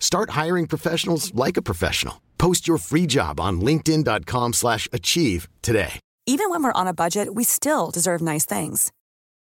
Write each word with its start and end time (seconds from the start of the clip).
Start 0.00 0.30
hiring 0.30 0.66
professionals 0.66 1.32
like 1.34 1.56
a 1.56 1.62
professional. 1.62 2.20
Post 2.38 2.66
your 2.66 2.78
free 2.78 3.06
job 3.06 3.38
on 3.38 3.60
linkedin.com/achieve 3.60 4.54
slash 4.54 4.88
achieve 4.92 5.48
today. 5.62 6.00
Even 6.26 6.50
when 6.50 6.62
we're 6.62 6.80
on 6.80 6.88
a 6.88 6.94
budget, 6.94 7.34
we 7.34 7.44
still 7.44 7.90
deserve 7.90 8.20
nice 8.20 8.44
things. 8.44 8.92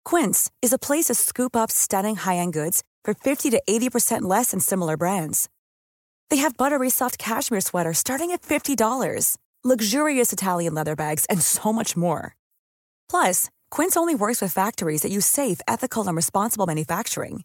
Quince 0.05 0.51
is 0.63 0.73
a 0.73 0.79
place 0.79 1.07
to 1.07 1.15
scoop 1.15 1.55
up 1.57 1.71
stunning 1.71 2.17
high-end 2.17 2.53
goods 2.53 2.83
for 3.05 3.15
50 3.15 3.51
to 3.51 3.63
80% 3.69 4.23
less 4.23 4.51
than 4.51 4.61
similar 4.61 4.97
brands. 4.97 5.49
They 6.31 6.39
have 6.39 6.57
buttery 6.57 6.91
soft 6.91 7.19
cashmere 7.19 7.61
sweaters 7.61 7.99
starting 7.99 8.31
at 8.31 8.43
$50, 8.43 9.37
luxurious 9.65 10.33
Italian 10.33 10.75
leather 10.75 10.97
bags, 10.97 11.27
and 11.27 11.43
so 11.43 11.73
much 11.73 11.97
more. 11.97 12.35
Plus, 13.11 13.51
Quince 13.71 13.97
only 13.97 14.15
works 14.15 14.41
with 14.41 14.53
factories 14.53 15.03
that 15.03 15.13
use 15.13 15.27
safe, 15.27 15.61
ethical, 15.69 16.07
and 16.07 16.17
responsible 16.17 16.67
manufacturing. 16.67 17.45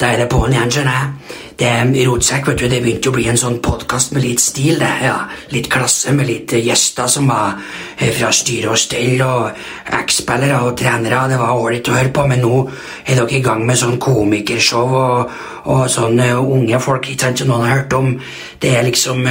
da 0.00 0.10
er 0.10 0.24
det 0.24 0.30
på'n 0.32 0.50
igjen, 0.50 0.70
skjønner 0.74 0.96
jeg. 0.98 1.40
Det 1.54 1.66
er 1.70 1.90
Rotsekk, 2.08 2.48
vet 2.48 2.58
du, 2.58 2.64
det 2.66 2.80
begynte 2.82 3.12
å 3.12 3.14
bli 3.14 3.28
en 3.30 3.38
sånn 3.38 3.60
podkast 3.62 4.10
med 4.10 4.24
litt 4.24 4.42
stil, 4.42 4.80
det. 4.80 4.90
ja. 5.04 5.20
Litt 5.54 5.68
klasse, 5.70 6.10
med 6.10 6.26
litt 6.26 6.50
eh, 6.52 6.64
gjester 6.66 7.06
som 7.06 7.28
var 7.30 7.60
eh, 7.94 8.10
fra 8.10 8.32
styre 8.34 8.72
og 8.72 8.80
stell, 8.80 9.22
og 9.22 9.94
eks-spillere 10.00 10.58
og 10.66 10.74
trenere. 10.80 11.28
Det 11.30 11.38
var 11.38 11.54
ålreit 11.54 11.92
å 11.92 11.94
høre 11.94 12.10
på, 12.10 12.26
men 12.26 12.42
nå 12.42 12.58
er 13.04 13.20
dere 13.20 13.38
i 13.38 13.42
gang 13.44 13.62
med 13.68 13.78
sånn 13.78 14.00
komikershow 14.02 14.98
og, 14.98 15.38
og 15.70 15.86
sånn 15.94 16.18
eh, 16.26 16.34
unge 16.42 16.82
folk 16.82 17.06
ikke 17.12 17.28
sant, 17.28 17.44
som 17.44 17.54
noen 17.54 17.68
har 17.68 17.78
hørt 17.84 17.96
om. 18.00 18.10
Det 18.58 18.74
er 18.74 18.86
liksom 18.90 19.22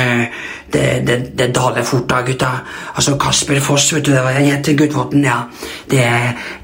Det, 0.73 1.03
det, 1.05 1.17
det 1.37 1.51
daler 1.53 1.83
fort 1.85 2.07
da, 2.09 2.23
gutta. 2.25 2.47
Altså, 2.95 3.13
Kasper 3.21 3.59
Foss, 3.61 3.91
vet 3.93 4.07
du, 4.07 4.09
det 4.15 4.23
var 4.25 4.33
jeg 4.39 4.49
het 4.49 4.71
guttvotten, 4.73 5.21
ja. 5.21 5.43
Det, 5.85 6.07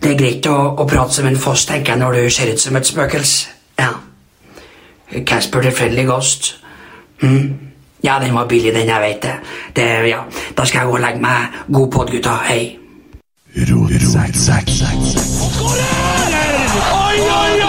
det 0.02 0.16
er 0.16 0.18
greit 0.18 0.50
å, 0.50 0.58
å 0.82 0.88
prate 0.90 1.20
som 1.20 1.30
en 1.30 1.38
foss, 1.38 1.68
tenker 1.70 1.94
jeg, 1.94 2.02
når 2.02 2.18
du 2.18 2.34
ser 2.34 2.50
ut 2.50 2.66
som 2.66 2.80
et 2.80 2.90
spøkelse. 2.90 3.59
Ja. 3.80 3.90
Casper 5.26 5.62
the 5.62 5.72
Friendly 5.72 6.04
Ghost. 6.06 6.56
Mm. 7.22 7.58
Ja, 8.04 8.20
den 8.22 8.34
var 8.34 8.46
billig, 8.48 8.74
den, 8.74 8.88
jeg 8.88 9.02
vet 9.02 9.24
det. 9.24 9.36
det. 9.76 10.10
Ja, 10.10 10.20
Da 10.58 10.66
skal 10.66 10.80
jeg 10.80 10.88
gå 10.88 10.94
og 10.94 11.00
legge 11.00 11.20
meg. 11.22 11.48
God 11.74 11.92
pod, 11.92 12.12
gutta. 12.12 12.36
Hei. 12.48 12.78
Oi, 15.70 15.90
oi, 16.10 17.20
oi, 17.20 17.62
oi, 17.64 17.69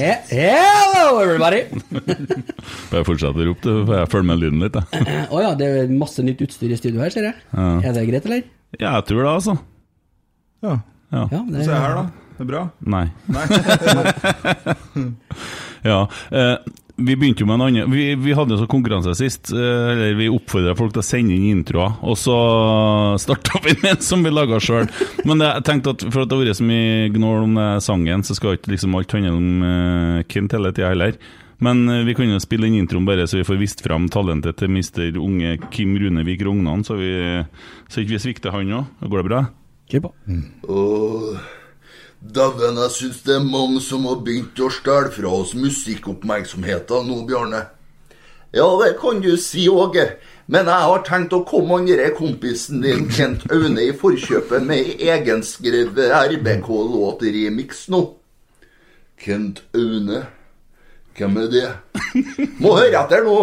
Hello, 0.00 1.20
everybody! 1.20 1.66
Bare 2.90 3.04
fortsett 3.04 3.36
å 3.36 3.44
rope, 3.50 3.72
for 3.84 3.94
jeg 3.98 4.08
følger 4.14 4.28
med 4.30 4.38
lyden 4.40 4.62
litt. 4.64 4.76
Å 4.80 4.82
oh, 5.28 5.40
ja, 5.44 5.50
det 5.58 5.66
er 5.82 5.90
masse 5.92 6.24
nytt 6.24 6.40
utstyr 6.46 6.72
i 6.72 6.78
studio 6.78 7.02
her, 7.04 7.12
ser 7.12 7.24
jeg. 7.28 7.36
Er 7.52 7.92
det 7.96 8.06
greit, 8.08 8.24
eller? 8.28 8.42
Ja, 8.78 8.94
jeg 8.94 9.04
tror 9.10 9.20
det, 9.26 9.32
altså. 9.34 9.54
Ja. 10.64 10.74
Ja. 11.10 11.22
Ja, 11.34 11.40
det 11.50 11.64
Se 11.66 11.72
her, 11.84 11.92
da. 11.98 12.04
Det 12.38 12.42
er 12.46 12.48
bra. 12.48 12.62
Nei. 12.94 13.06
ja. 15.90 16.00
Eh, 16.32 16.56
vi 17.00 17.16
begynte 17.16 17.42
jo 17.42 17.48
med 17.48 17.56
en 17.58 17.64
annen 17.66 17.90
Vi, 17.92 18.04
vi 18.20 18.34
hadde 18.36 18.54
jo 18.54 18.60
sånn 18.60 18.70
konkurranse 18.70 19.14
sist. 19.18 19.52
Eh, 19.54 19.90
eller 19.92 20.14
Vi 20.18 20.28
oppfordra 20.32 20.76
folk 20.78 20.94
til 20.94 21.02
å 21.02 21.06
sende 21.06 21.36
inn 21.36 21.48
introer, 21.50 21.96
og 22.04 22.18
så 22.20 22.36
starta 23.22 23.60
vi 23.64 23.74
med 23.82 23.96
en 23.96 24.04
som 24.04 24.24
vi 24.24 24.32
laga 24.32 24.60
sjøl. 24.62 24.88
Men 25.28 25.44
jeg 25.44 25.66
tenkte 25.68 25.94
at 25.96 26.06
for 26.08 26.22
at 26.24 26.30
det 26.30 26.38
har 26.38 26.44
vært 26.46 26.60
så 26.60 26.66
mye 26.70 27.12
gnål 27.16 27.46
om 27.48 27.60
den 27.60 27.84
sangen, 27.84 28.24
så 28.26 28.36
skal 28.38 28.58
ikke 28.58 28.74
liksom 28.74 28.96
alt 28.98 29.14
handle 29.16 29.36
om 29.36 29.68
eh, 29.70 30.24
Kent 30.30 30.56
hele 30.56 30.74
tida 30.76 30.92
heller. 30.92 31.16
Men 31.60 31.84
eh, 31.92 32.04
vi 32.08 32.16
kan 32.16 32.30
jo 32.30 32.40
spille 32.42 32.68
inn 32.68 32.78
introen 32.80 33.08
bare 33.08 33.28
så 33.28 33.40
vi 33.40 33.46
får 33.48 33.60
vist 33.60 33.84
fram 33.84 34.08
talentet 34.12 34.60
til 34.60 34.72
mister 34.72 35.16
unge 35.20 35.58
Kim 35.74 35.96
Runevik 36.00 36.44
Rognan, 36.46 36.84
så, 36.86 36.96
vi, 37.00 37.14
så 37.88 38.02
ikke 38.02 38.16
vi 38.16 38.22
svikter 38.28 38.54
han 38.56 38.76
òg. 38.80 38.92
Går 39.06 39.22
det 39.22 39.30
bra? 39.30 39.46
Kjør 39.90 40.12
Mm. 40.30 40.44
Åh, 40.70 41.40
Dæven, 42.20 42.76
jeg 42.76 42.90
syns 42.92 43.22
det 43.24 43.34
er 43.38 43.44
mange 43.44 43.80
som 43.80 44.04
har 44.04 44.18
begynt 44.20 44.58
å 44.60 44.68
stjele 44.68 45.08
fra 45.14 45.30
oss 45.40 45.54
musikkoppmerksomheten 45.56 47.06
nå, 47.08 47.22
Bjarne. 47.28 47.62
Ja, 48.52 48.66
det 48.82 48.98
kan 49.00 49.22
du 49.24 49.30
si, 49.40 49.68
Åge. 49.72 50.04
Men 50.50 50.68
jeg 50.68 50.84
har 50.90 51.04
tenkt 51.06 51.32
å 51.32 51.44
komme 51.48 51.78
andre 51.78 52.10
kompisen 52.12 52.82
din, 52.84 53.06
Kent 53.14 53.46
Aune, 53.54 53.86
i 53.86 53.94
forkjøpet 53.96 54.66
med 54.66 55.00
egenskrevet 55.00 56.10
RBK-låt-remix 56.34 57.86
nå. 57.94 58.02
Kent 59.20 59.62
Aune? 59.78 60.24
Hvem 61.16 61.40
er 61.40 61.48
det? 61.54 61.66
Må 62.60 62.74
høre 62.80 63.04
etter 63.04 63.24
nå. 63.24 63.38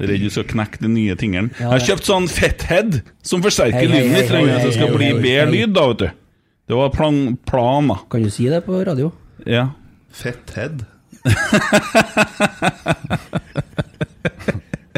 Redd 0.00 0.22
du 0.24 0.30
skal 0.32 0.46
knekke 0.54 0.80
de 0.84 0.88
nye 0.92 1.16
tingene. 1.20 1.50
Ja, 1.58 1.66
jeg 1.66 1.72
har 1.74 1.84
kjøpt 1.90 2.06
sånn 2.08 2.28
fethead 2.30 3.00
som 3.26 3.42
forsterker 3.44 3.84
Hei, 3.84 3.88
hei, 3.90 4.02
lyden 4.06 4.14
litt, 4.16 4.28
så 4.30 4.34
det 4.70 4.76
skal 4.78 4.88
hei, 4.88 4.96
bli 4.96 5.08
hei, 5.10 5.18
bedre 5.20 5.46
hei. 5.48 5.52
lyd, 5.58 5.74
da, 5.76 5.82
vet 5.92 6.00
du. 6.04 6.08
Det 6.70 6.74
var 6.78 6.88
plan, 6.94 7.16
plan 7.44 7.90
da. 7.92 7.96
Kan 8.10 8.24
du 8.24 8.30
si 8.32 8.48
det 8.48 8.62
på 8.64 8.72
radio? 8.86 9.12
Ja. 9.44 9.66
Fetthead. 10.14 10.86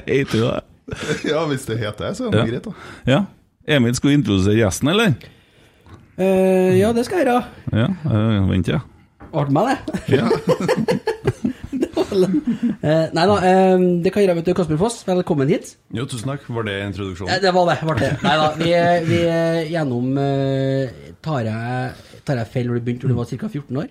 Heter 0.06 0.38
det. 0.38 0.60
ja, 1.32 1.40
hvis 1.50 1.64
det 1.66 1.78
heter 1.80 2.04
det, 2.08 2.12
så 2.18 2.26
er 2.26 2.30
det 2.30 2.38
Ja. 2.38 2.44
greit, 2.46 2.64
da. 2.64 2.72
Ja. 3.10 3.24
Emil, 3.66 3.94
skal 3.98 4.10
du 4.10 4.14
introdusere 4.20 4.54
gjesten, 4.60 4.88
eller? 4.92 5.14
Uh, 6.16 6.70
ja, 6.78 6.92
det 6.94 7.04
skal 7.08 7.18
jeg 7.18 7.26
gjøre. 7.26 7.44
Ja, 7.72 7.88
venter 8.04 8.46
vent, 8.52 8.68
ja. 8.70 8.80
Ble 9.32 9.52
meg, 9.56 9.78
det. 10.06 10.16
Ja. 10.16 10.26
Eh, 12.86 13.08
nei 13.12 13.24
da, 13.28 13.36
eh, 13.44 13.82
det 14.04 14.12
kan 14.14 14.22
gjøre, 14.22 14.36
vet 14.38 14.46
du. 14.48 14.52
Kasper 14.56 14.78
Foss, 14.80 15.00
velkommen 15.08 15.48
hit. 15.50 15.72
Jo, 15.94 16.06
tusen 16.08 16.30
takk. 16.30 16.44
Var 16.48 16.66
det 16.68 16.76
Eh, 16.80 16.86
introduksjonen? 16.88 17.40
det 17.42 17.52
var 17.54 17.66
det. 17.72 17.78
Var 17.88 17.98
det. 18.00 18.10
Nei 18.22 18.36
da, 18.40 18.46
vi, 18.60 18.70
vi 19.08 19.18
er 19.26 19.58
gjennom 19.72 20.12
eh, 20.22 20.94
tar, 21.24 21.42
jeg, 21.48 22.20
tar 22.24 22.40
jeg 22.42 22.50
feil 22.54 22.70
når 22.70 22.78
du 22.80 22.86
begynte 22.86 23.08
når 23.08 23.12
du 23.14 23.18
var 23.18 23.28
ca. 23.32 23.50
14 23.50 23.82
år? 23.82 23.90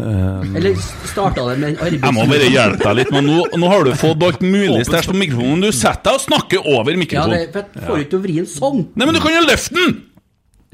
Um, 0.00 0.54
Eller 0.56 0.78
starta 0.80 1.42
det 1.50 1.58
med 1.60 1.76
en 1.76 1.98
Jeg 2.00 2.14
må 2.16 2.22
bare 2.30 2.46
hjelpe 2.48 2.86
deg 2.86 2.96
litt, 3.02 3.10
men 3.12 3.26
nå, 3.28 3.42
nå 3.60 3.68
har 3.68 3.84
du 3.84 3.90
fått 4.00 4.22
alt 4.24 4.40
mulig 4.40 4.80
stæsj 4.88 5.10
på 5.12 5.18
mikrofonen. 5.20 5.60
Du 5.66 5.68
setter 5.76 6.08
deg 6.08 6.16
og 6.16 6.24
snakker 6.24 6.64
over 6.72 6.88
Ja, 6.88 6.96
det, 6.96 7.02
mikrofonen. 7.02 7.44
for 7.52 7.60
jeg 7.60 7.84
får 7.90 8.00
ikke 8.00 8.10
til 8.14 8.18
å 8.18 8.24
vri 8.24 8.36
den 8.40 8.48
sånn. 8.48 8.80
Nei, 8.96 9.04
men 9.10 9.14
du 9.14 9.20
kan 9.22 9.36
jo 9.36 9.44
løfte 9.44 9.76
den! 9.76 9.94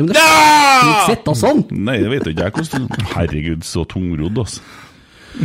Ja, 0.01 0.07
men 0.07 0.15
det-! 0.17 0.91
Ikke 0.91 1.09
sitte 1.15 1.35
sånn. 1.39 1.65
Nei, 1.71 1.99
det 2.01 2.13
vet 2.17 2.31
ikke 2.33 2.47
jeg 2.49 2.57
hvordan 2.57 3.11
Herregud, 3.15 3.67
så 3.69 3.85
tungrodd, 3.89 4.39
altså. 4.45 4.63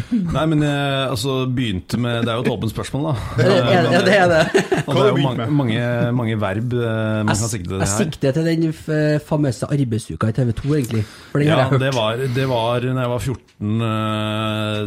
Nei, 0.09 0.43
men 0.49 0.63
jeg 0.65 1.09
altså, 1.11 1.33
begynte 1.53 1.99
med 2.01 2.23
Det 2.25 2.31
er 2.33 2.39
jo 2.39 2.43
et 2.45 2.49
åpent 2.49 2.71
spørsmål, 2.73 3.03
da. 3.05 3.43
Ja, 3.45 3.81
det, 3.85 3.99
det 4.07 4.15
er 4.17 4.31
det. 4.31 4.63
Og 4.81 4.95
det 4.97 5.03
er 5.03 5.09
jo 5.11 5.19
mange, 5.21 5.45
mange, 5.59 5.81
mange 6.17 6.37
verb 6.41 6.73
eh, 6.73 7.19
man 7.21 7.29
kan 7.29 7.51
sikte 7.51 7.69
til 7.69 7.75
det 7.75 7.85
her. 7.85 7.91
Jeg 7.91 8.07
sikter 8.07 8.33
til 8.33 8.49
den 8.49 9.19
famøse 9.27 9.69
arbeidsuka 9.69 10.31
i 10.31 10.35
TV 10.39 10.55
2, 10.57 10.71
egentlig. 10.79 11.03
For 11.29 11.43
den 11.43 11.51
Ja, 11.51 11.59
har 11.61 11.75
jeg 11.75 11.83
det 11.85 11.91
var, 11.93 12.23
det 12.39 12.47
var 12.49 12.87
når 12.89 13.01
jeg 13.05 13.13
var 13.13 13.27
14 13.29 13.85
eh, 13.91 14.81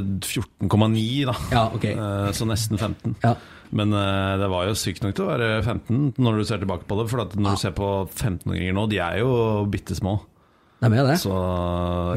14,9, 0.66 1.06
da. 1.30 1.36
Ja, 1.54 1.64
ok. 1.78 1.86
Eh, 1.94 2.32
Så 2.34 2.50
nesten 2.50 2.78
15. 2.82 3.16
Ja. 3.22 3.36
Men 3.76 3.92
uh, 3.92 4.38
det 4.40 4.48
var 4.52 4.68
jo 4.68 4.78
sykt 4.78 5.04
nok 5.04 5.16
til 5.16 5.26
å 5.26 5.30
være 5.32 5.50
15 5.60 6.16
når 6.16 6.40
du 6.40 6.48
ser 6.48 6.62
tilbake 6.62 6.88
på 6.88 6.98
det. 7.00 7.06
For 7.12 7.24
at 7.24 7.36
når 7.36 7.58
du 7.58 7.62
ser 7.66 7.76
på 7.76 7.92
15-åringer 8.06 8.76
nå, 8.76 8.88
de 8.90 9.00
er 9.04 9.20
jo 9.22 9.30
bitte 9.70 9.96
små. 9.98 10.18
Det 10.78 10.86
er 10.94 11.08
det. 11.08 11.16
Så 11.18 11.34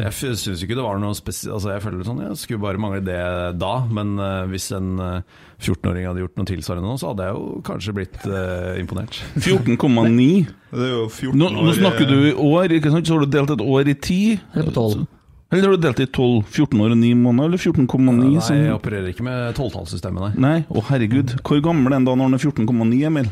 jeg 0.03 0.35
syns 0.37 0.61
ikke 0.61 0.75
det 0.77 0.83
var 0.85 0.99
noe 1.01 1.15
spesielt 1.17 1.55
Altså 1.55 1.71
Jeg 1.71 1.81
føler 1.81 2.03
sånn, 2.05 2.19
jeg 2.21 2.37
skulle 2.37 2.61
bare 2.61 2.81
mangle 2.81 2.99
det 3.01 3.21
da. 3.57 3.71
Men 3.89 4.13
uh, 4.21 4.43
hvis 4.51 4.69
en 4.77 4.91
uh, 5.01 5.39
14-åring 5.57 6.05
hadde 6.05 6.21
gjort 6.21 6.37
noe 6.37 6.49
tilsvarende 6.49 6.91
nå, 6.91 6.99
så 7.01 7.11
hadde 7.11 7.29
jeg 7.29 7.39
jo 7.39 7.63
kanskje 7.65 7.95
blitt 7.97 8.19
uh, 8.27 8.77
imponert. 8.81 9.17
14,9. 9.41 10.27
Det 10.71 10.85
er 10.85 10.93
jo 10.93 11.07
14 11.09 11.41
Nå, 11.41 11.49
nå 11.57 11.73
snakker 11.79 12.05
du 12.09 12.19
i 12.29 12.35
år, 12.37 12.77
ikke 12.77 12.93
sant? 12.93 13.09
Så 13.09 13.17
har 13.17 13.25
du 13.25 13.33
delt 13.33 13.55
et 13.57 13.65
år 13.65 13.89
i 13.89 13.97
ti. 13.97 14.21
Eller 14.53 14.69
på 14.69 14.77
12. 14.77 15.09
Eller 15.51 15.67
har 15.67 15.75
du 15.75 15.81
delt 15.83 15.99
i 15.99 16.05
12? 16.07 16.43
14 16.47 16.79
år 16.79 16.93
og 16.95 16.97
9 17.01 17.13
måneder, 17.19 17.49
eller 17.51 17.57
14,9? 17.59 18.15
Nei, 18.31 18.39
som- 18.39 18.55
jeg 18.55 18.71
opererer 18.73 19.09
ikke 19.11 19.23
med 19.27 19.55
tolvtallssystemet, 19.57 20.21
nei. 20.21 20.33
Nei, 20.47 20.65
å 20.71 20.81
herregud. 20.87 21.35
Hvor 21.43 21.59
gammel 21.65 21.91
er 21.91 21.97
han 21.99 22.05
da 22.07 22.15
når 22.15 22.29
han 22.29 22.33
er 22.33 22.43
14,9, 22.45 23.05
Emil? 23.09 23.27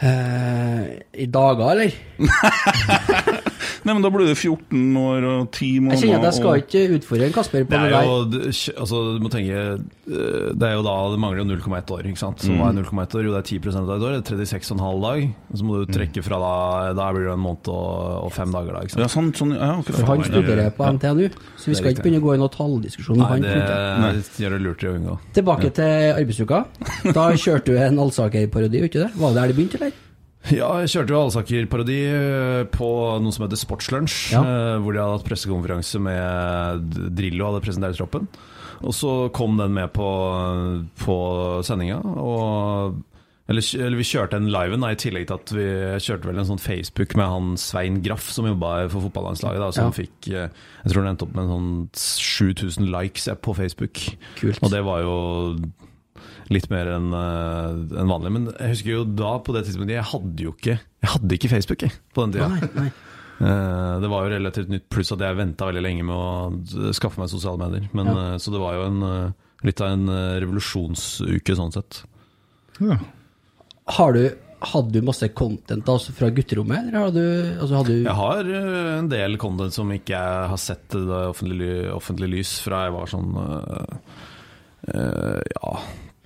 Eh, 0.00 0.84
I 1.18 1.26
dager, 1.26 1.72
eller? 1.74 1.90
Nei, 3.88 3.94
men 3.96 4.04
da 4.04 4.10
blir 4.12 4.26
det 4.28 4.34
14 4.36 4.96
år 5.00 5.24
og 5.24 5.46
10 5.56 5.80
måneder. 5.80 5.96
Jeg 5.96 6.02
kjenner 6.04 6.18
at 6.20 6.26
jeg 6.28 6.36
skal 6.36 6.50
og- 6.52 6.60
ikke 6.60 6.82
utfordre 6.98 7.24
en 7.24 7.32
Kasper 7.32 7.62
på 7.64 7.70
Det 7.72 7.78
det 7.78 7.86
er 7.88 7.94
der. 7.94 8.04
jo, 8.04 8.74
altså, 8.82 8.96
du 9.16 9.20
må 9.24 9.30
tenke 9.32 9.56
eh, 9.56 10.52
Det 10.52 10.66
er 10.68 10.74
jo 10.76 10.82
da 10.84 10.94
det 11.14 11.18
mangler 11.22 11.40
jo 11.40 11.46
0,1 11.56 11.90
år. 11.96 12.02
ikke 12.04 12.18
sant? 12.20 12.38
Så 12.44 12.50
Mm. 12.52 12.58
hva 12.60 12.68
er 12.68 12.76
0,1 12.82 13.14
år? 13.16 13.24
Jo, 13.24 13.32
det 13.32 13.40
er 13.40 13.48
10% 13.48 13.88
av 13.88 13.96
et 13.96 14.04
år. 14.04 14.12
Det 14.20 14.28
er 14.28 14.44
36,5 14.44 15.00
dag. 15.00 15.34
Så 15.56 15.62
må 15.64 15.72
Mm. 15.78 15.86
du 15.86 15.92
trekke 15.98 16.22
fra 16.24 16.36
da 16.38 16.92
Da 16.92 17.12
blir 17.12 17.24
det 17.24 17.32
en 17.32 17.40
måned 17.40 17.68
og, 17.68 18.24
og 18.24 18.32
fem 18.32 18.52
dager, 18.52 18.72
da. 18.76 18.80
ikke 18.84 18.90
sant? 18.92 19.00
Ja, 19.00 19.08
sånn, 19.08 19.32
sånn, 19.32 19.52
ja. 19.56 19.80
For 19.82 20.04
han 20.04 20.22
studerer 20.24 20.70
på 20.76 20.84
ja. 20.84 20.92
NTNU, 20.92 21.30
så 21.56 21.64
vi 21.72 21.74
skal 21.74 21.92
ikke 21.94 22.02
begynne 22.04 22.20
å 22.20 22.26
gå 22.28 22.34
i 22.34 22.38
noen 22.38 22.52
talldiskusjon. 22.52 23.16
med 23.16 23.24
Nei, 23.24 23.28
han, 23.28 23.40
det 23.40 24.00
nei, 24.04 24.12
det 24.12 24.44
gjør 24.44 24.50
det 24.50 24.60
lurt 24.62 24.82
i 24.84 24.86
å 24.86 24.94
unngå. 24.98 25.18
Tilbake 25.32 25.72
til 25.72 26.12
arbeidsuka. 26.12 26.66
Da 27.14 27.30
kjørte 27.32 27.64
du 27.64 27.76
en 27.78 27.96
Alsaker-parodi, 27.98 28.76
gjorde 28.80 28.92
du 28.92 28.98
ikke 28.98 29.04
det? 29.08 29.10
Var 29.16 29.32
det 29.32 29.34
der 29.40 29.46
det 29.48 29.56
begynte, 29.56 29.80
eller? 29.80 29.92
Ja, 30.54 30.68
jeg 30.80 30.88
kjørte 30.94 31.12
jo 31.12 31.20
Alsaker-parodi 31.26 31.96
eh, 32.08 32.62
på 32.72 32.86
noe 33.20 33.34
som 33.34 33.44
heter 33.44 33.58
Sportslunsj, 33.60 34.32
Ja. 34.32 34.40
eh, 34.40 34.76
hvor 34.80 34.94
de 34.94 35.02
hadde 35.02 35.18
hatt 35.18 35.26
pressekonferanse 35.28 36.00
med 36.00 36.94
Drillo 37.18 37.50
hadde 37.50 37.64
presentert 37.66 37.98
troppen. 37.98 38.28
Og 38.80 38.94
så 38.94 39.10
kom 39.34 39.56
den 39.58 39.74
med 39.74 39.90
på, 39.92 40.06
på 41.02 41.16
sendinga, 41.66 41.98
og 42.04 43.02
eller, 43.48 43.64
eller 43.80 43.96
vi 43.96 44.04
kjørte 44.04 44.36
en 44.36 44.50
liven, 44.52 44.82
da, 44.84 44.90
i 44.92 44.98
tillegg 45.00 45.26
til 45.30 45.38
at 45.38 45.52
vi 45.56 45.66
kjørte 46.04 46.28
vel 46.28 46.38
en 46.42 46.48
sånn 46.50 46.60
Facebook 46.60 47.14
med 47.16 47.30
han 47.32 47.54
Svein 47.56 47.98
Graff, 48.04 48.26
som 48.30 48.44
jobba 48.46 48.86
for 48.92 49.06
fotballandslaget. 49.08 49.62
Da, 49.64 49.70
som 49.72 49.88
Ja. 49.88 49.96
fikk 49.96 50.28
eh, 50.28 50.48
Jeg 50.84 50.92
tror 50.92 51.02
han 51.02 51.14
endte 51.16 51.24
opp 51.24 51.34
med 51.34 51.48
sånn 51.48 51.70
7000 51.96 52.90
likes 52.92 53.26
på 53.42 53.54
Facebook. 53.56 53.96
Kult. 54.36 54.60
Og 54.62 54.70
det 54.70 54.84
var 54.84 55.00
jo 55.00 55.16
litt 56.54 56.68
mer 56.72 56.88
enn 56.96 57.10
eh, 57.12 57.98
enn 58.00 58.08
vanlig. 58.12 58.32
Men 58.34 58.46
jeg 58.54 58.72
husker 58.74 58.90
jo 58.94 59.04
da, 59.18 59.34
på 59.44 59.54
det 59.56 59.64
tidspunktet, 59.66 59.96
jeg 59.98 60.08
hadde 60.12 60.46
jo 60.46 60.54
ikke 60.56 60.78
Jeg 60.78 61.12
hadde 61.14 61.36
ikke 61.38 61.50
Facebook 61.52 61.84
jeg, 61.86 61.92
på 62.14 62.24
den 62.26 62.32
tida. 62.36 62.48
Nei, 62.54 62.70
nei. 62.78 62.88
Eh, 63.38 63.94
Det 64.02 64.08
var 64.10 64.24
jo 64.26 64.32
relativt 64.34 64.72
nytt, 64.72 64.88
pluss 64.90 65.12
at 65.14 65.20
jeg 65.22 65.36
venta 65.38 65.68
veldig 65.68 65.84
lenge 65.84 66.06
med 66.08 66.16
å 66.16 66.92
skaffe 66.96 67.20
meg 67.22 67.30
sosiale 67.30 67.60
medier. 67.62 67.88
Men, 67.92 68.06
Ja. 68.10 68.16
eh, 68.34 68.38
Så 68.42 68.50
det 68.54 68.60
var 68.64 68.74
jo 68.74 68.86
en, 68.88 69.34
litt 69.66 69.80
av 69.84 69.92
en 69.94 70.08
revolusjonsuke 70.42 71.54
sånn 71.58 71.72
sett. 71.74 72.02
Ja. 72.80 72.98
Har 73.98 74.12
du 74.14 74.24
hadde 74.58 74.90
du 74.90 75.04
masse 75.06 75.28
content 75.38 75.86
altså 75.86 76.10
fra 76.18 76.32
gutterommet, 76.34 76.88
eller 76.88 76.98
har 76.98 77.12
du, 77.14 77.58
altså, 77.60 77.76
hadde 77.78 77.94
du 77.94 78.02
Jeg 78.08 78.16
har 78.18 78.48
en 78.98 79.08
del 79.08 79.36
content 79.38 79.72
som 79.72 79.86
ikke 79.94 80.16
jeg 80.18 80.48
har 80.50 80.58
sett 80.58 80.96
i 80.98 81.02
det 81.06 81.20
offentlige, 81.30 81.92
offentlige 81.94 82.32
lys 82.32 82.56
fra 82.64 82.80
jeg 82.88 82.94
var 82.96 83.06
sånn 83.12 83.36
eh, 83.38 83.94
eh, 84.94 85.40
Ja, 85.62 85.72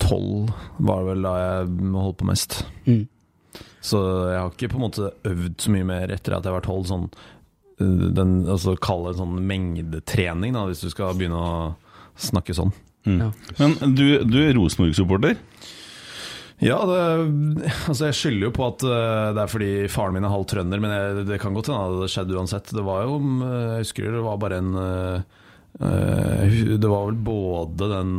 tolv 0.03 0.53
var 0.83 1.03
det 1.03 1.13
vel 1.13 1.27
da 1.27 1.35
jeg 1.41 1.73
holdt 1.95 2.21
på 2.21 2.29
mest. 2.29 2.63
Mm. 2.85 3.05
Så 3.83 3.99
jeg 4.31 4.39
har 4.39 4.53
ikke 4.53 4.71
på 4.71 4.79
en 4.79 4.85
måte 4.85 5.11
øvd 5.27 5.57
så 5.61 5.73
mye 5.75 5.87
mer 5.87 6.13
etter 6.15 6.37
at 6.37 6.47
jeg 6.47 6.55
var 6.55 6.65
tolv. 6.65 6.87
Sånn, 6.89 7.09
eh, 7.83 8.09
den, 8.15 8.41
altså 8.47 8.77
Kall 8.79 9.09
det 9.09 9.17
sånn 9.19 9.41
mengdetrening, 9.49 10.55
da, 10.55 10.67
hvis 10.71 10.85
du 10.85 10.91
skal 10.93 11.17
begynne 11.19 11.41
å 11.41 11.53
snakke 12.23 12.55
sånn. 12.57 12.71
Ja. 13.09 13.33
Men 13.59 13.97
du, 13.99 14.23
du 14.23 14.39
er 14.45 14.55
Rosenborg-supporter? 14.55 15.35
Ja, 16.63 16.77
det, 16.87 16.99
altså 17.91 18.07
jeg 18.07 18.15
skylder 18.15 18.47
jo 18.47 18.55
på 18.55 18.69
at 18.69 18.85
eh, 18.87 19.31
det 19.35 19.43
er 19.43 19.51
fordi 19.51 19.71
faren 19.91 20.15
min 20.15 20.29
er 20.29 20.31
halvt 20.31 20.53
trønder, 20.55 20.83
men 20.85 20.95
jeg, 20.95 21.25
det 21.33 21.41
kan 21.43 21.57
godt 21.57 21.73
hende 21.73 22.05
det 22.05 22.13
skjedde 22.13 22.39
uansett. 22.39 22.71
Det 22.71 22.87
var 22.87 23.03
jo, 23.09 23.19
eh, 23.19 23.65
jeg 23.73 23.89
husker 23.89 24.15
det 24.15 24.27
var 24.29 24.43
bare 24.43 24.63
en 24.63 24.73
Det 25.73 26.87
var 26.87 27.07
vel 27.09 27.19
både 27.25 27.87
den 27.91 28.11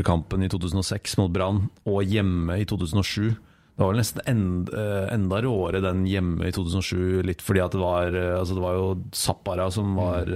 bortekampen 0.00 0.42
i 0.42 0.48
2006 0.50 1.18
mot 1.20 1.30
Brann 1.32 1.68
og 1.86 2.02
hjemme 2.04 2.60
i 2.60 2.66
2007. 2.66 3.36
Det 3.76 3.84
var 3.84 3.92
vel 3.92 4.00
nesten 4.00 4.20
enda, 4.28 4.72
eh, 4.76 5.14
enda 5.14 5.40
råere 5.40 5.80
den 5.80 6.04
hjemme 6.06 6.48
i 6.48 6.52
2007, 6.52 7.22
litt 7.24 7.40
fordi 7.40 7.60
at 7.60 7.72
det 7.72 7.80
var 7.80 8.12
eh, 8.12 8.38
Altså 8.38 8.54
det 8.54 8.64
var 8.64 8.74
jo 8.76 8.88
Zappara 9.12 9.70
som 9.70 9.94
var, 9.96 10.26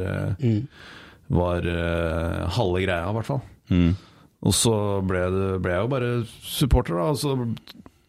mm. 0.40 0.66
var 1.28 1.66
uh, 1.66 2.48
halve 2.56 2.84
greia, 2.84 3.10
i 3.10 3.16
hvert 3.16 3.28
fall. 3.28 3.42
Mm. 3.68 3.94
Og 4.44 4.54
så 4.54 4.74
ble, 5.04 5.24
det, 5.32 5.60
ble 5.64 5.72
jeg 5.72 5.84
jo 5.84 5.92
bare 5.92 6.10
supporter, 6.44 6.98
da. 7.00 7.10
Og 7.12 7.18
så, 7.20 7.36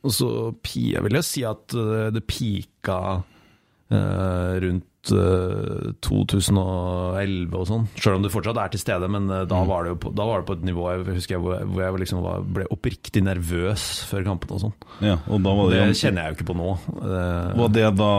og 0.06 0.14
så 0.14 0.30
jeg 0.76 1.04
vil 1.04 1.18
jo 1.18 1.24
si 1.26 1.46
at 1.48 1.76
eh, 1.76 2.10
det 2.16 2.26
pika 2.28 3.00
uh, 3.24 4.54
rundt 4.64 4.88
eh, 5.14 5.92
2011 6.06 7.56
og 7.60 7.66
sånn. 7.70 7.86
Sjøl 8.00 8.18
om 8.20 8.24
det 8.26 8.32
fortsatt 8.34 8.60
er 8.62 8.72
til 8.74 8.82
stede, 8.82 9.10
men 9.12 9.28
eh, 9.32 9.44
da, 9.50 9.62
var 9.68 9.88
det 9.90 9.96
på, 10.04 10.12
da 10.16 10.26
var 10.28 10.42
det 10.42 10.48
på 10.50 10.56
et 10.58 10.66
nivå 10.70 10.88
jeg 10.94 11.06
husker 11.18 11.36
jeg, 11.38 11.44
hvor 11.46 11.84
jeg, 11.84 12.00
liksom 12.06 12.24
var, 12.26 12.46
ble 12.58 12.68
oppriktig 12.74 13.24
nervøs 13.26 13.86
før 14.10 14.26
kampene 14.30 14.58
og 14.58 14.64
sånn. 14.66 14.76
Ja, 15.06 15.18
og 15.28 15.44
da 15.46 15.54
var 15.58 15.72
Det 15.74 15.82
det, 15.84 16.00
kjenner 16.02 16.26
jeg 16.26 16.34
jo 16.34 16.40
ikke 16.40 16.50
på 16.52 16.58
nå. 16.60 16.72
Eh, 17.02 17.54
Var 17.62 17.74
det 17.76 17.88
da 18.00 18.12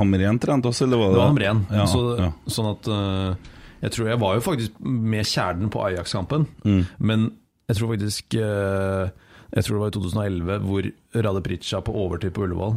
Hamren 0.00 0.40
trente 0.42 0.70
oss, 0.72 0.82
eller 0.84 1.00
var 1.00 1.08
det 1.10 1.14
det 1.16 1.22
var 1.22 1.32
Hamren. 1.32 1.64
Ja, 1.72 1.86
så, 1.90 2.04
ja. 2.20 2.30
Sånn 2.50 2.70
at 2.74 2.88
eh, 2.90 3.52
Jeg 3.84 3.92
tror 3.96 4.08
jeg 4.12 4.20
var 4.22 4.34
jo 4.38 4.44
faktisk 4.46 4.80
med 4.84 5.28
kjernen 5.28 5.70
på 5.72 5.82
Ajax-kampen, 5.88 6.46
Mm. 6.64 6.82
men 6.98 7.30
jeg 7.68 7.76
tror 7.78 7.94
faktisk 7.94 8.34
eh, 8.40 9.08
Jeg 9.54 9.64
tror 9.64 9.76
det 9.76 9.82
var 9.84 9.92
i 9.92 9.96
2011, 9.98 10.58
hvor 10.66 10.88
Rade 11.24 11.42
Pritcha 11.44 11.80
på 11.84 11.92
overtid 11.94 12.32
på 12.34 12.42
Ullevål. 12.48 12.74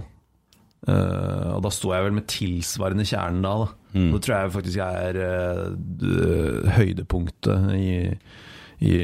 Eh, 0.86 1.48
og 1.56 1.64
da 1.66 1.72
sto 1.74 1.90
jeg 1.96 2.06
vel 2.06 2.14
med 2.20 2.28
tilsvarende 2.30 3.06
kjernen 3.08 3.42
da. 3.46 3.54
da. 3.64 3.70
Mm. 3.98 4.12
Det 4.14 4.20
tror 4.22 4.36
jeg 4.36 4.54
faktisk 4.54 4.82
er 4.84 5.18
uh, 5.18 6.76
høydepunktet 6.78 7.72
i, 7.80 7.88
i, 8.86 8.98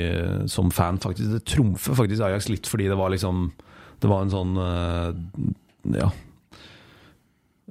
som 0.52 0.70
fan, 0.76 1.00
faktisk. 1.02 1.32
Det 1.34 1.42
trumfer 1.50 1.98
faktisk 1.98 2.22
Ajax 2.28 2.50
litt, 2.52 2.70
fordi 2.70 2.92
det 2.92 3.00
var 3.00 3.10
liksom 3.16 3.48
Det 4.04 4.12
var 4.12 4.26
en 4.26 4.34
sånn 4.34 4.54
uh, 4.60 5.10
Ja. 5.98 6.12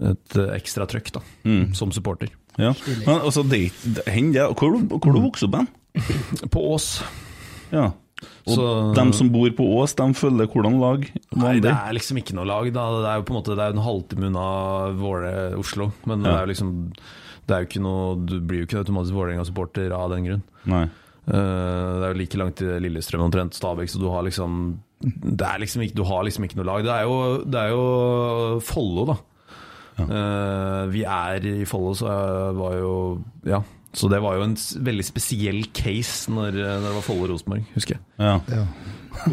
Et 0.03 0.39
ekstra 0.57 0.89
trøkk, 0.89 1.13
da, 1.15 1.21
Mm. 1.45 1.75
som 1.79 1.93
supporter. 1.95 2.33
Ja. 2.59 2.73
Men 3.07 3.21
altså, 3.21 3.45
det, 3.47 3.71
det, 3.85 4.03
hvor, 4.59 4.81
hvor 4.81 5.13
du 5.13 5.21
vokste 5.23 5.47
opp 5.47 5.61
hen? 5.61 5.69
På 6.51 6.73
Ås. 6.75 7.03
Ja. 7.71 7.91
Og 8.47 8.55
Så- 8.55 8.95
dem 8.95 9.13
som 9.13 9.29
bor 9.31 9.49
på 9.51 9.65
Ås, 9.79 9.95
de 9.95 10.03
følger 10.15 10.47
hvordan 10.51 10.81
lag? 10.81 11.11
Nei, 11.37 11.61
det 11.61 11.71
er 11.71 11.93
liksom 11.95 12.19
ikke 12.19 12.35
noe 12.35 12.45
lag. 12.47 12.73
Da. 12.73 12.87
Det 13.01 13.09
er 13.11 13.17
jo 13.21 13.23
på 13.23 13.35
en 13.35 13.43
måte 13.43 13.57
Det 13.57 13.65
er 13.67 13.77
en 13.77 13.85
halvtime 13.87 14.27
unna 14.31 14.93
Våle 14.99 15.59
Oslo. 15.59 15.93
Men 16.07 16.23
det 16.23 16.33
er 16.33 16.47
jo 16.47 16.53
liksom 16.53 16.93
Det 17.47 17.55
er 17.55 17.61
jo 17.63 17.67
ikke 17.67 17.83
noe 17.83 18.27
Du 18.27 18.41
blir 18.41 18.61
jo 18.63 18.67
ikke 18.67 18.85
automatisk 18.85 19.15
Vålerenga-supporter 19.15 19.93
av 19.93 20.11
den 20.11 20.25
grunn. 20.27 20.43
Nei. 20.67 20.83
Eh, 21.29 21.33
det 21.33 22.03
er 22.03 22.13
jo 22.15 22.19
like 22.19 22.39
langt 22.39 22.57
til 22.57 22.81
Lillestrøm 22.83 23.23
omtrent, 23.31 23.55
Stabæk, 23.55 23.89
så 23.91 24.01
du 24.01 24.09
har 24.11 24.23
liksom 24.25 24.79
Det 25.03 25.43
er 25.47 25.59
liksom 25.61 25.83
ikke, 25.83 25.95
Du 25.95 26.05
har 26.05 26.23
liksom 26.25 26.45
ikke 26.45 26.57
noe 26.57 26.67
lag. 26.67 26.83
Det 26.83 26.91
er 26.95 27.03
jo, 27.07 27.45
det 27.45 27.61
er 27.61 27.71
jo 27.71 28.61
Follo, 28.61 29.05
da. 29.07 29.17
Eh, 30.03 30.87
vi 30.91 31.05
er 31.05 31.47
i 31.47 31.65
Follo, 31.69 31.93
så 31.95 32.09
jeg 32.11 32.57
var 32.59 32.73
jo 32.81 33.23
Ja. 33.45 33.61
Så 33.93 34.09
det 34.09 34.23
var 34.25 34.39
jo 34.39 34.43
en 34.47 34.55
veldig 34.57 35.05
spesiell 35.05 35.65
case 35.77 36.31
når, 36.33 36.55
når 36.57 36.87
det 36.89 36.95
var 36.97 37.05
Follo-Rosenborg, 37.05 37.67
husker 37.75 37.99
jeg. 37.99 38.03
Ja. 38.19 38.65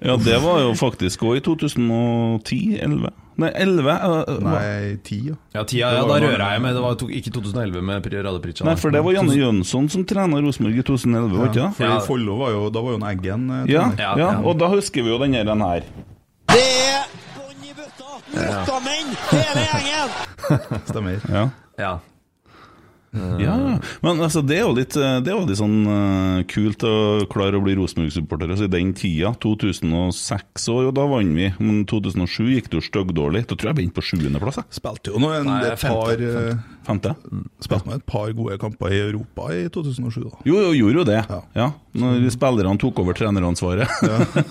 ja, 0.00 0.16
det 0.20 0.38
var 0.44 0.58
jo 0.60 0.74
faktisk 0.76 1.22
òg 1.24 1.38
i 1.38 1.42
2010-11. 1.46 3.06
Nei, 3.36 3.50
11? 3.52 3.88
uh, 3.88 4.38
Nei, 4.44 4.96
10, 5.04 5.16
ja. 5.30 5.34
Ja, 5.56 5.62
tida, 5.68 5.90
ja, 5.96 6.02
da 6.08 6.18
rører 6.22 6.44
jeg 6.54 6.62
meg. 6.64 6.72
Det 6.76 6.82
var 6.84 6.94
to, 7.00 7.08
ikke 7.12 7.32
2011 7.34 7.82
med 7.84 8.04
Pri- 8.04 8.20
Rade 8.24 8.40
Pritcha. 8.44 8.64
Nei, 8.68 8.76
for 8.80 8.92
det 8.94 9.02
var 9.04 9.16
Janne 9.16 9.36
Jønsson 9.36 9.88
som 9.92 10.04
trena 10.08 10.40
Rosenborg 10.44 10.76
i 10.80 10.84
2011, 10.88 11.36
var 11.36 11.50
ikke 11.50 11.60
Ja, 11.60 11.66
det? 11.68 11.76
for 11.78 11.84
Ja. 11.88 11.98
Follo 12.06 12.36
var 12.40 12.50
jo 12.54 12.62
Da 12.72 12.80
var 12.84 12.90
jo 12.94 13.00
en 13.00 13.08
Eggen 13.10 13.48
eh, 13.50 13.64
Ja, 13.72 13.84
ja, 13.98 14.12
Ja, 14.16 14.16
ja. 14.20 14.28
og 14.44 14.56
da 14.60 14.68
husker 14.72 15.04
vi 15.04 15.08
jo 15.12 15.18
den 15.20 15.34
her. 15.36 15.44
Den 15.48 15.60
her. 15.64 15.80
Det 16.52 16.64
er 16.64 17.08
bånn 17.36 17.60
i 17.64 17.72
bøtta! 17.76 18.08
Motamenn, 18.36 19.08
hele 19.32 19.64
gjengen! 19.68 20.08
Stemmer. 20.92 21.16
Ja. 21.32 21.44
Ja. 21.80 21.94
Ja, 23.40 23.56
men 24.04 24.22
altså, 24.24 24.42
det 24.46 24.58
er 24.58 24.64
jo 24.64 24.74
litt, 24.76 24.96
det 24.96 25.30
er 25.30 25.34
jo 25.34 25.46
litt 25.48 25.60
sånn 25.60 25.76
uh, 25.88 26.44
kult 26.50 26.84
å 26.86 26.94
klare 27.32 27.58
å 27.58 27.64
bli 27.64 27.76
Rosenborg-supporter. 27.78 28.52
Altså, 28.54 28.68
I 28.68 28.72
den 28.72 28.92
tida, 28.96 29.32
2006 29.42 30.68
år, 30.72 30.90
og 30.90 30.96
da 30.98 31.06
vant 31.10 31.36
vi. 31.36 31.50
Men 31.60 31.84
2007 31.88 32.52
gikk 32.54 32.70
det 32.72 32.80
jo 32.80 32.86
styggdårlig. 32.86 33.46
Da 33.50 33.58
tror 33.58 33.72
jeg 33.72 33.80
vi 33.80 33.86
endte 33.86 33.98
på 33.98 34.06
sjuendeplass. 34.10 34.60
Spilte 34.76 35.14
jo 35.14 35.22
nå 35.22 35.32
en, 35.36 35.50
Nei, 35.50 35.60
et 35.70 35.82
par 35.82 36.12
femte. 36.12 36.76
Femte? 36.86 37.14
Spilte 37.64 37.90
nå 37.90 37.96
et 37.98 38.06
par 38.08 38.30
gode 38.36 38.58
kamper 38.62 38.94
i 38.94 39.00
Europa 39.08 39.50
i 39.54 39.66
2007, 39.72 40.20
da. 40.26 40.34
Jo, 40.46 40.60
jo, 40.68 40.74
gjorde 40.82 41.02
jo 41.02 41.06
det. 41.08 41.20
Ja. 41.30 41.40
Ja, 41.56 41.70
Når 41.96 42.26
spillerne 42.34 42.80
tok 42.80 43.00
over 43.02 43.16
treneransvaret. 43.16 43.88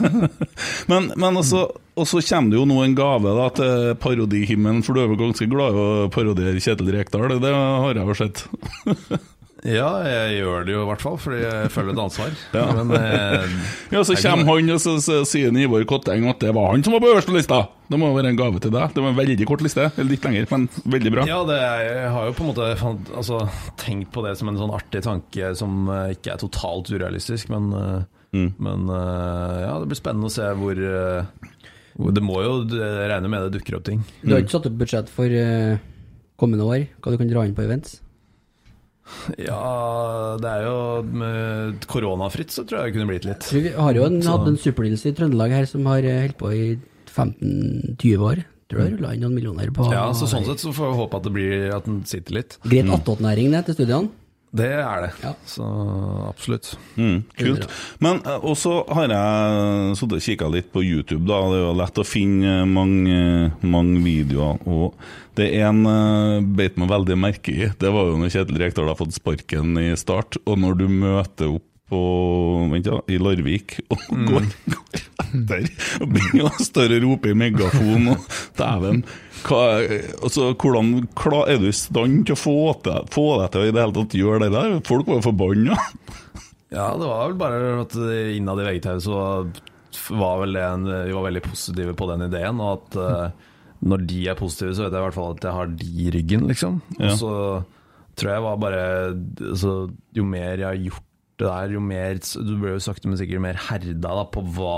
men, 0.91 1.11
men 1.13 1.39
også, 1.41 1.65
og 1.95 2.09
så 2.09 2.23
kommer 2.25 2.53
det 2.53 2.59
jo 2.59 2.65
nå 2.69 2.81
en 2.83 2.97
gave 2.97 3.35
da 3.37 3.47
til 3.59 3.93
parodihimmelen, 4.01 4.83
for 4.85 4.95
du 4.95 5.03
er 5.03 5.11
vel 5.11 5.21
ganske 5.21 5.47
glad 5.51 5.75
i 5.75 5.85
å 5.85 6.09
parodiere 6.13 6.63
Kjetil 6.63 6.91
Rekdal? 6.95 7.37
Det 7.43 7.53
har 7.53 8.01
jeg 8.01 8.09
jo 8.09 8.19
sett. 8.23 8.45
ja, 9.65 9.87
jeg 10.05 10.35
gjør 10.39 10.65
det 10.67 10.73
jo 10.75 10.81
i 10.83 10.87
hvert 10.91 11.01
fall, 11.01 11.15
fordi 11.17 11.39
jeg 11.41 11.69
føler 11.73 11.95
et 11.95 12.01
ansvar. 12.03 12.33
Ja. 12.57 12.65
Men 12.77 12.91
eh, 12.97 13.55
Ja, 13.91 14.03
Så 14.05 14.13
kommer 14.21 14.51
han, 14.53 14.69
og 14.75 14.81
så, 14.83 14.93
så 15.01 15.23
sier 15.25 15.55
Ivar 15.57 15.85
Kotteng 15.89 16.27
at 16.29 16.39
det 16.43 16.51
var 16.55 16.69
han 16.71 16.83
som 16.85 16.93
var 16.95 17.01
på 17.03 17.09
øverste 17.13 17.33
lista! 17.33 17.63
Det 17.89 17.99
må 18.01 18.07
være 18.15 18.31
en 18.33 18.37
gave 18.39 18.57
til 18.61 18.71
deg. 18.73 18.93
Det 18.95 19.01
var 19.03 19.11
en 19.11 19.17
veldig 19.19 19.45
kort 19.45 19.61
liste, 19.61 19.83
eller 19.93 20.09
litt 20.09 20.23
lenger, 20.25 20.47
men 20.49 20.63
veldig 20.89 21.11
bra. 21.13 21.25
Ja, 21.29 21.39
det 21.45 21.57
er, 21.61 21.81
jeg 21.85 22.13
har 22.15 22.29
jo 22.29 22.35
på 22.37 22.45
en 22.45 22.49
måte 22.49 22.69
altså, 23.19 23.41
tenkt 23.81 24.09
på 24.15 24.23
det 24.25 24.33
som 24.39 24.49
en 24.49 24.57
sånn 24.61 24.73
artig 24.73 25.03
tanke 25.05 25.51
som 25.59 25.89
eh, 25.93 26.13
ikke 26.15 26.33
er 26.33 26.41
totalt 26.45 26.91
urealistisk, 26.93 27.51
men, 27.53 27.71
eh, 27.81 28.03
Mm. 28.35 28.49
men 28.59 28.89
eh, 28.91 29.59
ja, 29.63 29.75
det 29.79 29.85
blir 29.87 29.95
spennende 29.95 30.27
å 30.27 30.33
se 30.33 30.43
hvor, 30.59 30.75
Det 32.17 32.23
må 32.25 32.41
jo 32.43 32.55
regne 32.67 33.29
med 33.31 33.45
det 33.45 33.53
dukker 33.61 33.77
opp 33.77 33.85
ting. 33.87 34.01
Du 34.25 34.33
har 34.33 34.41
ikke 34.43 34.57
satt 34.57 34.67
opp 34.67 34.75
budsjett 34.81 35.07
for 35.13 35.31
kommende 36.35 36.67
år? 36.67 36.83
Hva 36.99 37.13
du 37.13 37.21
kan 37.21 37.31
dra 37.31 37.45
inn 37.47 37.55
på 37.55 37.63
events? 37.63 38.01
Ja, 39.37 40.37
det 40.41 40.49
er 40.49 40.65
jo 40.65 40.77
med 41.21 41.85
koronafritt, 41.91 42.53
så 42.53 42.65
tror 42.65 42.81
jeg 42.81 42.91
det 42.91 42.97
kunne 42.97 43.09
blitt 43.11 43.27
litt. 43.27 43.47
Vi 43.53 43.71
har 43.75 43.97
jo 43.97 44.07
en, 44.07 44.19
hatt 44.25 44.49
en 44.49 44.57
supernils 44.59 45.05
i 45.05 45.13
Trøndelag 45.17 45.53
her 45.53 45.69
som 45.69 45.85
har 45.91 46.05
eh, 46.05 46.23
holdt 46.25 46.39
på 46.41 46.51
i 46.55 46.65
15-20 47.13 48.27
år. 48.31 48.43
Tror 48.65 48.81
jeg 48.81 48.95
rulla 48.95 49.11
inn 49.13 49.21
noen 49.21 49.35
millioner 49.37 49.69
på 49.69 49.85
Ja, 49.93 50.07
så 50.17 50.25
Sånn 50.25 50.45
sett 50.47 50.63
så 50.63 50.71
får 50.73 50.89
vi 50.89 50.97
håpe 50.97 51.19
at 51.19 51.25
det 51.27 51.31
blir 51.35 51.65
At 51.75 51.85
den 51.85 51.99
sitter 52.09 52.39
litt. 52.39 52.55
Greit 52.65 52.89
attåtnæring 52.89 53.53
det 53.53 53.61
til 53.67 53.77
studiene. 53.77 54.09
Det 54.55 54.69
er 54.79 55.03
det. 55.03 55.11
Ja. 55.23 55.33
Så 55.49 55.65
absolutt. 56.29 56.71
Mm, 56.95 57.23
kult. 57.35 57.67
Men 58.03 58.21
eh, 58.23 58.39
også 58.39 58.77
har 58.95 59.11
jeg 59.11 59.97
sittet 59.99 60.17
og 60.17 60.25
kikka 60.29 60.49
litt 60.53 60.71
på 60.71 60.83
YouTube. 60.85 61.25
da 61.27 61.41
Det 61.51 61.59
er 61.59 61.65
jo 61.65 61.75
lett 61.81 62.01
å 62.01 62.07
finne 62.07 62.55
mange, 62.69 63.51
mange 63.65 64.01
videoer. 64.05 64.61
Og 64.63 64.95
det 65.35 65.49
er 65.57 65.67
en 65.67 65.83
uh, 65.83 66.39
beit 66.55 66.79
meg 66.79 66.91
veldig 66.91 67.19
merke 67.19 67.51
i. 67.51 67.69
Det 67.79 67.91
var 67.91 68.07
jo 68.07 68.19
når 68.21 68.31
Kjetil 68.31 68.61
Rekdal 68.61 68.91
har 68.91 68.99
fått 68.99 69.17
sparken 69.17 69.75
i 69.81 69.89
start, 69.99 70.39
og 70.47 70.61
når 70.63 70.79
du 70.79 70.85
møter 70.91 71.57
opp 71.57 71.67
på, 71.91 71.99
vent 72.71 72.87
da, 72.87 73.01
i 73.11 73.19
Larvik 73.21 73.77
og 73.93 74.05
går, 74.29 74.47
går 74.73 75.03
etter 75.35 75.67
og 76.01 76.11
begynner 76.15 76.49
å 76.49 76.63
større 76.63 76.99
rope 77.03 77.31
i 77.31 77.37
megafon 77.37 78.11
og 78.15 78.27
dæven 78.57 79.03
altså, 79.45 80.53
hvordan 80.53 81.07
klar, 81.17 81.49
Er 81.51 81.59
du 81.61 81.69
i 81.69 81.75
stand 81.75 82.25
til 82.25 82.35
å 82.35 82.39
få, 82.39 82.57
til, 82.85 83.05
få 83.13 83.25
deg 83.41 83.53
til 83.53 83.61
å 83.61 83.69
i 83.69 83.73
det 83.75 83.83
hele 83.83 83.97
tatt 83.99 84.17
gjøre 84.17 84.45
det 84.45 84.51
der? 84.55 84.75
Folk 84.87 85.09
var 85.09 85.19
jo 85.19 85.27
forbanna. 85.27 85.77
Ja, 86.73 86.89
det 86.97 87.07
var 87.07 87.27
vel 87.27 87.37
bare 87.39 87.73
at 87.83 87.95
innad 88.35 88.61
i 88.61 88.67
VGTV 88.67 89.01
så 89.05 89.19
var 90.17 90.41
vel 90.41 90.57
en, 90.59 90.87
vi 91.07 91.13
var 91.15 91.27
veldig 91.27 91.43
positive 91.45 91.93
på 91.97 92.09
den 92.09 92.25
ideen. 92.27 92.59
Og 92.59 92.73
at 92.73 92.97
uh, 92.99 93.53
når 93.85 94.05
de 94.09 94.21
er 94.31 94.39
positive, 94.39 94.73
så 94.75 94.85
vet 94.85 94.95
jeg 94.95 95.03
i 95.03 95.05
hvert 95.05 95.17
fall 95.17 95.35
at 95.35 95.45
jeg 95.45 95.57
har 95.59 95.73
de 95.81 95.89
i 96.05 96.11
ryggen, 96.15 96.47
liksom. 96.49 96.81
Og 96.99 97.17
så 97.19 97.33
tror 98.15 98.31
jeg 98.31 98.43
var 98.45 98.59
bare 98.61 98.83
altså, 99.11 99.71
Jo 100.15 100.23
mer 100.27 100.53
jeg 100.55 100.67
har 100.67 100.77
gjort 100.79 101.03
det 101.39 101.47
der, 101.49 101.73
jo 101.75 101.81
mer 101.83 102.19
Du 102.37 102.53
ble 102.61 102.75
jo 102.75 102.83
sakte, 102.83 103.09
men 103.11 103.19
sikkert 103.19 103.43
mer 103.43 103.59
herda 103.69 104.13
da, 104.21 104.23
på 104.31 104.43
hva 104.55 104.77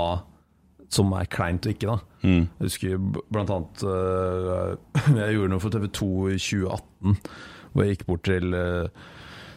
som 0.90 1.12
er 1.12 1.28
kleint 1.28 1.66
og 1.68 1.74
ikke, 1.74 1.90
da. 1.92 1.98
Mm. 2.24 2.44
Jeg 2.58 2.64
husker 2.64 3.02
blant 3.28 3.50
annet 3.52 3.82
uh, 3.84 4.72
Jeg 5.20 5.34
gjorde 5.36 5.52
noe 5.52 5.60
for 5.62 5.74
TV 5.74 5.84
2 6.00 6.08
i 6.32 6.38
2018, 6.40 7.18
hvor 7.74 7.84
jeg 7.84 7.94
gikk 7.98 8.06
bort 8.08 8.24
til 8.26 8.56
uh, 8.56 8.88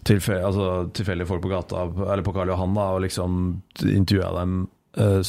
tilfe- 0.08 0.42
altså, 0.44 0.68
tilfeldige 0.98 1.30
folk 1.30 1.42
på 1.46 1.54
gata, 1.54 1.86
eller 2.04 2.26
på 2.28 2.34
Karl 2.36 2.52
Johan, 2.52 2.76
da, 2.76 2.90
og 2.98 3.06
liksom 3.06 3.40
intervjua 3.88 4.34
dem 4.42 4.60
øh, 5.00 5.22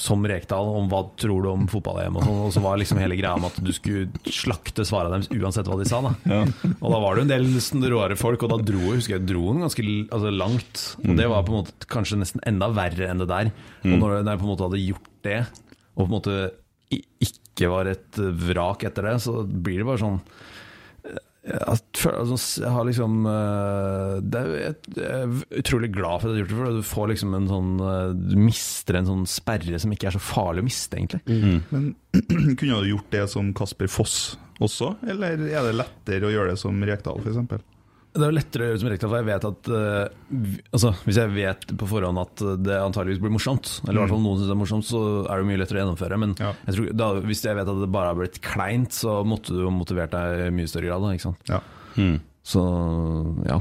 som 0.00 0.24
Rekdal 0.26 0.70
om 0.80 0.88
hva 0.90 1.02
tror 1.20 1.44
du 1.44 1.50
om 1.52 1.68
fotball-EM 1.70 2.18
og 2.18 2.26
sånn, 2.26 2.40
og 2.46 2.52
så 2.54 2.62
var 2.64 2.80
liksom 2.80 3.00
hele 3.02 3.18
greia 3.18 3.34
om 3.38 3.46
at 3.48 3.60
du 3.62 3.70
skulle 3.76 4.08
slakte 4.26 4.86
svarene 4.88 5.20
deres 5.20 5.30
uansett 5.34 5.70
hva 5.70 5.78
de 5.80 5.88
sa, 5.88 6.00
da. 6.04 6.40
Og 6.80 6.88
da 6.88 7.02
var 7.04 7.16
det 7.16 7.26
en 7.26 7.32
del 7.34 7.90
råere 7.92 8.18
folk, 8.20 8.46
og 8.46 8.54
da 8.54 8.60
dro 8.72 8.94
husker 8.94 9.18
jeg 9.18 9.28
dro 9.28 9.46
den 9.52 9.64
ganske 9.66 9.86
altså, 9.86 10.34
langt. 10.34 10.84
Og 11.04 11.14
det 11.20 11.30
var 11.30 11.46
på 11.46 11.54
en 11.54 11.62
måte 11.62 11.90
kanskje 11.90 12.20
nesten 12.20 12.44
enda 12.48 12.70
verre 12.74 13.10
enn 13.10 13.22
det 13.22 13.30
der. 13.30 13.54
Og 13.84 13.96
når 13.98 14.20
når 14.24 14.34
jeg 14.34 14.42
på 14.42 14.46
en 14.46 14.52
måte 14.52 14.68
hadde 14.68 14.84
gjort 14.84 15.10
det, 15.26 15.40
og 15.94 16.02
på 16.02 16.08
en 16.08 16.14
måte 16.16 16.38
ikke 16.94 17.70
var 17.70 17.88
et 17.90 18.18
vrak 18.18 18.84
etter 18.86 19.08
det, 19.08 19.18
så 19.22 19.42
blir 19.44 19.82
det 19.82 19.88
bare 19.88 20.02
sånn 20.02 20.20
jeg, 21.44 21.60
altså, 21.68 22.36
jeg 22.62 22.72
har 22.72 22.86
liksom 22.88 23.26
det 24.32 24.40
er, 24.40 24.52
jeg, 24.62 24.76
er 25.04 25.34
utrolig 25.60 25.90
glad 25.92 26.22
for 26.22 26.30
at 26.30 26.38
jeg 26.38 26.44
har 26.44 26.44
gjort 26.44 26.52
det, 26.52 26.60
for 26.60 26.78
du 26.78 26.88
får 26.88 27.10
liksom 27.12 27.36
en 27.36 27.50
sånn 27.50 27.74
øh, 27.84 28.14
Du 28.16 28.36
mister 28.40 28.98
en 29.00 29.10
sånn 29.10 29.26
sperre 29.28 29.80
som 29.82 29.92
ikke 29.92 30.08
er 30.08 30.16
så 30.16 30.22
farlig 30.24 30.64
å 30.64 30.68
miste, 30.70 31.00
egentlig. 31.00 31.20
Men 31.74 31.90
kunne 32.58 32.80
du 32.80 32.90
gjort 32.94 33.12
det 33.12 33.26
som 33.32 33.52
Kasper 33.56 33.92
Foss 33.92 34.16
også, 34.62 34.94
eller 35.10 35.40
er 35.50 35.66
det 35.66 35.76
lettere 35.76 36.28
å 36.28 36.32
gjøre 36.32 36.54
det 36.54 36.60
som 36.62 36.82
Rekdal, 36.86 37.20
f.eks.? 37.24 37.64
Det 38.14 38.22
er 38.22 38.30
jo 38.30 38.36
lettere 38.36 38.64
å 38.64 38.66
gjøre 38.70 38.80
som 38.80 38.90
for 39.10 39.16
jeg 39.18 39.26
vet 39.26 39.44
at 39.48 39.68
uh, 39.74 40.58
altså, 40.70 40.92
Hvis 41.02 41.16
jeg 41.18 41.32
vet 41.34 41.64
på 41.80 41.88
forhånd 41.90 42.20
at 42.22 42.42
det 42.62 42.76
antageligvis 42.78 43.22
blir 43.24 43.32
morsomt, 43.34 43.72
eller 43.82 43.98
i 43.98 44.02
hvert 44.04 44.12
fall 44.14 44.22
noen 44.22 44.38
syns 44.38 44.50
det 44.50 44.54
er 44.54 44.60
morsomt, 44.60 44.86
så 44.86 45.00
er 45.26 45.40
det 45.42 45.48
mye 45.48 45.58
lettere 45.58 45.80
å 45.80 45.82
gjennomføre. 45.82 46.18
Men 46.22 46.36
Ja. 46.38 46.52
jeg 46.68 46.76
tror, 46.76 46.92
da, 47.02 47.08
hvis 47.26 47.42
jeg 47.42 47.58
vet 47.58 47.72
at 47.74 47.80
det 47.82 47.90
bare 47.96 48.12
har 48.12 48.20
blitt 48.20 48.38
kleint, 48.44 48.94
så 48.94 49.16
måtte 49.26 49.56
du 49.56 49.64
motivert 49.74 50.14
deg 50.14 50.44
i 50.46 50.52
mye 50.54 50.70
større 50.70 50.92
grad. 50.92 51.02
Da, 51.02 51.10
ikke 51.16 51.26
sant? 51.26 51.50
Ja. 51.50 51.60
Mm. 51.98 52.20
Så 52.44 52.62
ja. 53.48 53.58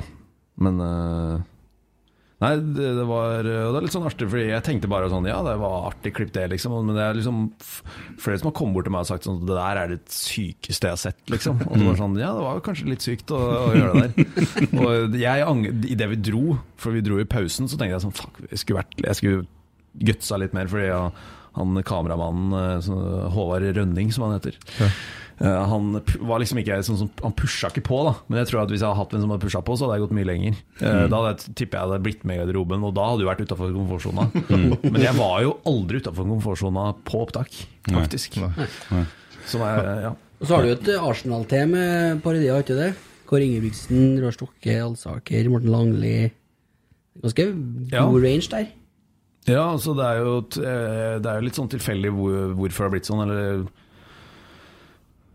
Men 0.63 0.79
øh, 0.85 1.41
Nei, 2.43 2.51
det, 2.75 2.89
det 2.97 3.05
var 3.07 3.45
det 3.45 3.53
er 3.63 3.85
litt 3.85 3.93
sånn 3.95 4.07
artig, 4.07 4.27
fordi 4.31 4.49
jeg 4.49 4.65
tenkte 4.65 4.89
bare 4.91 5.09
sånn 5.11 5.27
Ja, 5.29 5.37
det 5.45 5.55
var 5.61 5.87
artig 5.89 6.11
klipp, 6.17 6.33
det, 6.35 6.49
liksom. 6.51 6.75
Men 6.89 6.97
det 6.97 7.05
er 7.05 7.17
liksom 7.19 7.43
flere 8.19 8.41
som 8.41 8.49
har 8.49 8.55
kommet 8.57 8.77
bort 8.77 8.87
til 8.89 8.95
meg 8.95 9.05
og 9.05 9.11
sagt 9.13 9.27
sånn 9.27 9.41
Det 9.47 9.55
der 9.55 9.79
er 9.83 9.93
det 9.93 9.99
sykeste 10.11 10.89
jeg 10.89 10.97
har 10.97 11.01
sett, 11.05 11.21
liksom. 11.31 11.61
Og 11.69 11.79
det 11.79 11.87
var 11.87 11.99
sånn 12.01 12.17
Ja, 12.19 12.33
det 12.35 12.45
var 12.45 12.63
kanskje 12.65 12.89
litt 12.91 13.05
sykt 13.05 13.31
å, 13.35 13.39
å 13.39 13.71
gjøre 13.77 14.07
det 14.07 14.27
der. 14.27 14.49
Og 14.83 15.17
jeg 15.19 15.73
Idet 15.93 16.09
vi 16.11 16.19
dro, 16.31 16.57
for 16.79 16.95
vi 16.95 17.03
dro 17.05 17.21
i 17.21 17.27
pausen, 17.29 17.69
så 17.71 17.79
tenkte 17.79 17.95
jeg 17.95 18.05
sånn 18.07 18.17
Fuck, 18.17 18.41
jeg 18.49 18.61
skulle 18.61 18.81
vært 18.81 19.05
Jeg 19.05 19.19
skulle 19.21 19.47
gutsa 20.11 20.39
litt 20.41 20.55
mer, 20.57 20.67
fordi 20.71 20.89
ja, 20.89 21.03
han 21.55 21.75
kameramannen, 21.85 22.53
eh, 22.53 23.29
Håvard 23.33 23.67
Rønning, 23.77 24.11
som 24.13 24.25
han 24.29 24.39
heter 24.39 24.55
Ja. 24.79 24.89
Han 25.67 25.95
pu- 26.05 26.21
var 26.29 26.39
liksom 26.39 26.59
ikke 26.61 26.77
sånn 26.85 26.97
som 26.99 27.09
Han 27.23 27.33
pusha 27.33 27.67
ikke 27.67 27.81
på, 27.83 27.97
da. 28.05 28.11
Men 28.29 28.37
jeg 28.45 28.47
tror 28.51 28.61
at 28.63 28.69
hvis 28.69 28.79
jeg 28.83 28.87
hadde 28.87 28.99
hatt 29.01 29.13
en 29.17 29.21
som 29.23 29.31
hadde 29.33 29.41
pusha 29.43 29.61
på, 29.65 29.73
så 29.75 29.87
hadde 29.89 29.97
jeg 29.97 30.03
gått 30.05 30.13
mye 30.15 30.27
lenger. 30.29 30.53
Eh, 30.79 30.93
Mm. 30.93 31.09
Da 31.09 31.15
hadde 31.17 31.31
jeg, 31.33 31.55
tipper 31.55 31.79
jeg 31.79 31.89
hadde 31.89 32.03
blitt 32.05 32.23
med 32.23 32.35
i 32.37 32.39
garderoben, 32.45 32.83
og 32.85 32.93
da 32.93 33.07
hadde 33.09 33.19
du 33.19 33.25
vært 33.25 33.41
utafor 33.43 33.73
komfortsona. 33.73 34.27
Men 34.93 35.01
jeg 35.01 35.15
var 35.17 35.41
jo 35.41 35.57
aldri 35.65 35.99
utafor 35.99 36.29
komfortsona 36.29 36.85
på 37.03 37.23
opptak, 37.25 37.49
faktisk. 37.89 38.37
Nei. 38.39 39.05
Som 39.49 39.61
er, 39.65 39.81
ja. 40.05 40.13
Og 40.39 40.47
så 40.47 40.55
har 40.55 40.61
du 40.61 40.69
jo 40.69 40.75
et 40.77 40.87
eh, 40.93 41.01
Arsenal-te 41.09 41.65
med 41.67 42.21
parodier, 42.23 42.53
har 42.53 42.61
ikke 42.63 42.77
du 42.77 42.83
det? 42.83 42.93
Kåre 43.27 43.43
Ingebrigtsen, 43.49 44.21
Roar 44.21 44.31
Stokke, 44.37 44.77
Alsaker, 44.85 45.49
Morten 45.49 45.71
Langli 45.73 46.31
Ganske 47.23 47.45
god 47.51 47.91
Ja. 47.91 48.05
range 48.05 48.47
der. 48.53 48.67
Ja, 49.49 49.63
altså 49.73 49.93
det 49.97 50.05
er 50.07 50.21
jo, 50.23 50.35
eh, 50.63 51.15
det 51.19 51.29
er 51.29 51.39
jo 51.39 51.45
litt 51.47 51.57
sånn 51.57 51.71
tilfeldig 51.71 52.11
hvor, 52.15 52.35
hvorfor 52.55 52.85
det 52.85 52.87
har 52.87 52.93
blitt 52.97 53.09
sånn, 53.09 53.25
eller 53.27 53.65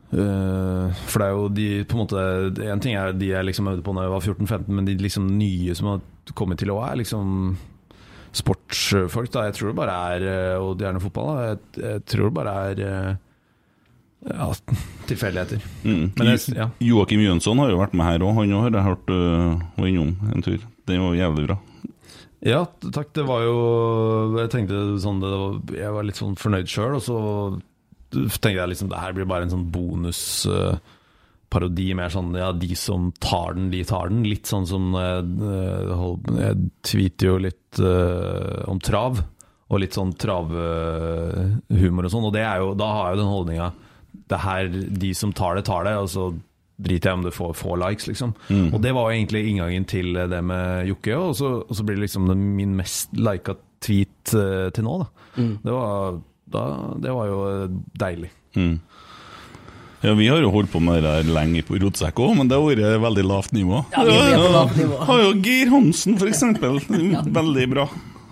Uh, 0.08 0.88
For 1.04 1.20
det 1.20 1.24
er 1.26 1.34
jo 1.36 1.48
de 1.52 1.64
på 1.84 1.92
en 1.92 2.00
måte 2.00 2.20
En 2.64 2.80
ting 2.80 2.94
er 2.96 3.10
de 3.12 3.26
jeg 3.28 3.44
liksom 3.44 3.66
øvde 3.68 3.82
på 3.84 3.92
da 3.92 4.06
jeg 4.06 4.12
var 4.14 4.22
14-15, 4.24 4.70
men 4.72 4.86
de 4.88 4.94
liksom 5.04 5.26
nye 5.36 5.74
som 5.76 5.90
har 5.90 6.32
kommet 6.32 6.62
til 6.62 6.72
å 6.72 6.78
er 6.80 6.96
liksom 7.02 7.58
sportsfolk. 8.32 9.28
da 9.34 9.44
Jeg 9.50 9.58
tror 9.58 9.68
det 9.68 9.76
bare 9.76 9.98
er 10.14 10.24
eh, 10.32 10.64
Og 10.64 10.80
gjerne 10.80 11.02
fotball. 11.04 11.28
da 11.28 11.44
Jeg, 11.50 11.60
jeg 11.84 12.06
tror 12.08 12.24
det 12.24 12.36
bare 12.40 12.56
er 12.70 12.82
ja, 14.28 14.48
tilfeldigheter. 15.06 15.60
Mm. 15.84 16.08
Ja. 16.56 16.70
Joakim 16.82 17.20
Jønsson 17.22 17.60
har 17.62 17.70
jo 17.70 17.78
vært 17.78 17.94
med 17.96 18.08
her 18.08 18.24
òg, 18.26 18.34
han 18.40 18.56
har 18.64 18.74
jeg 18.74 18.86
hørt 18.88 19.12
uh, 19.12 19.60
var 19.76 19.92
innom 19.92 20.32
en 20.32 20.44
tur. 20.44 20.64
Den 20.88 21.04
var 21.04 21.14
jævlig 21.20 21.46
bra. 21.46 21.58
Ja, 22.44 22.66
takk. 22.94 23.08
Det 23.16 23.24
var 23.26 23.42
jo 23.42 23.56
Jeg 24.38 24.50
tenkte 24.52 24.98
sånn 25.02 25.20
var, 25.22 25.58
Jeg 25.74 25.92
var 25.94 26.02
litt 26.06 26.20
sånn 26.20 26.36
fornøyd 26.38 26.68
sjøl, 26.70 26.94
og 26.98 27.02
så 27.02 27.16
tenkte 28.08 28.56
jeg 28.56 28.70
liksom 28.72 28.88
det 28.88 29.02
her 29.02 29.12
blir 29.16 29.28
bare 29.28 29.42
en 29.44 29.52
sånn 29.52 29.70
bonusparodi. 29.72 31.88
mer 31.98 32.10
sånn 32.14 32.30
ja, 32.38 32.50
de 32.56 32.72
som 32.78 33.10
tar 33.20 33.54
den, 33.58 33.66
de 33.74 33.82
tar 33.84 34.08
den. 34.08 34.22
Litt 34.24 34.46
sånn 34.48 34.66
som 34.70 34.94
uh, 34.96 35.20
jeg, 35.20 36.38
eh, 36.40 36.56
tweeter 36.88 37.24
jo 37.28 37.36
litt 37.42 37.80
uh, 37.82 38.64
om 38.70 38.78
trav, 38.80 39.20
og 39.68 39.80
litt 39.82 39.94
sånn 39.98 40.12
travhumor 40.16 42.04
og 42.08 42.12
sånn, 42.14 42.28
og 42.30 42.36
jo, 42.38 42.72
da 42.80 42.86
har 42.94 43.04
jeg 43.04 43.12
jo 43.18 43.20
den 43.20 43.34
holdninga 43.34 43.68
det 44.28 44.40
her, 44.42 44.68
de 44.72 45.12
som 45.16 45.32
tar 45.32 45.58
det, 45.58 45.64
tar 45.68 45.86
det, 45.88 45.96
og 46.00 46.08
så 46.12 46.28
driter 46.78 47.10
jeg 47.10 47.18
om 47.18 47.24
du 47.26 47.32
får 47.34 47.54
få 47.58 47.76
likes, 47.82 48.06
liksom. 48.10 48.34
Mm. 48.48 48.68
Og 48.72 48.82
det 48.82 48.94
var 48.94 49.10
egentlig 49.10 49.44
inngangen 49.50 49.86
til 49.88 50.14
det 50.30 50.42
med 50.46 50.88
Jokke, 50.92 51.16
og 51.18 51.34
så, 51.38 51.52
og 51.64 51.74
så 51.74 51.86
blir 51.86 51.98
det 51.98 52.06
liksom 52.06 52.28
den, 52.30 52.44
min 52.58 52.76
mest 52.78 53.14
lika 53.18 53.56
tweet 53.82 54.34
uh, 54.34 54.68
til 54.74 54.86
nå, 54.86 55.00
da. 55.02 55.26
Mm. 55.38 55.52
Det, 55.64 55.74
var, 55.74 56.20
da 56.54 56.62
det 57.02 57.14
var 57.14 57.28
jo 57.30 57.42
eh, 57.46 57.74
deilig. 58.00 58.30
Mm. 58.58 58.78
Ja, 60.00 60.14
Vi 60.14 60.28
har 60.30 60.42
jo 60.42 60.50
holdt 60.54 60.70
på 60.70 60.80
med 60.82 61.00
det 61.02 61.10
der 61.10 61.30
lenge 61.34 61.62
på 61.66 61.78
Rotsekk 61.82 62.20
òg, 62.22 62.36
men 62.38 62.50
det 62.50 62.58
har 62.58 62.66
vært 62.66 63.02
veldig 63.02 63.24
lavt 63.26 63.54
nivå. 63.54 63.82
Ja, 63.94 64.04
vi 64.06 64.16
er 64.16 64.38
på 64.38 64.50
lavt 64.54 64.78
nivå. 64.78 64.98
Har 65.10 65.22
jo 65.24 65.30
Geir 65.42 65.70
Hansen, 65.74 66.18
for 66.18 66.30
eksempel. 66.30 66.78
Veldig 67.38 67.68
bra. 67.74 67.86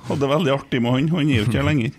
Hadde 0.07 0.23
det 0.23 0.29
veldig 0.31 0.53
artig 0.55 0.79
med 0.83 0.95
han. 0.95 1.09
Han 1.17 1.31
er 1.31 1.41
jo 1.41 1.47
ikke 1.49 1.59
her 1.59 1.67
lenger. 1.67 1.95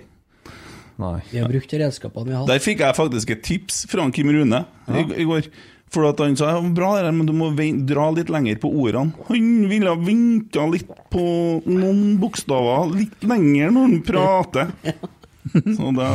Nei. 0.97 1.17
Vi 1.29 1.41
har 1.41 1.51
brukt 1.51 1.73
redskapene 1.77 2.29
vi 2.29 2.33
har 2.33 2.45
hatt. 2.45 2.51
Der 2.53 2.63
fikk 2.63 2.83
jeg 2.85 2.97
faktisk 2.97 3.33
et 3.35 3.43
tips 3.45 3.81
fra 3.91 4.05
Kim 4.15 4.31
Rune 4.33 4.63
i, 4.87 5.03
i 5.21 5.25
går. 5.27 5.49
For 5.93 6.03
at 6.09 6.19
han 6.19 6.35
sa 6.35 6.49
ja, 6.51 6.61
bra 6.75 6.95
det 6.97 7.05
der, 7.05 7.13
men 7.15 7.27
du 7.29 7.33
må 7.37 7.51
dra 7.87 8.09
litt 8.11 8.31
lenger 8.33 8.57
på 8.59 8.71
ordene. 8.83 9.13
Han 9.29 9.67
ville 9.71 9.93
ha 9.93 9.99
venta 9.99 10.65
litt 10.67 10.89
på 11.13 11.23
noen 11.63 12.17
bokstaver 12.19 12.91
litt 12.91 13.23
lenger 13.27 13.71
når 13.71 13.87
han 13.87 14.01
prater. 14.07 14.73
Så 15.77 15.93
da 15.95 16.09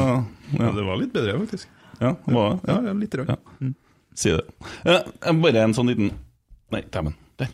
Ja, 0.53 0.69
det 0.77 0.85
var 0.85 0.99
litt 1.01 1.15
bedre, 1.15 1.39
faktisk. 1.41 1.71
Ja, 2.03 2.13
var 2.27 2.59
det? 2.59 2.69
Ja, 2.69 2.77
ja, 2.89 2.93
litt 2.99 3.15
rart. 3.17 3.33
Ja. 3.33 3.71
Si 4.15 4.35
det. 4.35 4.45
Eh, 4.85 5.33
bare 5.41 5.63
en 5.65 5.73
sånn 5.77 5.89
liten 5.89 6.13
Nei, 6.73 6.83
dæven. 6.93 7.15
Der. 7.41 7.49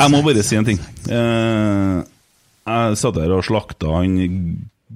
Jeg 0.00 0.12
må 0.12 0.20
bare 0.24 0.44
si 0.44 0.56
en 0.56 0.68
ting. 0.68 0.78
Eh, 1.12 1.98
jeg 2.64 3.00
satt 3.00 3.18
her 3.20 3.34
og 3.36 3.44
slakta 3.44 3.92
han 3.98 4.14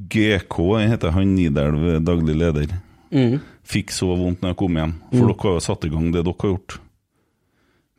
GK, 0.08 0.56
heter 0.88 1.12
han 1.16 1.34
Nidelv, 1.36 1.98
daglig 2.04 2.36
leder. 2.40 2.72
Mhm. 3.10 3.40
Fikk 3.68 3.90
så 3.92 4.06
vondt 4.16 4.40
når 4.40 4.50
jeg 4.54 4.56
kom 4.56 4.74
hjem, 4.76 4.92
for 5.10 5.18
Mm. 5.24 5.28
dere 5.28 5.42
har 5.42 5.52
jo 5.52 5.60
satt 5.60 5.84
i 5.84 5.88
gang 5.92 6.10
det 6.12 6.24
dere 6.24 6.34
har 6.40 6.50
gjort. 6.56 6.78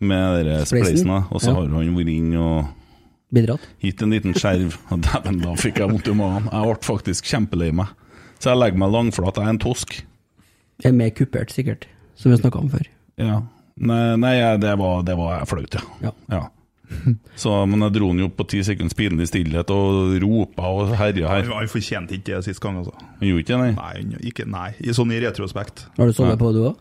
Med 0.01 0.45
dere 0.45 0.65
Spleisen. 0.65 1.09
og 1.09 1.41
så 1.41 1.47
Ja. 1.49 1.53
har 1.55 1.67
han 1.67 1.95
vært 1.95 2.09
inn 2.15 2.35
og 2.37 2.67
Bidratt. 3.33 3.59
gitt 3.81 4.01
en 4.01 4.09
liten 4.11 4.33
skjerv. 4.33 4.77
Og 4.91 5.01
Dæven, 5.01 5.41
da 5.41 5.53
fikk 5.55 5.75
jeg 5.77 5.89
vondt 5.89 6.07
i 6.07 6.13
magen. 6.13 6.49
Jeg 6.51 6.63
ble 6.63 6.75
faktisk 6.81 7.23
kjempelei 7.25 7.71
meg. 7.73 7.87
Så 8.39 8.49
jeg 8.51 8.57
legger 8.57 8.77
meg 8.77 8.91
langflat. 8.91 9.35
Jeg 9.35 9.45
er 9.45 9.49
en 9.49 9.59
tosk. 9.59 10.01
Er 10.85 10.91
mer 10.93 11.09
kupert, 11.11 11.51
sikkert. 11.51 11.85
Som 12.15 12.31
vi 12.31 12.37
snakka 12.37 12.59
om 12.59 12.69
før. 12.69 12.85
Ja. 13.17 13.41
Nei, 13.77 14.15
nei 14.15 14.57
det, 14.57 14.77
var, 14.77 15.03
det 15.03 15.15
var 15.17 15.45
flaut, 15.45 15.75
ja. 16.01 16.11
ja. 16.29 16.47
Så, 17.43 17.53
men 17.69 17.85
jeg 17.85 17.95
dro 17.99 18.09
den 18.13 18.23
jo 18.25 18.29
på 18.33 18.45
ti 18.49 18.59
sekunds 18.65 18.95
pinlig 18.97 19.29
stillhet 19.29 19.69
og 19.75 20.15
ropa 20.23 20.67
og 20.73 20.93
herja 20.99 21.29
her. 21.31 21.47
Han, 21.53 21.69
fortjente 21.71 22.17
ikke 22.17 22.35
det 22.39 22.43
sist 22.49 22.61
gang, 22.63 22.81
altså. 22.81 22.93
Han 23.19 23.27
gjorde 23.29 23.45
ikke 23.45 23.55
det, 23.55 23.63
nei? 23.63 23.71
Nei, 23.79 24.21
ikke, 24.31 24.45
nei. 24.49 24.69
I 24.81 24.95
sånn 24.97 25.11
i 25.15 25.19
retrospekt. 25.23 25.87
Har 25.99 26.09
du 26.09 26.15
sovet 26.17 26.39
på, 26.41 26.51
du 26.55 26.63
òg? 26.71 26.77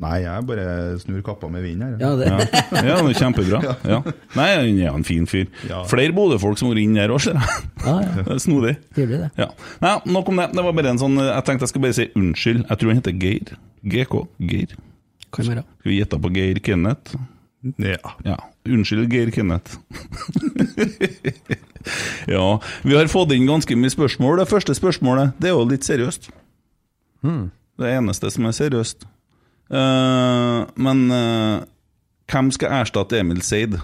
Nei, 0.00 0.22
jeg 0.22 0.44
bare 0.48 0.62
snur 1.02 1.20
kappa 1.20 1.50
med 1.52 1.66
vinden 1.66 1.82
her. 1.84 1.98
Ja, 2.00 2.14
det- 2.16 2.28
Ja, 2.32 2.84
ja 2.88 2.94
det 3.04 3.10
er 3.12 3.18
kjempebra. 3.18 3.58
Ja. 3.92 3.98
Nei, 4.38 4.46
han 4.56 4.78
er 4.80 4.94
en 4.96 5.04
fin 5.04 5.26
fyr. 5.28 5.50
Ja. 5.68 5.82
Flere 5.84 6.14
Bodø-folk 6.16 6.56
som 6.56 6.70
har 6.70 6.78
vært 6.78 6.86
inne 6.86 7.02
her 7.04 7.12
òg, 7.12 7.20
ser 7.20 7.36
jeg. 7.36 7.66
Ja, 7.84 7.96
ja. 8.00 8.22
Det 8.30 8.38
snodig. 8.40 8.72
Trivelig, 8.96 9.18
det. 9.26 9.28
Ja. 9.44 9.50
Nei, 9.84 9.92
nok 10.16 10.30
om 10.32 10.40
det. 10.40 10.46
Det 10.56 10.64
var 10.64 10.72
bare 10.80 10.94
en 10.94 11.02
sånn 11.02 11.20
Jeg 11.20 11.44
tenkte 11.44 11.66
jeg 11.68 11.74
skulle 11.74 11.84
bare 11.90 11.98
si 12.00 12.08
unnskyld. 12.16 12.64
Jeg 12.70 12.80
tror 12.80 12.94
han 12.94 13.02
heter 13.02 13.18
Geir. 13.26 13.52
GK. 13.84 14.16
Geir. 14.54 14.72
Kan 15.28 15.50
være. 15.52 15.66
Skal 15.82 15.92
vi 15.92 15.98
gjette 16.00 16.22
på 16.24 16.32
Geir 16.40 16.62
Kenneth? 16.64 17.14
Ja. 17.76 18.00
Ja. 18.24 18.38
Unnskyld, 18.68 19.10
Geir 19.10 19.30
Kenneth. 19.34 19.78
ja. 22.26 22.60
Vi 22.82 22.94
har 22.94 23.10
fått 23.10 23.32
inn 23.34 23.48
ganske 23.48 23.76
mye 23.76 23.90
spørsmål. 23.90 24.38
Det 24.38 24.50
første 24.50 24.76
spørsmålet 24.78 25.34
det 25.42 25.50
er 25.50 25.56
jo 25.56 25.64
litt 25.66 25.86
seriøst. 25.86 26.30
Det 27.22 27.90
eneste 27.90 28.30
som 28.30 28.46
er 28.46 28.54
seriøst. 28.54 29.08
Uh, 29.72 30.68
men 30.78 31.04
uh, 31.10 31.64
hvem 32.30 32.52
skal 32.54 32.76
erstatte 32.82 33.18
Emil 33.18 33.42
Seid 33.42 33.78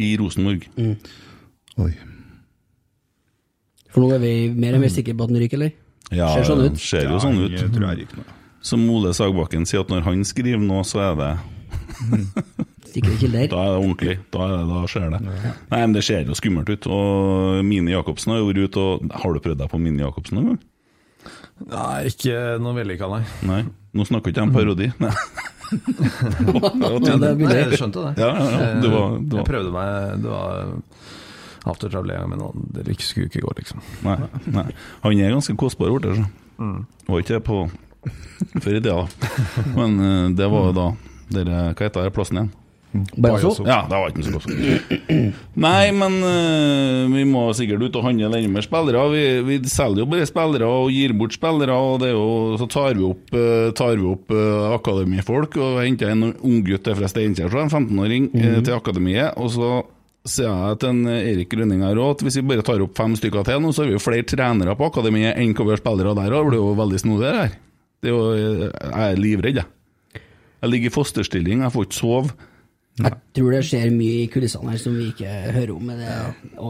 i 0.00 0.14
Rosenborg? 0.20 0.64
Oi. 1.82 1.92
For 3.92 4.00
nå 4.00 4.12
er 4.16 4.22
vi 4.22 4.34
mer 4.56 4.78
og 4.78 4.84
mer 4.86 4.92
sikre 4.92 5.16
på 5.16 5.26
at 5.26 5.34
den 5.34 5.42
ryker, 5.42 5.60
eller? 5.60 5.76
Ja, 6.12 6.30
Ser 6.32 6.48
sånn 6.48 6.64
ut. 6.64 6.80
Ser 6.80 7.08
jo 7.08 7.20
sånn 7.20 7.40
ut. 7.44 7.56
Jeg. 7.56 8.08
Som 8.64 8.84
Ole 8.92 9.12
Sagbakken 9.16 9.66
sier, 9.68 9.84
at 9.84 9.92
når 9.92 10.04
han 10.06 10.24
skriver 10.28 10.60
noe, 10.62 10.84
så 10.86 11.02
er 11.10 11.18
det 11.18 11.32
Sikre 12.92 13.14
kilder. 13.20 13.46
Da 13.48 13.62
er 13.64 13.70
det 13.72 13.78
ordentlig. 13.82 14.16
Da, 14.34 14.42
er 14.46 14.52
det, 14.56 14.66
da 14.68 14.82
skjer 14.92 15.06
det. 15.14 15.20
Nei, 15.24 15.78
men 15.80 15.94
Det 15.96 16.02
ser 16.04 16.26
jo 16.28 16.36
skummelt 16.36 16.68
ut. 16.68 16.86
Og 16.92 17.62
Mini 17.64 17.94
Jacobsen 17.94 18.34
har 18.34 18.42
jo 18.42 18.50
vært 18.50 18.66
ute 18.68 18.82
og 18.84 19.06
Har 19.22 19.32
du 19.32 19.40
prøvd 19.44 19.62
deg 19.62 19.70
på 19.72 19.80
Mini 19.80 20.04
Jacobsen 20.04 20.38
noen 20.38 20.50
gang? 20.52 20.60
Nei, 21.72 22.08
ikke 22.10 22.36
noe 22.60 22.74
vellykka, 22.76 23.08
nei. 23.12 23.22
Nei. 23.48 23.60
Nå 23.94 24.04
snakker 24.08 24.32
ikke 24.32 24.42
jeg 24.42 24.50
om 24.50 24.54
parodi. 24.56 24.90
Nei. 25.02 25.14
Ja, 25.72 26.98
det, 27.00 27.30
nei, 27.40 27.54
jeg 27.56 27.78
skjønte 27.80 28.02
det. 28.04 28.10
Ja, 28.20 28.26
ja, 28.36 28.48
ja. 28.52 28.64
Det 28.82 28.90
var, 28.92 29.14
det 29.24 29.38
Jeg 29.38 29.46
prøvde 29.48 29.70
meg 29.72 30.18
Det 30.20 30.28
var 30.28 30.74
aftertravel 31.72 32.10
en 32.12 32.18
gang, 32.18 32.28
men 32.34 32.66
det 32.76 32.84
ikke- 32.92 33.06
skulle 33.06 33.30
ikke 33.30 33.40
gå, 33.46 33.54
liksom. 33.56 33.80
Nei, 34.04 34.18
nei. 34.52 34.66
Han 35.06 35.16
er 35.16 35.32
ganske 35.32 35.56
kostbar 35.56 35.88
borte, 35.94 36.12
så. 36.18 36.26
Mm. 36.60 36.82
Var 37.08 37.22
ikke 37.24 37.38
det 37.38 37.44
på 37.46 37.62
før 38.60 38.76
i 38.76 38.80
tida, 38.82 38.98
da. 39.00 39.30
Men 39.78 39.96
eh, 40.02 40.28
det 40.36 40.50
var 40.52 40.68
jo 40.68 40.74
da 40.76 40.86
dere, 41.32 41.60
Hva 41.72 41.86
heter 41.88 42.04
det 42.04 42.12
plassen 42.18 42.36
igjen? 42.42 42.52
Bajasso? 42.92 43.64
Ja, 43.64 43.82
det 43.88 43.96
var 43.96 44.10
ikke 44.12 44.24
så 44.26 44.34
godt. 44.36 44.48
Nei, 45.64 45.92
men 45.96 46.18
uh, 46.20 47.08
vi 47.12 47.24
må 47.28 47.46
sikkert 47.56 47.86
ut 47.86 47.96
og 47.96 48.04
handle 48.04 48.28
enda 48.28 48.50
mer 48.52 48.66
spillere. 48.66 49.04
Vi, 49.14 49.24
vi 49.48 49.56
selger 49.70 50.04
jo 50.04 50.08
bare 50.12 50.28
spillere 50.28 50.68
og 50.68 50.92
gir 50.92 51.14
bort 51.16 51.36
spillere, 51.36 51.72
og 51.76 52.02
det 52.02 52.12
jo, 52.12 52.26
så 52.60 52.68
tar 52.72 52.98
vi 52.98 53.06
opp, 53.08 53.32
eh, 53.32 53.70
tar 53.78 53.96
vi 53.96 54.06
opp 54.10 54.34
uh, 54.36 54.74
akademifolk 54.76 55.56
og 55.60 55.80
henter 55.80 56.12
en 56.12 56.28
unggutt 56.34 56.92
fra 56.98 57.08
Steinkjer, 57.08 57.56
en 57.62 57.72
15-åring, 57.72 58.28
eh, 58.36 58.60
til 58.60 58.76
akademiet. 58.76 59.40
Og 59.40 59.52
så 59.56 59.72
sier 60.28 60.52
jeg 60.52 60.80
til 60.82 60.92
en 60.92 61.16
Erik 61.16 61.56
Rønning 61.58 61.82
her 61.86 61.98
òg, 61.98 62.18
at 62.18 62.26
hvis 62.26 62.38
vi 62.42 62.46
bare 62.52 62.66
tar 62.66 62.84
opp 62.84 62.96
fem 62.98 63.16
stykker 63.18 63.48
til 63.48 63.64
nå, 63.64 63.72
så 63.72 63.84
har 63.84 63.92
vi 63.92 63.96
jo 63.96 64.04
flere 64.04 64.28
trenere 64.28 64.76
på 64.78 64.92
akademiet 64.92 65.40
enn 65.40 65.56
hva 65.56 65.66
vi 65.66 65.74
har 65.74 65.82
spillere 65.82 66.16
der, 66.18 66.36
òg. 66.36 66.44
det 66.44 66.52
blir 66.52 66.60
jo 66.60 66.72
veldig 66.84 67.02
snodig 67.02 67.28
det 67.28 67.36
her. 67.40 67.60
Det 68.02 68.10
er 68.10 68.16
jo, 68.16 68.22
jeg 68.68 69.02
er 69.08 69.20
livredd, 69.22 69.62
jeg. 69.62 70.22
Jeg 70.62 70.70
ligger 70.70 70.92
i 70.92 70.94
fosterstilling, 70.94 71.62
jeg 71.64 71.74
får 71.74 71.88
ikke 71.88 71.98
sove. 71.98 72.50
Jeg 73.02 73.16
tror 73.36 73.54
det 73.54 73.62
skjer 73.68 73.94
mye 73.94 74.18
i 74.24 74.26
kulissene 74.32 74.74
her 74.74 74.80
som 74.82 74.98
vi 74.98 75.08
ikke 75.12 75.30
hører 75.56 75.72
om. 75.74 75.88
Det 75.92 76.18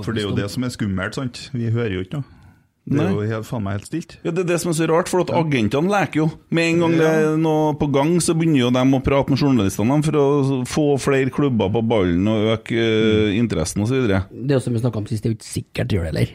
For 0.05 0.13
det 0.13 0.23
er 0.23 0.29
jo 0.31 0.37
det 0.37 0.49
som 0.53 0.65
er 0.67 0.73
skummelt, 0.75 1.19
sant. 1.19 1.43
Vi 1.55 1.71
hører 1.73 1.99
jo 1.99 2.07
ikke 2.07 2.21
noe. 2.21 2.39
Det 2.83 2.99
er 2.99 3.13
jo 3.15 3.23
helt, 3.23 3.47
faen 3.47 3.63
meg 3.63 3.77
helt 3.77 3.87
stilt. 3.87 4.17
Ja, 4.27 4.33
Det 4.35 4.43
er 4.43 4.49
det 4.49 4.57
som 4.59 4.73
er 4.73 4.75
så 4.75 4.87
rart, 4.91 5.11
for 5.11 5.23
at 5.23 5.31
agentene 5.31 5.91
leker 5.93 6.19
jo. 6.19 6.25
Med 6.51 6.73
en 6.73 6.81
gang 6.83 6.97
det 6.99 7.07
er 7.07 7.37
noe 7.39 7.77
på 7.79 7.87
gang, 7.95 8.17
så 8.19 8.35
begynner 8.35 8.65
jo 8.65 8.71
de 8.75 8.83
å 8.83 9.01
prate 9.07 9.31
med 9.31 9.39
journalistene 9.39 9.99
for 10.03 10.19
å 10.19 10.27
få 10.67 10.87
flere 10.99 11.31
klubber 11.31 11.71
på 11.71 11.85
ballen 11.87 12.27
og 12.27 12.49
øke 12.57 12.75
eh, 12.75 13.37
interessen 13.39 13.85
osv. 13.87 14.09
Det 14.11 14.19
er 14.19 14.57
jo 14.57 14.61
som 14.65 14.75
vi 14.75 14.83
snakka 14.83 14.99
om 14.99 15.07
sist, 15.07 15.23
det 15.23 15.31
er 15.31 15.37
jo 15.37 15.39
ikke 15.39 15.53
sikkert 15.53 15.93
det 15.93 15.99
gjør 16.01 16.09
det 16.09 16.13
heller. 16.13 16.35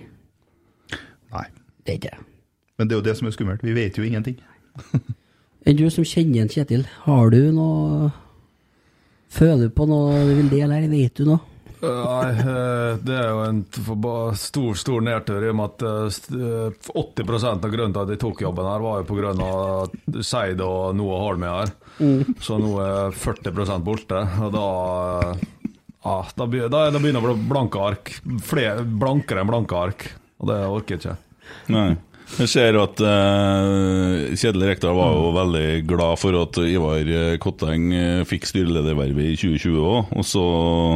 Nei. 1.36 1.46
Det 1.84 1.94
er 1.94 2.00
ikke 2.00 2.14
det. 2.16 2.24
Men 2.78 2.88
det 2.88 2.96
er 2.96 3.02
jo 3.02 3.08
det 3.10 3.18
som 3.20 3.28
er 3.28 3.36
skummelt. 3.36 3.68
Vi 3.68 3.76
vet 3.76 4.00
jo 4.00 4.08
ingenting. 4.08 4.40
Enn 5.68 5.76
du 5.76 5.84
som 5.92 6.08
kjenner 6.08 6.46
en 6.46 6.52
Kjetil, 6.52 6.88
har 7.04 7.34
du 7.34 7.42
noe 7.52 8.14
Føler 9.34 9.68
du 9.68 9.74
på 9.76 9.86
noe 9.90 10.24
du 10.28 10.34
vil 10.38 10.50
dele 10.52 10.78
her? 10.80 10.88
Vet 10.92 11.20
du 11.20 11.26
noe? 11.28 11.40
Nei, 11.78 12.30
eh, 12.42 12.96
det 13.06 13.14
er 13.14 13.28
jo 13.30 13.42
en 13.46 13.60
stor 14.40 14.78
stor 14.82 15.04
nedtur 15.06 15.44
i 15.46 15.50
og 15.52 15.58
med 15.60 15.76
at 15.76 15.84
eh, 15.86 16.08
st- 16.10 16.40
eh, 16.40 16.94
80% 16.98 17.68
av 17.68 17.74
grunnen 17.76 17.94
til 17.94 18.02
at 18.02 18.14
jeg 18.16 18.22
tok 18.24 18.42
jobben 18.42 18.66
her, 18.66 18.82
var 18.82 19.04
jo 19.04 19.06
av 19.46 20.24
Seid 20.26 20.64
og 20.66 20.96
Noah 20.98 21.22
Holmøy 21.28 21.52
her. 21.52 21.74
Mm. 22.00 22.34
Så 22.42 22.58
nå 22.62 22.72
er 22.82 23.14
40 23.14 23.84
borte, 23.86 24.24
og 24.42 24.56
da 24.58 24.66
eh, 25.28 25.46
ja, 26.08 26.18
da 26.40 26.48
begynner 26.50 27.20
det 27.20 27.20
å 27.22 27.36
bli 27.36 27.48
blanke 27.52 27.84
ark. 27.92 28.14
Flere, 28.48 28.82
blankere 28.88 29.44
enn 29.44 29.50
blanke 29.52 29.78
ark. 29.78 30.08
Og 30.42 30.50
det 30.50 30.58
orker 30.66 30.96
jeg 30.98 31.04
ikke. 31.04 31.18
Nei. 31.74 31.88
Jeg 32.36 32.50
ser 32.52 32.76
at 32.78 33.00
uh, 33.02 34.36
Kjedel 34.36 34.68
Rekdal 34.68 34.98
var 34.98 35.16
jo 35.16 35.32
veldig 35.36 35.68
glad 35.88 36.20
for 36.22 36.36
at 36.42 36.60
Ivar 36.68 37.08
eh, 37.08 37.38
Kotteng 37.42 37.88
eh, 37.96 38.26
fikk 38.28 38.46
styreledervervet 38.50 39.32
i 39.32 39.38
2020 39.40 39.80
òg, 39.80 40.12
og 40.12 40.28
så 40.28 40.44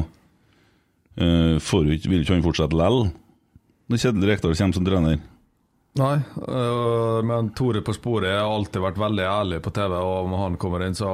uh, 0.04 1.56
får 1.63 1.88
vil 1.88 2.22
ikke 2.22 2.36
han 2.36 2.46
fortsette 2.46 2.78
lell 2.78 3.08
når 3.91 4.04
Kjedel 4.04 4.28
Rekdal 4.30 4.56
kommer 4.56 4.78
som 4.78 4.86
trener. 4.88 5.17
Nei, 6.00 6.13
øh, 6.48 7.17
men 7.28 7.50
Tore 7.58 7.82
på 7.84 7.91
sporet 7.98 8.32
har 8.32 8.48
alltid 8.48 8.80
vært 8.80 9.00
veldig 9.02 9.26
ærlig 9.28 9.60
på 9.63 9.74
TV, 9.76 9.98
og 9.98 10.28
om 10.30 10.36
han 10.39 10.56
kommer 10.62 10.86
inn, 10.86 10.96
så, 10.96 11.10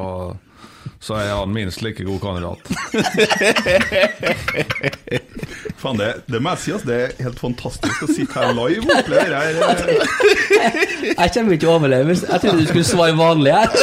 så 1.00 1.14
er 1.20 1.30
han 1.36 1.52
minst 1.54 1.82
like 1.86 2.04
god 2.08 2.20
kandidat. 2.24 2.58
Faen, 5.78 5.98
det, 6.00 6.08
det 6.26 6.40
må 6.42 6.50
jeg 6.56 6.62
si, 6.64 6.72
altså, 6.74 6.88
det 6.90 6.96
er 7.04 7.12
helt 7.28 7.40
fantastisk 7.42 8.02
å 8.02 8.08
sitte 8.10 8.34
her 8.40 8.54
live 8.58 8.82
og 8.82 8.94
oppleve 8.98 9.28
det 9.30 9.38
her. 9.38 9.54
eh. 9.62 10.74
Jeg 11.12 11.34
kommer 11.36 11.54
ikke 11.54 11.62
til 11.64 11.70
å 11.70 11.76
overleve. 11.78 12.16
Jeg 12.18 12.42
trodde 12.44 12.64
du 12.64 12.68
skulle 12.72 12.88
svare 12.90 13.14
vanlig 13.20 13.54
her. 13.54 13.68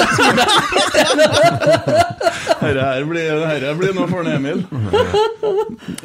Herre 2.64 2.83
her 2.88 3.05
blir, 3.09 3.44
herre 3.47 3.75
blir 3.79 3.92
noe 3.97 4.09
for 4.11 4.27
Emil. 4.31 4.62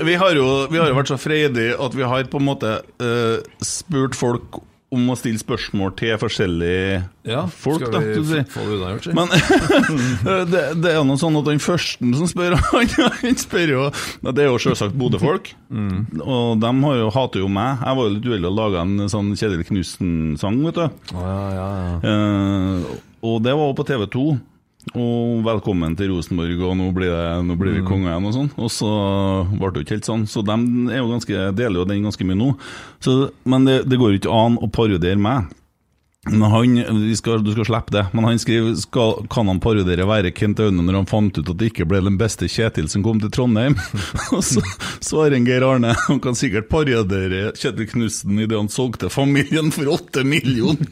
Vi 0.06 0.15
har 0.20 0.36
jo 0.36 0.48
vi 0.72 0.80
har 0.82 0.89
jo 0.92 0.98
vært 0.98 1.12
så 1.12 1.18
freidige 1.20 1.78
at 1.80 1.96
vi 1.96 2.04
har 2.08 2.28
på 2.32 2.38
en 2.42 2.48
måte 2.50 2.72
uh, 3.02 3.38
spurt 3.63 4.18
folk 4.20 4.60
om 4.91 5.10
å 5.13 5.15
stille 5.19 5.38
spørsmål 5.38 5.91
til 5.99 6.15
forskjellige 6.17 7.04
Ja, 7.30 7.43
folk. 7.45 7.84
skal 7.86 8.08
vi 8.08 8.23
si. 8.25 8.39
få 8.49 8.63
det 8.65 8.78
unnagjort, 8.80 9.04
si? 9.06 9.13
Men 9.13 9.30
det, 10.49 10.63
det 10.82 10.93
er 10.95 11.04
noe 11.06 11.19
sånn 11.21 11.38
at 11.38 11.45
den 11.49 11.62
første 11.62 12.10
som 12.17 12.30
spør, 12.32 12.56
han, 12.71 13.38
spør 13.38 13.73
jo 13.75 13.84
Det 14.25 14.43
er 14.45 14.49
jo 14.49 14.58
selvsagt 14.63 14.97
Bodø-folk. 14.97 15.52
Mm. 15.69 16.21
Og 16.25 16.58
de 16.63 16.71
har 16.88 16.97
jo, 17.04 17.10
hater 17.13 17.43
jo 17.45 17.52
meg. 17.54 17.84
Jeg 17.86 17.99
var 17.99 18.08
jo 18.10 18.15
litt 18.15 18.30
uheldig 18.32 18.49
og 18.49 18.58
laga 18.63 18.82
en 18.88 19.06
sånn 19.13 19.30
Kjedel 19.38 19.62
Knutsen-sang, 19.69 20.58
vet 20.65 20.82
du. 20.82 20.86
ja, 21.13 21.38
ja, 21.60 21.67
ja. 21.84 21.99
Eh, 22.10 22.97
og 23.30 23.41
det 23.43 23.52
var 23.60 23.73
på 23.75 23.84
TV 23.84 24.06
2. 24.10 24.25
Og 24.96 25.44
'velkommen 25.44 25.96
til 25.98 26.10
Rosenborg', 26.10 26.62
og 26.63 26.78
'nå 26.78 26.94
blir, 26.96 27.12
det, 27.12 27.46
nå 27.46 27.56
blir 27.60 27.74
vi 27.74 27.82
Mm. 27.82 28.08
igjen', 28.08 28.26
og 28.26 28.34
sånn. 28.34 28.52
Og 28.58 28.70
så 28.72 28.89
ble 29.60 29.72
det 29.72 29.76
jo 29.76 29.84
ikke 29.86 29.96
helt 30.00 30.06
sånn. 30.08 30.26
Så 30.26 30.42
de 30.42 30.56
er 30.94 30.98
jo 31.04 31.12
ganske, 31.12 31.52
deler 31.54 31.76
jo 31.80 31.86
den 31.86 32.04
ganske 32.04 32.24
mye 32.26 32.36
nå. 32.39 32.58
Så, 33.00 33.32
men 33.46 33.65
det, 33.65 33.89
det 33.89 34.00
går 34.00 34.12
jo 34.12 34.20
ikke 34.20 34.46
an 34.46 34.58
å 34.58 34.72
parodiere 34.72 35.18
meg. 35.20 35.46
Men 36.28 36.52
han, 36.52 36.76
vi 37.08 37.15
skal, 37.15 37.42
du 37.44 37.52
skal 37.54 37.65
slippe 37.65 37.92
det, 37.92 38.06
men 38.13 38.26
han 38.26 38.38
skriver 38.38 38.76
skal, 38.76 39.26
Kan 39.30 39.48
han 39.48 39.60
parodiere 39.60 40.06
være 40.06 40.34
Kent 40.36 40.60
Aune 40.60 40.84
når 40.84 40.94
han 40.94 41.06
fant 41.08 41.38
ut 41.38 41.50
at 41.50 41.58
det 41.58 41.72
ikke 41.72 41.88
ble 41.88 42.02
den 42.04 42.18
beste 42.18 42.46
Kjetil 42.46 42.89
som 42.89 43.02
kom 43.04 43.20
til 43.22 43.30
Trondheim? 43.32 43.76
Og 44.36 44.44
så 44.44 44.60
svarer 45.00 45.36
en 45.38 45.46
Geir 45.48 45.63
Arne 45.63 45.96
han 46.08 46.20
kan 46.20 46.36
sikkert 46.36 46.68
parodiere 46.70 47.54
Kjetil 47.56 47.88
Knutsen 47.88 48.38
idet 48.38 48.58
han 48.58 48.68
solgte 48.68 49.10
familien 49.10 49.72
for 49.72 49.86
åtte 49.96 50.24
millioner. 50.28 50.88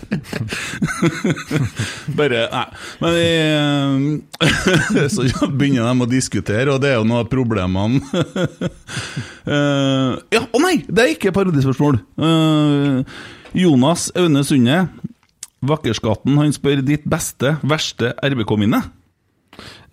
Bare 2.17 2.45
Nei. 2.51 2.65
Men 3.01 3.15
vi, 3.15 3.27
eh, 4.41 5.07
så 5.15 5.49
begynner 5.49 5.87
de 5.87 6.05
å 6.05 6.09
diskutere, 6.09 6.69
og 6.73 6.81
det 6.83 6.93
er 6.93 6.99
jo 6.99 7.07
noe 7.07 7.25
av 7.25 7.31
problemene. 7.31 8.01
Eh, 9.41 10.11
ja, 10.35 10.43
å 10.53 10.59
nei! 10.61 10.83
Det 10.85 11.01
er 11.01 11.15
ikke 11.15 11.31
parodispørsmål. 11.33 11.95
Eh, 12.21 13.23
Jonas 13.57 14.03
Aune 14.13 14.43
Sunde, 14.45 14.75
Vakkerskatten, 15.65 16.37
han 16.37 16.53
spør 16.53 16.83
ditt 16.85 17.07
beste, 17.09 17.55
verste 17.65 18.13
RBK-minne. 18.21 18.83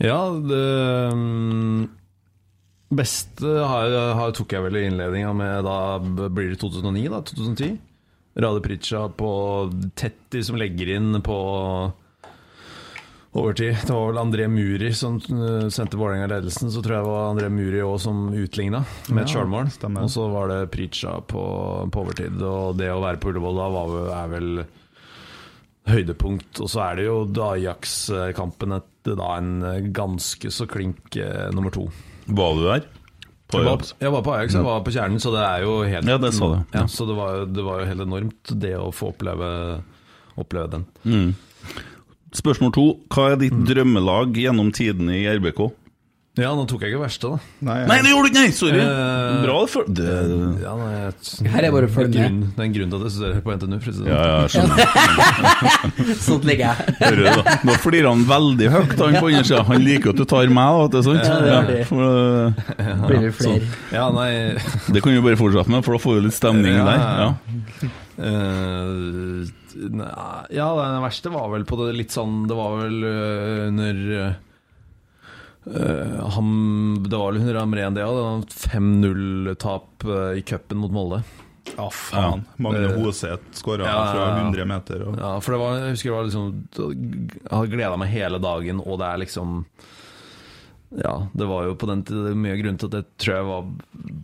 Ja, 0.05 0.21
det 0.45 0.61
mm, 1.17 1.81
beste 3.01 3.57
har, 3.73 3.97
har, 4.21 4.37
tok 4.37 4.53
jeg 4.53 4.67
vel 4.69 4.79
i 4.83 4.87
innledninga 4.91 5.33
med 5.37 5.67
da 5.67 6.29
blir 6.29 6.53
det 6.53 6.61
2009, 6.61 7.09
da? 7.13 7.25
2010? 7.33 7.79
Rade 8.37 8.61
Pritcha 8.63 9.09
på 9.09 9.31
Tetti 9.99 10.43
som 10.45 10.57
legger 10.61 10.93
inn 10.97 11.23
på 11.25 11.39
overtid. 13.33 13.77
Det 13.87 13.93
var 13.93 14.07
vel 14.13 14.21
André 14.21 14.47
Muri 14.51 14.93
som 14.95 15.17
eh, 15.19 15.69
sendte 15.75 15.99
Vålerenga 16.01 16.27
ledelsen. 16.31 16.71
Så 16.73 16.83
tror 16.83 16.97
jeg 16.97 17.05
det 17.05 17.11
var 17.13 17.31
André 17.33 17.49
Muri 17.53 17.83
òg 17.85 17.99
som 18.03 18.29
utligna 18.35 18.85
med 19.11 19.25
et 19.25 19.33
sjølmål. 19.35 19.71
Ja, 19.83 19.91
Og 20.05 20.11
så 20.13 20.29
var 20.33 20.49
det 20.53 20.61
Pritcha 20.75 21.17
på, 21.21 21.43
på 21.93 22.05
overtid. 22.05 22.39
Og 22.43 22.77
det 22.81 22.91
å 22.95 23.01
være 23.05 23.21
på 23.23 23.33
Ullevål 23.33 23.61
da 23.63 23.69
var, 23.75 23.93
vel- 23.95 24.13
er 24.17 24.33
vel 24.37 24.65
høydepunkt. 25.89 26.61
Og 26.65 26.69
så 26.73 26.83
er 26.91 26.99
det 27.01 27.09
jo 27.09 27.19
Ajax-kampen 27.49 28.79
da 29.09 29.29
en 29.39 29.93
ganske 29.97 30.51
så 30.53 30.67
klink 30.69 31.17
eh, 31.17 31.49
nummer 31.57 31.73
to. 31.75 31.87
Var 32.29 32.55
du 32.59 32.65
der? 32.69 32.89
På 33.49 33.63
jeg, 33.63 33.65
var, 33.65 33.85
jeg 34.05 34.13
var 34.13 34.25
på 34.27 34.33
Ajax, 34.37 34.55
jeg 34.59 34.65
var 34.67 34.81
på 34.85 34.93
Kjernen, 34.93 35.21
så 35.25 35.31
det 35.33 35.41
er 35.41 35.63
jo 35.65 35.77
helt 35.89 36.11
Ja, 36.11 36.19
det 36.21 36.35
sa 36.37 36.49
du. 36.53 36.57
Ja, 36.77 36.83
så 36.93 37.07
det 37.09 37.15
var, 37.17 37.47
det 37.49 37.63
var 37.65 37.81
jo 37.81 37.87
helt 37.89 38.05
enormt, 38.05 38.53
det 38.61 38.75
å 38.77 38.91
få 38.93 39.09
oppleve, 39.15 39.49
oppleve 40.37 40.69
den. 40.75 40.85
Mm. 41.09 41.31
Spørsmål 42.37 42.75
to. 42.77 42.85
Hva 43.09 43.31
er 43.33 43.41
ditt 43.41 43.57
drømmelag 43.71 44.37
gjennom 44.37 44.69
tidene 44.77 45.17
i 45.17 45.25
RBK? 45.39 45.63
Ja, 46.39 46.53
nå 46.55 46.65
tok 46.71 46.85
jeg 46.87 46.93
ikke 46.95 47.01
verste, 47.03 47.29
da. 47.33 47.39
Nei, 47.67 47.77
Nei, 47.91 47.97
det 48.05 48.11
gjorde 48.13 48.29
du 48.29 48.31
ikke! 48.31 48.43
Nei, 48.47 48.53
sorry! 48.55 48.79
Eh, 48.79 49.39
Bra 49.43 49.57
for 49.73 49.89
det. 49.91 50.13
Ja, 50.63 50.75
nei, 50.79 50.91
jeg- 51.03 51.51
Her 51.51 51.67
er 51.67 51.73
bare 51.75 51.89
å 51.89 51.93
følge 51.97 52.13
det 52.15 52.27
med. 52.31 52.45
Det 52.55 52.63
er 52.63 52.67
en 52.69 52.75
grunn 52.77 52.93
til 52.93 52.99
at 52.99 53.05
jeg 53.09 53.15
studerer 53.17 53.43
på 53.43 53.55
NTNU. 53.59 53.79
for 53.83 53.91
det 53.91 53.99
Ja, 53.99 54.05
sånn. 54.07 54.23
ja, 54.23 54.37
jeg 54.39 54.51
skjønner. 54.55 56.17
Sånn 56.29 56.47
ligger 56.47 56.65
jeg. 56.69 56.95
Hører 57.03 57.25
da? 57.43 57.57
Nå 57.67 57.77
flirer 57.83 58.09
han 58.13 58.25
veldig 58.31 58.71
høyt, 58.77 58.95
han 59.03 59.19
på 59.19 59.27
undersida. 59.33 59.63
Han 59.69 59.85
liker 59.85 60.15
at 60.15 60.17
du 60.23 60.25
tar 60.31 60.47
meg, 60.61 60.81
vet 60.85 60.95
du, 60.95 61.01
sant? 61.09 61.27
Ja, 61.27 61.39
det 61.43 61.67
det. 61.75 61.87
for, 61.91 62.03
uh, 62.07 63.07
Blir 63.09 63.21
det 63.27 63.35
flere? 63.39 63.69
Ja, 63.93 64.09
nei 64.15 64.31
det 64.95 65.03
kan 65.03 65.13
vi 65.19 65.21
bare 65.27 65.41
fortsette 65.41 65.69
med, 65.75 65.83
for 65.85 65.99
da 65.99 66.03
får 66.07 66.19
vi 66.21 66.27
litt 66.29 66.39
stemning 66.39 66.79
Ja, 66.79 66.85
der. 66.87 66.99
ja, 66.99 67.15
Ja. 67.19 67.89
Eh, 68.19 69.47
nei, 69.95 70.11
Ja, 70.55 70.69
det 70.75 71.03
verste 71.05 71.31
var 71.35 71.51
vel 71.53 71.65
på 71.69 71.77
det 71.85 71.93
litt 71.95 72.11
sånn 72.15 72.49
Det 72.51 72.57
var 72.59 72.73
vel 72.81 72.97
uh, 73.07 73.69
under 73.69 74.01
eh, 75.67 76.31
han, 76.35 76.49
Det 77.03 77.17
var 77.17 77.33
vel 77.33 77.43
under 77.43 77.61
Amren 77.63 77.99
det 77.99 78.07
òg. 78.07 78.47
5-0-tap 78.49 80.07
eh, 80.07 80.39
i 80.39 80.47
cupen 80.47 80.83
mot 80.83 80.95
Molde. 80.95 81.23
Ja, 81.77 81.89
faen. 81.93 82.45
Magne 82.57 82.87
Eh, 82.87 82.97
Hoseth 83.03 83.53
skåra 83.53 83.87
ja, 83.87 84.13
fra 84.13 84.21
ja, 84.21 84.29
ja. 84.39 84.45
100 84.47 84.65
meter. 84.65 85.03
Og... 85.09 85.19
Ja, 85.19 85.33
for 85.41 85.55
det 85.55 85.61
var, 85.63 85.79
jeg 85.83 85.97
husker 85.97 86.11
det 86.11 86.17
var 86.17 86.29
liksom 86.29 86.49
Jeg 86.79 87.53
hadde 87.53 87.73
gleda 87.75 88.01
meg 88.01 88.13
hele 88.13 88.41
dagen, 88.43 88.83
og 88.85 89.01
det 89.03 89.09
er 89.09 89.23
liksom 89.25 89.59
Ja, 91.03 91.15
det 91.35 91.51
var 91.51 91.67
jo 91.69 91.77
på 91.77 91.91
den 91.91 92.07
tiden 92.09 92.41
Mye 92.41 92.55
av 92.57 92.63
grunnen 92.63 92.81
til 92.81 92.89
at 92.89 92.97
jeg 93.01 93.11
tror 93.21 93.37
jeg 93.37 93.51
var, 93.51 93.69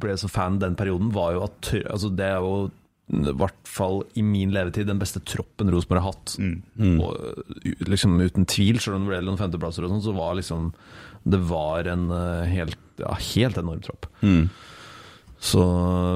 ble 0.05 0.17
så 0.21 0.33
fan 0.33 0.57
den 0.63 0.79
perioden, 0.79 1.13
var 1.13 1.37
jo 1.37 1.45
at 1.49 1.75
altså 1.83 2.13
det 2.15 2.31
er 2.33 2.41
jo 2.41 2.71
i 3.13 3.33
hvert 3.37 3.69
fall 3.69 3.99
i 4.17 4.23
min 4.25 4.53
levetid 4.55 4.87
den 4.89 5.01
beste 5.01 5.21
troppen 5.29 5.69
Rosenborg 5.69 6.01
har 6.01 6.15
hatt. 6.15 6.37
Mm. 6.41 7.03
Og, 7.05 7.11
uh, 7.13 7.75
liksom 7.85 8.17
Uten 8.23 8.47
tvil, 8.49 8.79
selv 8.81 8.97
om 8.97 9.05
det 9.05 9.13
ble 9.13 9.19
noen 9.27 9.37
femteplasser 9.37 9.85
og 9.85 9.93
sånn, 9.93 10.05
så 10.07 10.15
var 10.17 10.39
liksom 10.39 10.71
Det 11.25 11.41
var 11.49 11.89
en 11.91 12.07
uh, 12.13 12.45
helt, 12.49 12.79
ja, 13.01 13.17
helt 13.35 13.59
enorm 13.61 13.83
tropp. 13.85 14.09
Mm. 14.23 14.49
Så, 15.45 15.61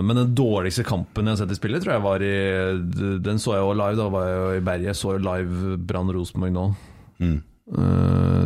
men 0.04 0.16
den 0.16 0.32
dårligste 0.36 0.86
kampen 0.88 1.26
jeg 1.28 1.36
har 1.36 1.40
sett 1.42 1.52
i 1.52 1.58
spillet, 1.58 1.82
tror 1.84 1.98
jeg 1.98 2.04
var 2.06 2.22
i 2.24 3.18
Den 3.20 3.40
så 3.42 3.58
jeg 3.58 3.64
jo 3.66 3.74
live. 3.76 3.98
Da 3.98 4.06
var 4.12 4.24
jeg 4.24 4.38
jo 4.38 4.46
i 4.56 4.62
Berget. 4.64 4.88
Jeg 4.88 5.00
så 5.02 5.14
jo 5.16 5.24
live 5.26 5.76
Brann 5.90 6.12
Rosenborg 6.16 6.54
nå. 6.54 6.64
Mm. 7.20 7.34
Eh, 7.76 8.44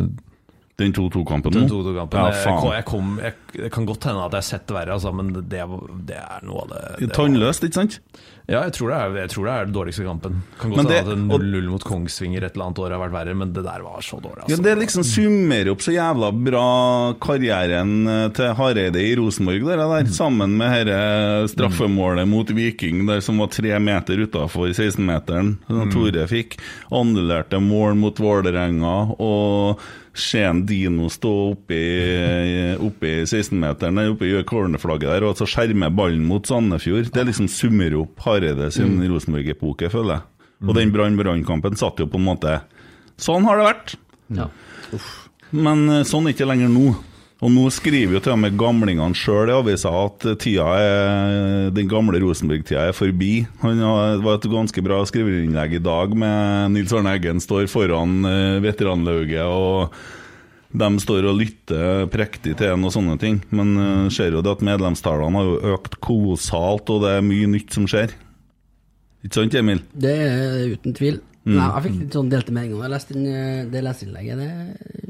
Den 0.81 0.89
2-2-kampen 0.97 1.53
nå? 1.53 1.67
2-2-kampen. 1.69 2.17
Ja, 2.17 2.31
faen. 2.33 2.55
kom- 2.63 2.71
jeg, 2.73 2.85
kom- 2.89 3.17
jeg, 3.21 3.33
det 3.53 3.71
kan 3.75 3.85
godt 3.85 4.07
hende 4.09 4.23
at 4.25 4.31
jeg 4.33 4.41
har 4.41 4.47
sett 4.47 4.63
det 4.67 4.73
verre, 4.79 4.95
altså, 4.95 5.11
men 5.13 5.27
det, 5.35 5.43
det 6.09 6.17
er 6.17 6.45
noe 6.47 6.63
av 6.63 6.71
det, 6.71 6.79
det 7.03 7.11
Tannløst, 7.13 7.67
ikke 7.67 7.77
sant? 7.83 7.99
Ja, 8.49 8.63
jeg 8.65 8.73
tror, 8.75 8.89
det 8.91 8.95
er, 8.99 9.13
jeg 9.21 9.29
tror 9.31 9.45
det 9.47 9.51
er 9.53 9.67
den 9.69 9.75
dårligste 9.77 10.03
kampen. 10.03 10.39
Kan 10.59 10.73
godt 10.73 10.81
hende 10.81 10.97
at 10.99 11.11
en 11.13 11.27
0-0 11.29 11.69
mot 11.71 11.85
Kongsvinger 11.87 12.43
et 12.43 12.57
eller 12.57 12.65
annet 12.65 12.81
år 12.83 12.91
har 12.91 12.99
vært 13.05 13.13
verre, 13.15 13.35
men 13.39 13.53
det 13.55 13.63
der 13.63 13.85
var 13.85 14.01
så 14.03 14.17
dårlig. 14.19 14.41
Ja, 14.49 14.49
Altså. 14.57 14.65
Det 14.65 14.73
liksom 14.81 15.05
summerer 15.07 15.69
opp 15.71 15.85
så 15.85 15.93
jævla 15.95 16.31
bra 16.49 16.65
karrieren 17.23 17.93
eh, 18.09 18.25
til 18.35 18.51
Hareide 18.57 18.99
i 19.05 19.13
Rosenborg, 19.21 19.63
der, 19.69 19.85
der, 19.93 20.11
sammen 20.11 20.57
med 20.59 20.89
dette 20.89 21.53
straffemålet 21.53 22.27
mot 22.27 22.49
Viking, 22.51 23.05
der 23.07 23.21
som 23.23 23.39
var 23.39 23.53
tre 23.53 23.77
meter 23.79 24.25
utafor 24.25 24.73
16-meteren, 24.75 25.55
som 25.69 25.93
Tore 25.93 26.27
fikk. 26.27 26.57
Annullerte 26.91 27.61
mål 27.63 27.95
mot 28.01 28.19
Vålerenga, 28.19 28.97
og 29.23 29.79
Skien 30.13 30.59
Dino 30.69 31.07
stå 31.09 31.31
oppi, 31.51 31.79
oppi 32.85 33.13
16-meteren 33.25 33.97
der 33.97 34.11
oppe 34.13 34.27
i 34.29 34.43
cornerflagget 34.45 35.09
der, 35.09 35.25
og 35.25 35.39
så 35.39 35.47
skjermer 35.49 35.89
ballen 35.93 36.27
mot 36.29 36.45
Sandefjord. 36.45 37.09
Det 37.15 37.25
liksom 37.31 37.49
summer 37.49 37.95
opp 38.03 38.21
Hareide 38.27 38.69
sin 38.71 38.99
Mm. 38.99 39.07
Rosenborg-epoke, 39.09 39.89
føler 39.89 40.19
jeg. 40.19 40.21
Og 40.63 40.75
den 40.77 40.93
Brann-Brann-kampen 40.93 41.75
satt 41.75 41.99
jo 41.99 42.05
på 42.07 42.21
en 42.21 42.27
måte 42.29 42.61
Sånn 43.19 43.43
har 43.45 43.57
det 43.59 43.65
vært. 43.65 43.95
Ja. 44.33 44.45
Men 45.53 45.83
eh, 45.89 46.05
sånn 46.07 46.25
er 46.25 46.31
det 46.31 46.37
ikke 46.37 46.47
lenger 46.49 46.71
nå. 46.73 46.93
Og 47.43 47.51
nå 47.51 47.65
skriver 47.75 48.15
jo 48.15 48.21
til 48.23 48.37
og 48.37 48.39
med 48.39 48.55
gamlingene 48.55 49.17
sjøl 49.19 49.51
i 49.51 49.55
avisa 49.57 49.91
at 50.05 50.25
er, 50.31 51.71
den 51.75 51.89
gamle 51.91 52.21
Rosenborg-tida 52.23 52.85
er 52.87 52.95
forbi. 52.95 53.43
Han 53.59 53.81
har, 53.83 54.15
det 54.15 54.23
var 54.23 54.39
et 54.39 54.47
ganske 54.53 54.83
bra 54.85 55.01
skriverinnlegg 55.09 55.75
i 55.75 55.83
dag 55.83 56.15
med 56.15 56.71
Nils 56.77 56.93
Arne 56.95 57.17
Eggen 57.17 57.43
står 57.43 57.67
foran 57.71 58.23
eh, 58.29 58.61
veteranlauget, 58.63 59.43
og 59.43 59.91
de 60.73 60.89
står 61.03 61.27
og 61.29 61.37
lytter 61.41 62.07
prektig 62.13 62.55
til 62.61 62.71
en 62.71 62.87
og 62.87 62.95
sånne 62.95 63.19
ting. 63.19 63.41
Men 63.51 63.75
eh, 63.75 64.07
ser 64.15 64.37
jo 64.37 64.45
det 64.45 64.55
at 64.55 64.63
medlemstallene 64.63 65.43
har 65.43 65.75
økt 65.75 65.99
kolossalt, 66.05 66.87
og 66.95 67.03
det 67.03 67.17
er 67.17 67.27
mye 67.27 67.51
nytt 67.57 67.75
som 67.75 67.89
skjer. 67.91 68.15
Ikke 69.23 69.41
sant, 69.41 69.59
Emil? 69.59 69.83
Det 69.91 70.15
er 70.15 70.77
uten 70.77 70.95
tvil. 70.95 71.19
Mm. 71.43 71.57
Nei, 71.57 71.67
jeg 71.67 71.83
fikk 71.89 71.95
litt 72.05 72.15
sånn 72.15 72.31
delte 72.31 72.55
meninger 72.55 72.79
da 72.79 72.87
jeg 72.87 72.93
leste 72.93 73.17
den, 73.17 73.27
eh, 73.27 74.37
det. 74.39 75.02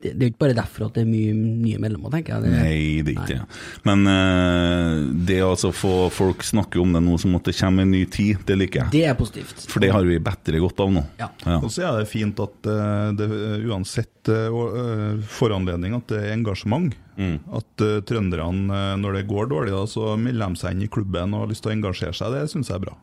Det, 0.00 0.14
er 0.14 0.22
jo 0.22 0.30
ikke 0.30 0.40
bare 0.40 0.54
derfor 0.56 0.86
at 0.86 0.94
det 0.96 1.02
er 1.02 1.08
mye 1.10 1.32
nye 1.36 1.78
medlemmer, 1.82 2.08
tenker 2.14 2.32
jeg. 2.32 2.44
Det, 2.46 2.52
Nei, 2.54 2.76
det 3.04 3.12
er 3.12 3.18
ikke 3.18 3.34
det. 3.34 3.58
Men 3.84 4.08
uh, 4.08 5.10
det 5.28 5.36
å 5.44 5.50
altså 5.52 5.70
få 5.76 6.08
folk 6.14 6.44
snakke 6.46 6.80
om 6.80 6.94
det 6.96 7.02
nå 7.04 7.18
som 7.20 7.36
at 7.36 7.50
det 7.50 7.52
kommer 7.58 7.84
en 7.84 7.92
ny 7.92 8.06
tid, 8.08 8.40
det 8.48 8.56
liker 8.56 8.86
jeg. 8.86 8.94
Det 8.94 9.02
er 9.10 9.18
positivt. 9.18 9.66
For 9.68 9.84
det 9.84 9.92
har 9.92 10.08
vi 10.08 10.16
bedre 10.24 10.62
godt 10.64 10.80
av 10.86 10.94
nå. 10.94 11.04
Ja. 11.20 11.28
Og 11.58 11.68
så 11.74 11.84
er 11.84 12.00
det 12.00 12.08
fint 12.08 12.40
at 12.40 12.70
uh, 12.70 13.12
det 13.18 13.28
eh, 13.28 13.68
uansett 13.68 14.32
uh, 14.32 15.20
foranledning 15.36 15.98
at 15.98 16.08
det 16.14 16.24
er 16.24 16.36
engasjement. 16.38 16.96
Mm. 17.20 17.36
At 17.60 17.84
uh, 17.84 18.00
trønderne, 18.08 18.82
når 19.04 19.20
det 19.20 19.26
går 19.28 19.52
dårlig, 19.52 19.76
da, 19.76 19.84
så 19.84 20.14
melder 20.16 20.54
de 20.54 20.62
seg 20.62 20.78
inn 20.78 20.86
i 20.88 20.92
klubben 20.96 21.36
og 21.36 21.44
har 21.44 21.52
lyst 21.52 21.66
til 21.66 21.74
å 21.74 21.76
engasjere 21.76 22.16
seg. 22.16 22.38
Det 22.38 22.48
syns 22.54 22.72
jeg 22.72 22.80
er 22.80 22.86
bra. 22.88 22.96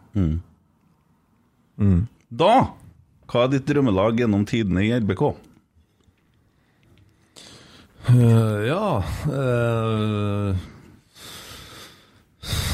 Da, 2.41 2.53
hva 3.29 3.43
er 3.45 3.53
ditt 3.53 3.69
drømmelag 3.69 4.23
gjennom 4.23 4.49
tidene 4.49 4.87
i 4.87 4.95
RBK? 4.97 5.29
Eh, 8.07 8.59
ja 8.69 9.03
uh, 9.03 10.55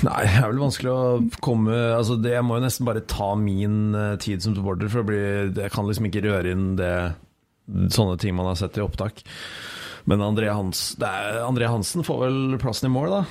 Nei, 0.03 0.19
det 0.27 0.35
er 0.37 0.51
vel 0.51 0.59
vanskelig 0.61 0.91
å 0.91 1.05
komme 1.41 1.73
Altså 1.95 2.19
det 2.21 2.35
Jeg 2.35 2.45
må 2.45 2.59
jo 2.59 2.65
nesten 2.67 2.85
bare 2.85 3.01
ta 3.09 3.31
min 3.39 3.95
eh, 3.97 4.13
tid 4.21 4.43
som 4.45 4.53
supporter, 4.53 4.91
for 4.93 5.07
bli, 5.07 5.21
jeg 5.55 5.73
kan 5.73 5.87
liksom 5.87 6.09
ikke 6.09 6.21
røre 6.27 6.53
inn 6.53 6.75
det 6.77 6.93
sånne 7.95 8.19
ting 8.19 8.35
man 8.35 8.49
har 8.49 8.57
sett 8.59 8.75
i 8.75 8.83
opptak. 8.83 9.21
Men 10.11 10.21
André, 10.25 10.49
Hans, 10.51 10.97
er, 10.99 11.37
André 11.45 11.69
Hansen 11.71 12.03
får 12.03 12.17
vel 12.25 12.39
plassen 12.59 12.89
i 12.89 12.91
mål, 12.91 13.13
da. 13.13 13.21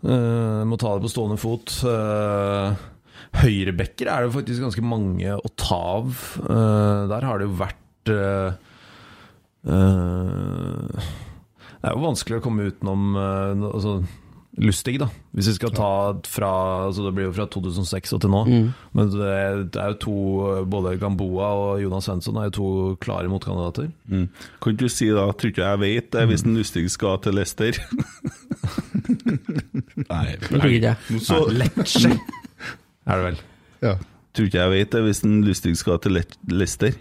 Uh, 0.00 0.62
må 0.64 0.78
ta 0.80 0.94
det 0.94 1.04
på 1.04 1.10
stående 1.12 1.36
fot. 1.36 1.74
Uh, 1.84 2.72
Høyrebekker 3.42 4.08
er 4.08 4.24
det 4.24 4.34
faktisk 4.38 4.64
ganske 4.64 4.84
mange 4.88 5.36
å 5.36 5.52
ta 5.52 5.80
av. 5.98 6.16
Uh, 6.46 7.04
der 7.12 7.28
har 7.28 7.40
det 7.40 7.50
jo 7.50 7.58
vært 7.60 8.12
eh, 8.12 8.56
Eh, 9.66 11.08
det 11.82 11.90
er 11.90 11.96
jo 11.96 12.06
vanskelig 12.06 12.38
å 12.40 12.44
komme 12.44 12.68
utenom 12.70 13.12
uh, 13.18 13.66
altså, 13.74 13.98
Lustig, 14.56 14.94
da. 15.02 15.10
Hvis 15.36 15.50
vi 15.50 15.54
skal 15.58 15.72
ta 15.76 15.88
fra 16.24 16.48
altså 16.86 17.02
Det 17.04 17.10
blir 17.12 17.26
jo 17.26 17.32
fra 17.36 17.44
2006 17.52 18.14
og 18.16 18.22
til 18.24 18.30
nå. 18.32 18.38
Mm. 18.48 18.68
Men 18.96 19.10
det, 19.12 19.32
det 19.74 19.82
er 19.82 19.90
jo 19.92 19.98
to 20.00 20.14
eh, 20.48 20.62
Både 20.72 20.94
Gamboa 21.02 21.50
og 21.60 21.82
Jonas 21.82 22.08
Svensson 22.08 22.38
er 22.40 22.46
jo 22.48 22.54
to 22.56 22.68
klare 23.04 23.28
motkandidater. 23.28 23.90
Mm. 24.08 24.30
Kan 24.64 24.72
ikke 24.72 24.86
du 24.88 24.94
si 24.94 25.10
da, 25.12 25.26
tror 25.36 25.52
ikke 25.52 25.66
jeg 25.68 25.82
vet 25.84 26.08
det, 26.16 26.24
hvis 26.32 26.46
en 26.48 26.56
Lustig 26.56 26.86
skal 26.94 27.20
til 27.26 27.36
Leicester? 27.36 27.76
Nei, 30.08 30.26
Det 30.40 30.60
blir 30.62 30.80
det. 30.80 30.94
så- 31.20 31.46
Lecce 31.52 32.10
er 33.06 33.16
det 33.20 33.24
vel. 33.28 33.38
Ja. 33.84 33.94
Tror 34.36 34.48
ikke 34.48 34.62
jeg 34.64 34.72
vet 34.72 34.90
det, 34.96 35.02
hvis 35.04 35.20
en 35.24 35.36
Lustig 35.44 35.76
skal 35.76 36.00
til 36.00 36.16
Le 36.16 36.24
Leicester. 36.48 36.96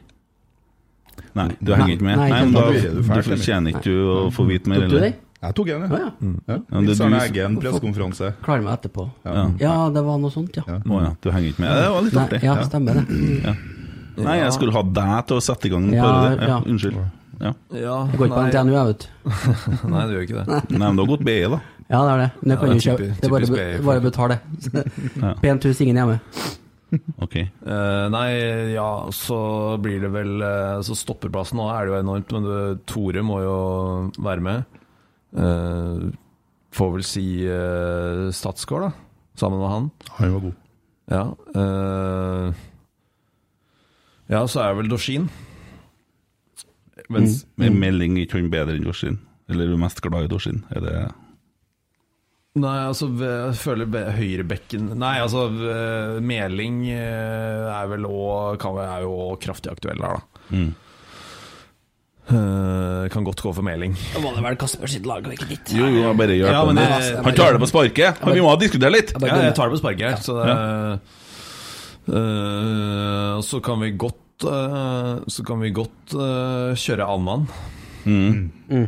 Nei, 1.35 1.47
du 1.59 1.73
henger 1.75 1.93
ikke 1.97 2.05
med? 2.07 2.17
Nei, 2.17 2.29
Nei, 2.31 2.41
men 2.45 2.53
da 2.55 2.65
du 2.71 3.01
fortjener 3.27 3.73
ikke 3.75 3.83
du 3.83 3.95
å 4.07 4.17
få 4.33 4.45
vite 4.47 4.69
mer, 4.71 4.85
Tok 4.85 4.89
du 4.89 4.95
eller? 4.97 5.09
den? 5.09 5.21
Jeg 5.45 5.53
tok 5.59 5.67
en, 5.69 5.83
Å 5.91 5.97
ja. 5.99 6.11
det 6.55 6.81
Nils 6.85 7.01
Arne 7.05 7.19
du- 7.19 7.25
Eggen, 7.25 7.57
pressekonferanse. 7.61 8.29
Klarer 8.41 8.63
meg 8.65 8.73
etterpå. 8.79 9.03
Ja. 9.27 9.43
Ja, 9.59 9.73
det 9.93 10.03
var 10.07 10.17
noe 10.23 10.31
sånt, 10.33 10.55
ja. 10.57 10.63
Å 10.79 11.01
ja, 11.03 11.11
du 11.21 11.29
henger 11.35 11.51
ikke 11.51 11.61
med? 11.65 11.75
Det 11.75 11.89
var 11.91 12.01
litt 12.07 12.17
artig. 12.23 12.39
ja, 12.47 12.55
stemmer 12.65 12.97
det. 13.01 13.05
Ja. 13.45 13.53
Nei, 14.23 14.37
jeg 14.39 14.53
skulle 14.55 14.71
ha 14.71 14.81
deg 14.95 15.27
til 15.27 15.37
å 15.37 15.43
sette 15.43 15.67
i 15.67 15.69
gang 15.75 15.89
Ja, 15.93 16.03
bare. 16.07 16.35
Ja, 16.39 16.47
ja. 16.55 16.57
unnskyld. 16.71 16.97
Ja. 17.35 17.51
Ja, 17.75 17.95
Jeg 18.07 18.17
går 18.17 18.29
ikke 18.29 18.37
på 18.39 18.45
NTNU, 18.47 18.71
jeg, 18.71 18.85
vet 18.87 18.99
du. 19.03 19.07
nei, 19.91 20.03
det 20.07 20.13
gjør 20.15 20.23
ikke 20.29 20.37
det. 20.39 20.59
Nei, 20.71 20.79
men 20.87 20.95
du 20.95 21.01
har 21.03 21.09
gått 21.11 21.25
BI, 21.27 21.39
da. 21.51 21.59
Ja, 21.91 21.99
det 21.99 22.11
er 22.15 22.21
det. 22.23 22.29
Men 22.39 22.47
det 22.49 22.55
Ja, 22.55 22.59
kan 22.61 22.69
det 22.69 22.75
er 22.75 22.79
typisk, 22.79 22.87
ikke 22.87 23.19
Det 23.19 23.27
er 23.27 23.33
bare, 23.35 23.79
å 23.81 23.85
bare 23.91 24.01
betale. 24.07 24.37
Ja. 25.19 25.33
Pent 25.43 25.67
hus, 25.67 25.81
ingen 25.83 25.99
hjemme. 25.99 26.15
Ok. 27.25 27.38
Uh, 27.65 28.05
nei, 28.13 28.29
ja, 28.75 28.89
så 29.15 29.38
blir 29.81 30.03
det 30.03 30.12
vel 30.13 30.36
uh, 30.41 30.81
Så 30.86 30.97
stopperplassen 30.97 31.60
nå 31.60 31.67
er 31.71 31.86
det 31.86 31.93
jo 31.93 32.01
enormt, 32.01 32.36
men 32.36 32.47
det, 32.47 32.60
Tore 32.89 33.23
må 33.25 33.39
jo 33.43 33.58
være 34.19 34.45
med. 34.45 34.77
Uh, 35.36 36.12
får 36.75 36.93
vel 36.97 37.08
si 37.08 37.25
uh, 37.47 38.27
Statsgård, 38.36 38.88
da, 38.88 38.93
sammen 39.39 39.63
med 39.63 39.73
han. 39.73 39.89
Han 40.19 40.38
var 40.38 40.47
god. 40.49 40.62
Ja, 41.05 41.25
ja 44.34 44.39
så 44.49 44.63
er 44.63 44.71
det 44.71 44.79
vel 44.79 44.89
Dorsin. 44.89 45.27
Mens, 47.13 47.43
Med 47.62 47.75
melding 47.77 48.17
ikke 48.17 48.39
han 48.39 48.49
bedre 48.49 48.73
enn 48.73 48.88
Dorsin? 48.88 49.19
Eller 49.45 49.67
er 49.67 49.75
du 49.75 49.77
mest 49.77 50.01
glad 50.01 50.25
i 50.25 50.31
Dorsin? 50.31 50.63
Er 50.73 50.81
det 50.81 50.95
Nei, 52.55 52.77
altså 52.87 53.09
jeg 53.19 53.55
føler 53.59 53.89
be- 53.91 54.05
høyrebekken 54.15 54.93
Nei, 54.95 55.17
altså 55.19 55.49
Meling 56.23 56.85
eh, 56.87 57.65
er 57.67 57.89
vel 57.91 58.07
òg 58.07 58.63
er 58.79 59.03
jo 59.03 59.35
kraftig 59.43 59.73
aktuell 59.73 59.99
her, 59.99 60.21
da. 60.21 60.43
Mm. 60.55 60.69
Uh, 62.25 63.05
kan 63.13 63.21
godt 63.27 63.37
gå 63.45 63.51
for 63.53 63.61
Meling. 63.61 63.93
Da 64.15 64.21
må 64.23 64.31
det 64.33 64.41
vel 64.41 64.55
Kasper 64.57 64.89
sitt 64.89 65.05
lag, 65.05 65.21
og 65.27 65.35
ikke 65.35 65.45
ditt. 65.51 65.73
Jo, 65.77 65.85
jo, 65.93 66.09
bare 66.17 66.33
gjør 66.33 66.49
Ja, 66.55 66.63
det. 66.73 66.85
Han 67.21 67.37
tar 67.37 67.53
det 67.53 67.61
på 67.61 67.69
sparket! 67.69 68.23
Vi 68.33 68.41
må 68.41 68.55
diskutere 68.61 68.89
litt! 68.95 69.13
Jeg 69.13 69.29
Ja, 69.29 69.43
jeg 69.45 69.53
tar 69.59 69.69
det 69.69 69.75
på 69.75 69.81
sparket 69.83 70.07
her. 70.09 70.17
Så 70.25 70.39
det, 70.39 70.55
uh, 72.09 73.37
så 73.45 73.61
kan 73.65 73.77
vi 73.81 73.91
godt 73.97 74.45
uh, 74.45 75.21
Så 75.29 75.45
kan 75.45 75.61
vi 75.61 75.69
godt 75.73 76.15
kjøre 76.81 77.05
Annan. 77.13 77.45
Mm. 78.05 78.49
Mm. 78.73 78.87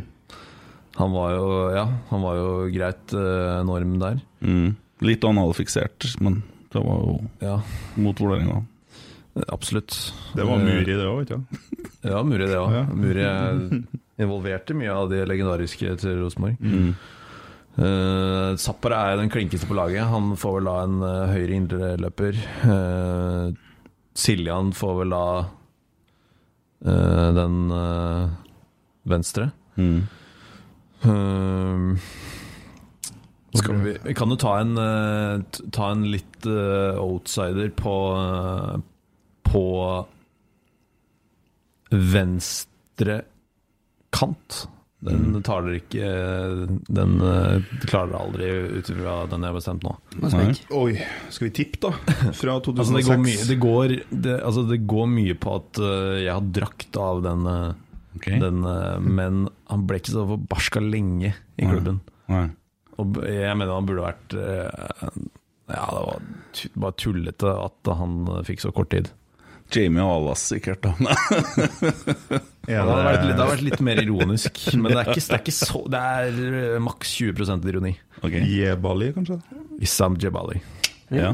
Han 0.98 1.12
var 1.14 1.30
jo 1.36 1.48
Ja, 1.76 1.84
han 2.10 2.22
var 2.24 2.36
jo 2.38 2.48
greit 2.74 3.12
eh, 3.14 3.58
norm 3.66 3.98
der. 4.02 4.20
Mm. 4.42 4.72
Litt 5.06 5.24
analfiksert, 5.24 6.08
men 6.20 6.40
det 6.72 6.82
var 6.82 6.98
jo 7.04 7.18
Ja, 7.44 7.60
mot 7.96 8.18
Vålerenga. 8.20 8.64
absolutt. 9.54 9.94
Det 10.34 10.42
var 10.44 10.58
Eh, 10.58 10.64
Muri, 10.66 10.84
det 10.98 11.06
òg, 11.06 11.20
vet 11.22 11.28
du. 11.28 11.60
Ja, 12.10 12.22
Muri 12.26 12.46
det 12.50 12.58
òg. 12.58 12.72
Ja. 12.74 12.82
Muri 12.90 13.22
er 13.22 13.60
involvert 14.18 14.70
i 14.70 14.74
mye 14.74 14.90
av 14.94 15.08
de 15.12 15.22
legendariske 15.26 15.94
til 16.02 16.18
Rosenborg. 16.24 16.58
Mm. 16.60 16.90
Uh, 17.78 18.56
Zappara 18.58 19.04
er 19.12 19.20
den 19.20 19.30
klinkeste 19.30 19.68
på 19.70 19.76
laget. 19.78 20.02
Han 20.10 20.32
får 20.38 20.56
vel 20.56 20.66
da 20.66 20.76
en 20.82 20.96
eh, 21.06 21.30
høyre 21.36 21.54
indreløper. 21.60 22.40
Uh, 22.66 23.52
Siljan 24.18 24.72
får 24.74 24.96
vel 25.04 25.14
da 25.14 25.22
eh, 26.82 27.28
den 27.38 27.58
eh, 27.70 28.28
venstre. 29.08 29.50
Mm. 29.78 30.00
Skal 33.58 33.74
vi, 33.82 33.96
vi 34.04 34.14
kan 34.14 34.30
jo 34.30 34.36
ta 34.38 34.58
en, 34.60 34.78
eh, 34.78 35.60
ta 35.72 35.90
en 35.92 36.06
litt 36.12 36.46
eh, 36.46 36.98
outsider 37.00 37.70
på 37.76 37.94
På 39.48 39.64
venstre 41.88 43.22
kant. 44.12 44.66
Den 45.00 45.38
taler 45.46 45.78
ikke 45.78 46.08
Den 46.90 47.14
klarer 47.22 47.62
klarer 47.86 48.16
aldri 48.18 48.48
ut 48.76 48.90
ifra 48.90 49.14
den 49.30 49.46
jeg 49.46 49.54
har 49.54 49.56
bestemt 49.56 49.86
nå. 49.86 49.94
Oi, 50.74 50.98
skal 51.30 51.48
vi 51.48 51.52
tippe, 51.62 51.78
da? 51.86 51.92
Fra 52.36 52.58
2006. 52.60 52.66
Altså, 52.82 52.96
det, 52.98 53.04
går 53.06 53.22
mye, 53.22 53.46
det, 53.48 53.58
går, 53.62 53.94
det, 54.10 54.34
altså, 54.42 54.66
det 54.68 54.80
går 54.90 55.12
mye 55.14 55.38
på 55.38 55.54
at 55.62 55.80
jeg 56.18 56.34
har 56.34 56.50
drakt 56.58 56.98
av 57.00 57.22
den, 57.24 57.46
eh, 58.18 58.34
Ok. 58.34 58.40
den 58.42 58.64
eh, 58.66 58.98
Men 59.00 59.44
han 59.70 59.86
ble 59.88 60.00
ikke 60.02 60.12
så 60.16 60.26
forbarska 60.34 60.82
lenge 60.84 61.32
i 61.56 61.66
klubben. 61.68 62.00
Nei. 62.28 62.48
Og 62.98 63.20
jeg 63.24 63.54
mener 63.56 63.70
han 63.78 63.86
burde 63.86 64.02
vært 64.08 64.34
eh, 64.34 65.08
Ja, 65.70 65.84
det 65.92 66.02
var 66.02 66.22
bare 66.82 66.96
tullete 66.98 67.54
at 67.62 67.90
han 68.00 68.18
eh, 68.34 68.42
fikk 68.48 68.64
så 68.66 68.72
kort 68.74 68.90
tid. 68.94 69.10
Jamie 69.68 70.00
Alas, 70.00 70.46
sikkert. 70.48 70.80
da 70.80 70.94
Det 72.68 72.76
har, 72.76 72.88
vært, 73.04 73.22
det 73.28 73.36
har 73.36 73.50
vært 73.50 73.64
litt 73.64 73.80
mer 73.84 74.00
ironisk, 74.02 74.58
men 74.76 74.90
det 74.92 74.98
er 75.02 75.10
ikke, 75.12 75.22
det 75.24 75.36
er 75.36 75.42
ikke 75.42 75.54
så 75.56 75.80
Det 75.92 76.00
er 76.00 76.80
maks 76.84 77.12
20% 77.20 77.68
ironi. 77.70 77.92
Okay. 78.22 78.42
Jebali, 78.48 79.10
kanskje? 79.16 79.38
Issam 79.84 80.16
Jebali. 80.20 80.58
Ja. 81.12 81.30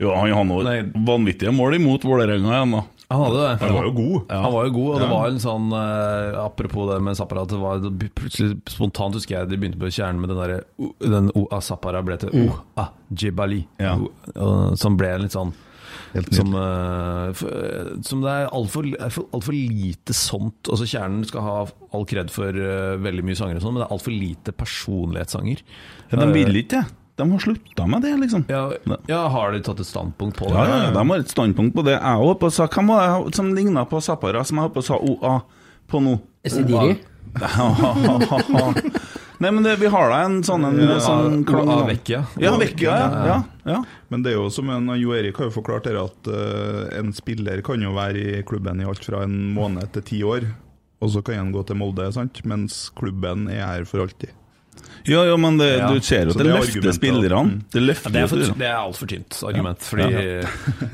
Jo, 0.00 0.10
han 0.12 0.32
har 0.36 0.44
noen 0.44 0.90
vanvittige 1.08 1.52
mål 1.56 1.78
imot 1.78 2.04
Vålerenga 2.04 2.50
igjen, 2.56 2.74
da. 2.76 2.82
Han 3.12 3.24
hadde 3.26 3.40
det. 3.44 3.52
Han 3.62 3.74
var 3.76 3.86
jo 3.88 3.92
god. 3.98 4.30
Han 4.32 4.52
var 4.56 4.64
jo 4.68 4.72
god, 4.76 4.90
og 4.94 5.00
det 5.04 5.08
var 5.12 5.26
en 5.32 5.40
sånn 5.42 5.66
uh, 5.72 6.44
Apropos 6.46 6.88
det 6.92 7.00
med 7.06 7.18
Zappara, 7.18 7.44
det 7.50 7.58
var 7.60 7.82
plutselig 8.18 8.56
spontant 8.72 9.14
husker 9.18 9.38
jeg 9.40 9.50
de 9.52 9.58
begynte 9.62 9.80
på 9.82 9.90
kjernen 9.92 10.20
med 10.22 10.32
den 10.32 10.40
derre 10.42 10.60
uh, 10.80 10.92
Den 11.04 11.28
O-a 11.38 11.60
Zappara 11.64 12.02
ble 12.06 12.16
til 12.22 12.32
Mm. 12.32 12.48
O-a 12.54 12.88
Jibali. 13.12 13.60
Ja. 13.82 13.96
Som 14.80 14.96
ble 15.00 15.12
litt 15.24 15.34
sånn 15.36 15.52
som, 16.32 16.50
eh, 16.56 17.30
f- 17.32 18.04
som 18.04 18.20
det 18.24 18.28
er 18.32 18.50
altfor 18.52 18.84
alt 19.00 19.44
for 19.46 19.52
lite 19.56 20.12
sånt 20.16 20.68
Altså 20.68 20.84
Kjernen 20.88 21.22
skal 21.28 21.40
ha 21.46 21.54
all 21.96 22.04
kred 22.08 22.28
for 22.32 22.48
eh, 22.52 22.96
veldig 23.00 23.24
mye 23.24 23.36
sanger, 23.38 23.56
og 23.56 23.64
sånt, 23.64 23.76
men 23.76 23.82
det 23.82 23.86
er 23.88 23.94
altfor 23.96 24.12
lite 24.16 24.52
personlighetssanger. 24.56 25.62
Ja, 26.12 26.18
de 26.20 26.26
vil 26.36 26.58
ikke 26.62 26.82
det. 26.82 26.84
De 27.16 27.30
har 27.30 27.38
slutta 27.38 27.86
med 27.86 28.02
det, 28.02 28.16
liksom. 28.16 28.44
Ja, 28.48 28.72
ja, 29.06 29.28
Har 29.28 29.52
de 29.52 29.60
tatt 29.60 29.80
et 29.80 29.86
standpunkt 29.86 30.38
på 30.38 30.48
det? 30.48 30.54
Ja, 30.56 30.84
ja, 30.86 30.90
de 30.94 31.08
har 31.08 31.18
et 31.18 31.28
standpunkt 31.28 31.76
på 31.76 31.84
det. 31.84 31.98
Jeg 31.98 32.24
var 32.24 32.38
på 32.40 32.48
og 32.48 32.54
sa 32.56 32.66
Hvem 32.72 32.88
var 32.88 33.26
det 33.26 33.36
som 33.36 33.54
ligna 33.54 33.84
på 33.88 34.00
Zappara, 34.00 34.44
som 34.48 34.56
jeg 34.58 34.64
holdt 34.64 34.72
oppe 34.72 34.80
og 34.80 34.86
sa 34.88 34.96
OA 34.96 35.34
på 35.92 36.00
nå? 36.00 36.16
Sidiri? 36.48 36.96
Nei, 39.42 39.50
men 39.50 39.62
det, 39.64 39.76
vi 39.80 39.88
har 39.90 40.10
da 40.12 40.18
en 40.22 40.42
sånn, 40.46 40.64
en, 40.68 40.78
Ja, 40.78 40.98
sånn 41.02 41.40
klang 41.48 41.68
OA 41.68 41.86
Vecchia. 41.88 42.22
Ja, 42.40 42.54
Vecchia, 42.60 42.92
ja. 42.94 43.22
ja, 43.26 43.38
ja. 43.74 43.78
Men 44.12 44.22
det 44.24 44.32
er 44.32 44.38
jo 44.38 44.48
som 44.54 44.70
en, 44.70 44.92
Jo 45.00 45.14
Erik 45.16 45.40
har 45.40 45.48
jo 45.50 45.54
forklart 45.56 45.88
her 45.90 45.98
at 46.04 46.30
uh, 46.30 46.88
en 46.98 47.12
spiller 47.16 47.62
kan 47.66 47.82
jo 47.82 47.94
være 47.96 48.18
i 48.22 48.42
klubben 48.46 48.80
i 48.80 48.86
alt 48.88 49.04
fra 49.04 49.24
en 49.26 49.36
måned 49.56 49.90
til 49.96 50.06
ti 50.08 50.20
år, 50.26 50.46
og 51.02 51.10
så 51.12 51.24
kan 51.26 51.40
han 51.40 51.52
gå 51.54 51.64
til 51.66 51.78
Molde, 51.80 52.06
sant? 52.14 52.44
mens 52.46 52.86
klubben 52.98 53.48
er 53.50 53.66
her 53.66 53.84
for 53.88 54.04
alltid. 54.06 54.30
Ja, 55.08 55.24
ja, 55.26 55.36
men 55.36 55.56
det, 55.58 55.68
Ja. 55.78 55.88
du 55.92 56.00
ser 56.00 56.24
jo 56.26 56.30
at 56.30 56.38
det 56.38 56.46
det 56.46 56.52
er 56.52 56.60
løfter 56.60 56.92
spillerne. 56.94 57.42
mm. 57.48 57.62
Det 57.72 57.80
Ja, 57.80 57.86
løfter 57.86 58.12
det, 58.12 58.22
er 58.60 58.68
er 58.70 58.76
altfor 58.82 59.06
tynt 59.10 59.38
argument. 59.48 59.78
Fordi 59.78 60.10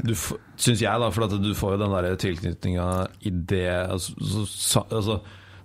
du 0.06 0.12
f- 0.14 0.38
Syns 0.58 0.80
jeg, 0.82 1.00
da, 1.00 1.10
for 1.10 1.24
at 1.28 1.34
du 1.42 1.50
får 1.54 1.76
jo 1.76 1.82
den 1.84 1.92
der 1.94 2.16
tilknytninga 2.16 2.86
i 3.22 3.30
det 3.30 3.66
altså, 3.90 4.14
så, 4.46 4.82
altså, 4.90 5.20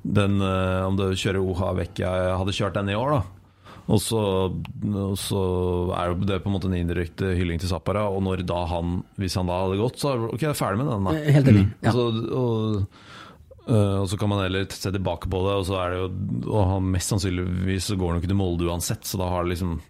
den, 0.06 0.42
eh, 0.42 0.86
Om 0.86 0.98
du 1.00 1.04
kjører 1.16 1.40
OH 1.42 1.64
vekk 1.80 2.00
Jeg 2.04 2.38
hadde 2.38 2.52
kjørt 2.54 2.74
den 2.76 2.90
i 2.90 2.98
år, 3.00 3.10
da. 3.16 3.22
Og 3.90 4.00
så, 4.00 4.20
og 4.96 5.18
så 5.20 5.40
er 5.98 6.14
det 6.16 6.38
på 6.44 6.48
en 6.48 6.54
måte 6.56 6.70
en 6.70 6.78
indirekte 6.78 7.34
hylling 7.36 7.60
til 7.60 7.68
Zappara. 7.68 8.06
Og 8.08 8.22
når 8.24 8.46
da 8.48 8.62
han, 8.66 9.02
hvis 9.20 9.36
han 9.36 9.48
da 9.48 9.58
hadde 9.66 9.76
gått, 9.82 9.98
så 10.00 10.14
er 10.14 10.22
ok, 10.30 10.40
jeg 10.46 10.54
er 10.54 10.60
ferdig 10.60 10.80
med 10.80 10.88
den, 10.88 11.04
da. 11.04 11.16
Eh, 11.20 11.34
Helt 11.36 11.48
enig. 11.52 11.66
Ja. 11.84 11.92
Og, 11.92 11.96
så, 11.98 12.06
og, 12.32 12.88
øh, 13.68 14.02
og 14.02 14.08
så 14.10 14.18
kan 14.20 14.30
man 14.30 14.44
heller 14.44 14.66
se 14.70 14.92
tilbake 14.92 15.30
på 15.30 15.40
det, 15.48 15.54
og 15.60 15.66
så 15.66 15.78
er 15.80 15.90
det 15.94 16.00
jo 16.02 16.52
Og 16.52 16.68
han 16.74 16.92
mest 16.92 17.10
sannsynligvis 17.14 17.84
så 17.92 17.96
går 17.98 18.08
han 18.12 18.18
jo 18.18 18.22
ikke 18.24 18.32
til 18.34 18.40
Molde 18.40 18.68
uansett, 18.70 19.04
så 19.08 19.18
da 19.22 19.30
har 19.30 19.44
det 19.44 19.56
liksom 19.58 19.82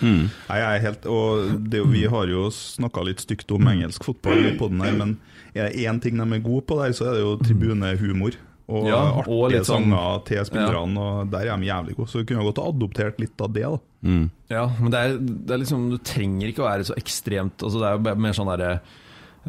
Mm. 0.00 0.30
Nei, 0.48 0.56
jeg 0.56 0.76
er 0.76 0.80
helt, 0.86 1.06
og 1.06 1.48
det, 1.68 1.82
Vi 1.92 2.06
har 2.08 2.26
jo 2.30 2.46
snakka 2.48 3.02
litt 3.04 3.20
stygt 3.20 3.50
om 3.52 3.66
engelsk 3.68 4.04
fotball 4.08 4.38
i 4.46 4.54
den 4.56 4.80
her, 4.80 4.92
men 4.96 5.18
er 5.54 5.68
det 5.68 5.82
én 5.84 6.00
ting 6.00 6.16
de 6.16 6.24
er 6.32 6.40
gode 6.40 6.64
på 6.64 6.78
der, 6.80 6.94
så 6.96 7.10
er 7.10 7.12
det 7.18 7.20
jo 7.20 7.34
tribunehumor. 7.44 8.38
Og 8.72 8.86
Ja, 8.88 8.96
artige 9.20 9.28
og 9.36 9.50
litt 9.52 9.62
sånn- 9.68 9.84
sanger 9.92 10.24
til 10.24 10.44
spillerne, 10.48 10.96
og 10.98 11.30
der 11.30 11.44
er 11.52 11.56
de 11.60 11.66
jævlig 11.68 11.94
gode. 11.96 12.08
Så 12.08 12.18
vi 12.18 12.24
kunne 12.24 12.42
godt 12.48 12.56
ha 12.62 12.70
adoptert 12.72 13.20
litt 13.20 13.38
av 13.40 13.52
det. 13.52 13.62
da 13.62 13.78
Mm. 14.08 14.30
Ja, 14.48 14.66
men 14.80 14.90
det 14.90 14.98
er, 14.98 15.18
det 15.18 15.50
er 15.50 15.58
liksom 15.58 15.90
Du 15.90 15.98
trenger 15.98 16.48
ikke 16.48 16.62
å 16.64 16.70
være 16.70 16.84
så 16.84 16.94
ekstremt 16.96 17.58
Altså 17.62 17.80
Det 17.80 17.86
er 17.88 18.14
jo 18.14 18.20
mer 18.20 18.32
sånn 18.32 18.46
derre 18.56 18.80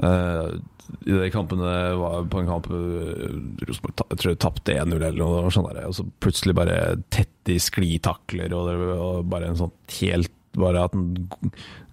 eh, 0.02 0.60
I 1.08 1.18
de 1.18 1.30
kampene 1.34 1.74
var 2.00 2.28
på 2.32 2.42
en 2.42 2.50
kamp 2.50 2.70
uh, 2.72 3.28
Rosenborg 3.68 4.16
tror 4.16 4.32
jeg 4.32 4.42
tapte 4.44 4.78
1-0 4.78 4.96
eller 4.98 5.20
noe 5.20 5.52
sånt 5.54 5.72
der, 5.74 5.88
og 5.90 5.96
så 5.98 6.08
plutselig 6.24 6.56
bare 6.58 6.78
tett 7.14 7.52
i 7.52 7.60
sklitakler 7.64 8.56
og, 8.56 8.72
og 8.96 9.30
bare 9.32 9.52
en 9.52 9.60
sånn 9.60 9.74
helt 10.00 10.34
bare 10.58 10.88
at 10.88 10.94
den 10.96 11.30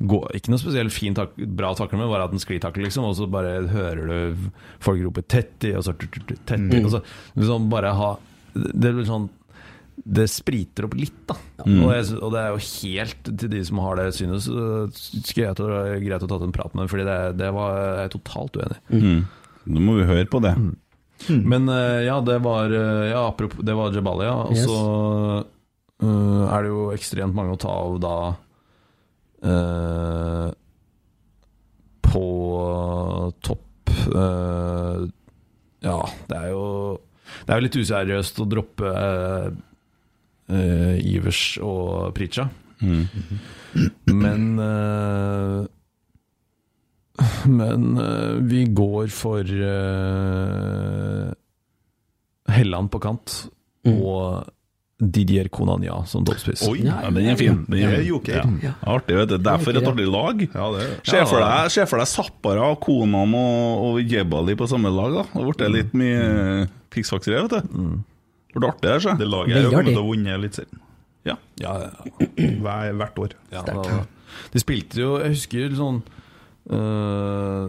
går 0.09 0.38
Ikke 0.38 0.52
noe 0.52 0.62
spesielt 0.62 0.94
fin 0.94 1.16
tak, 1.16 1.35
bra 1.37 1.74
takler, 1.76 2.00
men 2.00 2.11
bare 2.12 2.26
at 2.28 2.35
den 2.35 2.42
sklitakler, 2.42 2.87
liksom. 2.87 3.07
Og 3.09 3.16
så 3.18 3.28
bare 3.30 3.59
hører 3.70 4.09
du 4.09 4.50
folk 4.85 5.02
rope 5.04 5.24
'Tetti', 5.24 5.74
og 5.76 5.85
så 5.85 5.94
'Tetti'. 5.94 6.57
Mm. 6.57 6.85
Og 6.85 6.90
så 6.94 7.02
liksom 7.37 7.68
bare 7.72 7.94
ha 7.96 8.11
Det 8.54 8.94
vel 8.94 9.07
sånn 9.09 9.28
det 9.96 10.26
spriter 10.33 10.85
opp 10.88 10.94
litt, 10.98 11.20
da. 11.30 11.37
Mm. 11.64 11.78
Og, 11.85 11.90
jeg, 11.94 12.16
og 12.18 12.33
det 12.35 12.40
er 12.40 12.50
jo 12.52 12.62
helt 12.64 13.28
til 13.40 13.50
de 13.52 13.61
som 13.64 13.78
har 13.85 14.00
det 14.00 14.09
synet, 14.16 14.42
så 14.44 14.64
skulle 14.94 15.46
jeg 15.46 15.59
det 15.61 15.68
er 15.80 16.02
greit 16.04 16.24
å 16.26 16.28
ta 16.30 16.38
en 16.42 16.54
prat 16.54 16.74
med 16.74 16.83
dem, 16.85 16.90
Fordi 16.92 17.07
det, 17.09 17.18
det 17.38 17.50
var 17.54 17.76
jeg 17.78 18.09
er 18.09 18.14
totalt 18.16 18.59
uenig 18.59 18.78
i. 18.80 19.00
Mm. 19.00 19.20
Nå 19.74 19.85
må 19.87 19.94
vi 20.00 20.09
høre 20.11 20.26
på 20.28 20.42
det. 20.44 20.54
Men 21.30 21.68
eh, 21.72 22.02
ja, 22.04 22.18
det 22.26 22.40
var 22.44 22.68
eh, 22.74 23.04
Ja, 23.12 23.22
apropos 23.30 23.62
Det 23.64 23.72
var 23.78 23.94
Jabalia. 23.94 24.33
Og 24.35 24.50
Og 24.50 24.57
Yes. 24.59 24.66
så 24.66 24.78
eh, 26.02 26.42
er 26.52 26.66
det 26.66 26.72
jo 26.74 26.83
ekstremt 26.92 27.37
mange 27.38 27.54
å 27.54 27.61
ta 27.62 27.70
av 27.70 27.94
da 28.02 28.16
uh, 29.46 30.50
På 32.04 32.24
topp 33.46 33.94
uh, 34.14 35.07
Ja, 35.85 35.96
det 36.28 36.37
er 36.42 36.50
jo 36.52 36.66
Det 37.46 37.54
er 37.54 37.61
jo 37.62 37.66
litt 37.68 37.78
useriøst 37.80 38.42
å 38.42 38.46
droppe 38.50 38.90
eh, 38.90 39.48
eh, 40.50 40.98
Ivers 41.14 41.59
og 41.62 42.12
Pritja. 42.16 42.48
Mm. 42.83 43.07
Men 44.11 44.59
uh, 44.59 45.64
Men 47.46 47.98
uh, 47.98 48.35
vi 48.42 48.64
går 48.74 49.09
for 49.14 49.46
eh, 49.46 51.33
Helland 52.54 52.90
på 52.90 53.00
kant 53.02 53.44
Mm. 53.85 53.98
og 54.00 54.46
Didier 54.96 55.50
Konania 55.52 55.98
som 56.09 56.24
toppspiss. 56.24 56.62
Oi, 56.70 56.87
Ja, 56.87 57.11
den 57.11 57.26
er 57.28 57.37
fin. 57.37 57.66
Den 57.68 57.76
Det 57.76 57.98
er 57.98 58.02
joker. 58.07 58.46
Ja. 58.62 58.70
Artig, 58.80 59.16
vet 59.18 59.28
du. 59.28 59.37
Derfor 59.37 59.76
et 59.76 59.88
artig 59.90 60.07
lag. 60.09 60.40
Ja, 60.54 60.68
er 60.72 60.94
Se 61.04 61.20
for 61.28 61.44
deg, 61.44 61.88
for 61.90 61.98
deg 62.00 62.09
Zappara, 62.09 62.70
Konan 62.80 63.35
og, 63.37 63.85
og 63.85 64.00
Jebali 64.00 64.57
på 64.57 64.68
samme 64.70 64.88
lag. 64.88 65.18
da 65.18 65.24
Det 65.35 65.44
ble 65.59 65.68
litt 65.74 65.92
mye 65.92 66.68
fiksfakseri, 66.94 67.42
vet 67.42 67.50
du. 67.61 68.00
Det 68.54 68.60
ble 68.62 68.68
artig, 68.70 68.90
det. 69.02 69.14
Det 69.18 69.26
laget 69.28 69.50
her 69.50 69.60
Veldig 69.60 69.64
har 69.64 69.74
kommet 69.74 69.84
artig. 69.84 69.94
til 69.94 70.04
å 70.04 70.10
vinne 70.14 70.34
Eliteserien 70.38 70.80
Ja. 71.24 71.36
Ja, 71.58 71.72
ja, 71.82 71.90
hver- 72.64 72.96
hvert 73.00 73.18
år. 73.24 73.32
ja, 73.52 73.62
da- 73.66 74.06
de 74.52 74.58
spilte 74.62 74.98
jo 74.98 75.18
Jeg 75.22 75.34
husker 75.34 75.74
sånn 75.78 76.02
eh, 76.70 77.68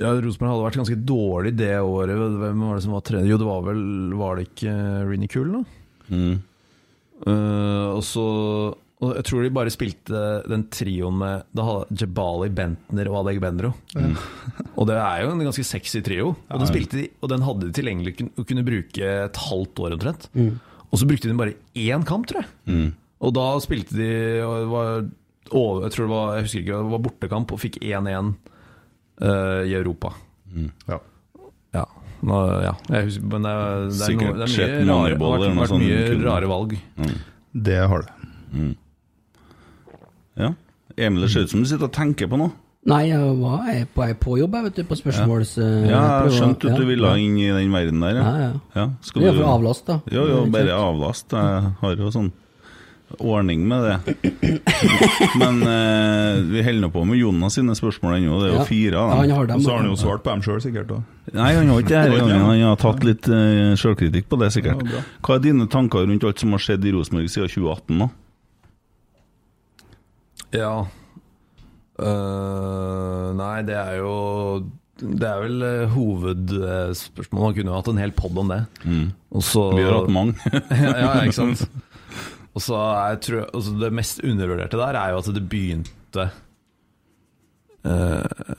Ja, 0.00 0.10
Rosenborg 0.18 0.50
hadde 0.50 0.64
vært 0.66 0.78
ganske 0.80 0.96
dårlig 1.06 1.52
det 1.56 1.74
året. 1.78 2.16
Hvem 2.16 2.62
var 2.66 2.74
det 2.78 2.82
som 2.82 2.92
var 2.96 3.04
trener? 3.06 3.28
Jo, 3.28 3.36
det 3.38 3.46
var 3.46 3.60
vel 3.68 3.82
Var 4.18 4.36
det 4.40 4.46
ikke 4.48 4.72
Rini 5.10 5.28
Kuhl, 5.30 5.52
da? 5.52 5.62
Mm. 6.10 6.42
Uh, 7.24 7.94
og 7.94 8.02
så 8.04 8.24
og 9.04 9.14
Jeg 9.18 9.24
tror 9.28 9.42
de 9.44 9.50
bare 9.54 9.72
spilte 9.74 10.20
den 10.48 10.64
trioen 10.72 11.16
med 11.20 11.44
Da 11.54 11.64
hadde 11.68 11.98
Jebali, 12.00 12.48
Bentner 12.56 13.10
og 13.12 13.20
Adegbenro. 13.22 13.72
og 14.78 14.86
det 14.90 14.96
er 14.98 15.22
jo 15.24 15.32
en 15.34 15.44
ganske 15.46 15.64
sexy 15.68 16.00
trio. 16.06 16.32
Og 16.48 16.62
den, 16.62 16.68
spilte 16.70 16.98
de, 17.02 17.08
og 17.20 17.30
den 17.34 17.44
hadde 17.46 17.68
de 17.68 17.74
tilgjengelig 17.76 18.16
kun- 18.18 18.32
å 18.40 18.46
kunne 18.48 18.64
bruke 18.66 19.10
et 19.28 19.40
halvt 19.48 19.82
år 19.86 19.96
omtrent. 19.98 20.28
Og 20.90 21.00
så 21.00 21.08
brukte 21.10 21.28
de 21.30 21.36
bare 21.38 21.56
én 21.74 22.04
kamp, 22.06 22.26
tror 22.30 22.42
jeg. 22.44 22.50
Mm. 22.70 22.88
Og 23.24 23.32
da 23.34 23.46
spilte 23.64 23.96
de 23.98 24.10
og 24.44 24.54
det 24.60 24.68
var, 24.72 25.04
og 25.54 25.82
Jeg 25.84 25.92
tror 25.94 26.04
det 26.06 26.12
var 26.14 26.34
Jeg 26.36 26.44
husker 26.48 26.60
ikke, 26.64 26.78
det 26.82 26.92
var 26.94 27.02
bortekamp 27.08 27.52
og 27.54 27.60
fikk 27.62 27.78
1-1 27.82 28.34
uh, 29.22 29.62
i 29.66 29.74
Europa. 29.78 30.12
Ja. 30.88 30.98
Ja. 31.74 31.84
Nå, 32.24 32.38
ja. 32.64 32.72
Jeg 32.94 33.08
husker, 33.10 33.26
men 33.34 33.42
det, 33.44 33.50
er- 33.52 33.88
det 33.90 34.06
er, 34.06 34.14
noe, 34.16 34.34
det 34.38 34.46
er 34.46 34.52
mye, 34.54 34.68
rare, 34.88 35.16
det 35.18 35.24
har 35.24 35.34
vært, 35.34 35.58
vært 35.60 35.74
mye 35.82 36.24
rare 36.24 36.48
valg. 36.50 36.76
Det 37.68 37.80
har 37.92 38.06
det. 38.06 38.12
Ja. 40.40 40.52
Emil, 40.96 41.24
det 41.24 41.32
ser 41.32 41.46
ut 41.46 41.54
som 41.54 41.64
du 41.64 41.68
sitter 41.68 41.88
og 41.88 41.94
tenker 41.94 42.30
på 42.30 42.38
noe. 42.38 42.52
Nei, 42.84 43.06
jeg 43.08 43.32
var 43.40 43.62
jeg 43.70 43.80
er 43.80 43.86
på, 43.88 44.04
jeg 44.04 44.12
er 44.12 44.18
på 44.20 44.34
jobb, 44.36 44.54
jeg, 44.58 44.64
vet 44.66 44.76
du, 44.76 44.84
på 44.90 44.96
spørsmåls... 45.00 45.56
Ja, 45.56 45.68
Ja, 45.88 46.00
jeg 46.26 46.34
skjønte 46.36 46.68
at 46.68 46.80
du 46.82 46.84
ville 46.84 47.12
ja. 47.14 47.20
inn 47.22 47.38
i 47.40 47.46
den 47.48 47.72
verden 47.72 48.02
der. 48.04 48.18
Ja, 48.20 48.32
ja. 48.42 48.50
Ja, 48.76 48.88
skal 49.00 49.24
Det 49.24 49.30
er 49.30 49.38
for 49.38 49.52
avlast, 49.54 49.86
da. 49.88 50.00
Jo, 50.12 50.26
jo, 50.28 50.40
bare 50.52 50.74
avlast. 50.76 51.32
Jeg 51.32 51.70
har 51.80 52.02
jo 52.02 52.10
sånn 52.12 52.32
ordning 53.18 53.62
med 53.68 53.86
det. 53.86 54.14
Men 55.40 55.62
eh, 55.62 56.42
vi 56.50 56.64
holder 56.66 56.82
nå 56.84 56.90
på 56.92 57.04
med 57.08 57.18
Jonas 57.22 57.56
sine 57.56 57.76
spørsmål 57.78 58.18
ennå. 58.18 58.40
Det 58.42 58.50
er 58.50 58.56
jo 58.58 58.66
fire 58.68 59.00
av 59.00 59.22
dem. 59.22 59.54
Og 59.56 59.64
så 59.64 59.70
har 59.72 59.80
han 59.80 59.88
jo 59.88 59.96
svart 60.00 60.24
på 60.26 60.34
dem 60.34 60.44
sjøl, 60.44 60.60
sikkert. 60.64 60.90
Da. 60.90 61.00
Nei, 61.38 61.52
han 61.56 61.70
har 61.72 61.84
ikke 61.84 61.94
det 61.94 62.02
denne 62.18 62.18
gangen. 62.20 62.44
Han 62.50 62.66
har 62.66 62.82
tatt 62.84 63.06
litt 63.06 63.30
uh, 63.30 63.72
sjølkritikk 63.80 64.28
på 64.28 64.40
det, 64.42 64.50
sikkert. 64.56 64.84
Hva 65.24 65.38
er 65.38 65.46
dine 65.46 65.68
tanker 65.72 66.04
rundt 66.04 66.28
alt 66.28 66.44
som 66.44 66.52
har 66.56 66.64
skjedd 66.66 66.84
i 66.84 66.94
Rosenborg 66.96 67.32
siden 67.32 67.48
2018? 67.54 68.04
da? 68.04 68.10
Ja 70.54 70.74
Uh, 71.94 73.30
Nei, 73.38 73.60
det 73.62 73.76
er 73.78 74.00
jo 74.00 74.14
Det 74.98 75.28
er 75.28 75.42
vel 75.44 75.62
uh, 75.62 75.92
hovedspørsmålet. 75.94 77.38
Man 77.38 77.54
kunne 77.54 77.70
jo 77.70 77.76
hatt 77.78 77.90
en 77.92 78.00
hel 78.02 78.14
pod 78.18 78.38
om 78.42 78.50
det. 78.50 78.60
Mm. 78.82 79.12
Også, 79.30 79.68
Vi 79.78 79.84
har 79.86 80.00
hatt 80.00 80.10
mange. 80.14 80.34
ja, 80.84 80.94
ja, 80.98 81.12
ikke 81.22 81.36
sant. 81.38 81.62
Og 82.54 82.62
så 82.62 82.78
altså 82.78 83.74
Det 83.78 83.90
mest 83.94 84.22
undervurderte 84.26 84.78
der 84.78 84.98
er 84.98 85.14
jo 85.14 85.22
at 85.22 85.30
det 85.34 85.42
begynte 85.50 86.28
eh, 87.82 88.52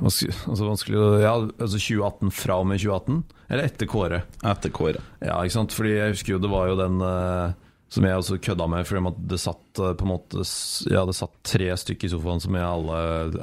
altså 0.00 0.64
vanskelig 0.64 1.02
Ja, 1.20 1.34
altså 1.36 1.76
2018 1.76 2.32
fra 2.32 2.56
og 2.62 2.70
med 2.70 2.80
2018? 2.80 3.20
Eller 3.50 3.68
etter 3.68 3.90
Kåre? 3.90 4.22
Etter 4.40 4.72
Kåre. 4.72 5.04
Ja, 5.20 5.36
ikke 5.44 5.58
sant? 5.58 5.76
Fordi 5.76 5.92
jeg 5.98 6.16
husker 6.16 6.34
jo 6.36 6.40
det 6.40 6.52
var 6.52 6.70
jo 6.72 6.80
den 6.80 7.04
eh, 7.04 7.52
Som 7.90 8.04
jeg 8.06 8.14
også 8.20 8.36
kødda 8.38 8.68
med, 8.70 8.84
for 8.86 9.02
det 9.26 9.38
satt 9.42 9.80
eh, 9.82 9.94
på 9.98 10.04
en 10.06 10.10
måte 10.12 10.44
Ja, 10.92 11.00
det 11.08 11.14
satt 11.18 11.32
tre 11.42 11.72
stykker 11.74 12.06
i 12.06 12.10
sofaen 12.12 12.38
som 12.44 12.54
jeg 12.54 12.62
alle 12.62 12.98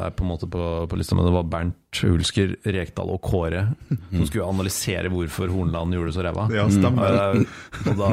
er 0.05 0.13
på 0.15 0.23
en 0.23 0.29
måte 0.31 0.47
på, 0.47 0.61
på 0.87 0.99
lista, 0.99 1.17
med. 1.19 1.27
det 1.27 1.33
var 1.35 1.49
Bernt 1.51 1.99
Hulsker, 1.99 2.53
Rekdal 2.63 3.11
og 3.11 3.19
Kåre 3.27 3.65
som 3.89 4.23
skulle 4.29 4.47
analysere 4.47 5.11
hvorfor 5.11 5.51
Hornland 5.51 5.91
gjorde 5.97 6.13
det 6.13 6.15
så 6.15 6.23
ræva. 6.29 6.47
Ja, 6.55 6.63
stemmer. 6.71 7.11
Og, 7.11 7.41
jeg- 7.41 7.91
og 7.91 7.99
da 7.99 8.11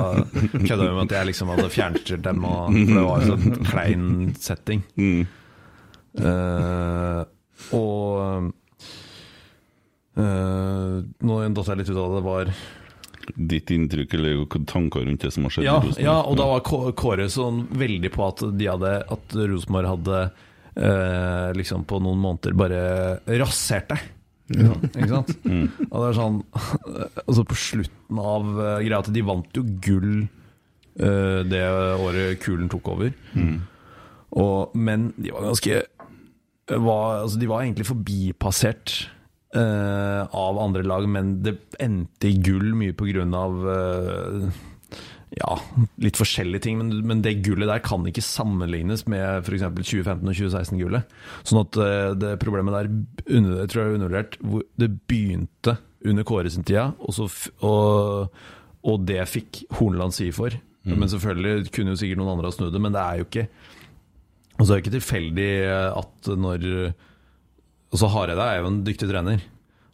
kødda 0.64 0.82
vi 0.82 0.90
med 0.96 1.04
at 1.06 1.16
jeg 1.20 1.30
liksom 1.30 1.54
hadde 1.54 1.70
fjernstyrt 1.70 2.26
dem, 2.26 2.44
og, 2.50 2.74
for 2.74 2.94
det 2.98 3.06
var 3.06 3.22
jo 3.22 3.30
sånn 3.36 3.64
klein 3.70 4.10
setting. 4.42 4.82
Eh, 6.14 7.22
og 7.74 8.50
uh, 10.18 10.98
Nå 11.26 11.38
datt 11.56 11.70
jeg 11.72 11.80
litt 11.80 11.90
ut 11.90 11.98
av 11.98 12.12
det 12.18 12.24
var 12.26 12.50
Ditt 13.34 13.70
inntrykk 13.74 14.16
eller 14.18 14.44
tanker 14.70 15.06
rundt 15.06 15.24
det 15.24 15.30
som 15.34 15.46
har 15.46 15.54
skjedd 15.54 15.66
ja, 15.66 15.76
i 15.78 15.88
Rosenborg? 15.88 16.04
ja, 16.06 16.16
og 16.22 16.38
da 16.40 16.48
var 16.50 16.92
Kåre 16.98 17.28
sånn 17.32 17.64
veldig 17.74 18.10
på 18.14 18.26
at 18.26 18.42
de 18.58 18.68
hadde 18.68 18.92
At 19.16 19.36
Rosenborg 19.38 19.90
hadde 19.90 20.20
eh, 20.24 21.48
liksom 21.58 21.86
på 21.88 22.00
noen 22.04 22.20
måneder 22.22 22.56
bare 22.58 22.82
rasert 23.40 23.92
deg. 23.94 24.06
Ikke 24.52 25.08
sant? 25.08 25.30
Og 25.92 25.94
det 25.96 26.08
er 26.10 26.16
sånn 26.18 26.34
Altså 27.24 27.44
på 27.48 27.56
slutten 27.56 28.18
av 28.20 28.50
eh, 28.60 28.82
greia 28.84 29.00
at 29.00 29.08
de 29.14 29.22
vant 29.24 29.56
jo 29.56 29.64
gull 29.84 30.26
eh, 30.26 31.40
det 31.48 31.64
året 32.04 32.42
Kulen 32.44 32.68
tok 32.72 32.92
over. 32.92 33.14
Og, 34.34 34.74
men 34.74 35.12
de 35.16 35.32
var 35.32 35.48
ganske 35.48 35.82
var, 36.64 37.22
altså 37.22 37.38
De 37.38 37.48
var 37.48 37.62
egentlig 37.62 37.86
forbipassert 37.88 38.94
eh, 39.56 40.22
av 40.34 40.60
andre 40.60 40.84
lag, 40.86 41.06
men 41.08 41.38
det 41.44 41.56
endte 41.82 42.30
i 42.30 42.38
gull 42.44 42.74
mye 42.78 42.94
på 42.96 43.08
grunn 43.10 43.34
av 43.38 43.68
eh, 43.70 44.48
ja, 45.34 45.54
litt 46.02 46.18
forskjellige 46.20 46.66
ting, 46.66 46.80
men, 46.80 46.92
men 47.08 47.22
det 47.24 47.38
gullet 47.46 47.70
der 47.70 47.82
kan 47.84 48.04
ikke 48.06 48.24
sammenlignes 48.24 49.06
med 49.10 49.42
f.eks. 49.42 49.64
2015- 49.66 50.20
og 50.20 50.34
2016-gullet. 50.34 51.16
Sånn 51.46 51.62
at 51.64 51.80
eh, 51.82 52.10
det 52.18 52.34
problemet 52.42 52.76
der 52.76 52.90
under, 52.90 53.62
jeg 53.62 53.72
tror 53.72 53.82
jeg 53.82 53.88
er 53.88 53.98
undervurdert. 54.00 54.38
Det 54.82 54.90
begynte 55.10 55.78
under 56.04 56.28
Kåre 56.28 56.52
sin 56.52 56.66
tida, 56.66 56.90
og, 57.00 57.16
så 57.16 57.26
og, 57.64 58.42
og 58.84 59.08
det 59.08 59.22
fikk 59.30 59.64
Horneland 59.78 60.14
si 60.16 60.28
for. 60.36 60.54
Men 60.84 61.08
selvfølgelig 61.08 61.70
kunne 61.72 61.94
jo 61.94 61.96
sikkert 61.96 62.18
noen 62.20 62.34
andre 62.34 62.50
ha 62.50 62.52
snudd 62.52 62.74
det, 62.74 62.80
men 62.84 62.92
det 62.92 63.00
er 63.00 63.22
jo 63.22 63.24
ikke 63.24 63.46
og 64.54 64.66
så 64.66 64.74
er 64.74 64.78
det 64.78 64.84
ikke 64.84 64.98
tilfeldig 64.98 65.50
at 65.98 66.28
når 66.38 66.66
Altså 67.94 68.10
Hareide 68.10 68.46
er 68.50 68.58
jo 68.58 68.70
en 68.72 68.80
dyktig 68.86 69.06
trener. 69.06 69.42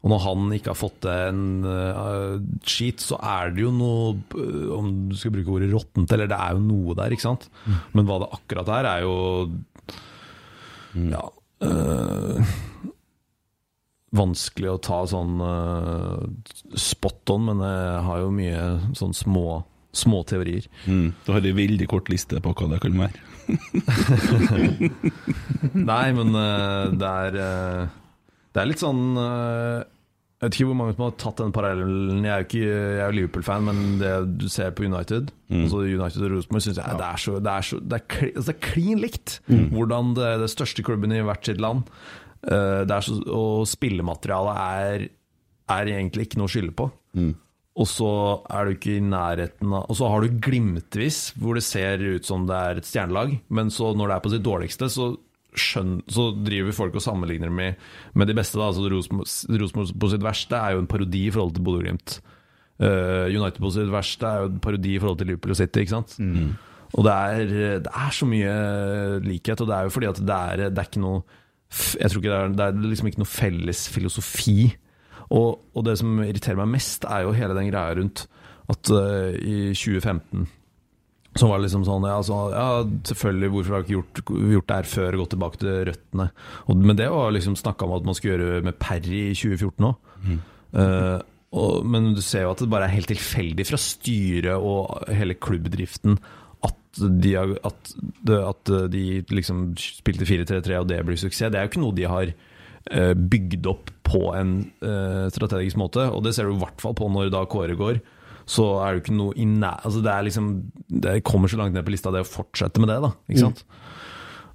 Og 0.00 0.08
når 0.08 0.22
han 0.24 0.52
ikke 0.56 0.72
har 0.72 0.78
fått 0.80 1.02
til 1.04 1.12
en 1.12 1.66
uh, 1.66 2.38
skit, 2.64 3.02
så 3.04 3.18
er 3.20 3.52
det 3.52 3.66
jo 3.66 3.72
noe 3.74 4.14
uh, 4.32 4.70
Om 4.78 4.86
du 5.10 5.16
skal 5.20 5.34
bruke 5.34 5.58
ordet 5.58 5.68
råttent, 5.74 6.14
eller 6.16 6.30
det 6.30 6.38
er 6.40 6.56
jo 6.56 6.62
noe 6.64 6.96
der, 6.96 7.12
ikke 7.12 7.26
sant? 7.26 7.50
Men 7.92 8.08
hva 8.08 8.22
det 8.22 8.30
akkurat 8.38 8.72
er, 8.78 8.88
er 8.94 9.04
jo 9.04 9.16
Ja 11.12 11.26
uh, 11.68 12.54
Vanskelig 14.16 14.72
å 14.72 14.80
ta 14.82 15.04
sånn 15.06 15.36
spot 16.74 17.30
on, 17.30 17.44
men 17.46 17.60
jeg 17.62 18.00
har 18.08 18.24
jo 18.24 18.32
mye 18.34 18.64
sånn 18.98 19.12
små, 19.14 19.60
små 19.94 20.24
teorier. 20.26 20.66
Mm. 20.90 21.12
Du 21.22 21.30
har 21.30 21.46
en 21.46 21.54
veldig 21.60 21.86
kort 21.92 22.10
liste 22.10 22.40
på 22.42 22.50
hva 22.58 22.72
det 22.72 22.80
kan 22.82 22.98
være. 22.98 23.22
Nei, 25.90 26.06
men 26.16 26.34
uh, 26.36 26.90
det 26.96 27.08
er 27.08 27.36
uh, 27.40 27.88
Det 28.54 28.62
er 28.62 28.68
litt 28.70 28.80
sånn 28.82 29.02
uh, 29.18 29.80
Jeg 30.40 30.46
vet 30.46 30.56
ikke 30.56 30.68
hvor 30.70 30.78
mange 30.80 30.94
som 30.96 31.04
har 31.06 31.16
tatt 31.20 31.40
den 31.42 31.52
parallellen. 31.54 32.22
Jeg 32.24 32.32
er 32.32 32.40
jo 32.44 32.48
ikke 32.48 32.62
jeg 32.70 33.02
er 33.06 33.16
Liverpool-fan, 33.18 33.66
men 33.68 33.76
det 34.00 34.12
du 34.40 34.46
ser 34.52 34.70
på 34.76 34.86
United 34.88 35.24
Altså 35.52 35.82
United 35.84 36.24
og 36.26 36.32
Rosenborg, 36.36 36.62
syns 36.64 36.78
jeg 36.80 36.86
det 37.02 37.08
er 37.10 37.20
så 37.26 37.32
Det 37.44 37.52
er, 37.52 37.62
så, 37.70 37.76
det 37.82 37.94
er, 37.98 38.04
kli- 38.14 38.32
altså 38.34 38.48
det 38.48 38.56
er 38.56 38.64
klin 38.70 38.98
likt. 39.04 39.28
Hvordan 39.74 40.04
det, 40.16 40.28
det 40.44 40.50
største 40.54 40.80
klubben 40.86 41.10
i 41.16 41.20
hvert 41.26 41.44
sitt 41.50 41.60
land 41.60 41.80
det 42.40 42.98
så, 43.04 43.12
Og 43.36 43.66
spillematerialet 43.68 44.56
er, 44.64 45.02
er 45.76 45.84
egentlig 45.92 46.24
ikke 46.30 46.38
noe 46.40 46.48
å 46.48 46.52
skylde 46.54 46.72
på. 46.78 46.86
Og 47.78 47.86
så 47.86 48.10
er 48.50 48.66
du 48.66 48.74
ikke 48.74 48.96
i 48.98 49.02
nærheten 49.04 49.70
av 49.78 49.86
Og 49.92 49.94
så 49.94 50.08
har 50.10 50.24
du 50.24 50.40
glimtvis 50.42 51.20
hvor 51.38 51.54
det 51.54 51.62
ser 51.62 52.02
ut 52.02 52.26
som 52.26 52.48
det 52.48 52.56
er 52.56 52.80
et 52.80 52.88
stjernelag, 52.88 53.36
men 53.48 53.70
så 53.70 53.92
når 53.94 54.10
det 54.10 54.16
er 54.16 54.24
på 54.24 54.32
sitt 54.32 54.46
dårligste, 54.46 54.88
så, 54.90 55.12
skjønn, 55.54 56.00
så 56.10 56.30
driver 56.34 56.74
folk 56.74 56.98
og 56.98 57.04
sammenligner 57.04 57.52
med, 57.54 57.78
med 58.14 58.30
de 58.30 58.36
beste. 58.38 58.58
Da. 58.58 58.70
Altså 58.70 58.90
Rosenborg 58.90 59.94
på 60.02 60.10
sitt 60.12 60.26
verste 60.26 60.58
er 60.58 60.74
jo 60.74 60.82
en 60.82 60.90
parodi 60.90 61.26
i 61.28 61.32
forhold 61.34 61.54
til 61.56 61.66
Bodø-Glimt. 61.66 62.18
Uh, 62.80 63.28
United 63.28 63.60
på 63.60 63.70
sitt 63.74 63.90
verste 63.92 64.26
er 64.26 64.44
jo 64.44 64.50
en 64.50 64.60
parodi 64.64 64.96
i 64.96 65.00
forhold 65.02 65.20
til 65.20 65.30
Liverpool 65.30 65.54
og 65.54 65.60
City. 65.60 65.84
Ikke 65.84 65.94
sant? 65.98 66.16
Og 66.98 67.06
det 67.06 67.12
er, 67.14 67.50
det 67.86 67.90
er 67.94 68.14
så 68.14 68.26
mye 68.26 68.52
likhet, 69.22 69.60
og 69.62 69.68
det 69.70 69.76
er 69.76 69.86
jo 69.86 69.94
fordi 69.94 70.10
at 70.10 70.20
det 70.26 70.38
er, 70.38 70.62
det 70.70 70.80
er 70.82 70.88
ikke 70.88 71.02
noe 71.04 71.20
Jeg 71.70 72.10
tror 72.10 72.18
ikke 72.18 72.30
det 72.30 72.38
er, 72.40 72.54
det 72.58 72.64
er 72.66 72.88
liksom 72.90 73.10
ikke 73.10 73.22
noe 73.22 73.30
felles 73.30 73.84
filosofi. 73.94 74.72
Og, 75.30 75.60
og 75.76 75.84
det 75.86 75.96
som 76.00 76.22
irriterer 76.24 76.58
meg 76.58 76.72
mest, 76.76 77.06
er 77.06 77.26
jo 77.26 77.36
hele 77.36 77.56
den 77.56 77.70
greia 77.70 77.94
rundt 77.98 78.26
at 78.70 78.90
uh, 78.94 79.30
i 79.34 79.70
2015 79.74 80.48
så 81.38 81.46
var 81.46 81.60
det 81.60 81.68
liksom 81.68 81.84
sånn 81.86 82.06
Ja, 82.08 82.16
så, 82.26 82.36
ja 82.50 82.68
selvfølgelig, 83.06 83.50
hvorfor 83.54 83.76
har 83.76 83.82
vi 83.84 83.94
ikke 83.94 83.98
gjort, 84.00 84.22
gjort 84.50 84.70
det 84.70 84.78
her 84.80 84.88
før, 84.90 85.18
gått 85.20 85.32
tilbake 85.36 85.60
til 85.62 85.76
røttene? 85.86 86.26
Og, 86.66 86.80
men 86.90 86.98
det 86.98 87.06
var 87.12 87.30
liksom 87.36 87.54
snakka 87.58 87.86
om 87.86 87.94
at 88.00 88.08
man 88.08 88.18
skulle 88.18 88.34
gjøre 88.34 88.64
med 88.66 88.78
Perry 88.82 89.20
i 89.28 89.36
2014 89.38 89.86
òg. 89.86 90.00
og, 91.60 91.86
men 91.86 92.12
du 92.14 92.22
ser 92.22 92.44
jo 92.46 92.52
at 92.52 92.60
det 92.62 92.70
bare 92.70 92.88
er 92.90 92.96
helt 92.96 93.10
tilfeldig 93.10 93.66
fra 93.70 93.78
styret 93.82 94.58
og 94.58 95.06
hele 95.14 95.38
klubbdriften 95.38 96.18
at 96.66 97.00
de, 97.22 97.32
at, 97.38 97.94
at 98.34 98.72
de 98.92 99.04
liksom 99.30 99.68
spilte 99.78 100.26
4-3-3 100.26 100.82
og 100.82 100.90
det 100.90 101.00
blir 101.06 101.18
suksess. 101.18 101.50
Det 101.50 101.58
er 101.58 101.66
jo 101.66 101.72
ikke 101.72 101.84
noe 101.86 101.96
de 101.96 102.10
har 102.10 102.34
bygd 102.90 103.66
opp 103.70 103.90
på 104.10 104.22
en 104.34 104.54
eh, 104.82 105.26
strategisk 105.32 105.78
måte, 105.80 106.06
og 106.10 106.24
det 106.24 106.34
ser 106.36 106.48
du 106.48 106.56
i 106.56 106.62
hvert 106.62 106.82
fall 106.82 106.96
på 106.98 107.08
når 107.12 107.30
da 107.32 107.44
Kåre 107.50 107.76
går. 107.78 108.00
Så 108.50 108.66
er 108.82 108.96
det 108.96 109.04
ikke 109.04 109.18
noe 109.18 109.36
i 109.38 109.46
næ... 109.46 109.70
Altså 109.86 110.00
det 110.02 110.10
er 110.10 110.24
liksom 110.26 110.46
Det 110.90 111.20
kommer 111.26 111.50
så 111.50 111.60
langt 111.60 111.76
ned 111.76 111.84
på 111.86 111.92
lista, 111.94 112.10
det 112.10 112.24
å 112.24 112.28
fortsette 112.28 112.82
med 112.82 112.90
det, 112.90 112.98
da. 113.04 113.12
Ikke 113.30 113.44
sant? 113.44 113.62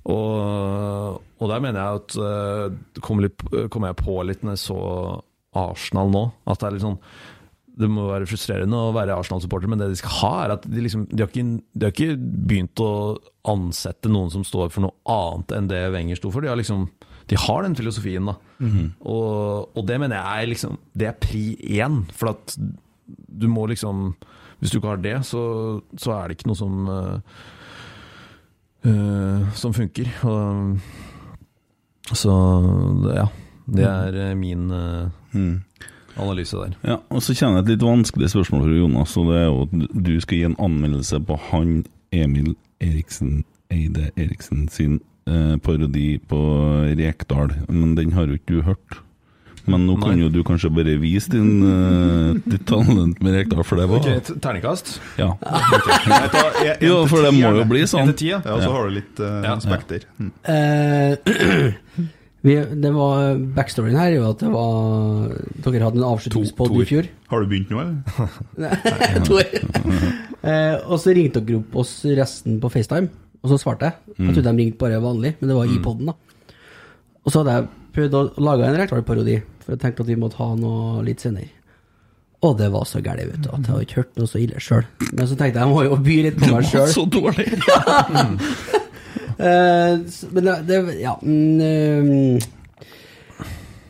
Og, 0.05 1.21
og 1.39 1.49
der 1.49 1.63
mener 1.63 1.79
jeg 1.79 2.01
at 2.01 2.17
eh, 2.21 2.65
det 2.97 3.05
kommer, 3.05 3.25
litt, 3.25 3.45
kom, 3.73 3.87
jeg 3.87 3.97
på 4.01 4.17
litt 4.27 4.43
når 4.45 4.57
jeg 4.57 4.65
så 4.67 4.81
Arsenal 5.55 6.11
nå. 6.13 6.25
At 6.45 6.59
det 6.59 6.67
er 6.67 6.75
litt 6.75 6.85
sånn 6.85 6.99
Det 7.79 7.89
må 7.89 8.09
være 8.11 8.27
frustrerende 8.29 8.83
å 8.89 8.91
være 8.95 9.15
Arsenal-supporter, 9.15 9.71
men 9.71 9.81
det 9.81 9.89
de 9.93 9.97
skal 10.01 10.17
ha, 10.19 10.33
er 10.43 10.57
at 10.57 10.67
de, 10.67 10.83
liksom, 10.83 11.07
de, 11.09 11.23
har 11.23 11.31
ikke, 11.31 11.47
de 11.71 11.87
har 11.87 11.95
ikke 11.95 12.19
begynt 12.19 12.83
å 12.83 12.91
ansette 13.47 14.11
noen 14.11 14.33
som 14.33 14.45
står 14.47 14.75
for 14.75 14.85
noe 14.85 14.95
annet 15.09 15.55
enn 15.55 15.71
det 15.71 15.81
Wenger 15.95 16.19
sto 16.19 16.33
for. 16.33 16.43
De 16.43 16.51
har 16.51 16.59
liksom 16.59 16.89
de 17.29 17.37
har 17.39 17.63
den 17.65 17.75
filosofien, 17.75 18.25
da. 18.29 18.35
og, 19.01 19.77
og 19.77 19.87
det 19.87 19.99
mener 19.99 20.15
jeg 20.15 20.43
er 20.43 20.51
liksom 20.51 20.77
Det 20.93 21.07
er 21.09 21.17
pri 21.19 21.57
én. 21.81 22.03
For 22.13 22.31
at 22.31 22.55
du 23.41 23.47
må 23.47 23.65
liksom 23.67 24.15
Hvis 24.59 24.71
du 24.71 24.77
ikke 24.77 24.93
har 24.93 25.01
det, 25.03 25.25
så, 25.25 25.81
så 25.97 26.11
er 26.15 26.27
det 26.27 26.37
ikke 26.37 26.47
noe 26.47 26.59
som 26.59 26.87
uh, 26.87 27.17
uh, 28.85 29.53
Som 29.53 29.73
funker. 29.73 30.07
Og, 30.23 30.77
så 32.13 32.35
ja. 33.15 33.27
Det 33.65 33.83
er 33.89 34.31
uh, 34.31 34.37
min 34.37 34.69
mm. 35.33 35.63
analyse 36.17 36.57
der. 36.57 36.77
Ja, 36.83 36.97
og 37.09 37.21
Så 37.21 37.33
kjenner 37.33 37.59
jeg 37.59 37.65
et 37.65 37.73
litt 37.73 37.85
vanskelig 37.85 38.29
spørsmål 38.31 38.63
fra 38.67 38.77
Jonas, 38.79 39.17
og 39.17 39.31
det 39.31 39.41
er 39.41 39.49
jo 39.49 39.65
at 39.65 40.05
du 40.05 40.13
skal 40.21 40.37
gi 40.37 40.45
en 40.45 40.59
anmeldelse 40.59 41.19
på 41.25 41.39
han 41.49 41.83
Emil 42.13 42.55
Eriksen 42.79 43.43
Eide 43.73 44.11
Eriksen 44.15 44.69
sin 44.69 44.99
eh, 45.29 45.55
parodi 45.65 46.19
på 46.29 46.39
Rekdal, 46.97 47.55
men 47.69 47.95
den 47.97 48.11
har 48.15 48.27
jo 48.29 48.37
ikke 48.39 48.59
du 48.59 48.61
hørt. 48.67 49.01
Men 49.65 49.87
nå 49.87 49.95
kan 49.97 50.11
Nei. 50.13 50.19
jo 50.21 50.27
du 50.29 50.43
kanskje 50.45 50.69
bare 50.69 50.93
vise 51.01 51.31
din, 51.33 51.63
uh, 51.65 52.35
ditt 52.45 52.67
talent 52.69 53.17
med 53.25 53.33
Rekdal, 53.33 53.63
for 53.65 53.81
det 53.81 53.87
var 53.89 53.97
Ok, 54.03 54.19
t- 54.27 54.35
terningkast? 54.43 54.91
Ja. 55.17 55.31
En 55.41 56.83
Jo, 56.85 56.99
for 57.09 57.25
det 57.25 57.31
må 57.33 57.49
jo 57.57 57.63
bli 57.71 57.81
sånn. 57.89 58.11
Ja. 58.21 58.43
og 58.45 58.61
så 58.61 58.69
har 58.75 58.85
du 58.85 58.93
litt 58.99 59.23
uh, 59.25 59.47
spekter. 59.63 60.05
Mm. 60.21 60.29
Eh, 60.53 61.17
vi, 62.45 62.59
det 62.85 62.91
var 62.93 63.41
Backstoryen 63.57 63.97
her 63.97 64.11
er 64.11 64.19
jo 64.19 64.27
at 64.29 64.43
det 64.45 64.51
var 64.53 65.33
Dere 65.65 65.87
hadde 65.87 65.97
en 65.97 66.07
avslutningspod 66.11 66.77
i 66.83 66.85
fjor. 66.91 67.09
Har 67.33 67.41
du 67.41 67.49
begynt 67.49 67.73
nå, 67.73 67.81
eller? 67.81 68.29
Nei, 68.61 69.09
to 69.25 69.39
år. 69.41 69.49
Eh, 70.45 70.75
og 70.85 70.99
så 71.01 71.17
ringte 71.17 71.41
dere 71.41 71.63
opp 71.63 71.81
oss 71.81 71.97
resten 72.05 72.61
på 72.61 72.69
FaceTime, 72.69 73.09
og 73.45 73.51
så 73.53 73.59
svarte 73.61 73.91
jeg. 73.91 74.15
Jeg 74.17 74.33
trodde 74.35 74.49
de 74.49 74.63
ringte 74.63 74.81
bare 74.81 75.01
vanlig, 75.03 75.35
men 75.39 75.51
det 75.51 75.57
var 75.59 75.69
i 75.69 75.77
poden, 75.85 76.09
da. 76.09 76.15
Og 77.25 77.31
så 77.33 77.41
hadde 77.43 77.53
jeg 77.59 77.67
prøvd 77.95 78.17
å 78.17 78.23
lage 78.43 78.65
en 78.67 78.79
Rekdal-parodi, 78.81 79.35
for 79.63 79.75
jeg 79.75 79.81
tenkte 79.85 80.03
at 80.05 80.09
vi 80.09 80.17
måtte 80.19 80.39
ha 80.41 80.47
noe 80.57 81.03
litt 81.05 81.21
senere. 81.23 81.51
Og 82.45 82.57
det 82.59 82.67
var 82.73 82.83
så 82.89 82.99
gærent, 83.01 83.31
vet 83.31 83.41
du, 83.45 83.49
at 83.49 83.61
jeg 83.63 83.71
hadde 83.71 83.85
ikke 83.87 83.99
hørt 84.01 84.17
noe 84.19 84.29
så 84.29 84.41
ille 84.41 84.59
sjøl. 84.61 84.83
Men 85.13 85.29
så 85.29 85.37
tenkte 85.39 85.61
jeg 85.61 85.63
jeg 85.63 85.71
må 85.71 85.85
jo 85.87 85.95
by 86.09 86.17
litt 86.27 86.41
på 86.41 86.49
meg 86.51 86.67
sjøl. 86.73 86.89
Så 86.93 87.05
dårlig! 87.13 87.47
Eh, 89.35 89.97
men 90.31 90.45
det, 90.45 90.53
det 90.63 90.75
Ja. 91.01 91.11
Mm, 91.19 91.59
eh, 91.59 92.45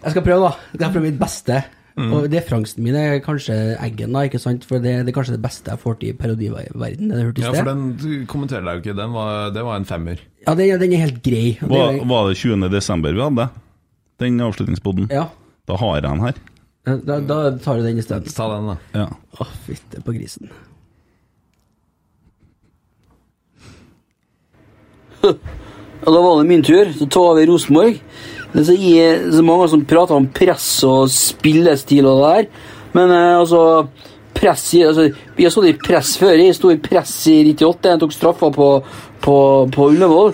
jeg 0.01 0.13
skal 0.15 0.23
prøve, 0.25 0.47
da. 0.47 0.55
Jeg 0.71 0.79
skal 0.79 0.93
prøve 0.95 1.05
mitt 1.05 1.19
beste. 1.21 1.59
Og 1.95 2.25
referansen 2.27 2.83
min 2.83 2.95
er 2.99 3.21
kanskje 3.23 3.55
Eggen, 3.79 4.11
da, 4.11 4.25
ikke 4.27 4.39
sant? 4.43 4.65
For 4.67 4.83
det, 4.83 4.97
det 5.07 5.13
er 5.13 5.15
kanskje 5.15 5.37
det 5.37 5.43
beste 5.45 5.71
jeg 5.71 5.79
får 5.79 5.93
til 6.01 6.09
i 6.09 6.15
parodiverden. 6.19 7.13
Ja, 7.39 7.53
for 7.55 7.69
den 7.69 7.85
du 8.01 8.09
kommenterer 8.27 8.65
deg 8.67 8.81
jo 8.81 8.83
ikke. 8.83 8.95
Den 8.97 9.13
var, 9.15 9.49
det 9.55 9.63
var 9.63 9.79
en 9.79 9.87
femmer. 9.87 10.19
Ja, 10.43 10.55
den, 10.59 10.73
den 10.81 10.91
er 10.97 11.05
helt 11.05 11.21
grei. 11.23 11.53
Det 11.61 11.69
Var, 11.71 11.93
er- 11.93 12.03
var 12.11 12.27
det 12.27 12.35
20. 12.41 12.67
desember 12.73 13.15
vi 13.15 13.23
hadde 13.23 13.47
den 14.19 14.41
avslutningsboden? 14.43 15.07
Ja. 15.11 15.29
Da 15.67 15.77
har 15.79 15.95
jeg 15.95 16.03
den 16.09 16.19
her. 16.25 16.33
Da, 16.85 17.15
da 17.31 17.37
tar 17.63 17.79
du 17.79 17.87
den 17.87 17.97
isteden. 18.03 18.27
Ta 18.35 18.49
den, 18.51 18.67
da. 18.73 18.77
Ja. 18.93 19.07
Å, 19.39 19.47
fytte 19.65 20.03
på 20.05 20.13
grisen. 20.19 20.51
Ja, 26.05 26.11
da 26.13 26.21
var 26.21 26.37
det 26.37 26.47
min 26.49 26.61
tur. 26.63 26.91
Så 26.93 27.07
tar 27.09 27.35
vi 27.39 27.45
Rosenborg. 27.49 27.95
Det 28.55 28.63
er 28.71 29.31
så, 29.35 29.43
mange 29.43 29.67
som 29.67 29.83
prater 29.83 30.15
om 30.15 30.27
press 30.31 30.67
og 30.87 31.09
spillestil 31.11 32.07
og 32.07 32.21
det 32.21 32.27
der. 32.29 32.69
Men 32.95 33.11
eh, 33.11 33.39
altså 33.39 33.63
press 34.35 34.63
i, 34.75 34.83
altså, 34.87 35.09
Vi 35.35 35.43
har 35.43 35.51
stått 35.51 35.67
i 35.71 35.77
press 35.79 36.15
før. 36.19 36.37
Jeg 36.39 36.55
sto 36.55 36.71
i 36.71 36.79
press 36.79 37.13
i 37.31 37.41
98. 37.51 37.91
Jeg 37.91 38.01
tok 38.03 38.15
straffa 38.15 38.51
på, 38.55 38.69
på, 39.23 39.35
på 39.75 39.89
Ullevål. 39.91 40.33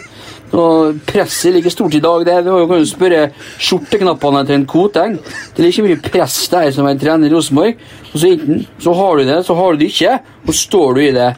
Og 0.52 0.98
Presset 1.08 1.50
er 1.50 1.56
like 1.58 1.72
stort 1.72 1.96
i 1.96 2.02
dag. 2.04 2.26
Det, 2.28 2.36
vi 2.44 2.52
har 2.52 2.68
kan 2.68 2.82
jo 2.82 2.90
spørre 2.90 3.22
skjorteknappene 3.62 4.44
til 4.48 4.58
en 4.58 4.68
Koteng. 4.68 5.16
Det 5.56 5.64
er 5.64 5.70
like 5.70 5.86
mye 5.86 6.02
press 6.04 6.38
der 6.52 6.74
som 6.76 6.90
en 6.90 7.00
trener 7.00 7.30
i 7.30 7.34
Rosenborg. 7.34 7.80
Og 8.12 8.18
så 8.20 8.34
enten 8.34 8.66
så 8.82 8.94
har 8.98 9.18
du 9.18 9.26
det, 9.30 9.40
så 9.48 9.56
har 9.56 9.72
du 9.72 9.82
det 9.82 9.92
ikke. 9.94 10.18
Og 10.46 10.58
står 10.58 10.98
du 10.98 11.02
i 11.06 11.14
det. 11.16 11.30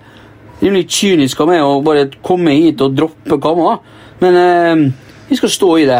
Det 0.59 0.69
er 0.69 0.77
litt 0.79 0.95
kynisk 0.95 1.43
av 1.43 1.51
meg 1.51 1.63
å 1.63 1.81
bare 1.85 2.07
komme 2.25 2.55
hit 2.55 2.81
og 2.81 2.95
droppe 2.95 3.37
kamma, 3.43 3.73
men 4.21 4.37
eh, 4.39 4.83
vi 5.27 5.35
skal 5.35 5.51
stå 5.51 5.71
i 5.81 5.87
det. 5.89 5.99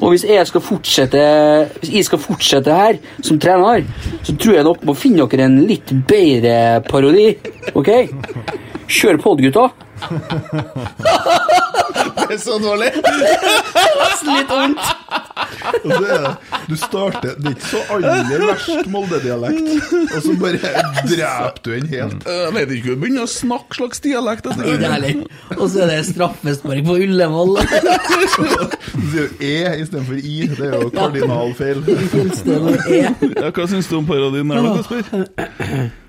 Og 0.00 0.12
hvis 0.12 0.26
jeg 0.28 0.46
skal 0.48 0.60
fortsette 0.64 1.22
Hvis 1.80 1.92
jeg 1.94 2.04
skal 2.08 2.20
fortsette 2.20 2.74
her 2.76 2.98
som 3.24 3.40
trener, 3.40 3.86
så 4.22 4.36
tror 4.36 4.58
jeg 4.58 4.66
dere 4.68 4.88
må 4.88 4.94
finne 4.98 5.26
dere 5.30 5.48
en 5.48 5.58
litt 5.68 5.92
bedre 6.08 6.82
parodi. 6.86 7.30
Ok? 7.74 7.90
Kjør 8.86 9.20
på, 9.22 9.36
gutta. 9.40 9.70
Det 12.16 12.32
er 12.34 12.38
så 12.42 12.56
dårlig! 12.58 12.88
Litt 14.26 14.48
vondt. 14.50 14.80
Er 15.86 16.00
det, 16.02 16.18
du 16.68 16.74
starter 16.78 17.34
Det 17.38 17.46
er 17.50 17.54
ikke 17.54 17.68
så 17.68 17.80
aller 17.94 18.40
verst 18.42 18.86
Molde-dialekt, 18.90 19.66
og 20.16 20.20
så 20.24 20.32
bare 20.40 20.58
dreper 21.06 21.60
du 21.66 21.70
en 21.76 21.86
helt. 21.92 22.20
Jeg 22.26 22.52
vet 22.56 22.70
ikke 22.76 22.86
hvor 22.88 22.96
du 22.96 23.00
begynner 23.04 23.24
å 23.26 23.30
snakke 23.30 23.72
slags 23.78 23.98
dialekt. 24.04 24.44
altså. 24.50 24.62
Ikke 24.72 24.90
heller. 24.94 25.14
Og 25.56 25.66
så 25.72 25.76
er 25.84 25.88
det 25.92 25.98
straffespark 26.10 26.80
på 26.88 26.94
Ullevål. 27.06 27.52
Du 28.96 29.02
sier 29.12 29.20
jo 29.20 29.26
E 29.44 29.46
istedenfor 29.82 30.16
I. 30.18 30.20
Det 30.56 30.66
er 30.66 30.72
jo 30.80 30.88
kardinalfeil. 30.94 31.78
Ja, 32.96 33.10
hva 33.52 33.64
syns 33.70 33.88
du 33.90 33.94
om 34.00 34.06
parodien 34.08 34.48
der, 34.50 34.58
da, 34.64 34.68
Kasper? 34.80 35.02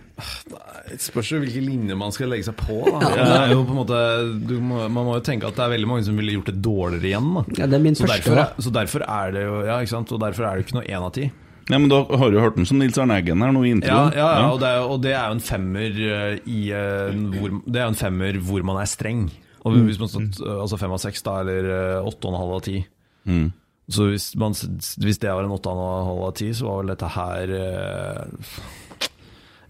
Det 0.89 0.99
spørs 1.03 1.31
jo 1.33 1.39
hvilke 1.43 1.61
linjer 1.63 1.97
man 1.99 2.11
skal 2.15 2.29
legge 2.31 2.45
seg 2.47 2.55
på. 2.59 2.77
Da. 2.87 2.99
Ja. 3.15 3.25
Det 3.27 3.37
er 3.41 3.51
jo 3.53 3.63
på 3.67 3.73
en 3.75 3.79
måte, 3.81 3.97
du 4.47 4.55
må, 4.63 4.83
man 4.89 5.05
må 5.09 5.15
jo 5.17 5.23
tenke 5.27 5.47
at 5.49 5.55
det 5.57 5.65
er 5.65 5.73
veldig 5.75 5.89
mange 5.91 6.05
som 6.07 6.15
ville 6.19 6.35
gjort 6.37 6.51
det 6.51 6.61
dårligere 6.65 7.09
igjen. 7.11 7.27
Da. 7.35 7.43
Ja, 7.59 7.67
det 7.67 7.77
er 7.79 7.83
min 7.83 7.95
så, 7.99 8.05
første, 8.07 8.29
derfor, 8.29 8.39
er- 8.45 8.63
så 8.67 8.73
derfor 8.79 9.05
er 9.07 9.31
det 9.35 9.43
jo 9.47 9.57
Ja, 9.67 9.77
ikke 9.83 9.93
sant? 9.95 10.11
Og 10.15 10.19
derfor 10.23 10.47
er 10.47 10.55
det 10.61 10.65
ikke 10.67 10.77
noe 10.79 10.87
én 10.87 11.03
av 11.09 11.11
ti. 11.17 11.27
Ja, 11.69 11.77
men 11.83 11.89
Da 11.91 11.99
har 12.05 12.31
du 12.31 12.39
hørt 12.39 12.55
den 12.55 12.65
som 12.65 12.79
Nils 12.79 12.97
Arne 12.97 13.17
Eggen 13.19 13.41
her 13.43 13.51
nå 13.51 13.65
i 13.65 13.69
Ja, 13.73 13.75
introen? 13.75 14.13
ja, 14.15 14.27
ja 14.39 14.45
og, 14.53 14.59
det 14.61 14.67
er, 14.71 14.79
og 14.87 15.01
det 15.03 15.11
er 15.11 15.25
jo 15.27 15.35
en 15.35 15.43
femmer 15.43 15.97
eh, 15.99 16.39
i 16.47 16.61
eh, 16.71 17.11
hvor, 17.35 17.57
Det 17.67 17.75
er 17.81 17.83
jo 17.89 17.91
en 17.91 18.01
femmer 18.05 18.39
hvor 18.39 18.63
man 18.63 18.79
er 18.79 18.87
streng. 18.87 19.25
Og 19.65 19.73
Mm. 19.75 19.85
hvis 19.89 19.99
man 19.99 20.07
stått, 20.07 20.39
eh, 20.47 20.61
altså 20.63 20.77
fem 20.79 20.91
av 20.95 20.99
seks, 21.03 21.21
da, 21.25 21.39
eller 21.41 21.65
åtte 22.07 22.23
og 22.29 22.31
en 22.33 22.39
halv 22.39 22.53
av 22.55 22.61
ti. 22.63 22.77
Mm. 23.27 23.51
Så 23.89 24.07
hvis, 24.07 24.29
man, 24.39 24.51
hvis 24.53 25.19
det 25.19 25.27
var 25.31 25.43
en 25.43 25.51
åtte 25.51 25.67
og 25.67 25.75
en 25.79 26.07
halv 26.07 26.23
av 26.29 26.33
ti, 26.39 26.49
så 26.55 26.67
var 26.69 26.79
vel 26.83 26.93
dette 26.95 27.09
her 27.17 27.51
eh, 27.59 28.23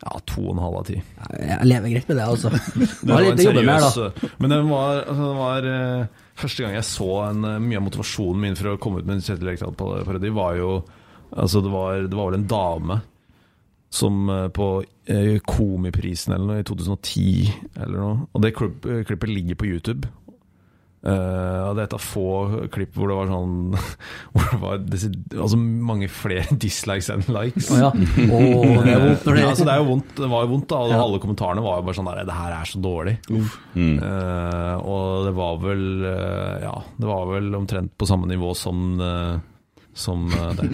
Ja, 0.03 0.13
to 0.29 0.43
og 0.43 0.53
en 0.53 0.61
halv 0.61 0.77
av 0.77 0.85
ti. 0.87 0.99
Jeg 1.41 1.65
lever 1.65 1.93
greit 1.95 2.09
med 2.11 2.19
det, 2.19 2.25
altså. 2.27 2.51
Det 3.07 3.09
var 3.09 3.25
litt 3.25 3.41
å 3.41 3.47
jobbe 3.47 3.63
med 3.63 3.73
her, 3.73 3.85
da. 3.85 3.91
seriøs, 3.95 4.37
Men 4.37 4.53
det 4.53 4.59
var, 4.69 5.01
altså, 5.01 5.25
det 5.25 5.37
var 5.41 5.67
uh, 5.73 6.23
Første 6.37 6.63
gang 6.63 6.75
jeg 6.77 6.85
så 6.85 7.11
en, 7.25 7.47
uh, 7.47 7.57
mye 7.63 7.79
av 7.79 7.85
motivasjonen 7.87 8.43
min 8.43 8.57
for 8.59 8.75
å 8.75 8.79
komme 8.81 9.01
ut 9.01 9.09
med 9.09 9.17
en 9.17 9.25
Kjetil 9.25 9.49
Rekdal-parodi, 9.49 10.33
var 10.37 10.57
jo 10.59 10.71
Altså, 11.33 11.59
det 11.65 11.71
var, 11.73 12.05
det 12.07 12.15
var 12.15 12.29
vel 12.29 12.37
en 12.37 12.49
dame 12.49 13.01
som 13.89 14.29
uh, 14.29 14.47
på 14.47 14.83
eh, 15.07 15.39
Komiprisen 15.47 16.35
eller 16.35 16.47
noe 16.47 16.61
i 16.61 16.67
2010 16.67 17.51
eller 17.79 17.97
noe 17.97 18.15
Og 18.33 18.43
det 18.43 18.53
klipp, 18.57 18.85
eh, 18.85 19.03
klippet 19.07 19.31
ligger 19.31 19.59
på 19.59 19.69
YouTube. 19.69 20.09
Eh, 21.05 21.59
og 21.69 21.75
det 21.77 21.83
er 21.83 21.87
et 21.87 21.93
av 21.93 22.01
få 22.01 22.23
klipp 22.73 22.95
hvor 22.97 23.11
det 23.11 23.15
var 23.19 23.27
sånn 23.29 23.51
Hvor 24.33 24.47
det 24.49 24.57
var 24.63 24.79
altså 25.43 25.59
mange 25.61 26.07
flere 26.09 26.57
dislikes 26.65 27.11
enn 27.13 27.21
likes. 27.29 27.69
Oh, 27.71 27.83
ja. 27.85 27.91
oh, 27.93 28.81
det 28.81 28.95
er 28.95 29.03
vondt 29.05 29.27
når 29.27 29.37
det- 29.37 29.43
ja, 29.43 29.51
altså, 29.51 29.67
det 29.67 29.75
er 29.75 29.81
jo 29.83 29.89
vondt, 29.91 30.15
det 30.17 30.31
var 30.31 30.47
jo 30.47 30.51
vondt, 30.55 30.67
da. 30.71 30.79
Og 30.81 30.95
Ja. 30.95 31.01
alle 31.03 31.21
kommentarene 31.23 31.65
var 31.67 31.77
jo 31.77 31.85
bare 31.87 31.99
sånn 31.99 32.09
der 32.09 32.23
Det 32.27 32.37
her 32.39 32.55
er 32.57 32.71
så 32.71 32.81
dårlig. 32.81 33.15
Mm. 33.29 33.99
Uh, 34.01 34.75
og 34.81 35.27
det 35.27 35.35
var 35.37 35.59
vel 35.61 35.85
uh, 36.01 36.55
Ja, 36.65 36.73
det 36.97 37.11
var 37.13 37.29
vel 37.29 37.53
omtrent 37.61 37.93
på 37.97 38.09
samme 38.09 38.27
nivå 38.31 38.55
som 38.57 38.97
uh, 38.99 39.37
som 39.97 40.27
eh, 40.29 40.53
det. 40.53 40.67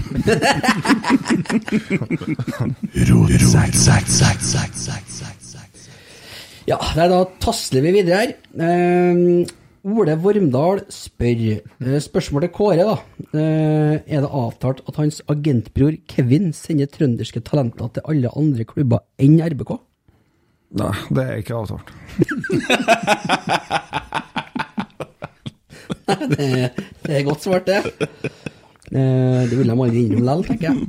Ja, 6.68 6.78
nei, 6.96 7.08
da 7.12 7.20
tasler 7.44 7.84
vi 7.84 7.92
videre 7.98 8.20
her. 8.22 8.34
Eh, 8.68 9.46
Ole 9.84 10.14
Vormdal 10.16 10.86
spør 10.88 11.60
spørsmålet 11.60 12.06
Spørsmål 12.06 12.46
til 12.46 12.52
Kåre, 12.56 12.86
da. 12.88 12.94
Eh, 13.36 14.00
er 14.08 14.24
det 14.24 14.32
avtalt 14.32 14.80
at 14.88 14.96
hans 14.96 15.20
agentbror 15.28 15.92
Kevin 16.08 16.56
sender 16.56 16.88
trønderske 16.88 17.44
talenter 17.44 17.92
til 17.92 18.00
alle 18.08 18.32
andre 18.32 18.64
klubber 18.64 19.04
enn 19.20 19.44
RBK? 19.44 19.76
Nei, 20.80 20.96
det 21.12 21.20
er 21.26 21.36
ikke 21.44 21.60
avtalt. 21.60 21.92
det, 26.32 26.72
det 27.04 27.12
er 27.12 27.28
godt 27.28 27.44
svart, 27.44 27.68
det. 27.68 27.84
Eh, 28.88 29.44
det 29.52 29.60
vil 29.60 29.68
de 29.68 29.76
aldri 29.76 30.08
innrømme 30.08 30.24
likevel, 30.24 30.48
tenker 30.48 30.72
jeg. 30.72 30.80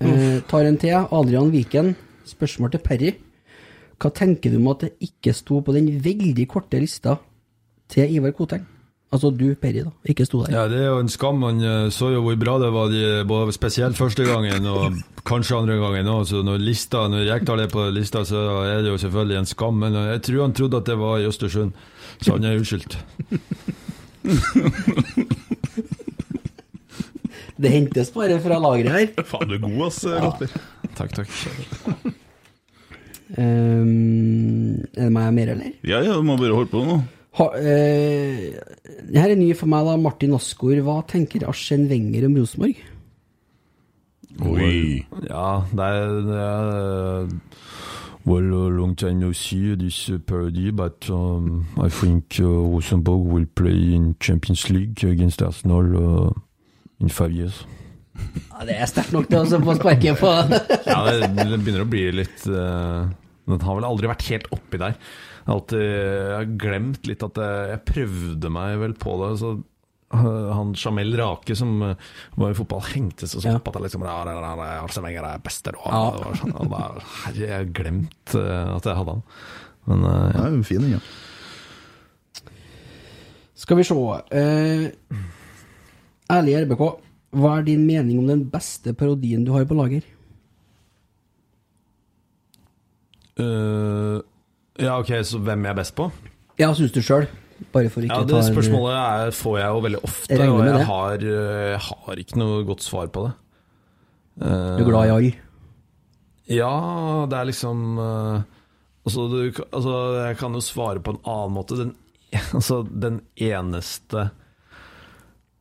Eh, 0.00 0.40
tar 0.48 0.64
en 0.64 0.80
til. 0.80 0.96
Adrian 1.12 1.52
Viken. 1.52 1.92
Spørsmål 2.24 2.72
til 2.72 2.80
Perry. 2.80 3.20
Hva 4.00 4.08
tenker 4.16 4.48
du 4.48 4.56
om 4.56 4.72
at 4.72 4.80
det 4.86 4.96
ikke 5.04 5.36
sto 5.36 5.60
på 5.60 5.76
den 5.76 6.00
veldig 6.00 6.48
korte 6.48 6.80
lista 6.80 7.20
til 7.90 8.14
Ivar 8.16 8.32
Koteng? 8.36 8.66
Altså 9.10 9.32
du, 9.34 9.48
Perry, 9.58 9.80
da. 9.82 9.90
Ikke 10.06 10.22
sto 10.26 10.44
der. 10.44 10.52
Ja, 10.54 10.68
det 10.70 10.78
er 10.84 10.90
jo 10.92 11.00
en 11.02 11.08
skam. 11.10 11.40
Man 11.42 11.58
eh, 11.66 11.88
så 11.90 12.12
jo 12.14 12.20
hvor 12.22 12.36
bra 12.38 12.52
det 12.62 12.68
var, 12.70 12.92
de- 12.92 13.24
både 13.26 13.50
spesielt 13.56 13.98
første 13.98 14.22
gangen 14.28 14.66
og 14.70 15.00
kanskje 15.26 15.56
andre 15.58 15.80
gangen 15.82 16.06
òg. 16.12 16.28
Så 16.30 16.44
når 16.46 16.62
lista, 16.62 17.08
når 17.10 17.26
Rekdal 17.32 17.64
er 17.64 17.72
på 17.72 17.88
lista, 17.90 18.22
så 18.24 18.44
er 18.70 18.84
det 18.86 18.92
jo 18.92 19.00
selvfølgelig 19.02 19.40
en 19.40 19.50
skam. 19.50 19.74
Men 19.82 19.98
eh, 19.98 20.12
jeg 20.14 20.22
tror 20.28 20.44
han 20.46 20.54
trodde 20.54 20.78
at 20.78 20.86
det 20.92 20.98
var 21.02 21.18
i 21.18 21.26
Østersund, 21.26 21.72
så 22.22 22.36
han 22.38 22.44
er 22.46 22.60
unnskyldt. 22.60 22.94
Det 27.60 27.68
hentes 27.68 28.08
bare 28.14 28.38
fra 28.40 28.56
lageret 28.62 28.94
her. 28.94 29.24
Faen, 29.28 29.48
du 29.50 29.54
er 29.58 29.60
god, 29.60 29.80
ass, 29.90 29.98
Kasper. 30.06 30.52
Takk, 30.96 31.10
takk. 31.18 31.28
Um, 33.36 34.80
er 34.96 35.04
det 35.06 35.12
meg 35.12 35.34
mer, 35.36 35.52
eller? 35.54 35.74
Ja, 35.86 36.00
ja, 36.00 36.14
du 36.16 36.24
må 36.26 36.38
bare 36.40 36.56
holde 36.56 36.72
på 36.72 36.80
nå. 36.88 36.96
Ha, 37.38 37.46
eh, 37.60 38.58
det 39.06 39.20
her 39.20 39.30
er 39.30 39.38
ny 39.38 39.52
for 39.54 39.70
meg, 39.70 39.86
da. 39.86 39.96
Martin 40.00 40.34
Asgaard. 40.34 40.82
Hva 40.86 41.00
tenker 41.08 41.46
Arsen 41.48 41.86
Wenger 41.90 42.26
om 42.26 42.38
Rosenborg? 42.40 42.80
Oi. 44.40 45.04
Ja, 45.28 45.62
det 45.70 45.86
er, 45.86 46.16
det 46.26 46.40
er 46.40 47.24
uh, 47.26 47.28
Well, 48.26 48.52
a 48.52 48.68
long 48.68 48.94
time 48.96 49.18
no 49.18 49.32
see 49.32 49.74
this 49.74 50.08
uh, 50.10 50.18
parody, 50.18 50.70
but 50.70 51.08
um, 51.08 51.66
I 51.78 51.88
think 51.88 52.36
uh, 52.38 52.44
Rosenborg 52.44 53.24
will 53.24 53.46
play 53.46 53.94
in 53.94 54.14
Champions 54.20 54.68
League 54.68 55.02
against 55.02 55.42
Arsenal 55.42 55.96
uh, 55.96 56.30
in 57.00 57.08
five 57.08 57.32
years. 57.32 57.64
Ja, 58.52 58.66
det 58.68 58.74
er 58.76 58.88
sterkt 58.90 59.14
nok 59.16 59.30
til 59.30 59.40
å 59.40 59.60
få 59.64 59.74
sparke 59.78 60.12
på. 60.20 60.30
Ja, 60.90 60.98
det, 61.08 61.30
det 61.32 61.60
begynner 61.62 61.86
å 61.86 61.88
bli 61.88 62.02
litt 62.12 62.42
uh, 62.52 63.08
Den 63.48 63.62
har 63.64 63.78
vel 63.78 63.86
aldri 63.88 64.10
vært 64.10 64.26
helt 64.28 64.50
oppi 64.52 64.80
der. 64.82 64.98
Har, 65.46 65.54
alltid, 65.56 65.82
jeg 65.82 66.36
har 66.36 66.54
glemt 66.64 67.10
litt 67.10 67.24
at 67.26 67.40
jeg, 67.40 67.68
jeg 67.72 67.84
prøvde 67.90 68.52
meg 68.52 68.76
vel 68.82 68.94
på 69.00 69.16
det. 69.22 69.30
Så 69.40 69.52
uh, 69.56 70.50
han 70.56 70.74
Jamel 70.78 71.16
Rake 71.20 71.56
som 71.58 71.72
uh, 71.84 72.12
var 72.40 72.52
i 72.52 72.58
fotball, 72.58 72.84
hengte 72.92 73.30
seg 73.30 73.44
så 73.44 73.56
opp 73.56 73.72
at 73.72 73.80
jeg 73.80 73.88
liksom 73.88 74.06
ja, 74.08 74.18
ja, 74.28 74.36
ja, 74.36 74.52
ja, 74.60 74.76
Arsene 74.84 75.08
Wenger 75.08 75.30
er 75.30 75.42
beste 75.44 75.72
der, 75.72 75.80
og, 75.80 75.90
Ja. 75.90 76.04
det 76.20 76.38
sånn, 76.42 76.54
og 76.60 76.70
da, 76.74 76.84
jeg 77.38 77.52
har 77.54 77.74
glemt 77.80 78.36
uh, 78.36 78.76
at 78.76 78.88
jeg 78.90 79.00
hadde 79.00 79.18
han. 79.18 79.26
Men 79.90 80.06
ja. 80.06 80.30
Det 80.36 80.46
er 80.46 80.56
jo 80.58 80.64
fin, 80.68 80.88
ja. 80.92 81.02
Skal 83.60 83.76
vi 83.76 83.84
se. 83.84 83.94
Eh, 84.32 84.86
ærlig 86.32 86.54
RBK, 86.62 86.82
hva 87.36 87.58
er 87.58 87.66
din 87.66 87.82
mening 87.84 88.20
om 88.22 88.28
den 88.30 88.46
beste 88.48 88.94
parodien 88.96 89.44
du 89.44 89.52
har 89.52 89.66
på 89.68 89.76
lager? 89.76 90.06
Uh, 93.40 94.20
ja, 94.80 94.96
ok, 94.98 95.12
så 95.26 95.40
hvem 95.44 95.66
jeg 95.66 95.74
er 95.74 95.78
best 95.78 95.94
på? 95.98 96.08
Ja, 96.60 96.72
syns 96.76 96.92
du 96.94 97.00
sjøl? 97.04 97.28
Bare 97.74 97.90
for 97.92 98.04
ikke 98.04 98.16
Ja, 98.16 98.24
Det 98.24 98.32
ta 98.32 98.40
spørsmålet 98.46 98.96
er, 98.96 99.34
får 99.36 99.58
jeg 99.58 99.68
jo 99.68 99.84
veldig 99.84 100.00
ofte, 100.08 100.36
Jeg 100.38 100.48
og 100.50 100.64
jeg 100.64 100.86
har, 100.88 101.24
jeg 101.26 101.80
har 101.86 102.22
ikke 102.22 102.40
noe 102.40 102.64
godt 102.68 102.84
svar 102.84 103.10
på 103.12 103.26
det. 103.26 103.32
Du 104.40 104.84
er 104.84 104.88
glad 104.88 105.10
i 105.10 105.14
alle? 105.16 105.32
Ja, 106.50 106.72
det 107.30 107.38
er 107.38 107.48
liksom 107.50 107.98
eh, 108.00 108.42
altså, 109.06 109.26
du, 109.30 109.38
altså, 109.70 109.96
jeg 110.24 110.38
kan 110.40 110.56
jo 110.56 110.62
svare 110.64 111.02
på 111.04 111.14
en 111.14 111.20
annen 111.28 111.54
måte. 111.54 111.78
Den, 111.78 111.92
altså, 112.56 112.82
den 112.84 113.20
eneste 113.36 114.30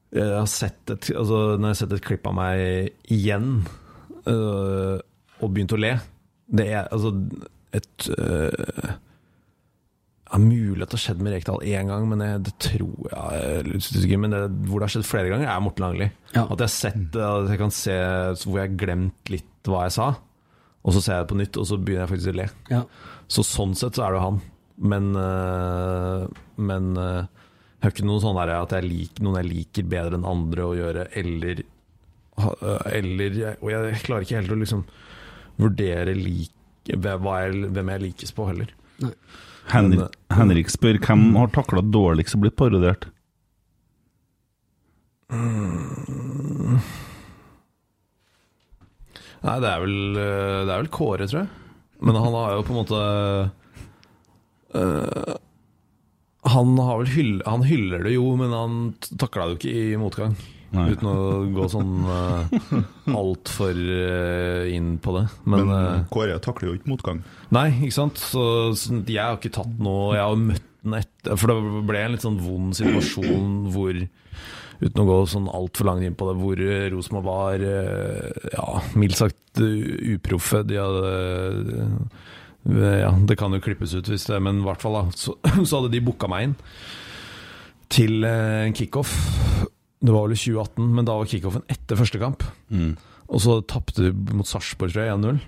jeg 0.09 0.33
har 0.33 0.47
sett 0.49 0.89
et, 0.89 1.11
altså, 1.13 1.37
Når 1.59 1.67
jeg 1.67 1.75
har 1.75 1.77
sett 1.83 1.91
et 1.93 2.05
klipp 2.07 2.23
av 2.25 2.33
meg 2.33 3.11
igjen 3.13 3.59
øh, 4.25 4.95
og 5.37 5.51
begynt 5.53 5.75
å 5.75 5.77
le 5.77 5.91
Det 6.49 6.65
er 6.65 6.87
altså 6.89 7.11
et 7.77 8.07
øh, 8.15 8.95
ja, 10.29 10.37
Mulig 10.37 10.83
at 10.83 10.91
det 10.91 10.97
har 10.99 11.01
skjedd 11.01 11.21
med 11.25 11.33
Rekdal 11.33 11.63
én 11.65 11.89
gang, 11.89 12.03
men 12.09 12.21
jeg, 12.21 12.41
det 12.45 12.53
tror 12.61 13.09
jeg, 13.09 14.09
er 14.13 14.17
Men 14.21 14.35
det, 14.35 14.41
hvor 14.69 14.79
det 14.79 14.85
har 14.85 14.93
skjedd 14.93 15.07
flere 15.09 15.31
ganger, 15.31 15.49
er 15.49 15.63
Morten 15.65 15.85
Langli. 15.87 16.09
Ja. 16.35 16.43
At 16.45 16.59
jeg 16.59 16.67
har 16.67 16.75
sett 16.75 17.17
At 17.17 17.49
jeg 17.49 17.61
kan 17.61 17.73
se 17.73 17.95
hvor 18.43 18.59
jeg 18.59 18.67
har 18.67 18.77
glemt 18.83 19.33
litt 19.33 19.69
hva 19.69 19.87
jeg 19.87 19.95
sa, 19.97 20.11
og 20.85 20.95
så 20.95 21.01
ser 21.03 21.17
jeg 21.17 21.25
det 21.25 21.31
på 21.33 21.39
nytt, 21.39 21.57
og 21.59 21.65
så 21.67 21.77
begynner 21.77 22.05
jeg 22.05 22.11
faktisk 22.13 22.31
å 22.31 22.37
le. 22.39 22.45
Ja. 22.71 22.83
Så 23.29 23.43
sånn 23.45 23.75
sett 23.77 23.97
så 23.97 24.05
er 24.05 24.13
det 24.13 24.19
jo 24.21 24.23
han. 24.23 24.39
Men, 24.79 25.09
øh, 25.19 26.23
men 26.63 26.87
øh, 26.97 27.25
jeg 27.27 27.83
har 27.83 27.93
ikke 27.93 28.07
noe 28.07 28.23
sånn 28.23 28.39
der 28.39 28.53
at 28.55 28.73
jeg 28.77 28.87
liker, 28.87 29.25
noen 29.25 29.41
jeg 29.41 29.49
liker 29.49 29.89
bedre 29.91 30.17
enn 30.17 30.29
andre 30.29 30.65
å 30.65 30.77
gjøre, 30.77 31.05
eller, 31.19 31.61
øh, 32.39 32.87
eller 32.95 33.37
Og 33.59 33.69
jeg 33.73 34.01
klarer 34.05 34.25
ikke 34.25 34.39
helt 34.39 34.55
å 34.55 34.59
liksom 34.63 34.85
vurdere 35.59 36.15
like, 36.15 36.55
hvem 36.95 37.93
jeg 37.93 38.05
likes 38.05 38.33
på, 38.33 38.47
heller. 38.49 38.71
Henrik, 39.69 40.01
eh, 40.01 40.35
Henrik 40.37 40.71
spør 40.73 40.99
hvem 41.03 41.29
har 41.37 41.51
takla 41.53 41.83
dårligst 41.85 42.37
og 42.37 42.45
blitt 42.45 42.57
parodiert? 42.59 43.09
Mm. 45.29 46.79
Nei, 49.39 49.57
det 49.63 49.69
er 49.69 49.83
vel 49.83 50.17
øh, 50.17 50.65
Det 50.65 50.73
er 50.73 50.79
vel 50.81 50.89
Kåre, 50.91 51.27
tror 51.29 51.43
jeg. 51.43 51.49
Men 52.01 52.17
han 52.17 52.33
har 52.35 52.55
jo 52.55 52.63
på 52.65 52.73
en 52.73 52.79
måte 52.79 53.01
øh, 54.79 55.35
Han 56.49 56.73
hyll, 57.13 57.41
Han 57.45 57.67
hyller 57.67 58.03
det 58.07 58.15
jo, 58.15 58.31
men 58.39 58.55
han 58.55 58.79
takla 59.21 59.47
det 59.47 59.55
jo 59.55 59.59
ikke 59.61 59.75
i 59.93 59.99
motgang. 60.01 60.35
Nei. 60.75 60.85
Uten 60.93 61.09
å 61.09 61.17
gå 61.55 61.67
sånn 61.71 61.93
uh, 62.05 63.13
altfor 63.21 63.73
uh, 63.73 64.69
inn 64.69 64.97
på 65.01 65.15
det. 65.17 65.25
Men, 65.45 65.65
Men 65.65 65.75
øh, 65.75 66.03
Kåre 66.13 66.37
takler 66.45 66.71
jo 66.71 66.77
ikke 66.77 66.91
motgang. 66.91 67.23
Nei, 67.55 67.67
ikke 67.79 67.95
sant. 67.95 68.21
Så, 68.21 68.43
så 68.77 68.99
jeg 69.01 69.21
har 69.23 69.39
ikke 69.39 69.53
tatt 69.55 69.79
noe 69.81 70.13
Jeg 70.17 70.25
har 70.25 70.41
møtt 70.41 70.65
den 70.79 70.95
etter 70.99 71.35
For 71.39 71.51
det 71.51 71.85
ble 71.89 72.03
en 72.03 72.13
litt 72.15 72.23
sånn 72.23 72.39
vond 72.39 72.77
situasjon 72.77 73.55
hvor 73.73 73.97
Uten 74.79 75.01
å 75.03 75.07
gå 75.09 75.15
sånn 75.27 75.49
altfor 75.51 75.89
langt 75.89 76.05
inn 76.07 76.15
på 76.15 76.29
det, 76.29 76.37
hvor 76.39 76.61
eh, 76.63 76.85
Rosenborg 76.93 77.25
var 77.27 77.63
eh, 77.67 78.45
ja, 78.53 78.67
mildt 78.95 79.17
sagt 79.19 79.59
eh, 79.59 80.13
uproffe. 80.15 80.61
De 80.63 80.77
hadde 80.79 81.09
eh, 82.69 83.01
Ja, 83.01 83.09
det 83.11 83.35
kan 83.41 83.51
jo 83.51 83.59
klippes 83.63 83.91
ut 83.97 84.07
hvis 84.07 84.23
det 84.29 84.39
Men 84.45 84.61
i 84.61 84.63
hvert 84.63 84.79
fall, 84.79 84.95
da. 84.95 85.17
Så, 85.19 85.35
så 85.67 85.81
hadde 85.81 85.91
de 85.91 86.03
booka 86.05 86.31
meg 86.31 86.47
inn 86.47 86.55
til 87.91 88.23
eh, 88.23 88.69
en 88.69 88.77
kickoff. 88.77 89.11
Det 89.99 90.13
var 90.15 90.27
vel 90.27 90.35
i 90.35 90.39
2018, 90.39 90.91
men 90.95 91.07
da 91.07 91.15
var 91.19 91.29
kickoffen 91.29 91.65
etter 91.71 91.99
første 91.99 92.21
kamp. 92.21 92.45
Mm. 92.71 92.93
Og 93.29 93.41
så 93.43 93.59
tapte 93.67 94.09
de 94.09 94.35
mot 94.37 94.47
Sarpsborg, 94.47 94.93
tror 94.93 95.05
jeg, 95.05 95.17
1-0. 95.17 95.41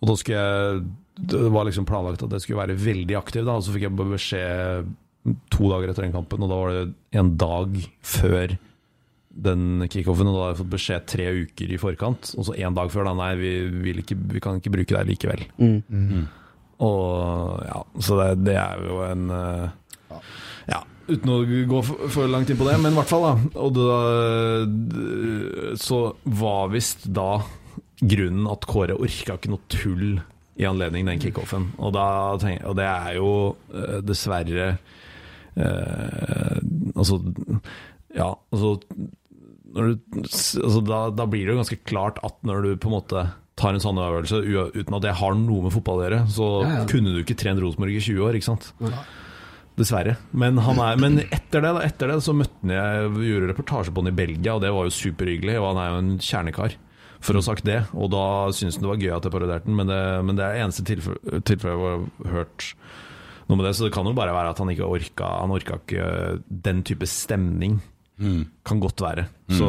Og 0.00 0.08
da 0.08 0.16
skulle 0.16 0.40
jeg 0.40 0.80
Det 1.20 1.52
var 1.52 1.66
liksom 1.68 1.84
planlagt 1.84 2.22
at 2.24 2.32
jeg 2.32 2.46
skulle 2.46 2.62
være 2.62 2.78
veldig 2.80 3.16
aktiv, 3.18 3.44
da. 3.44 3.58
Og 3.58 3.64
så 3.66 3.74
fikk 3.74 3.86
jeg 3.86 3.96
beskjed 3.98 4.90
to 5.52 5.68
dager 5.68 5.90
etter 5.92 6.06
den 6.06 6.14
kampen, 6.14 6.40
og 6.40 6.48
da 6.48 6.56
var 6.56 6.70
det 6.72 6.84
en 7.20 7.34
dag 7.36 7.74
før 8.00 8.54
den 9.30 9.84
kickoffen. 9.92 10.30
Og 10.30 10.34
da 10.34 10.40
hadde 10.40 10.54
jeg 10.54 10.60
fått 10.62 10.74
beskjed 10.74 11.08
tre 11.12 11.26
uker 11.44 11.74
i 11.74 11.80
forkant, 11.80 12.32
og 12.36 12.48
så 12.48 12.56
én 12.56 12.76
dag 12.76 12.92
før. 12.92 13.10
da 13.10 13.14
Nei, 13.18 13.34
vi, 13.40 13.52
vil 13.84 14.00
ikke, 14.02 14.16
vi 14.32 14.42
kan 14.42 14.60
ikke 14.60 14.72
bruke 14.78 14.96
deg 14.96 15.12
likevel. 15.12 15.44
Mm. 15.60 16.24
Og 16.80 17.60
ja, 17.66 17.82
så 18.00 18.16
det, 18.22 18.30
det 18.48 18.56
er 18.56 18.86
jo 18.88 19.02
en 19.04 19.28
eh, 19.36 20.20
Ja, 20.70 20.80
uten 21.10 21.32
å 21.34 21.38
gå 21.70 21.80
for, 21.86 22.26
langt 22.30 22.50
inn 22.52 22.58
på 22.60 22.66
det, 22.68 22.76
men 22.82 22.94
i 22.94 22.98
hvert 22.98 23.10
fall, 23.10 23.26
da. 23.26 23.34
Og 23.60 23.70
da 23.76 23.98
så 25.80 26.00
var 26.24 26.70
visst 26.72 27.08
da 27.14 27.40
grunnen 28.00 28.48
at 28.50 28.64
Kåre 28.68 28.96
orka 28.96 29.36
ikke 29.36 29.52
noe 29.52 29.66
tull 29.72 30.20
i 30.60 30.66
anledning 30.68 31.06
den 31.08 31.20
kickoffen. 31.22 31.70
Og, 31.80 31.92
da 31.96 32.06
og 32.36 32.76
det 32.78 32.86
er 32.86 33.16
jo 33.16 33.30
eh, 33.72 34.00
dessverre 34.04 34.66
eh, 35.56 36.58
Altså 36.96 37.20
Ja, 38.16 38.32
altså 38.52 38.74
du, 39.70 39.94
altså 40.18 40.80
da, 40.82 40.98
da 41.14 41.26
blir 41.30 41.46
det 41.46 41.54
jo 41.54 41.60
ganske 41.60 41.78
klart 41.86 42.18
at 42.26 42.40
når 42.46 42.64
du 42.64 42.70
på 42.82 42.90
en 42.90 42.96
måte 42.96 43.22
tar 43.60 43.76
en 43.76 43.82
sånn 43.82 44.00
øvelse 44.02 44.40
uten 44.74 44.96
at 44.96 45.04
det 45.04 45.12
har 45.20 45.36
noe 45.38 45.62
med 45.66 45.74
fotball 45.74 46.00
å 46.00 46.04
gjøre, 46.06 46.20
så 46.32 46.48
Ja, 46.64 46.70
ja. 46.80 46.84
kunne 46.90 47.12
du 47.14 47.20
ikke 47.22 47.36
trent 47.38 47.60
Rosenborg 47.62 47.94
i 47.94 48.02
20 48.02 48.24
år, 48.26 48.38
ikke 48.38 48.48
sant? 48.48 48.72
Dessverre. 49.80 50.16
Men, 50.36 50.60
han 50.60 50.80
er, 50.84 51.00
men 51.00 51.18
etter 51.24 51.64
det 51.64 51.72
da, 51.76 51.82
etter 51.86 52.12
det 52.12 52.20
så 52.24 52.34
møtte 52.36 52.60
han 52.62 52.74
jeg 52.74 53.10
gjorde 53.30 53.50
reportasje 53.52 53.94
på 53.94 54.04
han 54.04 54.12
i 54.12 54.18
Belgia, 54.20 54.54
og 54.54 54.64
det 54.64 54.72
var 54.76 54.88
jo 54.88 54.94
superhyggelig. 54.94 55.58
Og 55.60 55.68
han 55.70 55.80
er 55.82 55.92
jo 55.92 56.00
en 56.02 56.10
kjernekar, 56.24 56.76
for 57.20 57.36
å 57.36 57.42
ha 57.42 57.48
sagt 57.50 57.68
det. 57.68 57.78
Og 57.96 58.10
da 58.12 58.24
syntes 58.56 58.78
han 58.78 58.86
det 58.86 58.92
var 58.92 59.00
gøy 59.04 59.14
at 59.16 59.28
jeg 59.28 59.36
parodierte 59.36 59.70
han, 59.70 59.78
men 59.80 59.92
det, 59.92 60.02
men 60.28 60.40
det 60.40 60.46
er 60.46 60.64
eneste 60.64 60.84
tilfellet 60.88 61.46
tilfelle 61.48 61.78
jeg 61.78 62.04
har 62.26 62.36
hørt 62.36 62.68
noe 63.48 63.56
med 63.56 63.66
det. 63.66 63.74
Så 63.78 63.88
det 63.88 63.94
kan 63.96 64.08
jo 64.08 64.16
bare 64.18 64.36
være 64.36 64.52
at 64.52 64.60
han 64.62 64.70
ikke 64.70 64.86
orka 64.86 65.32
Han 65.40 65.56
orka 65.56 65.80
ikke 65.80 66.12
den 66.68 66.84
type 66.86 67.08
stemning. 67.10 67.80
Kan 68.68 68.84
godt 68.84 69.00
være. 69.00 69.30
Så 69.56 69.68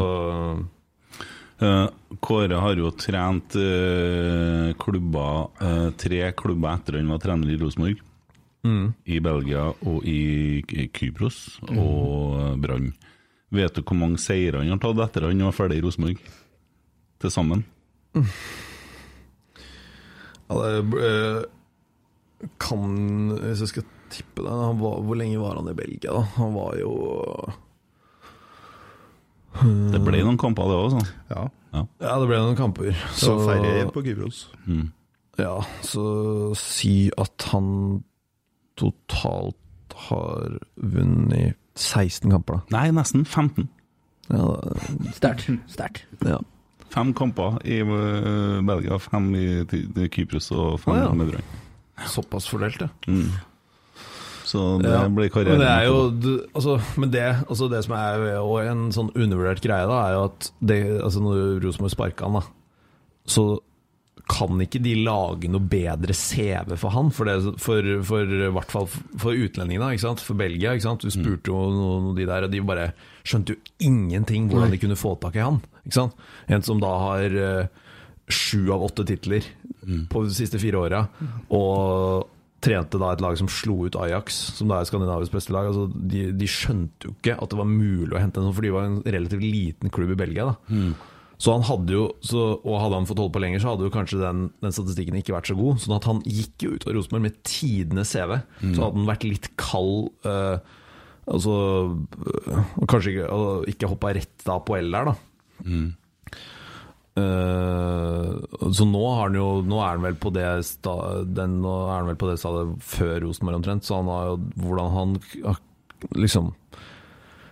Eh, 1.61 1.87
Kåre 2.25 2.57
har 2.57 2.79
jo 2.79 2.89
trent 2.97 3.55
eh, 3.59 4.71
klubber, 4.81 5.51
eh, 5.61 5.89
tre 5.93 6.31
klubber 6.37 6.73
etter 6.73 6.97
han 6.97 7.11
var 7.13 7.21
trener 7.21 7.51
i 7.53 7.57
Rosenborg. 7.61 8.01
Mm. 8.61 8.91
I 9.09 9.19
Belgia 9.23 9.63
og 9.73 10.03
i 10.05 10.61
Kypros 10.93 11.59
og 11.65 12.35
eh, 12.37 12.57
Brann. 12.61 12.91
Vet 13.51 13.75
du 13.75 13.81
hvor 13.83 13.97
mange 13.99 14.21
seire 14.21 14.61
han 14.61 14.71
har 14.71 14.81
tatt 14.81 15.01
etter 15.07 15.27
han 15.27 15.41
var 15.47 15.55
ferdig 15.55 15.79
i 15.81 15.85
Rosenborg? 15.85 16.21
Til 17.21 17.33
sammen? 17.33 17.65
Ja, 20.51 20.55
det 20.57 21.01
eh, 21.07 21.41
kan 22.59 22.95
Hvis 23.37 23.61
jeg 23.63 23.71
skal 23.71 23.85
tippe 24.11 24.43
det 24.43 24.51
han 24.51 24.79
var, 24.81 25.01
Hvor 25.05 25.15
lenge 25.15 25.39
var 25.39 25.59
han 25.59 25.69
i 25.71 25.75
Belgia, 25.77 26.11
da? 26.11 26.23
Han 26.35 26.55
var 26.57 26.75
jo 26.81 26.91
Det 29.61 30.01
ble 30.03 30.23
noen 30.25 30.39
kamper, 30.39 30.67
det 30.71 30.79
òg. 30.79 31.11
Ja. 31.29 31.43
Ja. 31.71 31.85
Ja, 32.01 32.13
det 32.19 32.27
ble 32.29 32.39
noen 32.39 32.57
kamper. 32.59 32.91
Det 32.91 33.27
var 33.27 33.41
færre 33.47 33.91
på 33.91 34.03
Kypros. 34.05 34.45
Mm. 34.65 34.85
Ja, 35.39 35.57
så 35.83 36.03
si 36.59 37.11
at 37.19 37.47
han 37.51 37.67
totalt 38.81 39.95
har 40.07 40.57
vunnet 40.75 41.57
16 41.79 42.31
kamper, 42.31 42.59
da. 42.59 42.77
Nei, 42.77 42.87
nesten 42.95 43.25
15. 43.25 43.69
Ja, 44.31 44.47
Sterkt. 45.15 45.49
Sterkt. 45.71 46.05
ja. 46.25 46.39
Fem 46.91 47.13
kamper 47.15 47.55
i 47.63 47.79
eh, 47.79 48.57
Belgia, 48.67 48.97
fem 48.99 49.29
i 49.39 49.45
Kypros 50.11 50.49
og 50.51 50.75
fem 50.83 50.97
ah, 50.97 51.05
ja. 51.05 51.13
med 51.15 51.31
Brann. 51.31 51.53
Såpass 52.11 52.49
fordelt, 52.51 52.81
ja. 52.83 52.89
Mm. 53.07 53.29
Så 54.51 54.81
det 54.81 54.91
Ja, 54.91 55.05
blir 55.07 55.29
karrieren. 55.31 55.59
Men 55.59 55.63
det 55.63 55.71
er 55.71 55.85
jo 55.85 56.39
altså, 56.53 56.81
Men 56.97 57.11
det, 57.13 57.21
altså 57.47 57.67
det 57.71 57.83
som 57.85 57.93
er 57.95 58.25
jo 58.35 58.57
en 58.59 58.89
sånn 58.91 59.11
undervurdert 59.15 59.61
greie, 59.63 59.87
da, 59.87 59.99
er 60.09 60.17
jo 60.17 60.23
at 60.27 60.49
det, 60.59 60.79
altså 60.99 61.21
når 61.23 61.61
Rosenborg 61.63 61.93
sparka 61.93 62.27
han, 62.27 62.41
da, 62.41 62.43
så 63.25 63.45
kan 64.31 64.63
ikke 64.63 64.79
de 64.83 64.93
lage 65.03 65.49
noe 65.51 65.63
bedre 65.67 66.15
CV 66.15 66.75
for 66.79 66.93
han, 66.95 67.11
for, 67.15 67.27
det, 67.27 67.55
for, 67.61 67.87
for 68.07 68.31
i 68.31 68.49
hvert 68.55 68.71
fall 68.71 68.87
for 68.91 69.35
utlendingene, 69.35 69.91
ikke 69.91 70.05
sant? 70.05 70.23
for 70.23 70.39
Belgia. 70.39 70.75
Ikke 70.75 70.87
sant? 70.87 71.03
Du 71.03 71.11
spurte 71.13 71.51
jo 71.51 71.65
noen 71.75 72.11
av 72.11 72.19
de 72.19 72.27
der, 72.29 72.47
og 72.47 72.53
de 72.53 72.63
bare 72.65 72.91
skjønte 73.27 73.55
jo 73.55 73.61
ingenting 73.83 74.47
hvordan 74.49 74.71
de 74.73 74.79
kunne 74.81 74.99
få 74.99 75.15
tak 75.21 75.35
i 75.37 75.43
han. 75.43 75.59
Ikke 75.83 75.99
sant? 75.99 76.27
En 76.51 76.63
som 76.65 76.79
da 76.81 76.91
har 77.03 77.39
eh, 77.43 77.81
sju 78.31 78.71
av 78.71 78.87
åtte 78.87 79.05
titler 79.09 79.47
på 80.11 80.23
de 80.27 80.35
siste 80.35 80.61
fire 80.61 80.79
åra, 80.79 81.05
og 81.51 82.29
trente 82.61 82.99
da 83.01 83.11
et 83.15 83.21
lag 83.23 83.37
som 83.39 83.49
slo 83.49 83.87
ut 83.87 83.95
Ajax, 83.97 84.35
som 84.59 84.69
da 84.69 84.77
er 84.79 84.87
Skandinavisk 84.87 85.33
beste 85.33 85.53
lag. 85.55 85.71
Altså, 85.71 85.87
de, 85.89 86.27
de 86.37 86.49
skjønte 86.49 87.09
jo 87.09 87.15
ikke 87.17 87.33
at 87.41 87.49
det 87.51 87.57
var 87.57 87.69
mulig 87.69 88.13
å 88.13 88.21
hente 88.21 88.37
en 88.37 88.47
sånn, 88.47 88.57
for 88.57 88.67
de 88.67 88.75
var 88.75 88.87
en 88.87 88.99
relativt 89.01 89.43
liten 89.43 89.93
klubb 89.93 90.13
i 90.13 90.19
Belgia. 90.21 90.51
da 90.53 90.83
så 91.41 91.55
han 91.55 91.63
hadde 91.65 91.95
jo, 91.95 92.03
så, 92.21 92.41
Og 92.61 92.75
hadde 92.77 92.99
han 92.99 93.07
fått 93.09 93.21
holde 93.21 93.33
på 93.33 93.41
lenger, 93.41 93.61
så 93.63 93.71
hadde 93.71 93.87
jo 93.87 93.93
kanskje 93.93 94.19
den, 94.21 94.43
den 94.61 94.75
statistikken 94.75 95.17
ikke 95.17 95.33
vært 95.33 95.49
så 95.49 95.55
god. 95.57 95.79
Sånn 95.81 95.95
at 95.95 96.05
han 96.09 96.19
gikk 96.27 96.67
jo 96.67 96.75
ut 96.75 96.85
av 96.85 96.93
Rosenborg 96.93 97.25
med 97.25 97.39
tidenes 97.47 98.11
CV. 98.13 98.35
Så 98.75 98.83
hadde 98.83 98.99
han 98.99 99.09
vært 99.09 99.25
litt 99.25 99.49
kald 99.61 100.11
eh, 100.27 100.77
Altså 101.31 101.53
øh, 101.93 102.61
Kanskje 102.89 103.11
ikke, 103.13 103.25
og 103.33 103.67
ikke 103.69 103.89
hoppa 103.91 104.13
rett 104.17 104.45
da 104.45 104.55
på 104.65 104.77
L 104.79 104.89
der, 104.93 105.11
da. 105.11 105.15
Eh, 107.21 108.29
så 108.71 108.87
nå, 108.87 109.01
har 109.15 109.27
han 109.27 109.37
jo, 109.37 109.47
nå 109.67 109.81
er 109.81 109.95
han 109.95 110.05
vel 110.05 110.17
på 110.21 110.31
det 110.35 110.47
sta, 110.67 110.95
den, 111.27 111.59
Nå 111.65 111.73
er 111.87 111.97
han 111.97 112.09
vel 112.13 112.19
på 112.21 112.29
det 112.29 112.37
stadiet 112.41 112.85
før 112.85 113.17
Rosenborg 113.25 113.59
omtrent. 113.61 113.87
Så 113.87 113.97
han 113.99 114.09
har 114.11 114.31
jo 114.31 114.39
hvordan 114.61 114.95
han 114.97 115.17
liksom 116.17 116.53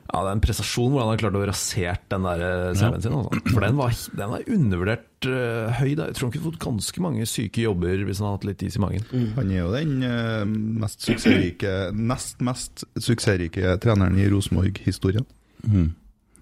Ja, 0.09 0.23
det 0.25 0.29
er 0.31 0.35
en 0.39 0.41
prestasjon 0.41 0.89
hvor 0.89 1.03
han 1.03 1.11
har 1.11 1.19
klart 1.21 1.35
å 1.37 1.41
rasert 1.45 2.05
den 2.09 2.23
der 2.25 2.41
eh, 2.41 2.69
CV-en 2.79 3.03
sin. 3.03 3.13
Også. 3.13 3.41
For 3.53 3.61
den 3.61 3.75
var, 3.77 3.91
den 4.17 4.31
var 4.31 4.47
undervurdert 4.55 5.27
uh, 5.29 5.75
høy. 5.77 5.91
Da. 5.99 6.07
Jeg 6.09 6.17
tror 6.17 6.25
han 6.25 6.33
kunne 6.33 6.47
fått 6.47 6.57
ganske 6.63 7.03
mange 7.05 7.27
syke 7.29 7.61
jobber 7.61 8.01
hvis 8.07 8.17
han 8.21 8.25
hadde 8.31 8.39
hatt 8.39 8.47
litt 8.49 8.63
is 8.65 8.79
i 8.79 8.81
magen. 8.81 9.05
Han 9.37 9.53
er 9.53 9.59
jo 9.61 9.69
den 9.75 9.93
uh, 10.01 10.49
mest 10.81 11.05
suksessrike, 11.05 11.75
nest 11.93 12.41
mest 12.41 12.87
suksessrike 12.97 13.75
treneren 13.85 14.17
i 14.17 14.25
Rosenborg-historien. 14.33 15.27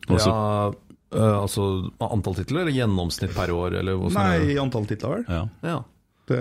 Også- 0.08 0.32
ja, 0.32 0.72
uh, 0.72 1.36
altså 1.42 1.68
antall 2.08 2.40
titler, 2.40 2.64
eller 2.64 2.72
gjennomsnitt 2.78 3.36
per 3.36 3.52
år? 3.52 3.82
Eller 3.82 4.00
hvordan 4.00 4.32
er 4.32 4.48
Nei, 4.48 4.58
antall 4.64 4.88
titler, 4.88 5.20
vel. 5.20 5.28
Ja. 5.28 5.44
Ja. 5.76 5.78
Det 6.28 6.38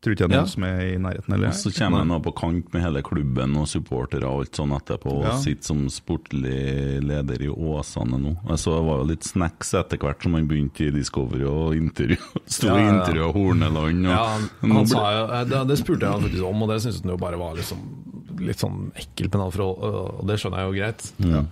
tror 0.00 0.14
ikke 0.14 0.22
jeg 0.22 0.30
noen 0.30 0.38
Ja. 0.38 0.46
som 0.46 0.62
er 0.68 0.80
i 0.86 0.98
nærheten, 1.02 1.34
eller? 1.34 1.50
Så 1.58 1.72
kommer 1.74 2.04
han 2.06 2.22
på 2.22 2.32
kant 2.38 2.68
med 2.72 2.82
hele 2.84 3.00
klubben 3.02 3.56
og 3.58 3.66
supportere 3.66 4.22
og 4.28 4.44
alt 4.44 4.52
sånn 4.60 4.70
etterpå, 4.76 5.10
og 5.18 5.24
Ja. 5.24 5.32
sitter 5.42 5.66
som 5.66 5.80
sportlig 5.90 7.02
leder 7.02 7.42
i 7.42 7.48
Åsane 7.50 8.20
nå. 8.22 8.36
Jeg 8.46 8.58
så 8.62 8.76
det 8.76 8.84
var 8.86 8.98
jo 9.02 9.08
litt 9.10 9.24
snacks 9.26 9.74
etter 9.74 9.98
hvert 9.98 10.22
som 10.22 10.34
han 10.38 10.46
begynte 10.46 10.86
i 10.86 10.90
Discovery 10.94 11.42
og 11.42 11.74
intervju. 11.74 12.16
Sto 12.46 12.68
Ja, 12.68 12.76
i 12.78 12.86
intervju 12.94 13.24
av 13.26 13.34
Horneland. 13.34 14.06
Og, 14.06 14.12
Ja, 14.14 14.24
han, 14.36 14.48
han 14.62 14.70
ble- 14.70 14.86
sa 14.94 15.04
jo, 15.18 15.24
eh, 15.34 15.44
det, 15.50 15.66
det 15.72 15.78
spurte 15.82 16.00
jeg 16.06 16.12
han 16.12 16.22
faktisk 16.22 16.44
om, 16.46 16.62
og 16.62 16.68
det 16.70 16.80
syntes 16.86 17.02
han 17.02 17.10
jo 17.10 17.16
bare 17.18 17.36
var 17.42 17.54
liksom 17.56 17.78
litt 18.46 18.58
sånn 18.62 18.92
ekkelt. 18.94 19.34
Men 19.34 19.50
for, 19.50 19.62
og 20.20 20.26
det 20.28 20.38
skjønner 20.38 20.62
jeg 20.62 20.70
jo 20.70 20.78
greit. 20.78 21.12
Ja. 21.18 21.42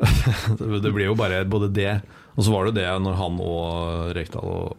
det 0.58 0.82
det 0.82 0.92
blir 0.94 1.06
jo 1.10 1.14
bare 1.14 1.44
både 1.46 1.70
det, 1.72 2.02
og 2.36 2.44
så 2.44 2.50
var 2.54 2.64
det 2.66 2.72
jo 2.72 2.78
det 2.80 3.02
når 3.04 3.14
han 3.20 3.40
og 3.44 4.14
Rekdal 4.16 4.42
og, 4.48 4.76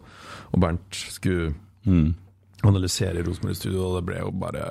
og 0.52 0.60
Bernt 0.60 0.90
skulle 1.14 1.54
Mm. 1.84 2.14
analysere 2.62 3.24
Rosenborg 3.26 3.56
i 3.56 3.58
studio, 3.58 3.88
og 3.88 3.98
det 3.98 4.06
ble 4.06 4.20
jo 4.20 4.30
bare 4.30 4.66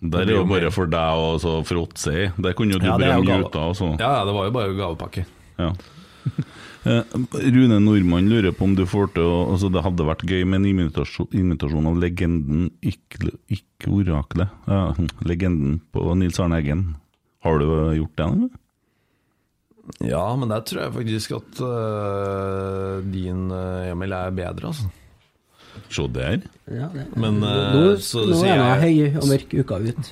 Der 0.00 0.26
er 0.26 0.34
jo 0.34 0.44
bare 0.46 0.70
for 0.70 0.90
deg 0.90 1.22
og 1.22 1.40
så 1.42 1.58
for 1.66 1.82
Otse. 1.86 2.30
Der 2.36 2.56
kunne 2.56 2.76
jo 2.76 2.82
du 2.82 2.86
Ja, 2.86 2.98
det 2.98 3.08
ut 3.16 3.56
så. 3.76 3.94
Ja, 3.98 4.18
ja, 4.20 4.24
det 4.28 4.34
var 4.36 4.44
jo 4.44 4.54
bare 4.54 4.76
gavepakke. 4.78 5.26
Ja. 5.58 5.72
Eh, 6.86 7.02
Rune 7.52 7.80
Nordmann 7.82 8.28
lurer 8.30 8.52
på 8.54 8.64
om 8.64 8.74
du 8.78 8.84
får 8.86 9.10
til 9.16 9.26
å 9.26 9.38
altså 9.50 9.66
Det 9.72 9.82
hadde 9.82 10.06
vært 10.06 10.22
gøy 10.30 10.44
med 10.46 10.60
en 10.60 10.68
invitasjon, 10.70 11.26
invitasjon 11.34 11.88
av 11.90 11.98
legenden 11.98 12.68
Ikke, 12.86 13.32
ikke 13.50 13.90
oraklet. 13.98 14.54
Ja, 14.70 14.94
legenden 15.26 15.80
på 15.92 16.06
Nils 16.16 16.38
Arne 16.40 16.60
Eggen. 16.62 16.84
Har 17.44 17.58
du 17.58 17.66
gjort 17.98 18.14
det? 18.14 18.28
Eller? 18.28 18.54
Ja, 20.04 20.22
men 20.36 20.50
der 20.52 20.64
tror 20.68 20.84
jeg 20.84 20.96
faktisk 20.98 21.36
at 21.38 21.60
uh, 21.64 22.98
din 23.08 23.48
uh, 23.50 23.88
Emil 23.88 24.12
er 24.12 24.34
bedre, 24.36 24.70
altså. 24.70 24.90
Se 25.90 26.04
der. 26.12 26.42
Ja, 26.68 26.88
det, 26.92 27.04
Men, 27.16 27.38
nå, 27.40 27.48
eh, 27.94 28.00
så 28.04 28.24
nå 28.28 28.38
er 28.44 28.58
jeg- 28.60 28.80
høy 28.82 29.16
og 29.22 29.28
mørk 29.30 29.54
uka 29.56 29.78
ut. 29.80 30.10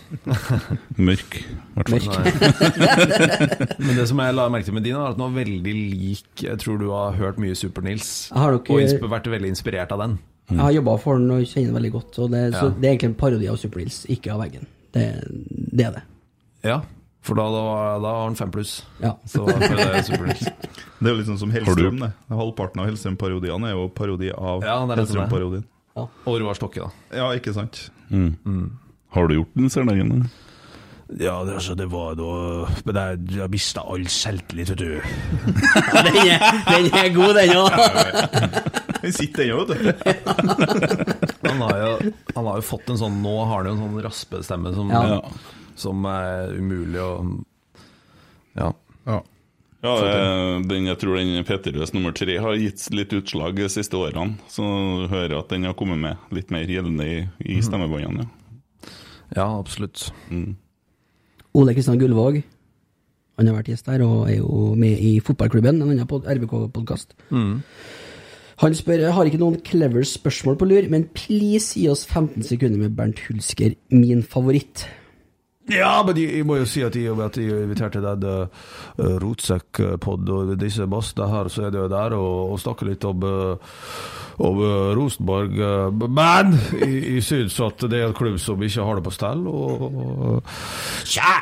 Mørk. 1.09 1.37
i 1.37 1.45
hvert 1.77 1.91
fall. 2.07 3.77
Men 3.85 3.97
det 3.99 4.07
som 4.09 4.23
jeg 4.25 4.35
la 4.39 4.47
merke 4.49 4.65
til 4.65 4.75
med 4.79 4.87
din, 4.89 4.97
er 4.97 5.11
at 5.11 5.19
den 5.19 5.25
var 5.27 5.35
veldig 5.37 5.75
lik 5.93 6.43
Jeg 6.47 6.59
tror 6.63 6.79
du 6.81 6.89
har 6.95 7.13
hørt 7.19 7.37
mye 7.43 7.55
Super-Nils, 7.59 8.31
dere- 8.33 8.57
og 8.63 8.81
insp 8.81 9.05
vært 9.05 9.29
veldig 9.33 9.53
inspirert 9.53 9.93
av 9.93 10.01
den. 10.07 10.19
Jeg 10.49 10.63
har 10.63 10.73
jobba 10.79 10.97
for 11.03 11.19
den 11.19 11.31
og 11.35 11.43
kjenner 11.45 11.73
den 11.73 11.77
veldig 11.81 11.93
godt. 11.93 12.19
Og 12.23 12.31
det, 12.31 12.43
så 12.55 12.69
det 12.81 12.87
er 12.89 12.93
egentlig 12.95 13.11
en 13.13 13.21
parodi 13.21 13.49
av 13.51 13.57
Super-Nils, 13.61 14.01
ikke 14.15 14.33
av 14.33 14.41
veggen. 14.45 14.67
Det, 14.95 15.07
det 15.77 15.87
er 15.91 15.97
det. 15.99 16.03
Ja, 16.65 16.81
for 17.27 17.39
da, 17.39 17.47
da, 17.51 17.63
da 18.03 18.13
har 18.21 18.25
han 18.29 18.39
fem 18.39 18.53
pluss. 18.55 18.79
Ja. 19.03 19.17
Så 19.27 19.43
for 19.45 19.59
det 19.61 19.87
er 19.87 20.05
Super-Nils. 20.07 20.47
Det 20.97 21.11
er 21.11 21.13
jo 21.13 21.19
litt 21.19 21.29
sånn 21.29 21.41
som 21.43 21.51
Hellstrøm, 21.53 21.99
det. 22.01 22.09
Halvparten 22.33 22.81
av 22.81 22.87
Hellstrøm-parodiene 22.89 23.69
er 23.69 23.75
jo 23.77 23.83
parodi 23.93 24.31
av 24.33 24.63
Ja, 24.65 24.79
det 24.89 24.95
er 24.95 25.03
rett 25.03 25.03
og. 25.03 25.03
Hellstrøm-parodien. 25.03 25.67
Roar 26.25 26.57
Stokke, 26.57 26.87
da. 26.87 27.19
Ja, 27.19 27.27
ikke 27.37 27.53
sant? 27.53 27.91
Mm. 28.09 28.71
Har 29.13 29.29
du 29.29 29.37
gjort 29.37 29.59
den 29.59 29.69
serien? 29.73 30.25
Ja, 31.21 31.45
det, 31.45 31.55
altså, 31.55 31.75
det 31.79 31.87
var 31.87 32.17
da 32.19 32.31
Men 32.83 32.97
jeg, 32.99 33.19
jeg 33.37 33.51
mista 33.53 33.85
all 33.87 34.09
selvtillit, 34.11 34.73
vet 34.73 34.81
du. 34.81 34.97
den, 36.09 36.17
er, 36.25 36.47
den 36.67 36.89
er 36.99 37.13
god, 37.15 37.37
den 37.37 37.53
òg. 37.61 37.77
Den 39.05 39.15
sitter 39.15 39.45
ennå, 39.45 39.67
vet 39.69 39.77
du. 39.77 40.17
Han 41.47 41.63
har, 41.63 41.77
jo, 41.79 41.93
han 42.35 42.49
har 42.51 42.59
jo 42.59 42.65
fått 42.67 42.91
en 42.91 42.99
sånn 42.99 43.21
Nå 43.23 43.37
har 43.45 43.61
han 43.61 43.69
jo 43.71 43.77
en 43.77 43.85
sånn 43.85 44.03
raspestemme 44.09 44.75
som, 44.75 44.91
Ja. 44.91 45.21
Som 45.77 46.05
er 46.11 46.57
umulig 46.57 47.01
å 47.03 47.13
Ja. 48.57 48.73
Ja. 49.07 49.23
Ja, 49.85 49.93
eh, 50.03 50.63
den, 50.67 50.89
jeg 50.89 50.99
tror 50.99 51.19
den 51.21 51.45
Peterøes 51.47 51.93
nummer 51.95 52.15
tre 52.17 52.39
har 52.43 52.57
gitt 52.59 52.89
litt 52.97 53.13
utslag 53.15 53.55
de 53.59 53.69
siste 53.71 53.95
årene. 53.95 54.35
Så 54.51 54.65
du 54.65 55.07
hører 55.13 55.37
at 55.39 55.53
den 55.53 55.69
har 55.69 55.77
kommet 55.79 56.01
med 56.03 56.35
litt 56.35 56.51
mer 56.51 56.67
gjeldende 56.67 57.07
i, 57.07 57.19
i 57.45 57.61
stemmebåndene. 57.63 58.27
ja, 59.37 59.47
absolutt. 59.47 60.09
Mm. 60.31 60.57
Ole 61.57 61.77
Kristian 61.77 62.01
Gullvåg. 62.01 62.43
Han 63.37 63.51
har 63.51 63.59
vært 63.59 63.69
gjest 63.75 63.89
her 63.93 64.03
og 64.05 64.31
er 64.31 64.39
jo 64.41 64.73
med 64.81 64.97
i 64.97 65.19
fotballklubben, 65.21 65.83
en 65.83 65.93
annen 65.93 66.09
RBK-podkast. 66.09 67.13
Mm. 67.29 67.61
Han 68.63 68.77
spør 68.77 69.03
jeg 69.05 69.13
har 69.13 69.29
ikke 69.29 69.41
noen 69.43 69.59
clever 69.61 70.07
spørsmål 70.09 70.57
på 70.57 70.69
lur, 70.71 70.87
men 70.89 71.05
please 71.13 71.77
gi 71.77 71.85
oss 71.93 72.07
15 72.09 72.47
sekunder 72.49 72.81
med 72.81 72.95
Bernt 72.97 73.21
Hulsker, 73.27 73.77
min 73.93 74.25
favoritt. 74.25 74.87
Ja, 75.67 76.03
men 76.07 76.19
jeg, 76.21 76.45
må 76.47 76.61
jo 76.61 76.67
si 76.69 76.85
at 76.87 76.95
jeg, 76.95 77.11
at 77.19 77.39
jeg 77.41 77.65
inviterte 77.65 78.03
den 78.05 78.23
uh, 78.29 79.17
Rotsekk-pod, 79.23 80.29
og 80.31 80.53
disse 80.61 80.87
massene 80.87 81.27
her, 81.33 81.51
så 81.51 81.67
er 81.67 81.75
det 81.75 81.81
jo 81.81 81.89
der 81.91 82.15
og, 82.15 82.53
og 82.53 82.61
snakke 82.63 82.87
litt 82.87 83.03
om, 83.09 83.27
uh, 83.27 83.59
om 84.39 84.61
uh, 84.63 84.93
Rosenborg. 84.95 85.59
Uh, 85.59 86.07
men 86.07 86.55
jeg, 86.79 87.03
jeg 87.17 87.27
syns 87.27 87.59
at 87.67 87.83
det 87.91 87.99
er 87.99 88.07
en 88.13 88.17
klubb 88.17 88.39
som 88.43 88.63
ikke 88.63 88.87
har 88.87 89.01
det 89.01 89.07
på 89.09 89.15
stell, 89.17 89.43
og, 89.51 89.83
og 89.83 90.55
Tja! 91.07 91.35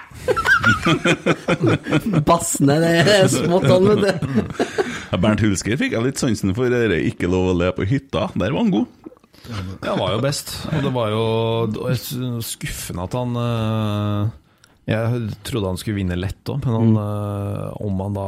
Bassene, 2.29 2.81
det 2.81 2.95
er 3.05 3.29
smått 3.29 3.68
han, 3.68 3.93
vet 3.93 4.25
du. 4.25 4.75
Bernt 5.20 5.45
Hulsker 5.45 5.77
fikk 5.79 5.95
jeg 5.95 6.05
litt 6.05 6.20
sansen 6.20 6.57
for. 6.57 6.72
det 6.72 7.03
Ikke 7.12 7.29
lov 7.31 7.53
å 7.53 7.59
le 7.61 7.70
på 7.77 7.87
hytta. 7.89 8.31
Der 8.35 8.55
var 8.55 8.64
han 8.64 8.72
god. 8.72 9.05
Ja, 9.51 9.90
han 9.92 9.99
var 10.01 10.14
jo 10.16 10.22
best. 10.24 10.55
Og 10.72 10.80
det 10.86 10.95
var 10.95 11.12
jo 11.12 11.24
skuffende 12.45 13.05
at 13.05 13.12
han 13.18 13.36
øh, 13.36 14.28
Jeg 14.88 15.30
trodde 15.49 15.70
han 15.72 15.78
skulle 15.80 15.97
vinne 15.97 16.16
lett 16.20 16.51
òg, 16.53 16.61
men 16.66 16.74
han, 16.76 16.90
øh, 17.01 17.84
om 17.86 18.01
han 18.05 18.16
da 18.18 18.24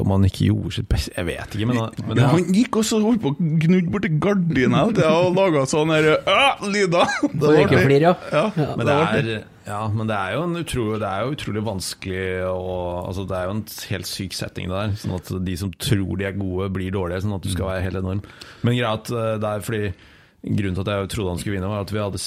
Om 0.00 0.14
han 0.14 0.24
ikke 0.28 0.46
gjorde 0.48 0.72
sitt 0.78 0.88
beste 0.88 1.12
Jeg 1.18 1.26
vet 1.28 1.56
ikke, 1.56 1.68
men, 1.68 1.80
han- 1.82 2.06
men 2.08 2.20
ja, 2.22 2.28
han 2.32 2.46
gikk 2.56 2.78
også 2.80 3.00
holdt 3.04 3.20
på 3.24 3.32
å 3.34 3.36
gnudde 3.64 3.92
borti 3.92 4.12
gardina 4.24 4.86
og 4.88 5.34
laga 5.36 5.66
sånn 5.68 5.92
her 5.92 6.10
øh, 6.16 6.66
lyder. 6.72 7.16
Det 7.28 7.40
var 7.44 7.56
artig. 7.68 7.84
ja. 8.32 8.44
Ja. 8.56 8.68
Men 8.76 8.86
det 8.88 8.96
er, 8.96 9.46
ja, 9.70 9.80
men 9.92 10.08
det 10.08 10.16
er 10.16 10.32
jo 10.34 10.42
en 10.48 10.56
utrolig, 10.58 10.98
det 11.02 11.08
er 11.10 11.20
jo 11.26 11.34
utrolig 11.36 11.60
vanskelig 11.62 12.22
å 12.48 12.78
altså 13.06 13.26
Det 13.28 13.36
er 13.36 13.44
jo 13.46 13.52
en 13.58 13.64
helt 13.92 14.08
syk 14.08 14.32
setting 14.34 14.70
det 14.72 14.78
der. 14.80 14.94
Sånn 14.98 15.14
at 15.20 15.28
de 15.46 15.56
som 15.60 15.70
tror 15.76 16.16
de 16.18 16.26
er 16.26 16.38
gode, 16.40 16.70
blir 16.74 16.90
dårlige. 16.96 17.20
Sånn 17.26 17.36
at 17.36 17.44
du 17.44 17.52
skal 17.52 17.68
være 17.68 17.84
helt 17.84 18.00
enorm. 18.00 18.22
Men 18.64 18.74
greia 18.80 18.96
at 18.96 19.12
eh, 19.12 19.36
det 19.44 19.52
er 19.52 19.66
fordi 19.68 19.92
Grunnen 20.40 20.76
til 20.76 20.86
at 20.86 20.92
jeg 20.92 21.10
trodde 21.12 21.34
han 21.34 21.40
skulle 21.42 21.56
vinne, 21.58 21.70
var 21.70 21.84
at 21.84 21.92
vi 21.92 22.00
hadde 22.00 22.20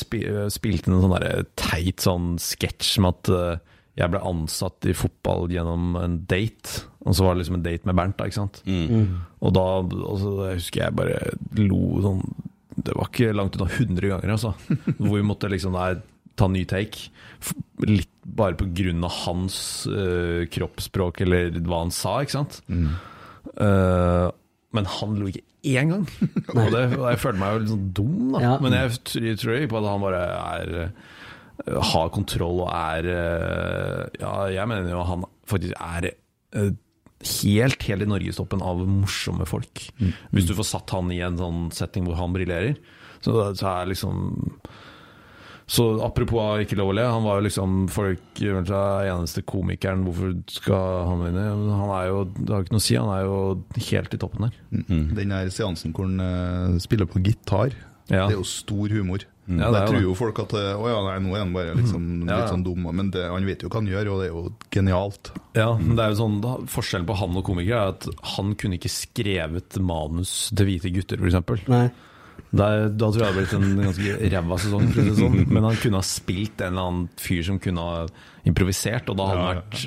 spilt 0.53 0.87
inn 0.87 0.97
en 0.97 1.05
sånn 1.05 1.15
der 1.15 1.45
teit 1.59 2.03
sånn 2.03 2.35
sketsj 2.41 2.95
med 3.01 3.15
at 3.15 3.31
eh, 3.33 3.61
jeg 4.01 4.13
ble 4.13 4.21
ansatt 4.25 4.87
i 4.89 4.95
fotball 4.97 5.51
gjennom 5.53 5.97
en 5.99 6.17
date. 6.29 6.83
Og 7.05 7.17
så 7.17 7.25
var 7.25 7.35
det 7.35 7.43
liksom 7.43 7.59
en 7.59 7.65
date 7.65 7.89
med 7.89 7.97
Bernt, 7.97 8.17
da, 8.17 8.29
ikke 8.29 8.39
sant. 8.39 8.61
Og 9.43 9.53
da 9.53 9.65
altså, 9.81 10.33
jeg 10.47 10.61
husker 10.61 10.83
jeg 10.85 10.97
bare 10.97 11.19
lo 11.59 11.81
sånn 12.01 12.23
Det 12.73 12.95
var 12.97 13.09
ikke 13.11 13.35
langt 13.35 13.57
unna 13.59 13.67
100 13.69 14.09
ganger, 14.09 14.33
altså. 14.33 14.53
Hvor 15.01 15.17
vi 15.17 15.27
måtte 15.29 15.51
liksom 15.51 15.77
der 15.77 16.01
ta 16.39 16.47
ny 16.49 16.63
take. 16.65 17.09
Litt 17.85 18.09
bare 18.25 18.57
på 18.57 18.65
grunn 18.73 19.05
av 19.05 19.13
hans 19.27 19.57
uh, 19.85 20.45
kroppsspråk 20.49 21.21
eller 21.25 21.59
hva 21.61 21.83
han 21.83 21.93
sa, 21.93 22.15
ikke 22.23 22.37
sant. 22.39 22.61
Eh, 23.61 24.27
men 24.73 24.87
han 24.89 25.17
lo 25.19 25.29
ikke 25.29 25.45
én 25.63 25.93
gang. 25.93 26.05
og, 26.55 26.69
det, 26.73 26.83
jeg 26.91 27.21
følte 27.23 27.41
meg 27.41 27.53
jo 27.53 27.63
litt 27.63 27.73
sånn 27.73 27.89
dum, 27.97 28.21
da. 28.35 28.43
Ja. 28.43 28.53
Men 28.63 28.77
jeg, 28.77 29.01
tror 29.09 29.27
jeg 29.29 29.41
tror 29.41 29.67
på 29.71 29.81
at 29.81 29.89
han 29.89 30.05
bare 30.05 30.23
er 30.37 30.73
eh, 30.83 31.11
har 31.93 32.13
kontroll 32.15 32.63
og 32.65 32.71
er 32.73 33.09
eh, 33.13 34.01
Ja, 34.19 34.33
jeg 34.51 34.69
mener 34.71 34.91
jo 34.91 35.05
han 35.07 35.27
faktisk 35.49 35.77
er 35.77 36.09
eh, 36.11 36.73
helt, 37.43 37.87
helt 37.87 38.03
i 38.03 38.09
norgestoppen 38.09 38.63
av 38.65 38.83
morsomme 38.83 39.47
folk. 39.47 39.85
Hvis 40.35 40.49
du 40.49 40.55
får 40.57 40.67
satt 40.73 40.95
han 40.95 41.11
i 41.15 41.21
en 41.23 41.39
sånn 41.39 41.69
setting 41.75 42.09
hvor 42.09 42.19
han 42.19 42.35
briljerer, 42.35 42.75
så, 43.23 43.53
så 43.55 43.69
er 43.71 43.93
liksom 43.93 44.33
så 45.65 45.85
apropos 46.03 46.59
ikke 46.63 46.75
lov 46.79 46.91
å 46.91 46.95
le, 46.97 47.05
han 47.07 47.23
var 47.23 47.39
jo 47.39 47.45
liksom 47.47 47.75
folk 47.93 48.41
eneste 48.43 49.43
komikeren, 49.47 50.03
hvorfor 50.07 50.33
skal 50.51 51.07
han 51.07 51.23
vinne? 51.23 51.45
Han 51.71 51.93
er 51.95 52.09
jo, 52.11 52.23
det 52.35 52.51
har 52.51 52.65
ikke 52.65 52.75
noe 52.75 52.83
å 52.83 52.87
si, 52.87 52.97
han 52.99 53.11
er 53.15 53.23
jo 53.27 53.37
helt 53.89 54.13
i 54.17 54.19
toppen 54.21 54.47
der. 54.49 54.57
Den 55.19 55.31
der 55.35 55.51
seansen 55.53 55.95
hvor 55.95 56.09
han 56.09 56.19
uh, 56.19 56.79
spiller 56.83 57.07
på 57.09 57.23
gitar, 57.23 57.75
Ja. 58.11 58.25
det 58.27 58.35
er 58.35 58.41
jo 58.41 58.47
stor 58.47 58.91
humor. 58.91 59.23
Ja, 59.47 59.67
det 59.67 59.67
er 59.67 59.73
Der 59.75 59.89
tror 59.91 60.03
jo 60.05 60.13
folk 60.15 60.37
at 60.39 60.53
eh, 60.55 60.69
Å 60.79 60.85
ja, 60.87 60.99
nei, 61.03 61.15
nå 61.19 61.33
er 61.35 61.41
han 61.43 61.49
bare 61.51 61.73
liksom, 61.75 62.03
Ja, 62.23 62.29
ja. 62.29 62.35
litt 62.39 62.51
sånn 62.53 62.61
dum, 62.63 62.85
men 62.95 63.09
det, 63.11 63.25
han 63.27 63.43
vet 63.43 63.63
jo 63.65 63.67
hva 63.67 63.81
han 63.81 63.89
gjør, 63.91 64.09
og 64.13 64.21
det 64.21 64.27
er 64.29 64.31
jo 64.31 64.43
genialt. 64.71 65.31
Ja, 65.57 65.65
men 65.75 65.97
det 65.97 66.05
er 66.05 66.13
jo 66.13 66.19
sånn, 66.21 66.37
da, 66.43 66.53
Forskjellen 66.71 67.07
på 67.09 67.17
han 67.19 67.35
og 67.35 67.43
komikere 67.49 67.81
er 67.81 67.91
at 67.91 68.07
han 68.37 68.53
kunne 68.55 68.79
ikke 68.79 68.91
skrevet 68.93 69.79
manus 69.83 70.31
til 70.55 70.69
hvite 70.69 70.93
gutter, 70.95 71.19
f.eks. 71.19 71.91
Der, 72.53 72.87
da 72.93 73.09
tror 73.09 73.17
jeg 73.17 73.23
det 73.23 73.29
hadde 73.31 73.39
blitt 73.41 73.53
en 73.57 73.83
ganske 73.87 74.31
ræva 74.33 74.57
sesong. 74.61 74.87
Sånn. 75.17 75.37
Men 75.49 75.65
han 75.65 75.77
kunne 75.81 76.01
ha 76.01 76.05
spilt 76.05 76.61
en 76.61 76.75
eller 76.75 76.89
annen 76.89 77.05
fyr 77.17 77.41
som 77.47 77.59
kunne 77.61 77.85
ha 77.85 78.03
improvisert, 78.49 79.09
og 79.09 79.17
da 79.17 79.29
hadde 79.31 79.45
han 79.45 79.61
vært 79.61 79.85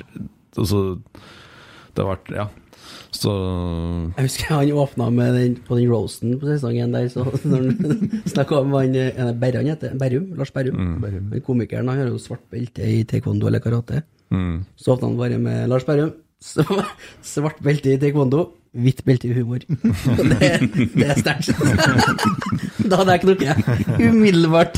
altså, 0.59 0.81
Det 1.93 2.03
har 2.03 2.09
vært 2.15 2.33
Ja. 2.35 2.47
Så 3.15 3.31
Jeg 4.17 4.27
husker 4.27 4.51
han 4.51 4.71
åpna 4.83 5.07
med 5.13 5.33
den, 5.37 5.55
på 5.65 5.77
den 5.79 5.87
roasten 5.89 6.35
på 6.39 6.49
sesongen 6.49 6.93
der, 6.93 7.07
så 7.11 7.23
når 7.49 7.63
han 7.63 8.21
snakka 8.27 8.59
om 8.61 8.75
han 8.75 8.95
eh, 8.99 9.15
er 9.15 9.31
det 9.31 9.39
heter? 9.71 9.95
Berrum? 9.99 10.29
Lars 10.37 10.51
Berrum. 10.53 10.77
Mm. 10.77 10.93
Berrum. 11.01 11.31
komikeren 11.47 11.87
han 11.87 12.03
har 12.03 12.11
jo 12.11 12.21
svart 12.21 12.43
belte 12.51 12.83
i 12.83 13.03
taekwondo 13.07 13.47
eller 13.49 13.63
karate. 13.63 14.03
Mm. 14.29 14.65
Så 14.75 14.93
åpna 14.93 15.09
han 15.09 15.19
bare 15.19 15.39
med 15.41 15.69
Lars 15.71 15.87
Berrum. 15.87 16.13
Svart 16.41 17.59
belte 17.65 17.89
i 17.95 17.99
taekwondo, 18.01 18.41
hvitt 18.77 18.99
belte 19.07 19.27
i 19.29 19.33
humor. 19.33 19.59
Det, 19.67 20.49
det 20.93 21.07
er 21.07 21.15
sterkt. 21.21 21.47
Da 22.87 22.93
hadde 23.01 23.11
jeg 23.15 23.21
knukket. 23.25 23.55
Umiddelbart. 23.99 24.75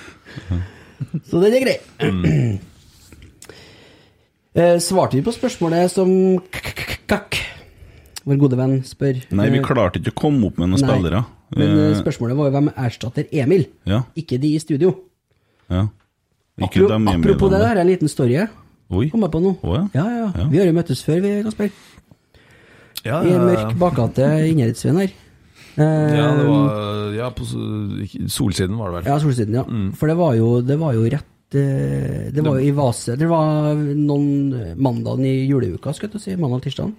Så 1.30 1.34
den 1.42 1.54
er 1.56 1.60
grei. 1.64 1.78
Eh, 4.50 4.80
Svarte 4.82 5.14
vi 5.14 5.20
på 5.22 5.30
spørsmålet 5.30 5.92
som 5.92 6.08
kakk? 7.06 7.36
Vår 8.26 8.34
gode 8.40 8.56
venn 8.58 8.80
spør. 8.82 9.20
Nei, 9.38 9.44
vi 9.54 9.60
klarte 9.62 10.00
ikke 10.02 10.10
å 10.10 10.16
komme 10.24 10.48
opp 10.48 10.56
med 10.58 10.72
noen 10.72 10.82
spillere. 10.82 11.20
Men 11.54 11.68
eh, 11.70 11.84
Eh, 11.92 11.98
spørsmålet 12.00 12.34
var 12.36 12.44
jo 12.48 12.52
hvem 12.56 12.70
erstatter 12.74 13.24
Emil, 13.30 13.62
Ja. 13.86 14.00
ikke 14.18 14.40
de 14.42 14.48
i 14.56 14.58
studio. 14.62 14.90
ja. 15.70 15.84
Ikke 16.60 16.82
Apro 16.82 16.98
apropos 17.14 17.48
det, 17.54 17.60
der 17.62 17.76
er 17.76 17.80
en 17.80 17.86
liten 17.92 18.08
story. 18.10 18.34
Oi. 18.90 19.06
Kom 19.12 19.22
jeg 19.22 19.30
på 19.30 19.40
nå. 19.44 19.52
Oh, 19.62 19.74
ja. 19.76 19.84
Ja, 19.94 20.04
ja, 20.18 20.28
Ja. 20.34 20.46
Vi 20.50 20.58
har 20.58 20.66
jo 20.66 20.74
møttes 20.74 21.02
før, 21.06 21.20
vi, 21.22 21.32
Kasper. 21.46 21.70
Ja, 23.06 23.20
I 23.24 23.30
en 23.32 23.44
mørk 23.46 23.76
bakgate 23.80 24.26
Innherredsveien 24.50 24.98
her. 25.00 25.12
Eh, 25.80 26.16
Ja, 26.18 26.26
det 26.36 26.46
var 26.48 27.12
Ja, 27.14 27.28
på 27.30 27.46
Solsiden 27.46 28.76
var 28.76 28.90
det 28.90 28.96
vel. 28.98 29.12
Ja, 29.12 29.18
Solsiden, 29.22 29.54
ja. 29.54 29.62
Mm. 29.64 29.92
For 29.96 30.10
det 30.10 30.16
var 30.18 30.34
jo, 30.34 30.60
det 30.60 30.78
var 30.78 30.92
jo 30.98 31.04
rett 31.06 31.26
det, 31.50 32.32
Det 32.34 32.44
var 32.44 32.58
jo 32.60 32.66
i 32.68 32.70
Vase 32.70 33.16
Det 33.18 33.26
var 33.26 33.74
noen 33.74 34.76
mandagen 34.78 35.24
i 35.26 35.46
juleuka, 35.48 35.92
skal 35.94 36.10
jeg 36.12 36.20
si. 36.22 36.36
Mandag 36.36 36.60
og 36.60 36.66
tirsdag. 36.66 36.92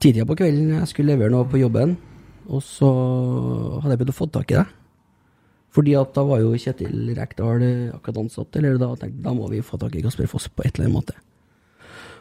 Tidligere 0.00 0.26
på 0.26 0.36
kvelden 0.38 0.72
jeg 0.78 0.88
skulle 0.88 1.14
levere 1.14 1.30
noe 1.32 1.46
på 1.48 1.58
jobben, 1.60 1.96
og 2.48 2.62
så 2.62 2.88
hadde 3.80 3.94
jeg 3.94 3.98
begynt 4.02 4.14
å 4.14 4.18
få 4.18 4.26
tak 4.30 4.50
i 4.52 4.58
deg. 4.58 4.66
Fordi 5.74 5.94
at 5.98 6.12
da 6.16 6.22
var 6.24 6.40
jo 6.40 6.54
Kjetil 6.56 7.14
Rekdal 7.16 7.62
eh, 7.66 7.94
akkurat 7.94 8.22
ansatt, 8.24 8.56
eller 8.56 8.78
da 8.80 8.92
tenkte 8.96 9.22
da 9.26 9.32
må 9.36 9.48
vi 9.50 9.62
få 9.64 9.78
tak 9.80 9.96
i 9.98 10.02
Kasper 10.04 10.28
Foss 10.30 10.48
på 10.48 10.64
et 10.64 10.74
eller 10.78 10.88
annet 10.88 10.96
måte. 10.96 11.16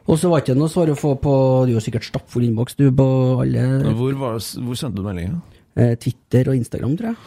Og 0.06 0.20
så 0.22 0.30
var 0.30 0.42
det 0.42 0.50
ikke 0.50 0.60
noe 0.60 0.70
svar 0.70 0.92
å 0.94 0.96
få 1.00 1.16
på 1.18 1.32
Du 1.66 1.72
har 1.74 1.82
sikkert 1.82 2.06
stappfull 2.06 2.44
innboks, 2.46 2.76
du, 2.78 2.92
på 2.94 3.06
alle 3.42 3.64
Hvor, 3.98 4.14
var, 4.22 4.36
hvor 4.38 4.78
sendte 4.78 5.02
du 5.02 5.06
meldinga? 5.08 5.40
eh, 5.76 5.96
Twitter 5.98 6.52
og 6.52 6.56
Instagram, 6.60 6.98
tror 7.00 7.10
jeg. 7.14 7.18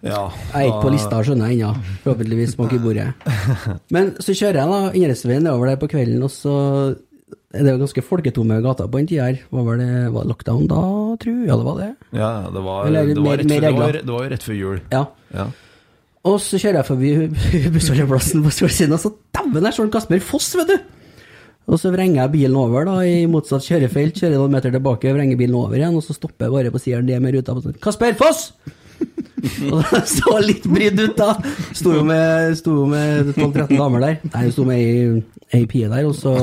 Ja. 0.00 0.20
Jeg 0.52 0.60
er 0.60 0.66
ikke 0.70 0.82
på 0.86 0.92
lista, 0.94 1.18
skjønner 1.24 1.50
jeg 1.52 1.60
ennå. 1.60 1.70
Forhåpentligvis 2.04 2.54
bak 2.56 2.72
i 2.72 2.78
bordet. 2.80 3.08
Men 3.94 4.12
så 4.22 4.32
kjører 4.36 4.60
jeg 4.62 4.70
da 4.72 4.78
Innherredsveien 4.96 5.44
nedover 5.44 5.72
der 5.72 5.80
på 5.82 5.88
kvelden, 5.92 6.22
og 6.24 6.30
så 6.32 6.54
er 7.50 7.64
det 7.66 7.72
jo 7.74 7.80
ganske 7.82 8.02
folketomme 8.06 8.60
gater 8.62 8.86
på 8.90 9.00
den 9.00 9.08
tida 9.10 9.24
her. 9.30 9.40
Var 9.50 9.64
vel 9.66 9.80
det 9.82 10.12
var 10.14 10.28
lockdown 10.30 10.68
da, 10.70 10.82
tru? 11.22 11.32
Ja, 11.48 11.56
det 11.58 11.66
var 11.66 11.80
det. 11.80 11.88
Ja, 12.14 12.30
det 12.54 12.62
var, 12.62 12.86
Eller 12.86 13.10
det 13.10 13.16
var, 13.18 13.24
mer- 13.24 13.42
før, 13.42 13.64
det, 13.66 13.72
var, 13.78 13.98
det 14.06 14.14
var 14.14 14.30
rett 14.34 14.46
før 14.46 14.58
jul. 14.58 14.78
Ja. 14.94 15.04
Ja. 15.34 15.48
Og 16.30 16.36
så 16.44 16.58
kjører 16.60 16.82
jeg 16.82 16.88
forbi 16.90 17.10
bussholdeplassen 17.74 18.42
på 18.44 18.52
Solsiden, 18.54 18.92
og 18.94 19.00
så 19.02 19.12
dæven, 19.34 19.62
der 19.64 19.74
står 19.74 19.90
Kasper 19.94 20.20
Foss, 20.22 20.52
vet 20.60 20.68
du! 20.74 20.78
Og 21.70 21.78
så 21.78 21.90
vrenger 21.94 22.22
jeg 22.24 22.32
bilen 22.34 22.56
over 22.58 22.84
da, 22.88 22.96
i 23.06 23.26
motsatt 23.30 23.62
kjørefelt, 23.66 24.16
kjører 24.18 24.38
noen 24.40 24.54
meter 24.56 24.72
tilbake, 24.74 25.12
vrenger 25.14 25.38
bilen 25.38 25.54
over 25.58 25.76
igjen, 25.78 25.94
og 25.96 26.02
så 26.02 26.16
stopper 26.16 26.48
jeg 26.48 26.54
bare 26.56 26.72
på 26.74 26.80
siden 26.82 27.06
det 27.08 27.18
med 27.22 27.36
ruta 27.36 27.54
på 27.54 27.62
sånn 27.66 27.76
Kasper 27.82 28.16
Foss! 28.18 28.50
Og 29.70 29.80
da 29.88 30.00
så 30.08 30.36
litt 30.44 30.66
brydd 30.68 31.00
ut, 31.00 31.16
da. 31.18 31.34
Sto 31.76 31.94
jo 31.94 32.04
med, 32.06 32.54
sto 32.58 32.84
med 32.90 33.32
12-13 33.34 33.76
damer 33.78 34.04
der. 34.04 34.18
Nei, 34.34 34.44
sto 34.52 34.66
med 34.68 34.80
ei, 34.80 35.22
ei 35.56 35.62
pie 35.70 35.88
der, 35.90 36.06
og 36.08 36.14
så, 36.18 36.34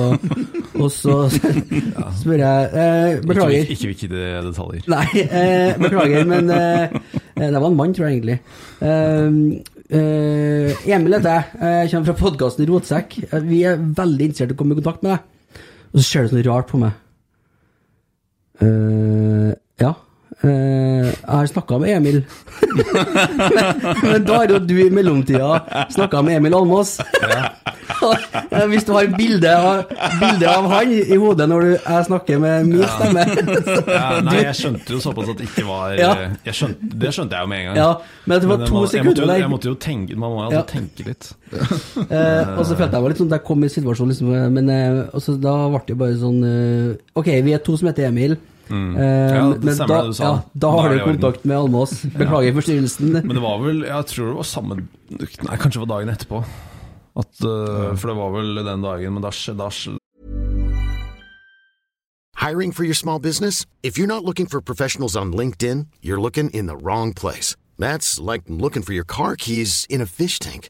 og 0.77 0.89
så 0.93 1.17
spør 1.29 2.41
jeg 2.41 2.67
eh, 2.83 3.21
Beklager. 3.27 3.71
Ikke, 3.75 3.91
viktige 3.93 4.27
detaljer. 4.49 4.85
Nei, 4.91 5.07
eh, 5.23 5.77
beklager, 5.81 6.27
men 6.29 6.51
eh, 6.53 6.97
eh, 7.37 7.47
det 7.47 7.55
var 7.55 7.69
en 7.69 7.79
mann, 7.79 7.95
tror 7.97 8.09
jeg 8.09 8.19
egentlig. 8.19 8.39
Eh, 8.81 9.41
eh, 10.01 10.87
Emil 10.97 11.19
heter 11.19 11.37
jeg. 11.37 11.49
Jeg 11.61 11.93
kommer 11.93 12.11
fra 12.11 12.19
podkasten 12.25 12.69
Rotsekk. 12.71 13.19
Vi 13.45 13.63
er 13.69 13.77
veldig 13.81 14.31
interessert 14.31 14.55
i 14.55 14.57
å 14.57 14.61
komme 14.63 14.77
i 14.77 14.81
kontakt 14.81 15.05
med 15.05 15.15
deg. 15.15 15.61
Og 15.93 16.01
så 16.01 16.07
ser 16.07 16.25
du 16.25 16.33
sånn 16.33 16.47
rart 16.49 16.73
på 16.73 16.81
meg. 16.81 16.97
Eh, 18.65 19.53
ja. 19.81 19.93
Eh, 20.45 21.07
jeg 21.07 21.33
har 21.33 21.47
snakka 21.49 21.79
med 21.81 21.95
Emil. 21.97 22.19
men, 22.61 24.01
men 24.11 24.25
da 24.27 24.35
har 24.43 24.51
jo 24.53 24.59
du 24.59 24.75
i 24.83 24.89
mellomtida 24.93 25.87
snakka 25.89 26.21
med 26.21 26.37
Emil 26.37 26.53
Almås. 26.53 26.99
Eh, 26.99 27.47
Hvis 28.69 28.85
du 28.85 28.91
har 28.93 29.07
bilde 29.17 29.49
av, 29.57 29.87
bilde 30.21 30.49
av 30.51 30.67
han 30.69 30.91
i 30.93 31.17
hodet 31.17 31.47
når 31.49 31.63
du, 31.65 31.69
jeg 31.77 32.05
snakker 32.09 32.41
med 32.43 32.67
min 32.69 32.83
stemme 32.83 33.23
Ja, 33.97 34.19
nei, 34.21 34.41
jeg 34.43 34.57
skjønte 34.59 34.93
jo 34.93 34.99
såpass 35.01 35.31
at 35.33 35.39
det 35.41 35.47
ikke 35.49 35.65
var 35.65 35.95
Ja. 35.97 36.11
jeg 36.45 36.57
skjønte, 36.59 36.89
Det 37.01 37.13
skjønte 37.15 37.39
jeg 37.39 37.47
jo 37.47 37.51
med 37.53 37.63
en 37.63 37.69
gang. 37.69 37.79
Ja, 37.79 37.87
men 38.25 38.43
det 38.43 38.51
var 38.51 38.65
to 38.67 38.83
jeg 38.83 38.91
sekunder 38.93 39.31
der. 39.31 39.41
jeg 39.41 39.51
måtte 39.53 39.71
jo 39.71 39.79
tenke 39.87 40.19
Man 40.19 40.35
må 40.35 40.43
jo 40.43 40.49
altså 40.51 40.67
tenke 40.75 41.07
litt. 41.07 41.31
uh, 41.47 42.59
og 42.59 42.63
så 42.67 42.75
følte 42.75 42.91
jeg 42.91 43.01
meg 43.01 43.09
litt 43.13 43.23
sånn 43.23 43.33
jeg 43.37 43.45
kom 43.47 43.63
i 43.63 43.71
situasjonen, 43.71 44.13
liksom, 44.13 44.53
men 44.53 44.69
uh, 44.69 45.33
da 45.47 45.55
ble 45.71 45.81
det 45.87 45.97
bare 45.97 46.19
sånn 46.19 46.39
eh, 46.43 46.93
Ok, 47.17 47.31
vi 47.45 47.55
er 47.55 47.63
to 47.63 47.77
som 47.79 47.89
heter 47.89 48.11
Emil. 48.11 48.37
Mm. 48.69 48.97
Eh, 48.97 49.35
Ja, 49.35 49.43
det 49.53 49.63
men 49.63 49.75
stemmer 49.75 49.87
da, 49.87 50.01
det 50.01 50.13
du 50.13 50.17
sa. 50.17 50.23
ja, 50.23 50.31
da 50.53 50.59
Da 50.65 50.71
har 50.75 50.95
du 50.95 51.03
kontakt 51.05 51.45
med 51.45 51.57
Almås. 51.57 52.01
Beklager 52.21 52.53
forstyrrelsen. 52.57 53.13
Men 53.21 53.35
det 53.35 53.43
var 53.43 53.61
vel 53.63 53.83
Jeg 53.87 54.09
tror 54.13 54.33
det 54.33 54.39
var 54.41 54.49
samme 54.49 54.79
Nei, 54.79 55.55
kanskje 55.57 55.77
det 55.77 55.85
var 55.85 55.93
dagen 55.93 56.09
etterpå. 56.11 56.41
At, 57.17 57.31
uh, 57.41 57.95
For 57.97 58.11
det 58.11 58.17
var 58.17 58.33
vel 58.35 58.59
den 58.61 58.83
dagen, 58.83 59.13
men 59.15 59.23
da 59.23 59.31
skjedde 59.33 59.63
da 59.63 59.97
Hiring 62.37 62.71
for 62.71 62.83
your 62.83 62.93
small 62.93 63.19
business? 63.19 63.65
If 63.81 63.97
you're 63.97 64.07
not 64.07 64.23
looking 64.23 64.45
for 64.45 64.61
professionals 64.61 65.15
on 65.15 65.33
LinkedIn, 65.33 65.87
you're 66.03 66.21
looking 66.21 66.51
in 66.51 66.67
the 66.67 66.77
wrong 66.77 67.13
place. 67.13 67.55
That's 67.79 68.19
like 68.19 68.43
looking 68.47 68.83
for 68.83 68.93
your 68.93 69.03
car 69.03 69.35
keys 69.35 69.85
in 69.89 70.01
a 70.01 70.05
fish 70.05 70.37
tank. 70.39 70.69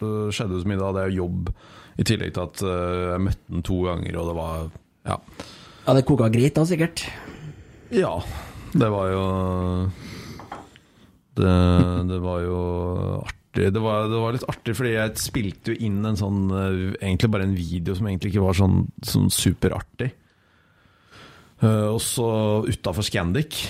Det 0.00 0.12
skjedde 0.34 0.62
så 0.62 0.70
mye 0.70 0.80
da, 0.80 0.88
det 0.96 1.02
er 1.04 1.12
jobb, 1.20 1.50
i 2.00 2.06
tillegg 2.06 2.32
til 2.34 2.42
at 2.48 2.62
eh, 2.66 3.02
jeg 3.12 3.22
møtte 3.28 3.52
den 3.54 3.66
to 3.66 3.76
ganger, 3.86 4.16
og 4.18 4.30
det 4.30 4.38
var 4.40 4.64
Ja. 5.04 5.18
Ja, 5.84 5.92
det 5.92 6.06
koka 6.08 6.30
greit 6.32 6.56
da, 6.56 6.64
sikkert. 6.66 7.04
Ja, 7.92 8.14
det 8.72 8.88
var 8.90 9.10
jo 9.12 9.24
Det, 11.36 11.54
det 12.08 12.18
var 12.22 12.40
jo 12.42 12.58
artig. 13.22 13.68
Det 13.74 13.82
var, 13.82 14.08
det 14.10 14.18
var 14.18 14.34
litt 14.34 14.46
artig, 14.50 14.74
fordi 14.74 14.94
jeg 14.96 15.14
spilte 15.22 15.74
jo 15.74 15.86
inn 15.86 16.00
en 16.08 16.18
sånn 16.18 16.40
eh, 16.50 16.78
Egentlig 16.98 17.30
bare 17.30 17.46
en 17.46 17.54
video 17.58 17.94
som 17.94 18.08
egentlig 18.10 18.32
ikke 18.32 18.46
var 18.48 18.58
sånn, 18.58 18.80
sånn 19.06 19.30
superartig. 19.30 20.10
Eh, 21.62 21.88
og 21.88 22.00
så 22.02 22.26
utafor 22.66 23.06
Scandic, 23.06 23.60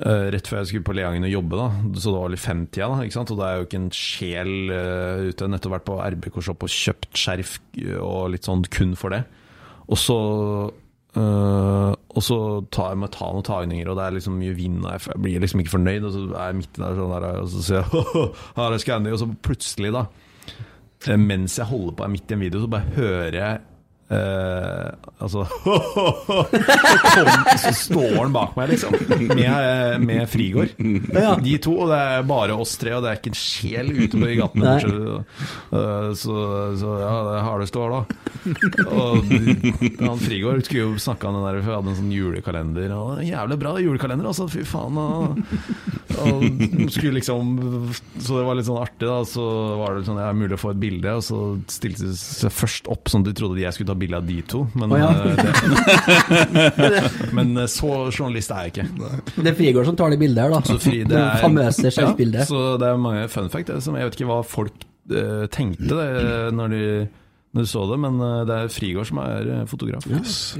uh, 0.00 0.26
rett 0.32 0.48
før 0.48 0.62
jeg 0.62 0.70
skulle 0.70 0.86
på 0.88 0.94
Leangen 0.96 1.26
og 1.28 1.34
jobbe, 1.34 1.58
da. 1.60 1.66
så 2.00 2.14
det 2.14 2.22
var 2.22 2.32
litt 2.32 2.42
femtida, 2.42 2.88
da, 2.88 3.04
ikke 3.04 3.18
sant? 3.18 3.32
og 3.34 3.40
det 3.40 3.48
er 3.48 3.58
jo 3.58 3.66
ikke 3.66 3.80
en 3.82 3.90
sjel 3.94 4.54
uh, 4.72 5.26
ute. 5.28 5.50
Nettopp 5.52 5.76
vært 5.76 5.86
på 5.90 5.98
RBK-shop 6.16 6.66
og 6.66 6.72
kjøpt 6.72 7.20
skjerf 7.20 7.58
og 8.00 8.32
litt 8.32 8.48
sånn 8.48 8.64
kun 8.72 8.96
for 8.98 9.16
det. 9.16 9.22
Og 9.86 10.00
så 10.00 10.18
og 11.16 12.20
så 12.20 12.36
tar 12.68 12.90
jeg 12.92 12.98
med 13.00 13.08
ta 13.14 13.30
noen 13.32 13.44
tagninger, 13.46 13.88
og 13.88 13.96
det 13.96 14.02
er 14.04 14.16
liksom 14.18 14.34
mye 14.36 14.52
vind, 14.52 14.82
og 14.84 14.98
jeg 14.98 15.20
blir 15.24 15.40
liksom 15.40 15.62
ikke 15.62 15.72
fornøyd. 15.72 16.04
Og 16.04 16.12
så 16.12 16.24
er 16.26 16.50
jeg 16.50 16.58
midt 16.58 16.76
der, 16.76 16.98
sånn 16.98 17.14
der 17.14 17.24
og 17.40 17.48
så 17.54 17.62
sier 17.64 17.78
jeg 17.80 18.24
her 18.58 18.76
er 18.76 18.82
Scandic, 18.82 19.16
og 19.16 19.22
så 19.22 19.28
plutselig, 19.46 19.94
da, 19.96 20.02
mens 21.16 21.56
jeg 21.56 21.70
holder 21.70 21.96
på 21.96 22.10
midt 22.12 22.34
i 22.34 22.36
en 22.36 22.44
video, 22.44 22.60
så 22.60 22.68
bare 22.74 22.92
hører 22.98 23.38
jeg 23.38 23.64
Eh, 24.06 24.86
altså 25.18 25.42
så, 27.58 27.72
står 27.74 28.12
han 28.20 28.30
bak 28.34 28.52
meg, 28.54 28.68
liksom, 28.70 28.94
med, 29.32 30.00
med 30.06 30.28
Frigård. 30.30 30.70
De 31.42 31.58
to, 31.62 31.72
og 31.82 31.90
det 31.90 31.98
er 31.98 32.22
bare 32.28 32.54
oss 32.54 32.76
tre, 32.78 32.92
og 32.94 33.02
det 33.02 33.10
er 33.10 33.16
ikke 33.18 33.32
en 33.32 33.40
sjel 33.40 33.90
ute 33.96 34.14
på 34.14 34.26
gatene. 34.30 34.64
Nei. 34.76 34.82
eh, 35.80 36.10
så, 36.20 36.34
så 36.78 36.88
ja, 37.02 37.14
det 37.26 37.32
er 37.34 37.46
harde 37.48 37.66
stål, 37.70 37.90
da. 37.96 38.02
Og 38.86 39.12
han 40.04 40.22
Frigård 40.22 40.62
skulle 40.68 40.84
jo 40.84 40.90
snakke 41.02 41.26
om 41.26 41.34
den 41.40 41.46
der, 41.48 41.58
for 41.58 41.68
vi 41.72 41.76
hadde 41.80 41.90
en 41.94 42.00
sånn 42.04 42.14
julekalender. 42.14 42.88
Og 42.94 43.10
jævlig 43.26 43.58
bra 43.64 43.70
julekalender, 43.82 44.26
altså, 44.30 44.46
fy 44.52 44.62
faen. 44.68 44.94
Og, 45.02 45.18
og 46.16 46.32
skulle 46.94 47.18
liksom 47.18 47.44
Så 48.22 48.38
det 48.38 48.46
var 48.46 48.54
litt 48.56 48.68
sånn 48.68 48.78
artig, 48.84 49.06
da. 49.08 49.18
Så 49.26 49.42
var 49.82 49.90
det 49.98 50.06
sånn, 50.06 50.22
ja, 50.22 50.30
mulig 50.36 50.54
å 50.54 50.62
få 50.62 50.70
et 50.76 50.82
bilde, 50.86 51.10
og 51.18 51.22
så 51.26 51.38
stilte 51.74 52.06
de 52.06 52.14
seg 52.20 52.50
først 52.54 52.86
opp 52.92 53.10
sånn 53.10 53.26
at 53.26 53.30
de 53.32 53.36
trodde 53.42 53.64
jeg 53.64 53.74
skulle 53.74 53.90
ta 53.90 53.95
bilde 54.00 54.18
av 54.18 54.26
de 54.26 54.36
to. 54.48 54.62
Men, 54.78 54.92
oh, 54.92 55.00
ja. 55.00 55.10
eh, 55.12 57.08
men 57.36 57.52
eh, 57.62 57.68
så 57.70 57.92
journalist 58.10 58.52
er 58.54 58.66
jeg 58.66 58.74
ikke. 58.74 58.86
Det 59.36 59.52
er 59.52 59.56
Frigård 59.58 59.88
som 59.90 59.98
tar 59.98 60.14
det 60.14 60.20
bildet 60.22 60.44
her, 60.44 60.54
da. 60.54 60.62
Så 60.66 60.78
fri, 60.82 61.00
det 61.08 61.18
er, 61.20 61.38
famøse 61.42 61.92
skjerfbildet. 61.94 62.44
Ja, 62.44 62.48
så 62.50 62.64
det 62.82 62.90
er 62.90 63.00
mange 63.00 63.24
fun 63.32 63.50
fact. 63.52 63.72
som 63.84 63.98
Jeg 63.98 64.10
vet 64.10 64.18
ikke 64.20 64.30
hva 64.30 64.42
folk 64.46 64.86
uh, 65.12 65.46
tenkte 65.52 65.90
det, 65.92 66.10
når, 66.56 66.76
de, 66.76 66.84
når 67.56 67.66
de 67.66 67.72
så 67.72 67.86
det, 67.92 67.98
men 68.06 68.22
det 68.48 68.60
er 68.60 68.72
Frigård 68.76 69.10
som 69.10 69.22
er 69.24 69.66
fotograf. 69.70 70.06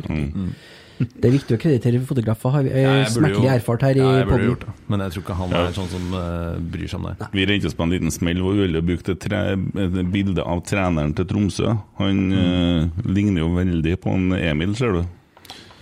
Mm. 0.06 0.50
Det 0.96 1.28
er 1.28 1.34
viktig 1.34 1.56
å 1.56 1.60
kreditere 1.60 2.00
fotografer, 2.08 2.52
har 2.54 2.64
vi 2.64 2.70
Ja, 2.72 2.92
eh, 3.02 3.10
smertelig 3.12 3.50
erfart 3.52 3.84
her 3.84 3.98
i 3.98 4.00
ja, 4.00 4.12
jeg 4.20 4.28
burde 4.30 4.48
gjort 4.48 4.64
det. 4.64 4.74
Men 4.92 5.04
jeg 5.04 5.14
tror 5.14 5.24
ikke 5.24 5.36
han 5.40 5.52
er 5.58 5.74
sånn 5.76 5.90
som 5.92 6.14
uh, 6.16 6.56
bryr 6.72 6.88
seg 6.88 7.02
om 7.02 7.08
det. 7.10 7.28
Vi 7.36 7.44
rente 7.50 7.68
oss 7.68 7.76
på 7.76 7.84
en 7.84 7.92
liten 7.92 8.14
smell 8.14 8.40
hvor 8.44 8.56
vi 8.56 8.64
ville 8.64 8.82
brukt 8.86 9.10
et, 9.12 9.28
et 9.28 10.00
bilde 10.14 10.46
av 10.46 10.62
treneren 10.68 11.12
til 11.18 11.28
Tromsø. 11.28 11.74
Han 12.00 12.24
uh, 12.32 13.04
ligner 13.04 13.44
jo 13.44 13.52
veldig 13.58 13.94
på 14.00 14.16
en 14.16 14.32
Emil, 14.38 14.72
ser 14.78 14.96
du. 14.96 15.04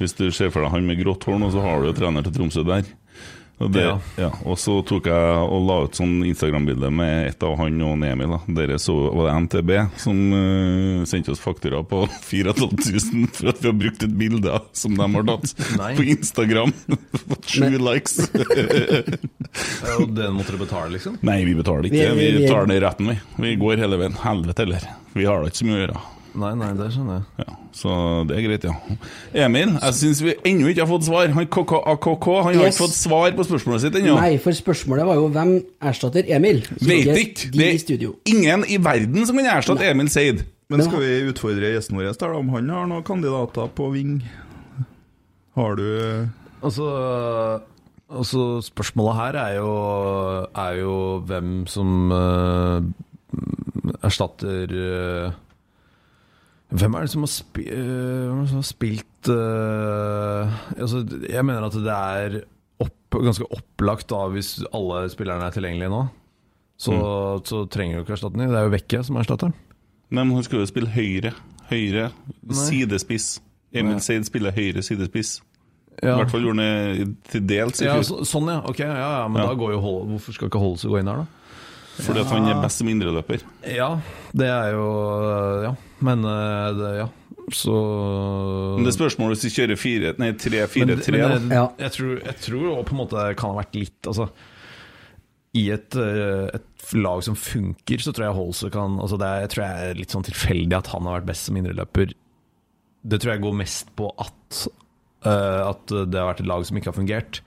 Hvis 0.00 0.16
du 0.18 0.26
ser 0.34 0.50
for 0.50 0.64
deg 0.64 0.74
han 0.74 0.88
med 0.88 0.98
grått 0.98 1.26
hår 1.28 1.38
nå, 1.38 1.52
så 1.54 1.62
har 1.62 1.80
du 1.80 1.92
jo 1.92 1.96
trener 2.00 2.26
til 2.26 2.34
Tromsø 2.34 2.66
der. 2.66 2.88
Og, 3.64 3.70
det, 3.72 3.82
Ja. 3.84 3.94
ja. 4.20 4.28
og 4.44 4.58
så 4.60 4.74
tok 4.84 5.06
jeg 5.08 5.36
og 5.48 5.62
la 5.66 5.76
ut 5.86 5.96
sånn 5.96 6.18
Instagram-bilde 6.28 6.90
med 6.92 7.28
et 7.30 7.42
av 7.46 7.54
han 7.58 7.80
og 7.86 8.02
Emil. 8.04 8.34
Da. 8.34 8.40
Dere 8.60 8.76
så 8.82 8.94
var 9.14 9.30
det 9.30 9.36
NTB 9.46 9.70
som 10.02 10.20
uh, 10.36 11.04
sendte 11.08 11.32
oss 11.32 11.40
faktura 11.40 11.80
på 11.88 12.02
4500 12.30 13.32
for 13.38 13.48
at 13.54 13.62
vi 13.62 13.70
har 13.70 13.78
brukt 13.80 14.02
et 14.04 14.16
bilde 14.20 14.60
som 14.76 14.94
de 14.98 15.08
har 15.16 15.28
tatt 15.32 15.54
på 15.98 16.06
Instagram. 16.14 16.74
Fått 17.30 17.48
sju 17.56 17.78
likes. 17.80 18.18
Ja, 18.34 19.96
og 20.00 20.10
den 20.16 20.34
måtte 20.36 20.52
du 20.54 20.60
betale, 20.60 20.92
liksom? 20.96 21.16
Nei, 21.24 21.40
vi 21.46 21.54
betaler 21.58 21.88
ikke. 21.88 21.94
Vi- 21.94 22.14
Vi, 22.14 22.30
vi- 22.32 22.42
vi- 22.44 22.48
tar 22.50 22.66
det 22.66 22.76
i 22.76 22.80
retten, 22.84 23.08
vi. 23.08 23.18
Vi 23.42 23.56
går 23.56 23.76
hele 23.80 23.96
veien. 24.00 24.12
Helvete 24.20 24.64
heller. 24.66 24.84
Vi 25.14 25.24
har 25.24 25.40
da 25.42 25.48
ikke 25.50 25.62
så 25.62 25.66
mye 25.68 25.76
å 25.78 25.82
gjøre. 25.86 26.00
Nei, 26.34 26.50
nei, 26.58 26.70
det 26.74 26.88
skjønner 26.90 27.20
jeg. 27.20 27.44
Ja, 27.44 27.52
så 27.78 27.96
det 28.26 28.36
er 28.36 28.46
greit, 28.48 28.64
ja. 28.66 28.72
Emil, 29.44 29.74
jeg 29.76 29.94
syns 30.00 30.22
vi 30.24 30.32
ennå 30.50 30.70
ikke 30.72 30.82
har 30.82 30.90
fått 30.90 31.06
svar. 31.06 31.30
Han 31.36 31.46
KKAKK 31.46 32.26
han 32.32 32.48
har 32.48 32.56
Yes. 32.56 32.74
ikke 32.74 32.82
fått 32.88 32.96
svar 32.98 33.36
på 33.36 33.46
spørsmålet 33.46 33.84
sitt 33.84 33.98
ennå. 34.00 34.16
Nei, 34.18 34.32
for 34.42 34.56
spørsmålet 34.56 35.06
var 35.06 35.20
jo 35.20 35.28
hvem 35.30 35.52
erstatter 35.90 36.26
Emil? 36.34 36.64
Vet 36.82 37.12
ikke. 37.22 37.52
Det 37.54 37.68
er 38.00 38.08
ingen 38.34 38.66
i 38.66 38.80
verden 38.82 39.26
som 39.28 39.38
kan 39.38 39.52
erstatte 39.52 39.86
Emil 39.86 40.10
Seid. 40.10 40.42
Men 40.72 40.82
skal 40.82 41.04
vi 41.04 41.12
utfordre 41.30 41.70
gjesten 41.74 41.98
vår 41.98 42.10
da, 42.18 42.32
om 42.34 42.48
han 42.56 42.72
har 42.72 42.88
noen 42.90 43.04
kandidater 43.06 43.70
på 43.76 43.92
Ving? 43.94 44.16
Har 45.54 45.76
du 45.78 45.86
Altså, 46.64 47.60
altså 48.08 48.62
Spørsmålet 48.64 49.18
her 49.20 49.38
er 49.38 49.56
jo, 49.60 49.72
er 50.56 50.78
jo 50.80 50.94
hvem 51.28 51.66
som 51.68 52.10
uh, 52.10 52.80
erstatter 54.04 54.72
eh, 54.72 55.32
Hvem 56.74 56.96
er 56.96 57.04
det 57.04 57.12
som 57.12 57.22
har, 57.22 57.30
spi, 57.30 57.68
er 57.70 58.32
det 58.34 58.48
som 58.50 58.58
har 58.58 58.66
spilt 58.66 59.28
eh, 59.30 60.56
altså, 60.74 61.04
Jeg 61.30 61.46
mener 61.46 61.68
at 61.68 61.76
det 61.78 61.94
er 61.94 62.38
opp, 62.82 63.14
ganske 63.14 63.46
opplagt 63.54 64.08
da 64.10 64.24
hvis 64.34 64.56
alle 64.74 65.04
spillerne 65.12 65.46
er 65.46 65.54
tilgjengelige 65.54 65.92
nå. 65.92 66.02
Så, 66.84 66.94
så 67.46 67.62
trenger 67.70 68.00
du 68.00 68.02
ikke 68.02 68.16
erstatning. 68.16 68.50
Det 68.50 68.58
er 68.58 68.66
jo 68.66 68.74
Vekke 68.74 69.04
som 69.06 69.20
erstatter 69.20 69.52
erstatteren. 69.52 69.74
Nei, 70.10 70.24
men 70.24 70.34
hun 70.34 70.46
skal 70.46 70.64
jo 70.64 70.68
spille 70.68 70.90
høyre. 70.90 71.32
Høyre 71.70 72.10
Nei. 72.10 72.56
sidespiss. 72.58 73.38
Emil. 73.74 74.00
Seid 74.04 74.26
spiller 74.26 74.54
høyre 74.54 74.82
sidespiss. 74.84 75.38
Ja. 76.02 76.16
I 76.16 76.18
hvert 76.18 76.32
fall 76.34 76.42
gjorde 76.42 76.66
han 76.66 76.98
det 76.98 77.30
til 77.30 77.44
dels 77.46 77.80
Ja, 77.82 77.94
så, 78.02 78.24
sånn, 78.26 78.50
ja. 78.50 78.58
Ok, 78.66 78.80
ja, 78.82 78.94
ja 78.98 79.26
men 79.30 79.38
da 79.38 79.52
går 79.54 79.76
jo 79.76 79.78
Hvorfor 79.84 80.34
skal 80.34 80.50
ikke 80.50 80.58
Holse 80.58 80.90
gå 80.90 80.98
inn 80.98 81.06
her, 81.06 81.22
da? 81.22 81.43
Fordi 82.00 82.20
at 82.24 82.30
han 82.32 82.48
er 82.50 82.62
best 82.62 82.80
som 82.82 82.88
indreløper. 82.90 83.44
Ja, 83.70 83.90
det 84.34 84.48
er 84.50 84.72
jo 84.74 84.86
Ja, 85.68 85.74
men 86.04 86.24
eh, 86.26 86.72
det, 86.78 86.90
ja. 87.02 87.08
Så 87.52 87.74
Men 88.78 88.86
det 88.86 88.94
er 88.94 88.96
spørsmålet 88.96 89.36
hvis 89.36 89.44
vi 89.50 89.52
kjører 89.58 89.76
fire, 89.78 90.14
nei, 90.18 90.30
Men- 90.32 90.38
3-4-3, 90.40 91.12
men 91.12 91.20
da. 91.20 91.38
det- 91.38 91.84
Jeg, 91.84 91.92
tror, 91.92 92.12
jeg 92.24 92.36
tror 92.40 92.84
på 92.84 92.92
en 92.96 93.00
måte 93.02 93.20
det 93.28 93.36
kan 93.36 93.50
ha 93.52 93.60
vært 93.62 93.74
litt 93.76 94.08
Altså 94.08 94.30
I 95.54 95.70
et, 95.70 95.94
eh, 95.94 96.48
et 96.56 96.94
lag 96.94 97.22
som 97.22 97.34
funker, 97.36 97.98
så 98.02 98.12
tror 98.12 98.26
jeg 98.26 98.34
Holse 98.34 98.70
kan 98.72 98.98
altså 98.98 99.18
det 99.20 99.26
er, 99.28 99.40
Jeg 99.44 99.50
tror 99.54 99.64
jeg 99.64 99.90
er 99.90 99.94
litt 100.00 100.10
sånn 100.10 100.24
tilfeldig 100.26 100.76
at 100.78 100.86
han 100.88 101.04
har 101.06 101.20
vært 101.20 101.26
best 101.30 101.44
som 101.46 101.56
indreløper. 101.56 102.12
Det 103.06 103.20
tror 103.20 103.32
jeg 103.34 103.42
går 103.44 103.54
mest 103.60 103.94
på 103.96 104.10
at 104.18 104.66
uh, 105.26 105.70
At 105.70 105.86
det 105.86 106.14
har 106.18 106.32
vært 106.34 106.40
et 106.40 106.46
lag 106.50 106.64
som 106.66 106.76
ikke 106.76 106.90
har 106.92 106.98
fungert. 106.98 107.40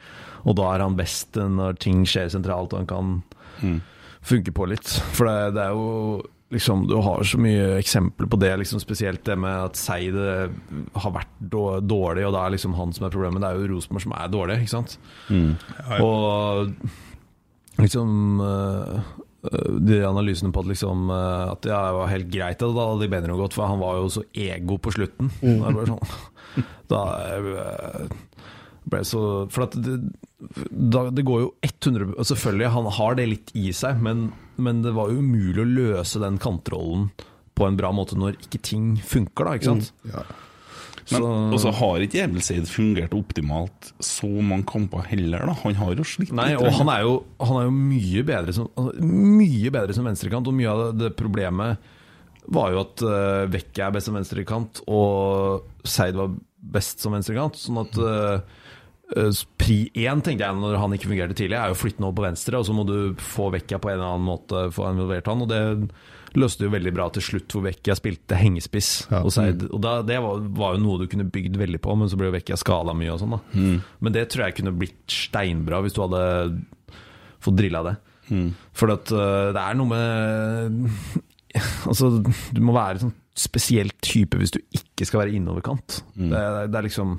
Og 0.45 0.55
da 0.55 0.69
er 0.75 0.79
han 0.85 0.95
best 0.95 1.33
når 1.33 1.77
ting 1.81 2.05
skjer 2.05 2.29
sentralt 2.31 2.71
og 2.73 2.85
han 2.85 2.87
kan 2.87 3.81
funke 4.27 4.53
på 4.55 4.67
litt. 4.69 4.89
For 5.15 5.29
det, 5.29 5.55
det 5.57 5.63
er 5.67 5.75
jo 5.75 6.23
liksom, 6.53 6.87
Du 6.87 6.95
har 7.03 7.23
så 7.23 7.39
mye 7.41 7.75
eksempler 7.77 8.29
på 8.31 8.39
det, 8.41 8.53
liksom, 8.61 8.79
spesielt 8.79 9.23
det 9.27 9.37
med 9.39 9.67
at 9.69 9.79
Seid 9.79 10.15
eh, 10.15 10.47
har 10.95 11.15
vært 11.15 11.35
dårlig, 11.41 12.25
og 12.27 12.33
da 12.35 12.45
er 12.45 12.55
liksom 12.55 12.77
han 12.77 12.93
som 12.95 13.07
er 13.07 13.13
problemet. 13.13 13.43
Det 13.43 13.49
er 13.49 13.61
jo 13.61 13.71
Rosenborg 13.73 14.05
som 14.05 14.17
er 14.17 14.33
dårlig, 14.33 14.59
ikke 14.63 14.75
sant? 14.75 14.97
Mm. 15.29 15.55
Og 16.03 16.73
liksom 17.83 18.43
eh, 18.43 19.11
eh, 19.51 19.73
de 19.89 19.99
analysene 20.07 20.53
på 20.53 20.63
at 20.63 20.71
liksom 20.71 21.11
At 21.13 21.61
det 21.65 21.75
var 21.75 22.09
helt 22.09 22.31
greit 22.33 22.63
at 22.63 22.79
bedre 22.79 23.11
Benro 23.11 23.37
gått, 23.41 23.57
for 23.57 23.69
han 23.69 23.83
var 23.83 23.99
jo 23.99 24.09
så 24.19 24.25
ego 24.33 24.79
på 24.79 24.95
slutten. 24.95 25.31
Mm. 25.41 25.61
Det 25.61 25.83
er 25.83 25.93
sånn 25.93 26.65
Da 26.87 27.03
ble 28.87 29.03
så 29.03 29.21
For 29.51 29.67
at 29.67 29.75
det, 29.83 29.99
da, 30.37 31.07
det 31.09 31.23
går 31.25 31.39
jo 31.41 31.47
100 31.65 32.25
Selvfølgelig, 32.29 32.69
han 32.75 32.89
har 32.97 33.15
det 33.17 33.29
litt 33.31 33.53
i 33.57 33.71
seg, 33.73 34.01
men, 34.05 34.27
men 34.61 34.83
det 34.85 34.93
var 34.93 35.09
jo 35.09 35.23
umulig 35.23 35.63
å 35.63 35.69
løse 35.69 36.21
den 36.21 36.37
kantrollen 36.41 37.09
på 37.57 37.65
en 37.65 37.77
bra 37.79 37.89
måte 37.95 38.17
når 38.19 38.37
ikke 38.45 38.61
ting 38.61 38.91
funker, 39.01 39.47
da, 39.47 39.55
ikke 39.57 39.71
sant? 39.71 39.89
Men 41.07 41.23
Så- 41.23 41.53
også 41.55 41.71
har 41.79 42.03
ikke 42.03 42.23
Emil 42.25 42.41
fungert 42.67 43.13
optimalt 43.15 43.93
så 44.03 44.27
mange 44.43 44.67
kamper 44.67 45.05
heller, 45.07 45.45
da. 45.47 45.53
Han 45.63 45.73
har 45.79 45.95
jo 45.95 46.03
slitt 46.03 46.33
Nei, 46.35 46.49
litt, 46.51 46.61
og 46.61 46.73
han 46.73 46.89
er 46.89 47.01
jo, 47.01 47.13
han 47.39 47.57
er 47.57 47.63
jo 47.69 47.71
mye 47.71 48.23
bedre 48.27 48.53
som 48.53 48.67
altså, 48.75 48.93
Mye 49.01 49.71
bedre 49.71 49.95
som 49.95 50.05
venstrekant, 50.05 50.47
og 50.47 50.53
mye 50.53 50.67
av 50.69 50.83
det, 50.83 51.07
det 51.07 51.15
problemet 51.15 51.77
var 52.47 52.71
jo 52.71 52.83
at 52.83 53.01
uh, 53.03 53.47
Vekke 53.51 53.87
er 53.87 53.95
best 53.95 54.07
som 54.07 54.15
venstrekant, 54.19 54.81
og 54.87 55.63
Seid 55.87 56.15
var 56.15 56.35
best 56.61 56.99
som 57.03 57.15
venstrekant. 57.15 57.55
Sånn 57.59 57.81
at 57.81 57.97
uh, 57.99 58.39
pri 59.07 59.77
én, 59.95 60.19
tenkte 60.19 60.43
jeg 60.43 60.59
når 60.59 60.77
han 60.81 60.93
ikke 60.95 61.07
fungerte 61.07 61.37
tidlig, 61.39 61.55
er 61.55 61.71
jo 61.71 61.79
flytte 61.79 62.03
over 62.03 62.17
på 62.17 62.25
venstre, 62.25 62.59
og 62.59 62.67
så 62.67 62.75
må 62.75 62.83
du 62.87 63.15
få 63.23 63.47
Vekka 63.53 63.79
på 63.79 63.91
en 63.91 63.99
eller 63.99 64.13
annen 64.13 64.27
måte 64.27 64.67
få 64.75 64.89
involvert 64.91 65.29
han, 65.31 65.43
og 65.45 65.51
det 65.51 65.61
løste 66.37 66.67
jo 66.67 66.73
veldig 66.73 66.91
bra 66.93 67.07
til 67.15 67.23
slutt, 67.23 67.53
hvor 67.53 67.63
Vekka 67.65 67.95
spilte 67.97 68.37
hengespiss. 68.37 68.91
Og, 69.21 69.29
Seid, 69.33 69.63
og 69.71 69.79
da, 69.83 69.99
det 70.05 70.19
var, 70.23 70.43
var 70.59 70.75
jo 70.75 70.83
noe 70.83 71.01
du 71.01 71.07
kunne 71.09 71.27
bygd 71.33 71.55
veldig 71.59 71.79
på, 71.83 71.95
men 71.97 72.11
så 72.11 72.19
ble 72.19 72.27
jo 72.29 72.35
Vekka 72.35 72.59
skada 72.59 72.95
mye 72.97 73.13
og 73.13 73.21
sånn, 73.21 73.37
da. 73.37 73.39
Mm. 73.55 73.77
Men 74.03 74.17
det 74.17 74.25
tror 74.33 74.47
jeg 74.47 74.57
kunne 74.59 74.75
blitt 74.75 75.05
steinbra 75.13 75.79
hvis 75.85 75.95
du 75.95 76.03
hadde 76.03 76.25
fått 77.43 77.57
drilla 77.57 77.85
det. 77.87 77.95
Mm. 78.27 78.49
For 78.75 78.91
at 78.91 79.13
øh, 79.15 79.53
det 79.55 79.63
er 79.63 79.77
noe 79.79 79.87
med 79.87 80.81
Altså, 81.87 82.09
du 82.19 82.59
må 82.59 82.73
være 82.75 83.05
sånn 83.05 83.13
spesiell 83.37 83.93
type 84.03 84.35
hvis 84.35 84.51
du 84.51 84.59
ikke 84.75 85.05
skal 85.07 85.23
være 85.23 85.37
innoverkant. 85.37 86.01
Mm. 86.17 86.27
Det, 86.33 86.41
det, 86.41 86.65
det 86.73 86.79
er 86.79 86.87
liksom 86.89 87.15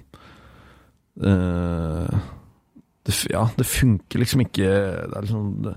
øh, 1.20 2.18
det, 3.08 3.16
Ja, 3.32 3.48
det 3.56 3.66
funker 3.66 4.20
liksom 4.22 4.44
ikke 4.44 4.68
Det 4.68 5.16
er 5.16 5.24
liksom 5.24 5.50
det, 5.64 5.74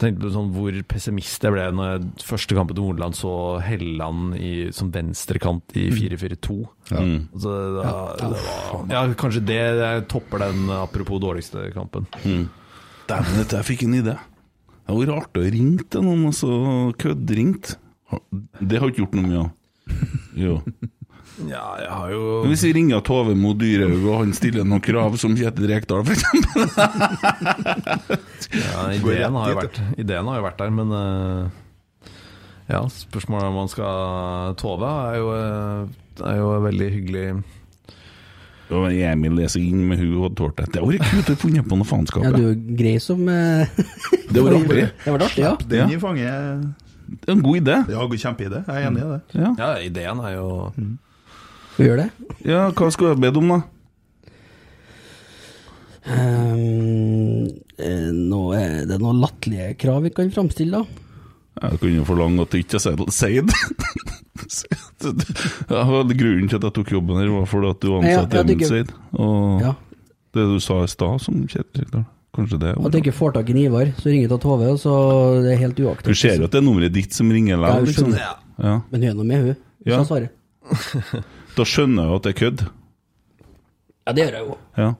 tenkte 0.00 0.24
på 0.24 0.32
sånn 0.32 0.50
hvor 0.54 0.76
pessimist 0.88 1.44
jeg 1.44 1.54
ble 1.54 1.66
når 1.76 1.90
jeg 1.90 2.24
første 2.24 2.56
kampen 2.56 2.76
til 2.76 2.86
Nordland 2.86 3.16
så 3.18 3.32
Helland 3.64 4.36
i, 4.38 4.52
som 4.72 4.88
venstrekant 4.94 5.76
i 5.76 5.90
4-4-2. 5.92 6.56
Ja. 6.90 7.02
Mm. 7.04 7.18
Altså, 7.36 7.56
da, 7.76 8.30
ja, 8.94 9.02
kanskje 9.20 9.44
det 9.50 9.58
jeg 9.60 10.06
topper 10.10 10.46
den, 10.46 10.70
apropos 10.78 11.20
dårligste 11.22 11.68
kampen. 11.74 12.08
Mm. 12.24 12.46
Dæven, 13.10 13.42
jeg 13.44 13.68
fikk 13.68 13.84
en 13.86 13.98
idé. 14.00 14.16
Det 14.90 14.96
var 14.96 15.12
rart 15.12 15.38
å 15.38 15.44
ringe 15.44 15.84
til 15.92 16.06
noen, 16.06 16.24
og 16.30 16.34
så 16.34 16.50
køddringt. 16.98 17.76
Det 18.58 18.80
har 18.80 18.90
ikke 18.90 19.04
gjort 19.04 19.18
noe 19.18 19.28
mye 19.28 19.44
av. 19.44 19.52
Jo. 20.38 20.56
Ja, 21.48 21.64
jeg 21.80 21.88
har 21.88 22.10
jo 22.12 22.22
Hvis 22.50 22.64
vi 22.66 22.72
ringer 22.76 23.00
Tove 23.06 23.34
Mo 23.38 23.52
Dyrhaug, 23.56 24.02
og 24.10 24.16
han 24.24 24.32
stiller 24.36 24.66
noen 24.66 24.82
krav 24.84 25.16
som 25.20 25.36
Kjetil 25.38 25.70
Rekdal, 25.70 26.02
f.eks. 26.04 26.24
Ja, 28.50 28.90
ideen 28.92 29.38
har, 29.38 29.54
vært, 29.56 29.78
ideen 30.00 30.28
har 30.28 30.40
jo 30.40 30.44
vært 30.44 30.60
der, 30.60 30.74
men 30.74 30.92
eh, 30.96 32.12
Ja, 32.72 32.82
spørsmålet 32.92 33.48
om 33.50 33.58
man 33.62 33.72
skal 33.72 34.54
Tove 34.60 34.90
er 34.90 35.16
jo, 35.20 35.30
eh, 35.38 36.26
er 36.28 36.40
jo 36.40 36.50
veldig 36.66 36.90
hyggelig 36.96 37.24
Og 38.74 38.90
Emil 38.92 39.38
leser 39.40 39.62
inn 39.64 39.86
med 39.88 39.98
hun 40.02 40.12
og 40.20 40.36
tålt 40.38 40.60
det. 40.60 40.68
Hadde 40.76 40.92
vært 40.92 41.10
kult 41.14 41.32
å 41.32 41.38
funnet 41.40 41.66
på 41.66 41.78
noe 41.80 41.88
faenskap. 41.88 42.26
Ja, 42.26 42.30
du 42.36 42.44
er 42.52 42.58
grei 42.78 42.96
som 43.02 43.24
eh, 43.30 43.66
Det 44.30 44.44
var 44.44 44.58
artig. 44.60 44.84
Det 45.04 45.14
var 45.16 45.26
artig, 45.26 45.44
ja. 45.46 45.54
Den 45.72 45.94
i 45.96 46.00
fanget 46.02 46.66
Det 47.10 47.26
er 47.26 47.34
en 47.38 47.46
god 47.46 47.62
idé. 47.62 47.78
Ja, 47.90 48.04
god 48.06 48.20
kjempeidé. 48.26 48.60
Jeg 48.66 48.74
er 48.76 48.90
enig 48.90 49.02
i 49.02 49.08
det. 49.14 49.22
Ja. 49.40 49.54
Ja, 49.58 49.70
ideen 49.82 50.20
er 50.26 50.36
jo 50.36 50.50
Vi 51.80 51.88
gjør 51.88 52.02
det. 52.02 52.08
Ja, 52.44 52.66
hva 52.76 52.90
skal 52.92 53.14
jeg 53.14 53.20
be 53.22 53.30
om, 53.40 53.52
da? 53.54 53.60
Um, 56.10 57.46
nå 58.30 58.40
er 58.56 58.86
det 58.88 58.96
noen 59.00 59.20
latterlige 59.22 59.74
krav 59.80 60.02
vi 60.04 60.12
kan 60.14 60.32
framstille, 60.34 60.80
da. 60.80 61.06
Jeg 61.60 61.80
kunne 61.82 62.04
forlange 62.08 62.44
at 62.44 62.52
du 62.54 62.58
ikke 62.60 62.80
sier 62.80 63.00
Seid. 63.12 63.50
grunnen 66.16 66.48
til 66.48 66.56
at 66.56 66.64
jeg 66.64 66.74
tok 66.76 66.92
jobben 66.94 67.18
her, 67.20 67.28
var 67.34 67.48
fordi 67.50 67.72
at 67.74 67.82
du 67.82 67.90
ansatte 67.98 68.38
ja, 68.38 68.44
det 68.46 68.54
Emil 68.56 68.70
Seid. 68.70 68.94
Og 69.18 69.60
Ja. 69.64 69.74
det 70.36 70.46
du 70.54 70.56
sa 70.62 70.78
i 70.84 70.88
stad, 70.88 71.20
som 71.20 71.42
Kjetil 71.48 72.04
Kanskje 72.30 72.60
det 72.62 72.76
At 72.78 72.94
jeg 72.94 73.02
ikke 73.02 73.16
får 73.18 73.32
tak 73.34 73.48
i 73.50 73.64
Ivar, 73.66 73.90
så 73.98 74.06
ringer 74.06 74.28
jeg 74.28 74.30
til 74.30 74.42
Tove, 74.44 74.70
så 74.78 74.92
det 75.42 75.52
er 75.56 75.62
helt 75.64 75.76
Du 75.76 76.14
ser 76.14 76.36
jo 76.38 76.44
at 76.46 76.52
det 76.54 76.60
er 76.60 76.64
nummeret 76.64 76.94
ditt 76.94 77.12
som 77.12 77.28
ringer 77.30 77.58
Ja, 77.58 77.80
Liksom. 77.80 78.14
Ja. 78.14 78.80
Men 78.90 79.02
hun 79.02 79.10
er 79.10 79.14
nå 79.14 79.24
med, 79.24 79.44
hun. 79.44 79.56
Hun 79.84 80.04
skal 80.04 80.06
svare. 80.06 81.24
Da 81.56 81.66
skjønner 81.66 82.06
jeg 82.06 82.12
jo 82.12 82.18
at 82.20 82.26
det 82.26 82.32
er 82.32 82.38
kødd. 82.40 82.64
Ja, 84.06 84.14
det 84.16 84.24
gjør 84.24 84.36
jeg 84.38 84.46
jo. 84.46 84.58
Ja. 84.78 84.90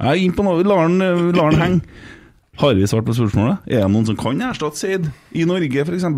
Jeg 0.00 0.10
er 0.10 0.22
inne 0.24 0.36
på 0.36 0.46
noe. 0.46 0.64
La 0.64 0.78
den, 0.88 1.60
henge. 1.60 1.80
Har 2.60 2.76
vi 2.76 2.88
svart 2.88 3.06
på 3.08 3.16
spørsmålet? 3.16 3.66
Er 3.68 3.84
det 3.84 3.92
noen 3.92 4.08
som 4.08 4.16
kan 4.20 4.40
erstatte 4.44 4.80
Seid? 4.80 5.06
I 5.32 5.46
Norge, 5.48 5.84
f.eks.? 5.86 6.08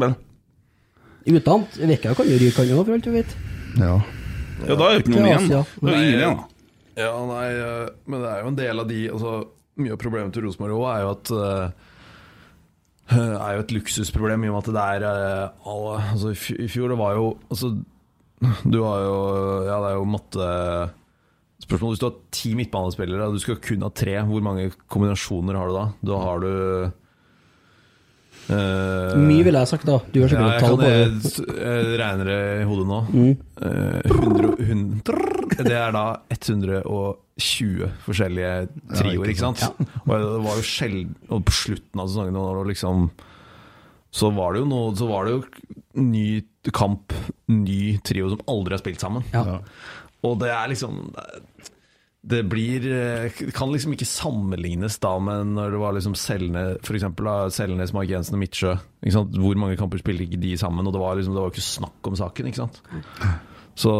Utant. 1.28 1.78
Vekka 1.78 2.16
kan 2.18 2.30
jo 2.30 2.38
ryke, 2.40 2.64
han 2.64 2.74
òg, 2.78 2.86
for 2.86 2.96
alt 2.96 3.06
du 3.06 3.12
vet. 3.14 3.36
Ja. 3.78 4.00
Ja, 4.62 4.74
da 4.78 4.88
er 4.88 4.98
det 4.98 5.04
ikke 5.04 5.14
noe 5.14 5.22
Til 5.22 5.30
igjen. 5.30 5.46
Det 5.52 5.92
er 5.92 6.00
ingen 6.00 6.18
igjen, 6.18 6.40
da. 6.40 6.48
Ja, 6.98 7.12
nei, 7.24 7.46
eh, 7.56 7.86
men 8.04 8.20
det 8.20 8.28
er 8.28 8.42
jo 8.42 8.50
en 8.50 8.58
del 8.58 8.82
av 8.82 8.90
de 8.90 8.98
altså, 9.08 9.30
Mye 9.80 9.94
av 9.94 10.00
problemet 10.02 10.34
til 10.36 10.44
Rosenborg 10.44 10.74
òg 10.76 10.88
er 10.90 10.98
jo 11.00 11.12
at 11.14 11.30
uh, 11.32 13.14
er 13.16 13.54
jo 13.56 13.62
et 13.62 13.70
luksusproblem 13.72 14.42
i 14.44 14.50
og 14.50 14.58
med 14.58 14.60
at 14.60 14.74
det 14.76 14.82
er 14.82 15.06
uh, 15.06 15.70
alle, 15.72 15.94
altså, 16.12 16.34
I 16.60 16.66
fjor 16.68 16.92
det 16.92 16.98
var 17.00 17.16
jo 17.16 17.30
altså, 17.48 17.70
Du 18.64 18.80
har 18.82 19.04
jo 19.04 19.16
Ja, 19.68 19.76
det 19.82 19.92
er 19.92 19.98
jo 19.98 20.08
matte 20.08 20.48
Spørsmål 21.62 21.94
Hvis 21.94 22.02
du 22.02 22.08
har 22.08 22.16
ti 22.34 22.54
midtbanespillere 22.58 23.28
og 23.28 23.36
du 23.36 23.42
skal 23.42 23.60
kun 23.62 23.84
ha 23.86 23.90
tre, 23.94 24.18
hvor 24.26 24.42
mange 24.44 24.72
kombinasjoner 24.90 25.58
har 25.58 25.70
du 25.70 25.76
da? 25.76 25.84
Da 26.10 26.18
har 26.24 26.42
du 26.42 26.52
uh, 28.50 29.20
Mye 29.22 29.44
ville 29.46 29.62
jeg 29.62 29.70
sagt, 29.70 29.86
da. 29.86 30.00
Du 30.10 30.18
har 30.24 30.26
ja, 30.26 30.32
sikkert 30.32 30.50
jeg 30.50 30.64
tall 30.64 30.74
på 30.74 30.82
det. 30.82 30.96
jeg, 31.62 31.92
regner 32.02 32.30
det 32.32 32.40
i 32.58 32.66
hodet 32.66 32.86
nå. 32.90 32.98
Mm. 33.14 33.34
Uh, 33.62 34.00
100, 34.10 34.50
100, 34.66 35.22
det 35.62 35.76
er 35.78 35.94
da 35.94 36.06
120 36.34 37.92
forskjellige 38.08 38.54
trioer, 38.96 39.30
ikke 39.30 39.36
ikke 39.36 39.44
sant? 39.44 39.86
Og 40.02 40.10
det 40.16 40.40
var 40.48 40.58
jo 40.58 40.66
sjelden 40.66 41.14
Og 41.30 41.46
på 41.46 41.54
slutten 41.62 42.02
av 42.02 42.10
sesongen 42.10 42.66
liksom 42.72 43.06
så 44.12 44.28
var 44.36 44.52
det 44.52 44.62
jo 44.62 44.68
noe 44.68 44.92
Så 44.96 45.08
var 45.08 45.24
det 45.26 45.36
jo 45.36 45.42
ny 45.98 46.42
kamp, 46.72 47.14
ny 47.52 47.98
trio 48.06 48.30
som 48.32 48.42
aldri 48.50 48.76
har 48.76 48.82
spilt 48.82 49.02
sammen. 49.02 49.26
Ja. 49.34 49.60
Og 50.22 50.38
det 50.42 50.52
er 50.54 50.70
liksom 50.70 51.08
det 52.22 52.44
blir 52.46 52.84
det 52.84 53.50
kan 53.56 53.72
liksom 53.72 53.96
ikke 53.96 54.06
sammenlignes 54.06 55.00
da 55.02 55.16
med 55.18 55.56
når 55.56 55.72
det 55.74 55.80
var 55.82 55.94
liksom 55.96 56.14
Selne, 56.18 56.62
for 56.86 56.94
eksempel 56.94 57.26
da, 57.26 57.34
Selnes, 57.50 57.90
Mark 57.96 58.12
Jensen 58.12 58.36
og 58.38 58.44
Midtsjø. 58.44 58.76
Ikke 59.02 59.16
sant? 59.16 59.34
Hvor 59.42 59.58
mange 59.58 59.78
kamper 59.80 59.98
spilte 59.98 60.28
ikke 60.28 60.38
de 60.42 60.52
sammen? 60.60 60.86
Og 60.86 60.94
det 60.94 61.02
var 61.02 61.18
liksom, 61.18 61.34
det 61.34 61.42
var 61.42 61.50
jo 61.50 61.54
ikke 61.56 61.66
snakk 61.66 62.10
om 62.12 62.18
saken, 62.20 62.50
ikke 62.52 62.62
sant. 62.62 62.78
Så 63.82 63.92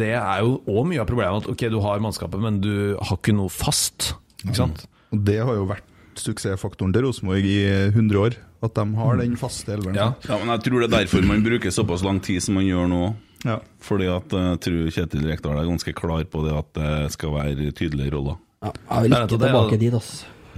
det 0.00 0.14
er 0.14 0.40
jo 0.46 0.56
òg 0.70 0.88
mye 0.88 1.02
av 1.02 1.10
problemet. 1.10 1.44
At 1.44 1.52
ok, 1.52 1.66
du 1.68 1.80
har 1.84 2.00
mannskapet, 2.00 2.40
men 2.40 2.62
du 2.64 2.72
har 2.96 3.18
ikke 3.18 3.36
noe 3.36 3.52
fast. 3.52 4.14
Ikke 4.40 4.56
sant? 4.62 4.86
Og 5.12 5.20
det 5.28 5.40
har 5.44 5.58
jo 5.58 5.68
vært 5.68 5.89
suksessfaktoren 6.22 6.92
til 6.94 7.06
Rosenborg 7.06 7.46
i 7.48 7.58
100 7.90 8.20
år. 8.20 8.38
At 8.64 8.76
de 8.76 8.84
har 8.98 9.20
den 9.20 9.38
faste 9.40 9.72
elveren. 9.72 9.96
Ja. 9.96 10.12
Ja, 10.28 10.36
men 10.38 10.52
jeg 10.52 10.66
tror 10.66 10.82
det 10.82 10.90
er 10.90 10.96
derfor 10.98 11.24
man 11.26 11.44
bruker 11.44 11.72
såpass 11.72 12.04
lang 12.04 12.20
tid 12.24 12.42
som 12.44 12.58
man 12.58 12.66
gjør 12.66 12.90
nå. 12.92 13.04
Ja. 13.46 13.56
Fordi 13.80 14.08
at 14.12 14.34
eh, 14.36 14.48
jeg 14.50 14.60
tror 14.66 14.90
Kjetil 14.96 15.28
Rekdal 15.30 15.56
er 15.56 15.70
ganske 15.70 15.94
klar 15.96 16.26
på 16.28 16.44
det 16.44 16.56
at 16.58 16.70
det 16.76 16.92
skal 17.16 17.32
være 17.38 17.70
tydelige 17.72 18.12
roller. 18.12 18.36
Ja, 18.60 18.74
jeg 18.76 19.06
vil 19.06 19.16
ikke 19.16 19.38
tilbake 19.38 19.78
ja. 19.78 19.80
dit, 19.80 19.96
ass. 19.96 20.10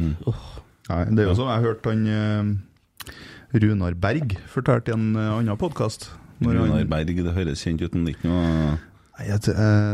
Nei, 0.03 1.03
det 1.15 1.23
er 1.23 1.29
jo 1.29 1.37
som 1.39 1.51
jeg 1.53 1.63
hørte 1.63 1.93
han 1.93 2.03
eh, 2.11 3.13
Runar 3.63 3.95
Berg 4.01 4.35
fortalte 4.51 4.91
i 4.91 4.97
en 4.97 5.13
eh, 5.15 5.35
annen 5.37 5.61
podkast. 5.61 6.11
Runar 6.43 6.89
Berg, 6.91 7.13
det 7.23 7.37
høres 7.37 7.63
kjent 7.63 7.85
ut, 7.85 7.95
men 7.95 8.09
det 8.09 8.17
er 8.17 8.19
ikke 8.19 8.33
noe 8.33 8.81
Nei, 9.19 9.27
eh, 9.29 9.39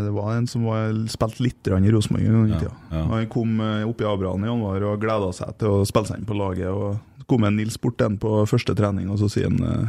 Det 0.04 0.12
var 0.14 0.34
en 0.36 0.46
som 0.46 0.62
var, 0.68 0.92
spilte 1.10 1.42
litt 1.42 1.66
i 1.66 1.90
Rosenborg 1.90 2.24
en 2.26 2.32
gang 2.36 2.48
i 2.48 2.50
tida. 2.60 2.74
ja. 2.90 2.96
ja. 2.98 3.04
Han 3.10 3.26
kom 3.32 3.60
eh, 3.60 3.88
opp 3.88 4.00
i 4.00 4.04
Abrahamn 4.06 4.44
i 4.44 4.48
januar 4.50 4.82
og 4.92 5.00
gleda 5.02 5.32
seg 5.34 5.48
til 5.58 5.68
å 5.80 5.84
spille 5.88 6.06
seg 6.10 6.16
inn 6.20 6.28
på 6.28 6.34
laget. 6.38 6.68
Og 6.70 6.96
Så 7.18 7.24
kom 7.30 7.44
en 7.48 7.56
Nils 7.58 7.78
bort 7.82 7.98
til 7.98 8.16
på 8.22 8.30
første 8.46 8.74
trening, 8.78 9.06
og 9.10 9.18
så 9.18 9.26
sier 9.32 9.48
han 9.50 9.60
eh, 9.64 9.86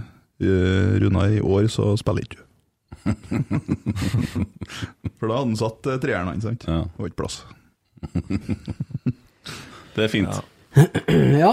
Runar, 1.04 1.30
i 1.36 1.42
år 1.44 1.68
så 1.70 1.92
spiller 2.00 2.22
ikke 2.26 2.40
du. 2.40 2.44
For 5.20 5.26
da 5.28 5.34
hadde 5.36 5.46
han 5.46 5.56
satt 5.60 5.82
treeren 6.02 6.28
hans, 6.32 6.44
sant? 6.48 6.64
Ja. 6.68 6.80
Det 6.88 7.00
var 7.04 7.08
ikke 7.12 7.22
plass. 7.26 7.38
Det 9.96 10.04
er 10.06 10.12
fint. 10.12 10.30
Ja, 10.32 10.42
ja, 11.44 11.52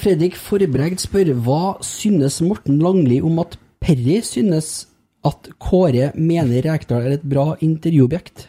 Fredrik 0.00 0.36
Forbregd 0.40 0.98
spør 1.02 1.28
hva 1.46 1.76
synes 1.84 2.40
Morten 2.42 2.78
Langli 2.82 3.18
om 3.22 3.38
at 3.42 3.56
Perry 3.84 4.16
synes 4.24 4.86
at 5.24 5.48
Kåre 5.62 6.10
mener 6.20 6.62
Rekdal 6.66 7.06
er 7.08 7.14
et 7.18 7.24
bra 7.26 7.54
intervjuobjekt? 7.64 8.46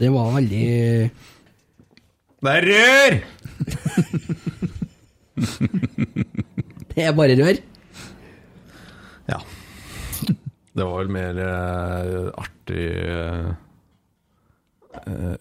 Det 0.00 0.10
var 0.12 0.34
veldig 0.36 0.66
Det 2.40 2.52
er 2.56 2.66
rør! 2.70 3.16
Det 6.90 7.04
er 7.06 7.12
bare 7.16 7.36
rør. 7.38 7.58
Ja. 9.30 9.38
Det 10.70 10.84
var 10.86 10.96
vel 11.00 11.12
mer 11.14 11.38
uh, 11.40 12.30
artig 12.40 12.84
uh, 13.06 13.50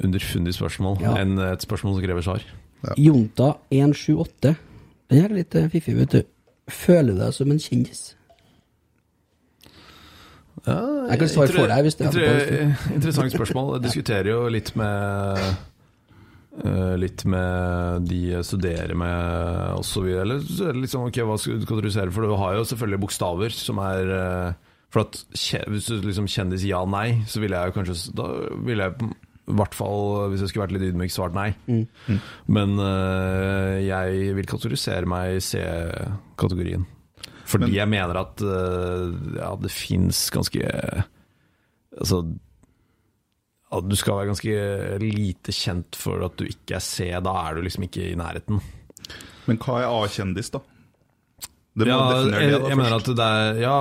underfundig 0.03 0.53
spørsmål 0.55 0.99
Ja. 1.03 1.15
enn 1.21 1.35
et 1.49 1.65
spørsmål 1.65 1.97
som 1.97 2.03
krever 2.05 2.25
svar. 2.25 2.45
Jonta178. 2.95 4.55
Den 5.09 5.25
er 5.25 5.33
litt 5.35 5.55
eh, 5.57 5.67
fiffig, 5.73 5.97
vet 5.97 6.13
du. 6.15 6.21
Føler 6.69 7.15
du 7.17 7.19
deg 7.23 7.33
som 7.35 7.51
en 7.51 7.59
kjendis? 7.59 8.01
Jeg 11.09 11.21
kan 11.21 11.31
svare 11.31 11.55
for 11.55 11.71
deg 11.71 11.87
hvis 11.87 11.97
det 11.99 12.09
er 12.11 12.71
Interessant 12.95 13.33
spørsmål. 13.33 13.75
Jeg 13.77 13.85
diskuterer 13.87 14.31
jo 14.31 14.39
litt 14.51 14.71
med 14.79 15.43
eh, 16.63 16.95
Litt 17.01 17.25
med 17.29 18.09
de 18.09 18.19
jeg 18.33 18.47
studerer 18.47 18.95
med 18.97 19.79
osv. 19.79 20.09
Eller 20.23 20.43
sånn, 20.43 21.07
ok, 21.07 21.21
hva 21.27 21.39
skal 21.39 21.61
du 21.61 21.65
kategorisere? 21.67 22.13
For 22.15 22.27
du 22.27 22.35
har 22.41 22.59
jo 22.59 22.67
selvfølgelig 22.71 23.03
bokstaver 23.05 23.55
som 23.55 23.81
er 23.85 24.13
eh, 24.17 24.75
For 24.93 25.07
at 25.07 25.23
hvis 25.71 25.89
du 25.89 26.05
liksom 26.05 26.29
kjendis 26.29 26.67
ja, 26.67 26.83
nei, 26.85 27.23
så 27.29 27.41
ville 27.43 27.57
jeg 27.57 27.71
jo 27.71 27.79
kanskje 27.79 28.15
Da 28.17 28.29
ville 28.67 28.89
jeg 28.89 29.11
i 29.49 29.57
hvert 29.57 29.73
fall, 29.73 30.29
hvis 30.29 30.43
jeg 30.43 30.51
skulle 30.51 30.67
vært 30.67 30.75
litt 30.75 30.91
ydmyk, 30.91 31.09
svart 31.09 31.33
nei. 31.33 31.47
Mm. 31.65 32.19
Men 32.53 32.75
eh, 32.85 33.79
jeg 33.81 34.35
vil 34.37 34.45
kategorisere 34.45 35.09
meg 35.09 35.39
i 35.39 35.41
C-kategorien. 35.41 36.85
Fordi 37.49 37.65
Men- 37.65 37.75
jeg 37.79 37.89
mener 37.89 38.19
at 38.21 38.41
eh, 38.45 39.05
ja, 39.39 39.49
det 39.57 39.71
fins 39.73 40.27
ganske 40.33 40.61
Altså 41.99 42.21
at 43.69 43.85
Du 43.89 43.95
skal 43.97 44.17
være 44.17 44.29
ganske 44.31 44.53
lite 45.03 45.53
kjent 45.53 45.97
for 45.97 46.23
at 46.25 46.37
du 46.39 46.45
ikke 46.49 46.77
er 46.79 46.81
C. 46.81 47.09
Da 47.21 47.33
er 47.45 47.57
du 47.57 47.61
liksom 47.61 47.83
ikke 47.85 48.07
i 48.11 48.15
nærheten. 48.17 48.57
Men 49.45 49.59
hva 49.61 49.75
er 49.83 49.91
A-kjendis, 49.93 50.49
da? 50.55 50.61
Det 51.77 51.85
må 51.85 51.93
ja, 51.93 51.99
definere 52.09 52.41
jeg, 52.41 52.49
det, 52.49 52.61
da, 52.63 52.69
jeg 52.71 52.79
mener 52.79 52.95
at 52.97 53.11
det 53.19 53.27
er 53.27 53.59
Ja, 53.61 53.75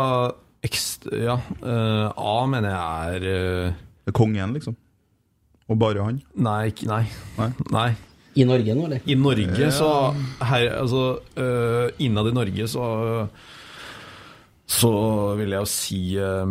ekst, 0.69 1.09
ja 1.13 1.39
uh, 1.41 2.13
A 2.21 2.35
mener 2.53 2.69
jeg 2.75 3.17
er 3.17 3.25
uh, 3.25 3.79
Det 4.05 4.13
er 4.13 4.17
kongen, 4.21 4.53
liksom? 4.59 4.77
Og 5.69 5.81
bare 5.81 6.05
han? 6.05 6.21
Nei, 6.37 6.61
ikke, 6.71 6.87
nei. 6.89 7.03
Nei. 7.41 7.49
nei. 7.73 7.89
I 8.39 8.45
Norge 8.49 8.77
nå, 8.77 8.85
eller? 8.91 9.01
I 9.09 9.17
Norge, 9.19 9.57
Ja. 9.59 9.73
så 9.75 9.89
her, 10.53 10.69
altså, 10.79 11.03
uh, 11.41 11.89
Innad 11.99 12.29
i 12.31 12.37
Norge, 12.37 12.69
så 12.71 12.85
Så 14.69 14.91
vil 15.39 15.55
jeg 15.55 15.65
jo 15.65 15.69
si 15.71 16.01
eh, 16.21 16.51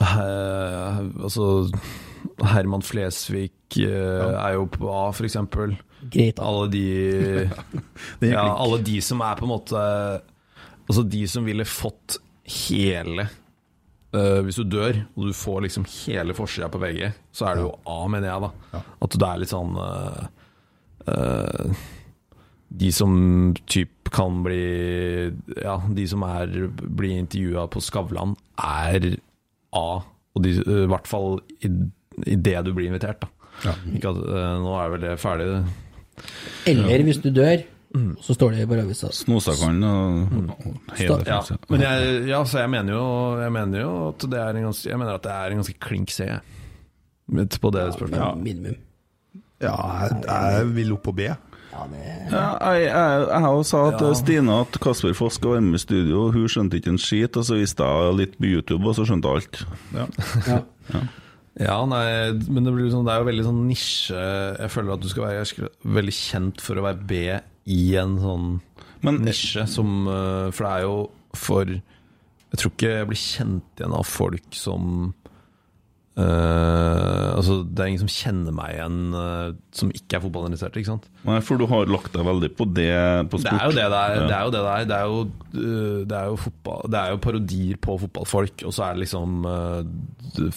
he, 0.00 0.26
Altså 1.20 1.46
Herman 2.52 2.84
Flesvig 2.86 3.50
øh, 3.82 4.32
er 4.32 4.54
jo 4.56 4.66
på 4.70 4.88
A, 4.90 5.10
for 5.12 5.26
eksempel. 5.26 5.74
Greit, 6.12 6.38
Alle 6.40 6.70
de 6.72 7.50
Ja, 8.32 8.46
alle 8.54 8.80
de 8.86 9.00
som 9.04 9.20
er 9.20 9.36
på 9.36 9.44
en 9.44 9.52
måte 9.52 9.82
Altså 10.88 11.04
de 11.04 11.26
som 11.28 11.44
ville 11.44 11.66
fått 11.68 12.16
hele 12.70 13.26
øh, 14.16 14.40
Hvis 14.46 14.56
du 14.56 14.64
dør, 14.64 15.02
og 15.16 15.28
du 15.28 15.34
får 15.36 15.60
liksom 15.66 15.84
hele 15.84 16.34
forsida 16.34 16.70
på 16.72 16.80
VG, 16.80 17.10
så 17.36 17.50
er 17.50 17.58
det 17.58 17.66
jo 17.66 17.74
A, 17.84 17.98
mener 18.08 18.30
jeg, 18.30 18.46
da. 18.46 18.80
At 19.04 19.18
det 19.20 19.28
er 19.28 19.42
litt 19.42 19.52
sånn 19.52 19.76
øh, 19.76 20.24
øh, 21.12 21.84
De 22.80 22.92
som 22.96 23.12
typ 23.66 23.99
kan 24.12 24.42
bli 24.44 24.60
Ja, 25.60 25.78
de 25.96 26.06
som 26.10 26.24
er 26.26 26.52
blir 26.70 27.18
intervjua 27.18 27.66
på 27.70 27.82
Skavlan, 27.84 28.36
er 28.58 29.12
A. 29.76 29.88
Og 30.34 30.44
de, 30.44 30.54
øh, 30.62 30.84
i 30.84 30.90
hvert 30.90 31.10
fall 31.10 31.40
i, 31.66 31.70
i 32.26 32.36
det 32.36 32.56
du 32.66 32.72
blir 32.76 32.90
invitert, 32.90 33.22
da. 33.22 33.74
Ikke 33.94 34.12
at, 34.12 34.22
øh, 34.22 34.54
nå 34.62 34.74
er 34.78 34.92
vel 34.94 35.04
det 35.04 35.18
ferdig. 35.20 35.48
Eller 36.70 37.04
hvis 37.06 37.20
du 37.22 37.30
dør, 37.34 37.62
så 38.22 38.34
står 38.34 38.54
det 38.54 38.68
bare 38.70 38.84
avisa. 38.86 39.10
Snosa 39.12 39.56
kan 39.58 39.82
og 39.82 40.28
hele 40.94 41.16
ja, 41.26 41.40
men 41.68 41.82
jeg, 41.82 42.12
ja, 42.28 42.44
så 42.46 42.60
jeg 42.62 42.70
mener 42.70 42.94
jo, 42.94 43.06
jeg 43.40 43.52
mener 43.52 43.82
jo 43.82 43.92
at 44.12 44.26
det 44.30 44.38
er 44.38 44.58
en 44.60 44.68
ganske, 44.68 44.90
jeg 44.90 45.00
mener 45.00 45.18
at 45.18 45.24
det 45.26 45.32
er 45.34 45.50
en 45.50 45.62
ganske 45.62 45.78
klink 45.82 46.14
C 46.14 46.28
på 47.30 47.72
det 47.74 47.88
spørsmålet. 47.94 48.42
Minimum. 48.42 48.78
Ja, 49.60 49.74
jeg, 50.06 50.22
jeg 50.26 50.70
vil 50.76 50.94
opp 50.94 51.02
på 51.08 51.14
B. 51.18 51.26
Ja, 51.70 51.84
jeg, 52.72 52.88
jeg, 52.88 53.22
jeg 53.30 53.40
har 53.44 53.54
jo 53.54 53.62
sa 53.66 53.82
til 53.94 54.10
Ja. 54.10 54.18
Stine 54.18 54.58
at 54.64 54.78
Kasper 54.82 55.14
Foss 55.14 55.38
skal 55.38 55.56
være 55.56 55.64
med 55.68 55.78
i 55.78 55.82
studio, 55.82 56.26
og 56.26 56.34
hun 56.34 56.50
skjønte 56.50 56.80
ikke 56.80 56.92
en 56.94 57.00
skit. 57.00 57.38
Og 57.38 57.46
så 57.46 57.58
viste 57.60 57.86
jeg 57.86 58.16
litt 58.18 58.36
på 58.38 58.50
YouTube, 58.50 58.82
og 58.88 58.96
så 58.98 59.06
skjønte 59.08 59.30
jeg 59.30 59.42
alt. 59.42 59.64
Ja. 59.94 61.02
Ja, 61.60 61.76
nei, 61.84 62.32
men 62.48 62.64
det, 62.64 62.72
sånn, 62.92 63.04
det 63.04 63.12
er 63.12 63.20
jo 63.20 63.26
veldig 63.26 63.44
sånn 63.44 63.64
nisje 63.66 64.16
Jeg 64.16 64.70
føler 64.72 64.94
at 64.94 65.02
du 65.02 65.08
skal 65.10 65.24
være 65.26 65.46
skal, 65.50 65.72
veldig 65.98 66.14
kjent 66.14 66.62
for 66.62 66.78
å 66.78 66.84
være 66.86 67.08
B 67.10 67.18
i 67.74 67.80
en 68.00 68.14
sånn 68.22 68.46
nisje 69.18 69.66
som 69.68 70.06
øh, 70.08 70.46
For 70.54 70.64
det 70.64 70.70
er 70.70 70.84
jo 70.86 70.94
for 71.36 71.72
Jeg 71.74 72.62
tror 72.62 72.72
ikke 72.72 72.94
jeg 72.94 73.08
blir 73.10 73.20
kjent 73.20 73.82
igjen 73.82 73.96
av 73.98 74.06
folk 74.08 74.56
som 74.56 75.10
øh, 76.20 77.20
Altså, 77.40 77.60
det 77.64 77.82
er 77.82 77.90
ingen 77.90 78.02
som 78.02 78.12
kjenner 78.12 78.54
meg 78.54 78.74
igjen 78.74 79.14
uh, 79.16 79.52
som 79.74 79.90
ikke 79.94 80.18
er 80.18 80.22
fotballinteressert, 80.24 80.76
ikke 80.76 80.92
sant? 80.92 81.06
Nei, 81.24 81.38
for 81.44 81.60
du 81.60 81.66
har 81.70 81.88
lagt 81.90 82.12
deg 82.12 82.26
veldig 82.26 82.50
på 82.56 82.66
det 82.76 82.90
på 83.32 83.40
Det 83.40 83.52
er 83.52 83.64
jo 83.64 83.76
det 83.76 83.86
det 83.92 84.00
er. 84.00 84.16
Ja. 84.16 84.26
Det 84.26 84.36
er 84.36 84.42
jo 84.44 84.52
det 84.54 84.60
det 84.60 84.72
er. 84.74 84.88
Det 84.90 84.98
er 84.98 85.06
jo, 85.08 85.22
uh, 85.54 86.00
det 86.10 86.18
er 86.18 86.26
jo, 86.28 86.40
fotball, 86.44 86.82
det 86.92 87.00
er 87.00 87.14
jo 87.14 87.20
parodier 87.26 87.80
på 87.86 87.96
fotballfolk, 88.04 88.66
og 88.68 88.76
så 88.76 88.86
er 88.86 88.98
det 88.98 89.04
liksom 89.06 89.46
øh, 89.48 89.80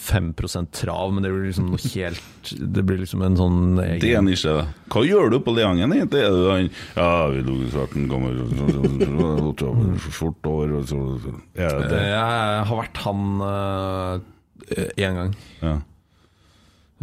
5% 0.04 0.72
trav, 0.76 1.14
men 1.14 1.24
det 1.24 1.32
blir 1.32 1.48
liksom 1.48 1.70
noe 1.72 1.92
helt 1.94 2.52
Det 2.52 2.84
blir 2.86 3.00
liksom 3.00 3.24
en 3.26 3.38
sånn 3.38 3.62
egen 3.80 4.02
Det 4.04 4.12
er 4.12 4.20
en 4.20 4.28
nisje. 4.28 4.54
Hva 4.92 5.06
gjør 5.08 5.32
du 5.32 5.38
på 5.46 5.54
Leangen, 5.56 5.94
egentlig? 5.96 6.20
Er 6.26 6.36
du 6.36 6.44
han 6.50 6.68
Ja, 6.98 7.08
vi 7.32 7.42
lå 7.46 7.56
i 7.64 7.72
starten, 7.72 8.06
gammel 8.12 8.44
Skjort 10.04 10.52
år 10.52 10.76
og 10.80 10.86
så 10.92 11.00
Er? 11.56 11.80
Jeg 12.04 12.68
har 12.68 12.76
vært 12.84 13.02
han 13.06 14.30
én 14.96 15.18
gang. 15.18 15.34
Ja. 15.62 15.74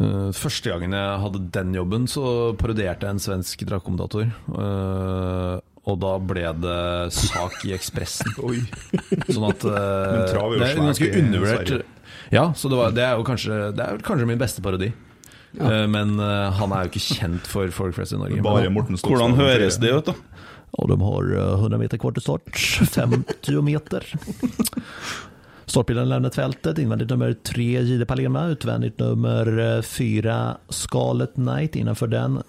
Eh, 0.02 0.30
første 0.38 0.72
gangen 0.72 0.96
jeg 0.96 1.20
hadde 1.26 1.42
den 1.58 1.74
jobben, 1.76 2.08
så 2.10 2.24
parodierte 2.58 3.06
jeg 3.08 3.18
en 3.18 3.24
svensk 3.24 3.66
drakommentator. 3.70 4.32
eh, 4.56 5.60
og 5.82 5.96
da 5.98 6.12
ble 6.22 6.44
det 6.62 7.14
sak 7.18 7.64
i 7.66 7.72
Ekspressen. 7.74 8.30
Sånn 9.34 9.48
at 9.48 9.64
eh, 9.66 10.28
Det 10.30 10.68
er 10.68 10.76
ganske 10.78 11.08
undervurdert. 11.24 11.88
Ja, 12.32 12.52
så 12.56 12.70
det, 12.72 12.78
var, 12.78 12.94
det 12.96 13.02
er 13.04 13.18
jo 13.20 13.26
kanskje 13.28 13.56
Det 13.76 13.84
er 13.84 14.04
kanskje 14.06 14.28
min 14.30 14.40
beste 14.40 14.62
parodi. 14.64 14.92
Ja. 15.52 15.82
men 15.92 16.14
eh, 16.22 16.54
han 16.56 16.72
er 16.72 16.86
jo 16.86 16.94
ikke 16.94 17.02
kjent 17.18 17.48
for 17.50 17.74
folk 17.76 17.98
flest 17.98 18.14
i 18.16 18.20
Norge. 18.22 18.38
Bare 18.46 18.70
Morten 18.72 18.96
Stokstad. 18.96 19.18
Hvordan 19.18 19.36
høres 19.36 19.80
det 19.84 19.90
ut, 19.92 20.08
da? 20.14 20.14
Og 20.80 20.88
de 20.88 20.96
har 21.02 21.34
eh, 21.36 21.66
100 21.66 21.82
meter 21.82 22.00
kvar 22.00 22.14
til 22.16 22.24
start. 22.24 22.48
50 22.96 23.60
meter. 23.66 24.06
Startbilen 25.72 26.10
lämnat 26.10 26.36
fältet. 26.36 26.78
Invändigt 26.78 27.10
nummer 27.10 27.34
tre 27.34 27.82
Gide 27.82 28.06
Palema. 28.06 28.48
Utvändigt 28.48 29.00
nummer 29.00 29.76
eh, 29.78 29.82
fyra 29.82 30.58
Scarlet 30.70 31.34
Knight 31.34 31.76
innanför 31.76 32.08
den. 32.08 32.42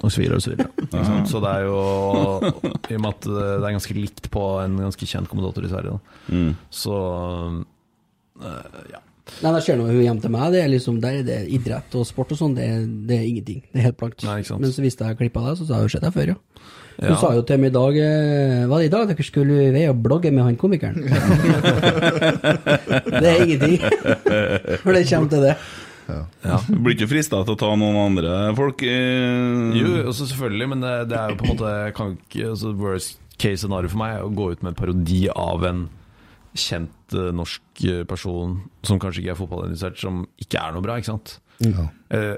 Och 0.00 0.12
så 0.12 0.20
vidare 0.20 0.36
och 0.36 0.42
så 0.42 0.50
vidare. 0.50 0.68
Ikke? 0.82 1.26
Så 1.26 1.40
det 1.40 1.50
er 1.52 1.66
jo 1.66 1.76
I 2.88 2.96
og 2.96 3.02
med 3.04 3.10
at 3.10 3.28
det 3.28 3.44
er 3.44 3.74
ganske 3.76 3.96
likt 3.98 4.30
på 4.32 4.44
en 4.62 4.78
ganske 4.80 5.08
kjent 5.10 5.28
kommentator 5.28 5.66
i 5.68 5.72
Sverige. 5.74 5.98
Mm. 6.32 6.54
så 6.70 6.96
eh, 8.40 8.80
ja. 8.94 9.02
Nei, 9.42 9.52
det 9.52 9.62
ser 9.66 9.76
noe 9.76 9.92
hjem 9.92 10.24
til 10.24 10.32
meg. 10.32 10.48
Det 10.56 10.64
er 10.64 10.72
liksom, 10.72 10.96
der 11.04 11.20
er 11.20 11.28
det 11.28 11.40
idrett 11.52 11.92
og 12.00 12.08
sport 12.08 12.32
og 12.32 12.40
sånn. 12.40 12.56
Det, 12.56 12.70
det 13.08 13.20
er 13.20 13.28
ingenting. 13.28 13.60
Det 13.68 13.82
er 13.82 13.90
helt 13.90 14.00
blankt. 14.00 14.24
Nei. 14.24 14.40
Men 14.48 14.72
så 14.72 14.84
visste 14.84 15.12
jeg 15.12 15.20
klippa 15.20 15.44
deg, 15.44 15.60
så 15.60 15.68
sa 15.68 15.82
jeg 15.82 15.90
jo 15.90 15.92
sett 15.98 16.08
deg 16.08 16.16
før, 16.16 16.32
ja. 16.32 16.70
Du 16.98 17.06
Ja. 17.08 17.16
sa 17.20 17.32
jo 17.34 17.42
til 17.46 17.58
meg 17.62 17.70
i 17.72 17.74
dag 17.74 17.96
eh, 17.98 18.66
Var 18.68 18.78
det 18.82 18.86
i 18.86 18.92
dag 18.92 19.08
dere 19.08 19.24
skulle 19.26 19.72
være 19.72 19.90
og 19.90 20.02
blogge 20.04 20.30
med 20.34 20.44
han 20.44 20.56
komikeren? 20.60 21.00
det 23.22 23.28
er 23.30 23.42
ingenting. 23.44 23.78
For 24.82 24.92
det 24.92 25.06
kommer 25.08 25.30
til 25.32 25.46
det. 25.48 25.56
Ja. 26.12 26.58
Du 26.68 26.76
blir 26.82 26.96
ikke 26.96 27.08
frista 27.10 27.40
til 27.46 27.54
å 27.54 27.58
ta 27.60 27.70
noen 27.78 27.96
andre 28.02 28.36
folk? 28.58 28.82
Eh... 28.84 29.72
Jo, 29.78 29.92
også 30.10 30.26
selvfølgelig, 30.32 30.68
men 30.74 30.84
det, 30.84 30.94
det 31.12 31.18
er 31.18 31.32
jo 31.32 31.38
på 31.40 31.46
en 31.46 31.52
måte 31.54 31.72
kan 31.96 32.14
ikke, 32.18 32.50
altså 32.52 32.72
Worst 32.76 33.18
case 33.40 33.62
scenario 33.64 33.90
for 33.90 34.02
meg 34.02 34.18
er 34.18 34.26
å 34.26 34.32
gå 34.34 34.50
ut 34.52 34.62
med 34.62 34.74
en 34.74 34.78
parodi 34.78 35.22
av 35.32 35.64
en 35.66 35.84
kjent 36.58 37.14
uh, 37.16 37.30
norsk 37.32 37.84
eh, 37.88 38.02
person 38.04 38.58
som 38.84 38.98
kanskje 39.00 39.22
ikke 39.22 39.32
er 39.32 39.38
fotballinteressert, 39.38 39.96
som 40.02 40.26
ikke 40.42 40.60
er 40.60 40.74
noe 40.74 40.84
bra, 40.84 40.98
ikke 41.00 41.08
sant? 41.14 41.38
Ja. 41.64 41.86
Eh, 42.12 42.34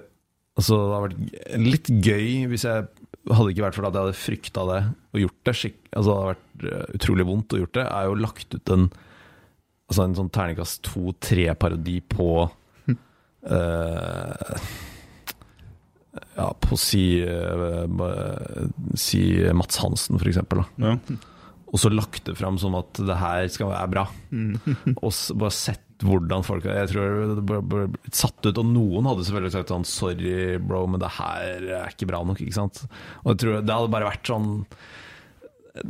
altså, 0.54 0.78
det 0.78 0.94
hadde 0.94 1.08
vært 1.08 1.64
litt 1.64 1.90
gøy 2.06 2.28
hvis 2.52 2.66
jeg 2.68 2.86
hadde 3.30 3.52
ikke 3.54 3.64
vært 3.64 3.76
for 3.78 3.88
at 3.88 3.96
jeg 3.96 4.04
hadde 4.04 4.20
frykta 4.20 4.64
det 4.68 4.80
og 5.14 5.22
gjort 5.22 5.40
det. 5.48 5.54
Altså, 5.54 6.08
det 6.08 6.14
hadde 6.14 6.30
vært 6.30 6.64
eh, 6.70 6.86
utrolig 6.98 7.26
vondt 7.28 7.54
å 7.54 7.60
gjort 7.62 7.76
det. 7.78 7.86
Er 7.88 8.08
jo 8.08 8.22
lagt 8.22 8.56
ut 8.56 8.74
en 8.76 8.88
Altså 9.84 10.06
en 10.06 10.14
sånn 10.16 10.30
terningkast 10.32 10.78
to-tre-parodi 10.86 11.98
på 12.08 12.26
uh, 12.48 12.94
Ja, 16.38 16.46
på 16.56 16.78
si 16.80 17.02
uh, 17.20 17.84
Si 18.96 19.20
Mats 19.52 19.76
Hansen, 19.82 20.16
for 20.16 20.30
eksempel. 20.30 20.64
Da. 20.64 20.94
Og 21.74 21.80
så 21.82 21.90
lagt 21.90 22.22
det 22.28 22.36
fram 22.38 22.58
som 22.60 22.76
at 22.78 23.00
det 23.02 23.16
her 23.18 23.48
skal 23.50 23.72
være 23.72 23.90
bra. 23.90 24.04
Og 25.04 25.10
bare 25.40 25.54
sett 25.54 25.82
hvordan 26.04 26.44
folk 26.44 26.66
Jeg 26.66 26.90
tror 26.90 27.34
det 27.38 27.44
ble, 27.70 27.84
satt 28.12 28.46
ut, 28.46 28.58
og 28.60 28.66
noen 28.66 29.06
hadde 29.08 29.24
selvfølgelig 29.26 29.54
sagt 29.54 29.72
sånn 29.72 29.86
Sorry, 29.88 30.56
bro, 30.60 30.84
men 30.90 31.02
det 31.02 31.12
her 31.16 31.68
er 31.80 31.92
ikke 31.92 32.08
bra 32.10 32.20
nok, 32.26 32.42
ikke 32.42 32.56
sant? 32.56 32.82
Og 33.22 33.32
jeg 33.32 33.40
tror 33.42 33.62
det 33.62 33.76
hadde 33.78 33.92
bare 33.94 34.08
vært 34.10 34.30
sånn 34.30 34.48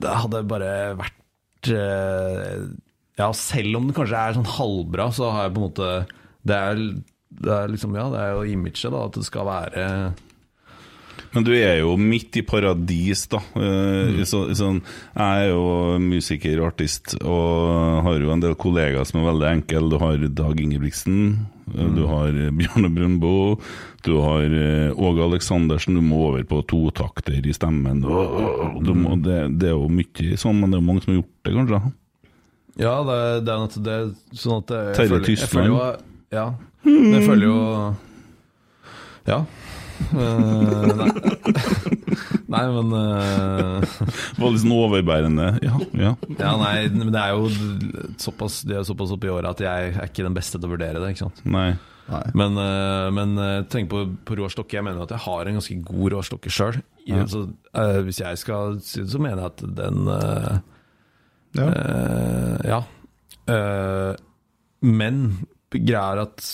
Det 0.04 0.18
hadde 0.22 0.42
bare 0.50 0.74
vært 1.00 1.72
eh, 1.72 2.68
Ja, 3.20 3.30
selv 3.38 3.80
om 3.80 3.88
det 3.88 3.96
kanskje 3.96 4.20
er 4.20 4.36
sånn 4.38 4.52
halvbra, 4.58 5.08
så 5.16 5.32
har 5.32 5.48
jeg 5.48 5.56
på 5.56 5.62
en 5.62 5.66
måte 5.70 5.90
Det 6.44 6.60
er, 6.60 6.84
det 7.48 7.56
er 7.56 7.74
liksom 7.74 7.98
Ja, 7.98 8.06
det 8.12 8.22
er 8.22 8.36
jo 8.36 8.46
imaget, 8.54 8.86
da, 8.92 9.02
at 9.08 9.18
det 9.18 9.26
skal 9.32 9.50
være 9.50 9.88
Men 11.34 11.42
du 11.44 11.50
er 11.52 11.80
jo 11.80 11.96
midt 11.98 12.36
i 12.38 12.42
paradis, 12.46 13.26
da. 13.28 13.38
Eh, 13.56 14.10
Mm. 14.14 14.20
så, 14.24 14.44
sånn, 14.54 14.80
jeg 15.16 15.46
er 15.46 15.48
jo 15.50 15.98
musiker 15.98 16.60
og 16.60 16.68
artist, 16.72 17.16
og 17.24 18.04
har 18.06 18.20
jo 18.20 18.30
en 18.30 18.40
del 18.40 18.54
kollegaer 18.54 19.04
som 19.06 19.20
er 19.20 19.32
veldig 19.32 19.48
enkle. 19.50 19.90
Du 19.90 19.98
har 19.98 20.16
Dag 20.28 20.60
Ingebrigtsen, 20.60 21.46
eh, 21.74 21.82
Mm. 21.82 21.94
du 21.96 22.06
har 22.06 22.30
Bjarne 22.52 22.90
Brøndbo, 22.94 23.58
du 24.04 24.20
har 24.20 24.42
eh, 24.44 24.92
Åge 24.94 25.22
Aleksandersen. 25.26 25.94
Du 25.94 26.00
må 26.02 26.28
over 26.30 26.44
på 26.44 26.62
totakter 26.66 27.44
i 27.44 27.52
stemmen. 27.52 28.00
Du 28.02 28.94
må, 28.94 29.16
det, 29.22 29.58
det 29.58 29.68
er 29.70 29.74
jo 29.78 29.88
mye 29.88 30.36
sånn, 30.38 30.60
men 30.60 30.70
det 30.70 30.78
er 30.78 30.86
mange 30.86 31.02
som 31.02 31.14
har 31.14 31.22
gjort 31.22 31.42
det, 31.44 31.54
kanskje? 31.54 31.92
Ja, 32.76 32.94
det, 33.06 33.44
det 33.46 33.52
er 33.54 33.58
noe 33.62 33.68
til 33.70 33.82
det 33.86 33.98
Sånn 34.34 34.56
at 34.62 34.70
jeg, 34.74 34.94
Terje 34.96 35.20
Tysland. 35.22 35.38
jeg 35.38 35.48
føler 35.48 35.68
jo 35.70 35.96
Ja. 36.34 36.46
Jeg 36.84 37.22
føler 37.26 37.46
jo 37.46 37.96
Ja. 39.26 39.44
Eh, 40.12 40.90
nei. 41.00 41.08
nei, 42.54 42.62
men 42.76 42.92
uh, 42.92 43.94
Var 44.38 44.52
litt 44.52 44.62
sånn 44.62 44.74
overbærende. 44.76 45.46
Ja, 45.64 45.78
ja. 45.98 46.12
Ja, 46.38 46.52
nei, 46.60 46.74
men 46.92 47.10
det 47.14 47.22
er 47.22 47.34
jo 47.34 47.48
såpass, 48.22 48.60
det 48.68 48.76
er 48.78 48.86
såpass 48.88 49.14
opp 49.16 49.24
i 49.26 49.32
året 49.32 49.50
at 49.54 49.64
jeg 49.64 49.94
er 49.96 50.08
ikke 50.10 50.26
den 50.26 50.36
beste 50.36 50.60
til 50.60 50.68
å 50.68 50.74
vurdere 50.76 51.02
det. 51.02 51.14
ikke 51.14 51.24
sant? 51.26 51.42
Nei. 51.48 51.72
Men, 52.36 52.58
uh, 52.60 53.08
men 53.16 53.32
tenk 53.72 53.88
på, 53.92 54.04
på 54.28 54.36
Roar 54.36 54.52
Stokke. 54.52 54.76
Jeg 54.76 54.84
mener 54.86 55.06
at 55.06 55.14
jeg 55.16 55.24
har 55.24 55.48
en 55.48 55.56
ganske 55.60 55.78
god 55.88 56.12
Roar 56.16 56.26
Stokke 56.28 56.52
sjøl. 56.52 56.76
Ja. 57.08 57.24
hvis 58.04 58.20
jeg 58.22 58.38
skal 58.40 58.78
si 58.84 59.02
det, 59.02 59.10
så 59.12 59.18
mener 59.20 59.42
jeg 59.42 59.50
at 59.52 59.64
den 59.76 60.06
Ja. 61.54 61.66
eh, 61.68 62.62
ja. 62.70 62.78
Eh, 63.46 64.14
men 64.84 65.18
greia 65.70 66.00
er 66.14 66.22
at 66.24 66.46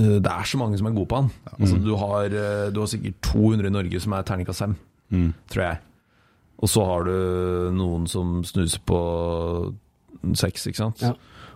Det 0.00 0.30
er 0.32 0.46
så 0.48 0.58
mange 0.60 0.78
som 0.80 0.86
er 0.88 0.94
gode 0.96 1.08
på 1.10 1.18
han. 1.20 1.30
Altså, 1.58 1.76
du, 1.82 1.90
har, 2.00 2.24
eh, 2.32 2.70
du 2.72 2.80
har 2.80 2.88
sikkert 2.90 3.18
200 3.26 3.66
i 3.68 3.74
Norge 3.74 4.00
som 4.00 4.12
er 4.16 4.22
terningkast 4.28 4.64
5, 4.66 4.76
Mm. 5.10 5.32
tror 5.50 5.62
jeg. 5.64 5.78
Og 6.62 6.68
så 6.70 6.84
har 6.86 7.04
du 7.08 7.14
noen 7.74 8.06
som 8.06 8.42
snuser 8.46 8.78
på 8.86 8.98
seks, 10.38 10.66
ikke 10.70 10.76
sant. 10.82 11.00
Ja. 11.02 11.14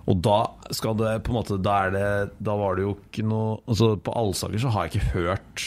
Og 0.08 0.18
da 0.24 0.38
skal 0.74 0.96
det 0.98 1.22
på 1.24 1.32
en 1.32 1.38
måte 1.38 1.56
Da, 1.64 1.74
er 1.86 1.90
det, 1.94 2.08
da 2.44 2.54
var 2.60 2.74
det 2.76 2.82
jo 2.84 2.90
ikke 2.98 3.22
noe 3.24 3.54
Altså 3.64 3.94
På 4.04 4.12
Allsaker 4.20 4.60
så 4.60 4.68
har 4.74 4.84
jeg 4.84 4.98
ikke 4.98 5.14
hørt 5.14 5.62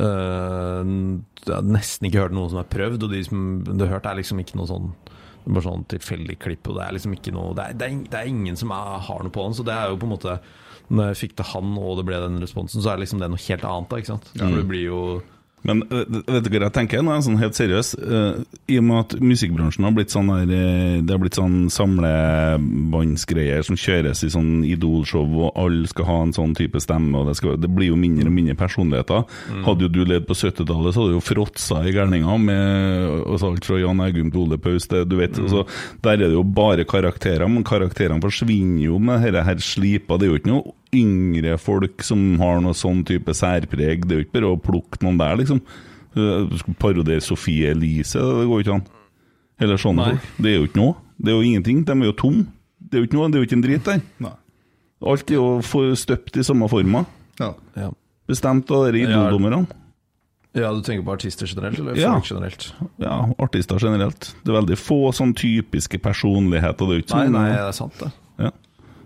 eh, 0.00 0.84
Jeg 1.44 1.52
har 1.52 1.66
nesten 1.68 2.08
ikke 2.08 2.22
hørt 2.24 2.36
noen 2.36 2.48
som 2.52 2.60
har 2.62 2.70
prøvd, 2.72 3.04
og 3.04 3.12
de 3.12 3.20
som 3.26 3.42
du 3.66 3.84
har 3.84 3.96
hørt, 3.98 4.08
er 4.08 4.16
liksom 4.20 4.40
ikke 4.40 4.56
noe 4.60 4.70
sånn 4.70 4.92
det 5.44 5.50
er 5.50 5.56
bare 5.58 5.66
sånn 5.66 5.82
tilfeldig 5.92 6.34
klipp, 6.40 6.68
og 6.72 6.78
det 6.78 6.84
er 6.86 6.94
liksom 6.96 7.12
ikke 7.18 7.32
noe 7.36 7.50
Det 7.52 7.64
er, 7.66 7.74
det 7.76 7.84
er, 7.90 7.96
det 8.14 8.20
er 8.22 8.28
ingen 8.30 8.56
som 8.56 8.70
er, 8.72 8.94
har 9.04 9.24
noe 9.26 9.32
på 9.34 9.42
den, 9.44 9.52
så 9.58 9.66
det 9.68 9.74
er 9.76 9.90
jo 9.92 9.98
på 10.00 10.06
en 10.08 10.12
måte 10.14 10.38
Når 10.92 11.12
jeg 11.12 11.20
fikk 11.22 11.36
til 11.38 11.46
han, 11.54 11.76
og 11.80 11.96
det 12.00 12.04
ble 12.10 12.18
den 12.20 12.42
responsen, 12.42 12.82
så 12.84 12.90
er 12.92 12.98
det 12.98 13.06
liksom 13.06 13.22
det 13.22 13.30
noe 13.32 13.40
helt 13.46 13.64
annet, 13.64 13.88
da, 13.88 14.00
ikke 14.02 14.12
sant? 14.12 14.26
For 14.36 14.58
det 14.58 14.66
blir 14.68 14.84
jo 14.84 15.00
Men 15.64 15.80
øh, 15.88 16.04
vet 16.28 16.44
du 16.44 16.50
hva 16.52 16.66
jeg 16.66 16.74
tenker? 16.76 17.00
Nå 17.00 17.12
er 17.12 17.18
jeg 17.18 17.26
sånn 17.28 17.40
helt 17.40 17.56
seriøs. 17.58 17.92
Eh, 17.96 18.40
I 18.74 18.78
og 18.80 18.84
med 18.84 18.98
at 19.00 19.14
musikkbransjen 19.24 19.86
har 19.86 19.94
blitt 19.96 20.12
sånn 20.12 20.28
der 20.28 20.52
eh, 20.52 20.98
Det 21.00 21.14
har 21.14 21.22
blitt 21.22 21.38
sånn 21.38 21.56
samlebåndsgreier 21.72 23.64
som 23.64 23.78
kjøres 23.80 24.24
i 24.26 24.30
sånn 24.34 24.52
idolshow, 24.68 25.24
og 25.46 25.56
alle 25.60 25.88
skal 25.90 26.08
ha 26.10 26.18
en 26.26 26.34
sånn 26.36 26.54
type 26.58 26.80
stemme, 26.84 27.16
og 27.16 27.30
det, 27.30 27.36
skal, 27.40 27.56
det 27.60 27.70
blir 27.72 27.92
jo 27.92 28.00
mindre 28.00 28.28
og 28.28 28.36
mindre 28.36 28.58
personligheter. 28.60 29.24
Hadde 29.64 29.88
jo 29.88 29.92
du 29.92 30.02
levd 30.04 30.28
på 30.28 30.36
70-tallet, 30.38 30.92
så 30.92 31.02
hadde 31.02 31.14
du 31.14 31.18
jo 31.18 31.24
fråtsa 31.24 31.80
i 31.88 31.94
gærninga 31.96 32.36
med 32.44 33.42
alt 33.44 33.68
fra 33.68 33.80
Jan 33.80 34.04
Eggum 34.04 34.30
til 34.34 34.44
Ole 34.44 34.60
Paus. 34.60 34.88
Det, 34.90 35.04
du 35.08 35.18
vet, 35.20 35.38
altså, 35.40 35.64
der 36.04 36.18
er 36.18 36.26
det 36.28 36.36
jo 36.36 36.44
bare 36.44 36.86
karakterer, 36.88 37.48
men 37.50 37.66
karakterene 37.66 38.22
forsvinner 38.24 38.84
jo 38.90 39.00
med 39.02 39.24
dette 39.24 39.44
her 39.48 39.60
slipa. 39.64 40.18
Det 40.20 40.28
er 40.28 40.34
jo 40.34 40.40
ikke 40.42 40.52
noe 40.52 40.74
yngre 40.94 41.56
folk 41.60 42.02
som 42.06 42.38
har 42.40 42.60
noe 42.64 42.74
sånn 42.78 43.04
type 43.08 43.34
særpreg. 43.36 44.06
Det 44.06 44.12
er 44.16 44.20
jo 44.22 44.26
ikke 44.26 44.36
bare 44.38 44.52
å 44.54 44.60
plukke 44.62 45.02
noen 45.04 45.18
der, 45.20 45.36
liksom. 45.42 45.60
Du 46.14 46.56
skal 46.60 46.74
Parodiere 46.78 47.20
Sofie 47.24 47.72
Elise, 47.74 48.18
det 48.22 48.46
går 48.46 48.60
jo 48.60 48.64
ikke 48.64 48.74
an. 48.78 48.86
Eller 49.60 49.76
sånne 49.82 49.96
Nei. 50.04 50.10
folk. 50.14 50.30
Det 50.42 50.50
er 50.52 50.56
jo 50.60 50.66
ikke 50.68 50.80
noe. 50.80 50.94
Det 51.18 51.30
er 51.32 51.36
jo 51.38 51.46
ingenting. 51.46 51.84
De 51.86 51.92
er 51.94 52.06
jo 52.08 52.12
tomme. 52.18 52.46
Det 52.78 52.94
er 52.98 53.02
jo 53.02 53.08
ikke 53.08 53.18
noe, 53.18 53.28
det 53.30 53.36
er 53.38 53.42
jo 53.42 53.48
ikke 53.48 53.56
en 53.58 53.64
drit 53.66 53.84
der. 53.88 54.02
Nei. 54.22 54.34
Alt 55.04 55.30
er 55.30 55.34
jo 55.36 55.94
støpt 55.98 56.36
i 56.38 56.44
samme 56.46 56.68
forma. 56.70 57.04
Ja. 57.40 57.52
Ja. 57.76 57.90
Bestemt 58.30 58.70
av 58.72 58.86
dere 58.86 59.02
idoldommerne. 59.04 59.66
ja, 60.54 60.70
du 60.72 60.80
tenker 60.86 61.02
på 61.04 61.12
artister 61.12 61.46
generelt, 61.50 61.78
eller 61.82 61.96
Ja. 61.98 62.12
folk 62.14 62.24
generelt? 62.30 62.72
Ja, 63.02 63.16
artister 63.42 63.76
generelt. 63.82 64.34
Det 64.44 64.54
er 64.54 64.60
veldig 64.62 64.78
få 64.78 65.10
sånn 65.12 65.34
typiske 65.34 65.98
personligheter. 65.98 66.78
Det 66.86 66.90
er 66.94 67.00
jo 67.00 67.02
ikke 67.02 67.16
Nei, 67.18 67.26
sånn 67.26 67.32
nei, 67.32 67.48
det 67.50 67.58
er 67.58 67.72
sant, 67.72 67.98
det. 67.98 68.12
Ja. 68.38 68.50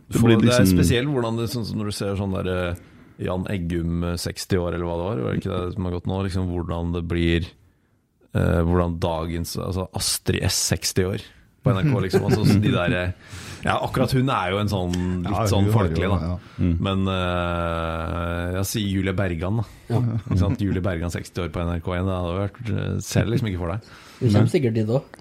Det 0.09 0.21
For 0.21 0.31
liksom... 0.33 0.45
det 0.45 0.53
er 0.53 0.63
liksom 0.63 0.77
spesielt 0.79 1.13
hvordan 1.13 1.41
det 1.41 1.49
sånn 1.53 1.67
som 1.69 1.81
når 1.81 1.91
du 1.91 1.97
ser 1.99 2.19
sånn 2.19 2.37
der 2.39 2.53
eh, 2.53 2.85
Jan 3.29 3.47
Eggum 3.53 4.05
eh, 4.09 4.19
60 4.21 4.63
år, 4.63 4.77
eller 4.77 4.87
hva 4.89 4.99
det 4.99 5.09
var, 5.09 5.25
var 5.25 5.35
det 5.35 5.43
ikke 5.43 5.55
det 5.55 5.75
som 5.75 5.89
har 5.89 5.97
gått 5.99 6.09
nå? 6.09 6.21
Liksom 6.29 6.53
Hvordan 6.53 6.95
det 6.95 7.03
blir 7.11 7.49
eh, 7.49 8.61
Hvordan 8.65 8.97
dagens 9.03 9.57
Altså 9.61 9.89
Astrid 9.99 10.47
S 10.49 10.63
60 10.73 11.11
år 11.11 11.27
på 11.67 11.75
NRK, 11.75 11.95
liksom. 12.07 12.25
Altså, 12.29 12.45
de 12.63 12.71
der, 12.73 12.95
eh, 12.95 13.39
ja, 13.67 13.75
akkurat 13.83 14.13
hun 14.15 14.31
er 14.33 14.53
jo 14.55 14.61
en 14.63 14.71
sånn 14.71 14.93
litt 15.27 15.35
Ja, 15.35 15.47
sånn 15.51 15.71
folkelig, 15.75 16.11
da. 16.13 16.19
ja. 16.31 16.69
Men 16.87 17.03
eh, 17.13 18.45
jeg 18.61 18.69
sier 18.71 18.93
Julie 18.95 19.17
Bergan, 19.19 19.59
da. 19.61 19.67
Ikke 19.99 20.39
sant? 20.45 20.63
Julie 20.63 20.85
Bergan 20.85 21.13
60 21.13 21.45
år 21.45 21.51
på 21.55 21.65
NRK1, 21.67 22.07
det 22.09 22.15
hadde 22.15 22.39
vært 22.39 22.63
eh, 22.71 22.95
Ser 23.05 23.27
det 23.27 23.35
liksom 23.35 23.51
ikke 23.51 23.63
for 23.65 23.75
deg. 23.75 23.91
Du 24.21 24.29
kommer 24.29 24.55
sikkert 24.55 24.79
dit 24.79 24.95
òg. 24.95 25.21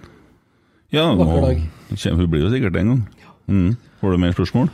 Ja, 0.94 1.10
nå, 1.18 1.26
hun 1.28 2.30
blir 2.32 2.46
jo 2.46 2.54
sikkert 2.54 2.78
det 2.78 2.86
en 2.86 2.94
gang. 2.94 3.04
Mm. 3.52 3.72
Har 4.02 4.14
du 4.14 4.18
mer 4.22 4.36
spørsmål? 4.36 4.70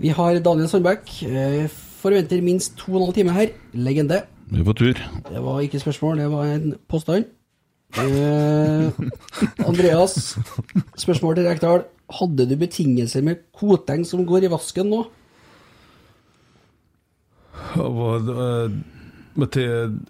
Vi 0.00 0.08
har 0.16 0.40
Daniel 0.44 0.68
Sandbæk. 0.68 1.12
Eh, 1.28 1.68
Forventer 2.00 2.40
minst 2.42 2.76
to 2.80 2.94
og 2.94 3.00
en 3.00 3.06
halv 3.06 3.14
time 3.14 3.32
her. 3.36 3.52
Legende. 3.74 4.22
Vi 4.50 4.60
er 4.60 4.64
på 4.64 4.72
tur. 4.72 4.94
Det 5.28 5.42
var 5.44 5.60
ikke 5.60 5.80
spørsmål, 5.80 6.18
det 6.18 6.30
var 6.32 6.44
en 6.44 6.74
påstand. 6.88 7.24
Eh, 7.98 8.90
Andreas, 9.66 10.38
spørsmål 10.96 11.36
til 11.36 11.48
Rekdal. 11.48 11.84
Hadde 12.10 12.46
du 12.50 12.56
betingelser 12.58 13.22
med 13.22 13.36
Koteng 13.54 14.04
som 14.06 14.24
går 14.26 14.46
i 14.46 14.50
vasken 14.50 14.90
nå? 14.90 15.04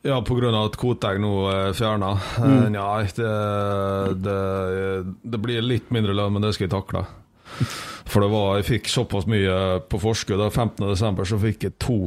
Ja, 0.04 0.20
på 0.24 0.36
grunn 0.38 0.56
av 0.56 0.70
at 0.70 0.78
Koteng 0.80 1.20
nå 1.22 1.34
er 1.52 1.74
fjerna. 1.76 2.14
Mm. 2.40 2.74
Ja, 2.74 2.90
det, 3.04 3.32
det, 4.24 4.36
det 5.34 5.42
blir 5.42 5.64
litt 5.64 5.90
mindre 5.92 6.16
lønn, 6.16 6.32
men 6.36 6.46
det 6.46 6.54
skal 6.56 6.68
jeg 6.68 6.74
takle. 6.76 7.04
For 8.10 8.24
det 8.24 8.30
var, 8.32 8.56
jeg 8.58 8.68
fikk 8.68 8.90
såpass 8.90 9.28
mye 9.30 9.54
på 9.90 10.00
forskudd. 10.02 10.40
Den 10.42 10.50
15.12. 10.50 11.22
så 11.30 11.38
fikk 11.44 11.68
jeg 11.68 11.76
to, 11.82 11.98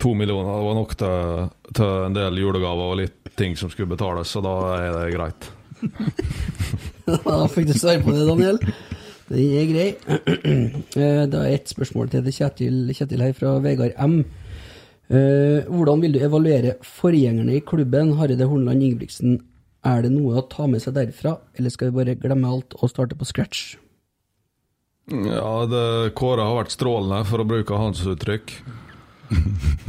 to 0.00 0.14
millioner. 0.14 0.52
Det 0.52 0.68
var 0.68 0.78
nok 0.78 0.94
til, 1.00 1.48
til 1.80 1.96
en 2.06 2.16
del 2.16 2.38
julegaver 2.42 2.92
og 2.92 3.00
litt 3.02 3.34
ting 3.40 3.56
som 3.58 3.72
skulle 3.72 3.90
betales, 3.90 4.30
så 4.30 4.42
da 4.44 4.54
er 4.78 4.94
det 4.98 5.10
greit. 5.16 5.50
Da 7.10 7.40
fikk 7.50 7.72
du 7.72 7.74
svar 7.74 7.98
på 8.04 8.12
det, 8.14 8.22
Daniel. 8.28 8.60
Det 9.30 9.44
er 9.58 9.66
grei. 9.70 9.88
Da 10.94 11.26
Det 11.26 11.40
er 11.40 11.54
ett 11.56 11.72
spørsmål 11.72 12.10
til 12.12 12.28
Kjetil, 12.30 12.92
Kjetil 12.94 13.24
her 13.24 13.34
fra 13.34 13.56
Vegard 13.64 13.96
M. 13.98 14.20
Eh, 15.10 15.66
hvordan 15.66 16.04
vil 16.04 16.14
du 16.14 16.20
evaluere 16.22 16.76
forgjengerne 16.86 17.56
i 17.56 17.62
klubben, 17.66 18.12
Hareide 18.20 18.46
Hornland 18.46 18.84
Ingebrigtsen? 18.86 19.40
Er 19.82 20.04
det 20.04 20.12
noe 20.14 20.38
å 20.38 20.46
ta 20.46 20.68
med 20.70 20.82
seg 20.84 20.94
derfra, 20.94 21.38
eller 21.58 21.72
skal 21.74 21.90
vi 21.90 21.98
bare 21.98 22.18
glemme 22.20 22.50
alt 22.50 22.76
og 22.78 22.92
starte 22.92 23.18
på 23.18 23.26
scratch? 23.26 23.72
Ja, 25.10 25.66
det, 25.66 26.10
Kåre 26.14 26.44
har 26.46 26.54
vært 26.60 26.74
strålende, 26.74 27.24
for 27.26 27.42
å 27.42 27.48
bruke 27.48 27.78
hans 27.78 28.02
uttrykk. 28.06 28.52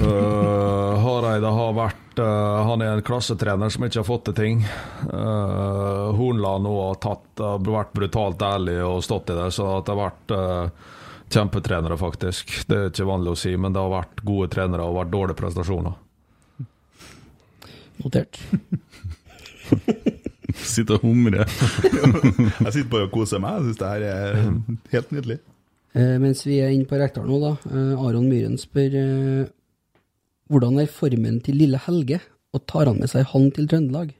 Uh, 0.01 0.97
Hareide 1.03 1.49
har 1.49 1.71
vært 1.73 2.19
uh, 2.21 2.61
Han 2.67 2.83
er 2.85 2.91
en 2.93 3.01
klassetrener 3.05 3.71
som 3.73 3.85
ikke 3.85 4.01
har 4.01 4.07
fått 4.07 4.25
til 4.29 4.37
ting. 4.37 4.63
Uh, 5.09 6.09
Hornland 6.17 6.69
har 6.69 6.97
tatt, 7.01 7.29
uh, 7.41 7.57
vært 7.61 7.93
brutalt 7.97 8.41
ærlig 8.45 8.79
og 8.85 9.03
stått 9.05 9.29
i 9.33 9.37
det, 9.37 9.49
så 9.53 9.67
at 9.77 9.85
det 9.85 9.93
har 9.93 10.01
vært 10.01 10.33
uh, 10.33 10.89
kjempetrenere, 11.31 11.97
faktisk. 12.01 12.55
Det 12.67 12.79
er 12.79 12.89
ikke 12.89 13.09
vanlig 13.09 13.35
å 13.35 13.41
si, 13.43 13.53
men 13.57 13.75
det 13.75 13.81
har 13.83 13.93
vært 13.93 14.25
gode 14.25 14.49
trenere 14.55 14.89
og 14.89 14.97
vært 15.03 15.13
dårlige 15.13 15.41
prestasjoner. 15.43 15.99
Notert. 18.01 18.41
Sitte 20.73 20.97
og 20.97 21.05
humre. 21.05 21.45
Jeg 22.65 22.73
sitter 22.75 22.91
bare 22.91 23.07
og 23.07 23.15
koser 23.15 23.41
meg. 23.43 23.59
Jeg 23.59 23.71
syns 23.71 23.81
det 23.81 23.93
her 23.93 24.05
er 24.11 24.53
helt 24.95 25.15
nydelig. 25.15 25.39
Eh, 25.91 26.15
mens 26.23 26.45
vi 26.47 26.61
er 26.63 26.71
inne 26.71 26.87
på 26.87 26.99
Rekdal 26.99 27.27
nå, 27.27 27.41
da. 27.41 27.55
Eh, 27.71 27.93
Aron 27.99 28.29
Myhren 28.31 28.55
spør 28.59 28.95
eh, 28.95 29.49
hvordan 30.51 30.79
er 30.83 30.91
formen 30.91 31.39
til 31.43 31.59
lille 31.59 31.79
Helge, 31.85 32.19
og 32.51 32.65
tar 32.67 32.89
han 32.91 32.99
med 32.99 33.11
seg 33.11 33.27
han 33.31 33.51
til 33.55 33.69
Trøndelag? 33.71 34.11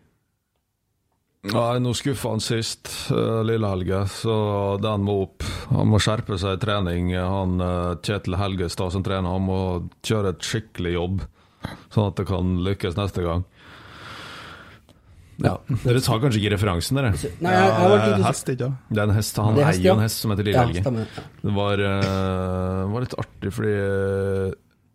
Nei, 1.52 1.80
nå 1.82 1.92
skuffa 1.98 2.36
han 2.36 2.44
sist, 2.44 2.86
uh, 3.10 3.42
lille 3.42 3.66
Helge, 3.66 4.04
så 4.14 4.36
den 4.82 5.08
må 5.08 5.24
opp. 5.24 5.46
Han 5.72 5.90
må 5.90 6.00
skjerpe 6.04 6.38
seg 6.38 6.60
i 6.60 6.62
trening. 6.62 7.10
Han 7.18 7.64
eh, 7.66 7.94
Kjetil 8.06 8.38
Helgestad 8.38 8.94
som 8.94 9.04
trener, 9.06 9.32
han 9.32 9.48
må 9.48 9.62
kjøre 10.06 10.36
et 10.36 10.46
skikkelig 10.46 10.94
jobb, 10.94 11.24
sånn 11.96 12.12
at 12.12 12.20
det 12.20 12.28
kan 12.30 12.54
lykkes 12.68 13.00
neste 13.00 13.26
gang. 13.26 13.46
Ja, 15.42 15.56
Dere 15.84 16.02
tar 16.06 16.20
kanskje 16.22 16.42
ikke 16.42 16.54
referansen, 16.54 17.00
dere? 17.00 17.12
Nei, 17.42 17.54
jeg, 17.56 17.70
jeg 17.72 17.92
var 17.92 18.04
litt 18.04 18.26
Hest, 18.28 18.52
ikke? 18.54 18.70
Det 18.90 19.00
er 19.00 19.08
en 19.08 19.16
hest, 19.16 19.40
Han 19.42 19.58
Det 19.58 19.64
er 19.64 19.72
eier 19.72 19.88
jo 19.88 19.96
en 19.96 20.04
hest 20.06 20.22
som 20.22 20.34
heter 20.34 20.48
Lille 20.48 20.66
Helge. 20.68 20.84
Ja. 20.86 21.26
Det 21.42 21.56
var, 21.56 21.84
uh, 21.88 22.92
var 22.94 23.06
litt 23.06 23.18
artig, 23.24 23.54
fordi 23.56 23.74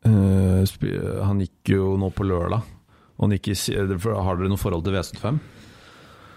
uh, 0.06 1.20
han 1.26 1.42
gikk 1.42 1.74
jo 1.74 1.92
nå 2.00 2.12
på 2.14 2.28
lørdag. 2.28 2.72
Og 3.16 3.26
han 3.26 3.36
gikk 3.38 3.50
i, 3.54 3.58
har 3.74 4.38
dere 4.38 4.52
noe 4.52 4.60
forhold 4.60 4.86
til 4.86 4.94
V75? 4.94 5.42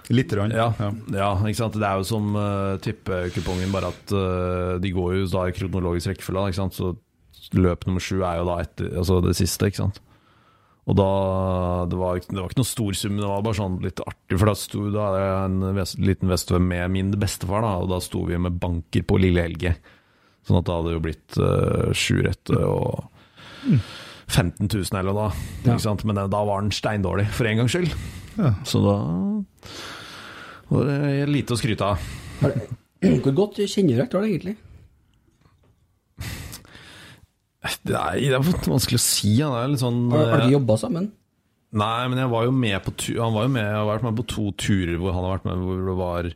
Litt. 0.09 0.33
Rann. 0.33 0.53
Ja, 0.55 0.71
ja, 1.13 1.29
ikke 1.45 1.59
sant? 1.59 1.77
Det 1.77 1.85
er 1.85 1.99
jo 2.01 2.07
som 2.07 2.33
uh, 2.33 2.79
tippekupongen, 2.81 3.69
bare 3.73 3.91
at 3.93 4.13
uh, 4.15 4.79
de 4.81 4.93
går 4.95 5.19
jo 5.19 5.29
da 5.29 5.45
i 5.45 5.53
kronologisk 5.53 6.15
rekkefølge. 6.15 6.47
Ikke 6.49 6.61
sant? 6.63 6.77
Så 6.79 6.95
løp 7.57 7.85
nummer 7.85 8.01
sju 8.03 8.23
er 8.23 8.39
jo 8.41 8.47
da 8.49 8.57
etter, 8.63 8.89
altså 8.97 9.19
det 9.25 9.35
siste, 9.37 9.69
ikke 9.69 9.83
sant. 9.83 10.01
Og 10.89 10.95
da 10.97 11.09
det 11.89 11.97
var, 11.99 12.17
det 12.17 12.39
var 12.39 12.49
ikke 12.49 12.61
noe 12.61 12.67
stor 12.67 12.97
sum, 12.97 13.19
det 13.21 13.29
var 13.29 13.43
bare 13.45 13.59
sånn 13.59 13.77
litt 13.83 14.01
artig. 14.01 14.39
For 14.39 14.49
da 14.49 14.55
sto 14.57 14.83
da 14.93 15.05
er 15.13 15.21
jeg 15.21 15.51
en 15.51 15.77
vest, 15.77 15.99
liten 16.01 16.31
vestvø 16.33 16.61
med 16.65 16.93
min 16.95 17.11
bestefar, 17.21 17.61
da, 17.65 17.75
og 17.83 17.91
da 17.91 17.99
sto 18.01 18.23
vi 18.25 18.39
med 18.41 18.57
banker 18.61 19.05
på 19.05 19.19
Lille 19.21 19.45
Helge. 19.45 19.75
Sånn 20.47 20.57
at 20.57 20.65
det 20.65 20.77
hadde 20.79 20.95
jo 20.95 21.03
blitt 21.03 21.37
uh, 21.37 21.91
sju 21.93 22.23
rette 22.25 22.57
og 22.65 23.05
15 24.29 24.65
000 24.65 24.89
eller 24.97 25.11
noe 25.11 25.27
da. 25.27 25.75
Ja. 25.75 25.95
Men 26.09 26.23
da 26.31 26.41
var 26.49 26.63
den 26.63 26.73
steindårlig, 26.73 27.27
for 27.37 27.49
en 27.49 27.61
gangs 27.61 27.75
skyld. 27.75 27.93
Ja. 28.39 28.55
Så 28.65 28.81
da 28.81 28.97
var 30.69 30.89
det 30.89 31.29
lite 31.29 31.53
å 31.53 31.59
skryte 31.59 31.93
av. 31.93 32.09
Hvor 32.39 33.35
godt 33.35 33.61
kjenner 33.61 33.93
du 33.93 34.01
Rekdal 34.01 34.25
egentlig? 34.29 34.57
Er, 37.59 37.73
det 37.83 38.35
er 38.37 38.43
vanskelig 38.43 38.95
å 38.99 39.03
si. 39.03 39.33
Han 39.41 39.55
er 39.57 39.71
litt 39.73 39.81
sånn 39.81 40.05
Har, 40.13 40.21
har 40.21 40.37
eh, 40.37 40.43
dere 40.45 40.53
jobba 40.53 40.77
sammen? 40.79 41.09
Nei, 41.75 42.03
men 42.09 42.21
jeg 42.23 42.31
var 42.31 42.45
jo 42.47 42.53
med 42.55 42.77
på 42.85 42.93
tu 42.97 43.09
Han 43.19 43.35
var 43.35 43.45
jo 43.45 43.51
med, 43.53 43.65
jeg 43.67 43.75
har 43.77 43.89
vært 43.89 44.05
med 44.07 44.15
på 44.17 44.27
to 44.31 44.45
turer 44.57 44.95
hvor 44.97 45.13
han 45.13 45.27
har 45.27 45.35
vært 45.37 45.49
med, 45.49 45.65
hvor 45.67 45.83
det 45.89 45.97
var 45.99 46.31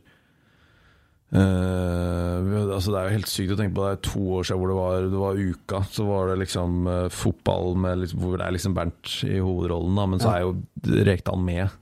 Uh, 1.34 2.70
altså 2.70 2.92
Det 2.92 2.98
er 3.00 3.08
jo 3.08 3.14
helt 3.16 3.30
sykt 3.30 3.54
å 3.54 3.58
tenke 3.58 3.74
på 3.74 3.82
det 3.82 3.94
er 3.96 4.02
to 4.06 4.20
år 4.36 4.44
siden 4.46 4.60
hvor 4.60 4.70
det 4.70 4.76
var, 4.78 5.06
det 5.10 5.18
var 5.22 5.40
uka. 5.40 5.80
Så 5.90 6.04
var 6.06 6.28
det 6.30 6.36
liksom 6.44 6.84
uh, 6.86 7.08
fotball 7.10 7.74
med 7.82 8.04
liksom, 8.04 8.20
hvor 8.22 8.36
det 8.38 8.46
er 8.46 8.54
liksom 8.54 8.76
Bernt 8.76 9.14
i 9.26 9.40
hovedrollen, 9.42 9.96
da, 9.98 10.04
men 10.12 10.22
så 10.22 10.30
Ja. 10.30 10.36
er 10.36 10.44
jo 10.44 11.02
Rekdal 11.08 11.40
med. 11.42 11.74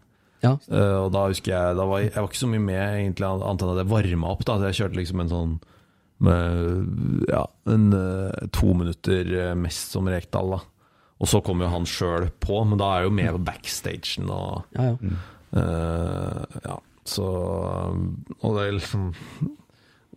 Ja. 0.42 0.54
Uh, 0.70 1.04
og 1.04 1.10
da 1.14 1.26
husker 1.28 1.52
jeg 1.52 1.76
da 1.78 1.84
var, 1.86 2.00
Jeg 2.00 2.16
var 2.16 2.30
ikke 2.30 2.40
så 2.40 2.48
mye 2.50 2.64
med, 2.64 2.80
egentlig 3.02 3.28
annet 3.28 3.66
enn 3.66 3.74
at 3.74 3.82
jeg 3.82 3.92
varma 3.92 4.32
opp. 4.32 4.46
da 4.48 4.56
Jeg 4.70 4.78
kjørte 4.80 5.00
liksom 5.02 5.20
en 5.26 5.34
sånn 5.34 5.52
med 6.22 7.26
ja, 7.30 7.42
en, 7.70 7.88
eh, 7.96 8.46
to 8.54 8.74
minutter 8.78 9.32
eh, 9.38 9.54
mest 9.58 9.94
som 9.94 10.08
Rekdal. 10.10 10.54
da 10.56 10.60
Og 11.22 11.30
så 11.30 11.42
kom 11.44 11.62
jo 11.62 11.70
han 11.72 11.88
sjøl 11.88 12.28
på, 12.42 12.62
men 12.66 12.80
da 12.80 12.92
er 12.92 13.02
jeg 13.02 13.10
jo 13.10 13.16
med 13.18 13.32
på 13.36 13.44
backstagen 13.50 14.32
og 14.32 14.78
Ja, 14.78 14.92
ja. 14.94 15.20
Uh, 15.52 16.46
ja, 16.64 16.78
så 17.04 17.24
Og 18.40 18.54
det 18.56 18.62
er 18.62 18.70
liksom 18.72 19.10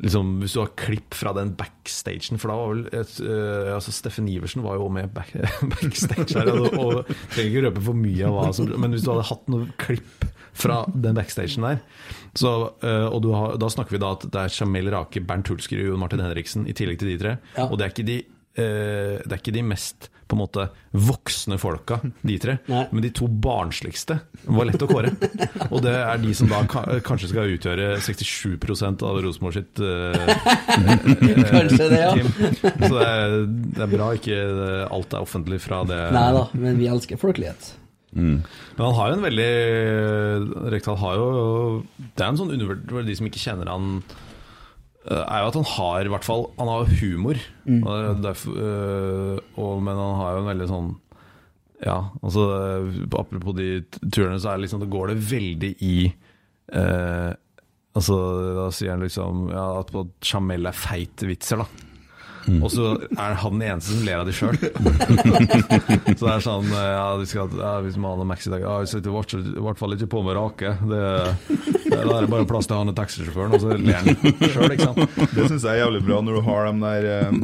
Liksom, 0.03 0.39
Hvis 0.41 0.55
du 0.57 0.59
har 0.59 0.73
klipp 0.75 1.15
fra 1.15 1.31
den 1.37 1.53
backstagen 1.55 2.39
For 2.41 2.51
da 2.51 2.57
var 2.59 2.71
vel 2.73 2.81
et, 2.91 3.13
uh, 3.23 3.75
altså 3.77 3.93
Steffen 3.95 4.27
Iversen 4.27 4.65
var 4.65 4.75
jo 4.75 4.89
med 4.91 5.13
back, 5.15 5.31
backstage 5.75 6.35
her. 6.35 6.51
Og, 6.51 6.75
og 6.75 7.11
trenger 7.31 7.51
ikke 7.51 7.65
røpe 7.69 7.83
for 7.85 7.99
mye 7.99 8.27
av 8.27 8.35
hva 8.35 8.49
som 8.55 8.73
Men 8.75 8.95
hvis 8.95 9.05
du 9.05 9.13
hadde 9.13 9.29
hatt 9.31 9.53
noe 9.53 9.69
klipp 9.81 10.27
fra 10.55 10.81
den 10.87 11.17
backstagen 11.17 11.67
der 11.67 11.79
så, 12.35 12.51
uh, 12.83 13.07
Og 13.07 13.21
du 13.23 13.31
har, 13.35 13.55
da 13.61 13.71
snakker 13.71 13.95
vi 13.95 14.03
da 14.03 14.11
at 14.17 14.27
det 14.27 14.41
er 14.43 14.57
Jamel 14.57 14.91
Rake, 14.91 15.23
Bernt 15.23 15.51
Hulsker 15.51 15.85
og 15.87 15.99
Martin 16.01 16.23
Henriksen 16.23 16.67
i 16.67 16.75
tillegg 16.75 16.99
til 16.99 17.13
de 17.13 17.19
tre. 17.21 17.37
Ja. 17.55 17.69
Og 17.69 17.79
det 17.79 17.87
er 17.87 17.95
ikke 17.95 18.07
de 18.09 18.19
uh, 18.25 19.23
Det 19.23 19.31
er 19.31 19.39
ikke 19.39 19.55
de 19.55 19.65
mest 19.71 20.09
på 20.27 20.35
en 20.35 20.41
måte 20.41 20.65
voksne 20.95 21.57
folka, 21.61 21.99
de 22.25 22.37
tre. 22.41 22.57
Men 22.93 23.03
de 23.03 23.11
to 23.15 23.27
barnsligste 23.29 24.19
var 24.45 24.69
lett 24.69 24.81
å 24.81 24.89
kåre. 24.89 25.13
Og 25.73 25.81
det 25.85 25.95
er 25.99 26.21
de 26.21 26.33
som 26.37 26.51
da 26.51 26.63
kanskje 27.05 27.31
skal 27.31 27.53
utgjøre 27.55 27.95
67 28.05 28.57
av 29.05 29.21
Rosenborg 29.25 29.59
sitt 29.59 29.81
eh, 29.83 30.35
Kanskje 31.53 31.89
det, 31.91 32.01
ja. 32.01 32.11
team. 32.17 32.29
Så 32.61 32.91
det 32.97 33.07
er, 33.07 33.39
det 33.77 33.87
er 33.87 33.95
bra 33.95 34.11
ikke 34.17 34.43
alt 34.89 35.15
er 35.15 35.25
offentlig 35.25 35.61
fra 35.63 35.83
det. 35.87 36.01
Nei 36.15 36.29
da, 36.35 36.45
men 36.57 36.79
vi 36.81 36.89
elsker 36.91 37.21
folkelighet. 37.21 37.73
Men 38.15 38.43
han 38.79 38.95
har 38.95 39.09
jo 39.11 39.15
en 39.17 39.25
veldig 39.25 39.49
Rekdal 40.71 40.95
har 41.01 41.17
jo 41.19 41.25
Det 41.97 42.23
er 42.23 42.29
en 42.29 42.37
sånn 42.39 42.53
undervurdert 42.55 43.09
de 43.09 43.15
som 43.19 43.27
ikke 43.27 43.41
kjenner 43.43 43.67
han 43.67 43.89
eh, 43.99 44.24
er 45.13 45.41
jo 45.43 45.49
at 45.51 45.57
han 45.59 45.67
har 45.69 46.07
i 46.07 46.11
hvert 46.13 46.25
fall 46.25 46.47
Han 46.57 46.69
har 46.71 46.93
humor. 46.99 47.39
Mm. 47.65 47.81
Og 47.83 47.89
er 47.93 48.21
derfor, 48.23 48.55
eh, 48.57 49.41
og, 49.61 49.81
men 49.85 49.99
han 50.01 50.15
har 50.21 50.35
jo 50.35 50.43
en 50.43 50.51
veldig 50.51 50.69
sånn 50.71 50.91
Ja, 51.85 51.97
altså 52.21 52.45
eh, 52.57 53.01
Apropos 53.19 53.57
de 53.57 53.69
turene, 54.09 54.39
så 54.41 54.51
er 54.51 54.57
det 54.57 54.65
liksom, 54.65 54.81
det 54.81 54.93
går 54.93 55.13
det 55.13 55.17
veldig 55.31 55.73
i 55.85 55.97
eh, 56.09 57.31
Altså, 57.95 58.15
Da 58.57 58.69
sier 58.75 58.95
han 58.95 59.05
liksom 59.05 59.45
ja, 59.53 59.67
at 59.79 59.93
Jamel 60.25 60.67
er 60.67 60.75
feit 60.75 61.21
vitser, 61.23 61.61
da. 61.63 61.91
Og 62.61 62.69
så 62.71 62.91
er 63.17 63.37
han 63.41 63.59
den 63.59 63.65
eneste 63.71 63.95
som 63.95 64.05
ler 64.05 64.21
av 64.21 64.27
de 64.29 64.33
sjøl. 64.35 64.57
så 66.17 66.21
det 66.21 66.33
er 66.35 66.43
sånn 66.45 66.69
eh, 66.69 66.89
ja, 66.93 67.05
de 67.19 67.27
skal, 67.29 67.53
ja, 67.59 67.73
Hvis 67.85 67.97
man 68.01 68.19
har 68.21 68.29
maxi 68.29 68.51
ja, 68.53 68.75
vi 68.83 68.89
sitter 68.91 69.11
i 69.11 69.15
hvert 69.65 69.79
fall- 69.79 69.95
i 69.95 69.99
ikke 69.99 70.11
på 70.11 70.23
med 70.25 70.37
rake. 70.37 70.75
Det, 70.85 71.03
det, 71.89 72.01
da 72.01 72.17
er 72.19 72.25
det 72.27 72.31
bare 72.33 72.47
plass 72.49 72.69
til 72.69 72.77
han 72.79 72.91
og 72.91 72.97
taxisjåføren, 72.97 73.55
og 73.57 73.63
så 73.63 73.77
ler 73.79 74.01
han 74.01 74.19
sjøl, 74.53 74.75
ikke 74.75 74.89
sant. 74.91 75.17
Det 75.33 75.47
syns 75.49 75.63
jeg 75.65 75.71
er 75.73 75.81
jævlig 75.85 76.03
bra 76.05 76.21
når 76.25 76.39
du 76.39 76.45
har 76.49 76.69
dem 76.69 76.85
der 76.85 77.09
um 77.31 77.41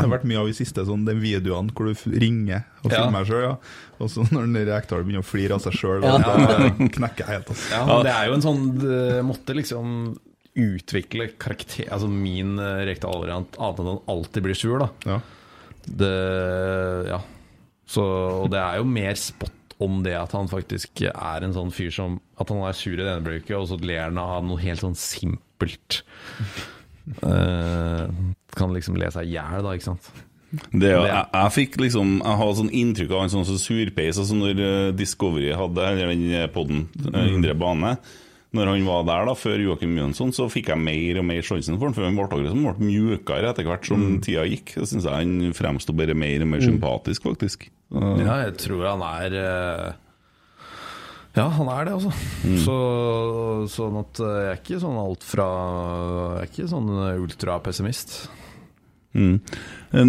Det 0.00 0.06
har 0.06 0.12
vært 0.14 0.28
mye 0.30 0.38
av 0.40 0.48
i 0.48 0.54
siste 0.56 0.84
sånn, 0.86 1.02
de 1.04 1.12
videoene 1.20 1.74
hvor 1.76 1.90
du 1.90 2.04
ringer 2.22 2.62
og 2.84 2.88
filmer 2.94 3.20
deg 3.20 3.28
sjøl, 3.28 3.42
ja. 3.44 3.54
Og 4.00 4.08
så 4.08 4.22
når 4.30 4.46
den 4.46 4.70
Rekdal 4.70 5.02
begynner 5.04 5.20
å 5.24 5.28
flire 5.28 5.58
av 5.58 5.64
seg 5.66 5.74
sjøl, 5.76 6.06
Ja. 6.06 6.14
da 6.16 6.70
knekker 6.70 7.26
jeg 7.26 7.28
helt. 7.34 7.50
Altså. 7.52 7.68
Ja, 7.74 7.98
det 8.06 8.14
er 8.14 8.30
jo 8.30 8.36
en 8.38 8.44
sånn 8.46 8.62
måtte 9.28 9.56
liksom 9.58 9.90
utvikle 10.58 11.28
karakter 11.40 11.86
Altså 11.94 12.08
min 12.10 12.56
uh, 12.58 12.80
Rekdal-variant, 12.88 13.54
annet 13.58 13.78
enn 13.82 13.86
at 13.90 13.92
han 13.94 14.10
alltid 14.14 14.46
blir 14.48 14.58
sur, 14.58 14.78
da. 14.82 15.18
Det 15.86 16.14
Ja. 17.10 17.20
Så, 17.90 18.02
og 18.44 18.50
det 18.52 18.60
er 18.62 18.78
jo 18.78 18.84
mer 18.86 19.16
spot 19.18 19.74
om 19.82 20.02
det 20.04 20.12
at 20.14 20.30
han 20.36 20.46
faktisk 20.50 21.00
er 21.08 21.42
en 21.42 21.54
sånn 21.56 21.72
fyr 21.74 21.90
som 21.94 22.18
At 22.38 22.50
han 22.52 22.60
er 22.68 22.76
sur 22.76 22.92
i 22.94 23.00
det 23.00 23.08
ene 23.08 23.22
øyeblikket, 23.24 23.56
og 23.56 23.66
så 23.70 23.78
ler 23.82 24.04
han 24.10 24.20
av 24.22 24.44
noe 24.46 24.60
helt 24.62 24.82
sånn 24.84 24.94
simpelt. 24.98 26.02
uh, 27.24 28.06
kan 28.58 28.74
liksom 28.74 28.98
le 29.00 29.10
seg 29.14 29.26
i 29.30 29.34
hjel, 29.38 29.62
da, 29.64 29.74
ikke 29.74 29.90
sant. 29.90 30.10
Det, 30.50 30.88
jeg, 30.90 31.26
jeg 31.30 31.50
fikk 31.54 31.76
liksom 31.78 32.16
Jeg 32.24 32.38
har 32.40 32.48
sånn 32.58 32.72
inntrykk 32.74 33.12
av 33.14 33.20
en 33.22 33.30
sånn 33.30 33.60
surpeis, 33.62 34.18
altså 34.18 34.34
når 34.34 34.62
eh, 34.64 34.88
Discovery 34.98 35.52
hadde 35.54 35.84
Eller 35.92 36.10
den 36.10 36.50
poden, 36.50 36.88
Mm. 36.98 37.36
Indre 37.36 37.54
bane. 37.54 37.92
Når 38.52 38.66
han 38.66 38.82
var 38.88 39.04
der, 39.06 39.26
da 39.28 39.34
før 39.38 39.60
Joakim 39.62 39.92
Jønsson, 39.94 40.32
så 40.34 40.48
fikk 40.50 40.72
jeg 40.72 40.82
mer 40.82 41.20
og 41.20 41.26
mer 41.28 41.44
sjansen 41.46 41.76
for 41.78 41.86
han. 41.86 41.94
For 41.94 42.02
han 42.02 42.16
ble 42.18 42.24
akkurat 42.26 42.78
ble 42.80 42.88
mjukere 42.88 43.50
etter 43.52 43.68
hvert 43.68 43.86
som 43.86 44.00
Mm. 44.02 44.20
tida 44.26 44.42
gikk. 44.50 44.72
Jeg 44.74 44.88
syns 44.90 45.06
han 45.06 45.52
fremsto 45.54 45.94
bare 45.94 46.14
mer 46.18 46.42
og 46.42 46.48
mer 46.50 46.60
sympatisk, 46.64 47.22
faktisk. 47.30 47.68
Uh. 47.94 48.18
Ja, 48.18 48.40
jeg 48.48 48.56
tror 48.58 48.86
han 48.90 49.02
er 49.06 49.36
eh, 49.38 49.92
Ja, 51.36 51.48
han 51.48 51.68
er 51.70 51.84
det, 51.86 51.92
altså. 51.94 52.10
Så, 52.64 52.74
sånn 53.70 54.00
at 54.02 54.18
eh, 54.18 54.38
jeg 54.42 54.50
er 54.50 54.58
ikke 54.64 54.80
sånn 54.82 54.98
alt 54.98 55.22
fra 55.22 55.46
Jeg 56.40 56.42
er 56.42 56.50
ikke 56.50 56.68
sånn 56.72 56.90
ultrapessimist. 57.22 58.16
Mm. 59.14 59.40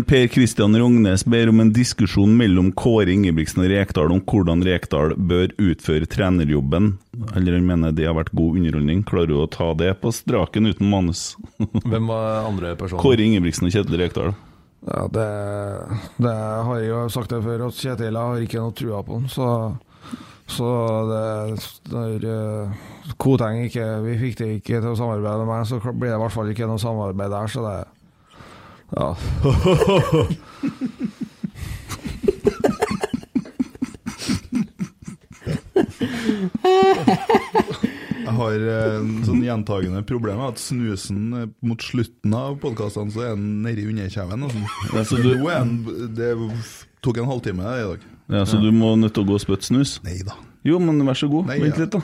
Per 0.06 0.28
Kristian 0.30 0.78
Rognes 0.78 1.23
ber 1.26 1.49
om 1.49 1.60
en 1.64 1.72
diskusjon 1.73 2.36
mellom 2.38 2.69
Kåre 2.78 3.10
Ingebrigtsen 3.15 3.64
og 3.64 3.72
Rekdal 3.72 4.14
om 4.14 4.22
hvordan 4.22 4.61
Rekdal 4.65 5.15
bør 5.18 5.56
utføre 5.57 6.10
trenerjobben. 6.10 6.94
Eller 7.36 7.57
han 7.57 7.65
mener 7.65 7.95
det 7.95 8.06
har 8.06 8.18
vært 8.18 8.34
god 8.38 8.61
underholdning. 8.61 9.02
Klarer 9.07 9.32
du 9.32 9.40
å 9.41 9.49
ta 9.49 9.72
det 9.78 9.95
på 10.03 10.14
straken 10.14 10.69
uten 10.69 10.90
manus? 10.91 11.32
Hvem 11.91 12.11
var 12.11 12.45
andre 12.45 12.76
personer? 12.78 13.02
Kåre 13.02 13.26
Ingebrigtsen 13.26 13.69
og 13.69 13.76
Kjetil 13.76 14.02
Rekdal. 14.03 14.36
Ja, 14.82 15.06
det, 15.14 15.30
det 16.22 16.34
har 16.34 16.78
jeg 16.82 16.90
jo 16.90 17.06
sagt 17.14 17.34
det 17.34 17.41
før, 17.45 17.68
at 17.68 17.78
Kjetil 17.78 18.18
har 18.18 18.41
ikke 18.41 18.61
noe 18.61 18.78
trua 18.78 19.02
på 19.06 19.19
han, 19.19 19.30
så 19.30 19.48
så 20.52 20.68
det 21.07 21.94
når 21.94 22.26
uh, 22.28 22.80
Koteng 23.22 23.61
ikke 23.69 23.86
Vi 24.03 24.18
fikk 24.19 24.40
det 24.41 24.48
ikke 24.57 24.82
til 24.82 24.90
å 24.90 24.98
samarbeide 24.99 25.45
med 25.45 25.48
meg, 25.48 25.68
så 25.69 25.80
blir 25.80 26.10
det 26.10 26.18
i 26.18 26.22
hvert 26.26 26.34
fall 26.34 26.49
ikke 26.52 26.68
noe 26.68 26.82
samarbeid 26.82 27.32
der, 27.32 27.52
så 27.53 27.64
det 27.64 27.76
Ja. 28.98 29.16
Jeg 38.22 38.34
har 38.38 38.54
eh, 38.56 38.96
en 39.00 39.12
sånn 39.26 39.42
gjentagende 39.44 40.02
problem 40.08 40.38
med 40.42 40.54
at 40.54 40.62
snusen 40.62 41.22
eh, 41.38 41.48
mot 41.66 41.82
slutten 41.84 42.36
av 42.38 42.58
podkastene 42.62 43.14
så 43.14 43.24
er 43.26 43.34
den 43.36 43.62
nedi 43.66 43.88
underkjeven. 43.90 44.46
og 44.46 44.54
sånn. 44.54 44.68
Ja, 44.94 45.04
så 45.08 45.18
du- 45.18 46.08
Det 46.16 46.32
tok 47.02 47.18
en 47.18 47.26
halvtime 47.26 47.62
i 47.64 47.84
dag. 47.84 48.00
Ja, 48.30 48.44
Så 48.46 48.62
du 48.62 48.72
må 48.72 48.96
nødt 48.96 49.14
til 49.14 49.24
å 49.24 49.28
gå 49.28 49.34
og 49.36 49.42
spytte 49.42 49.66
snus? 49.66 50.00
Nei 50.04 50.22
da. 50.24 50.34
Jo, 50.64 50.80
men 50.80 51.00
vær 51.06 51.14
så 51.18 51.28
god. 51.30 51.48
Nei, 51.48 51.60
Vent 51.60 51.76
ja. 51.76 51.82
litt, 51.84 51.92
da. 51.92 52.02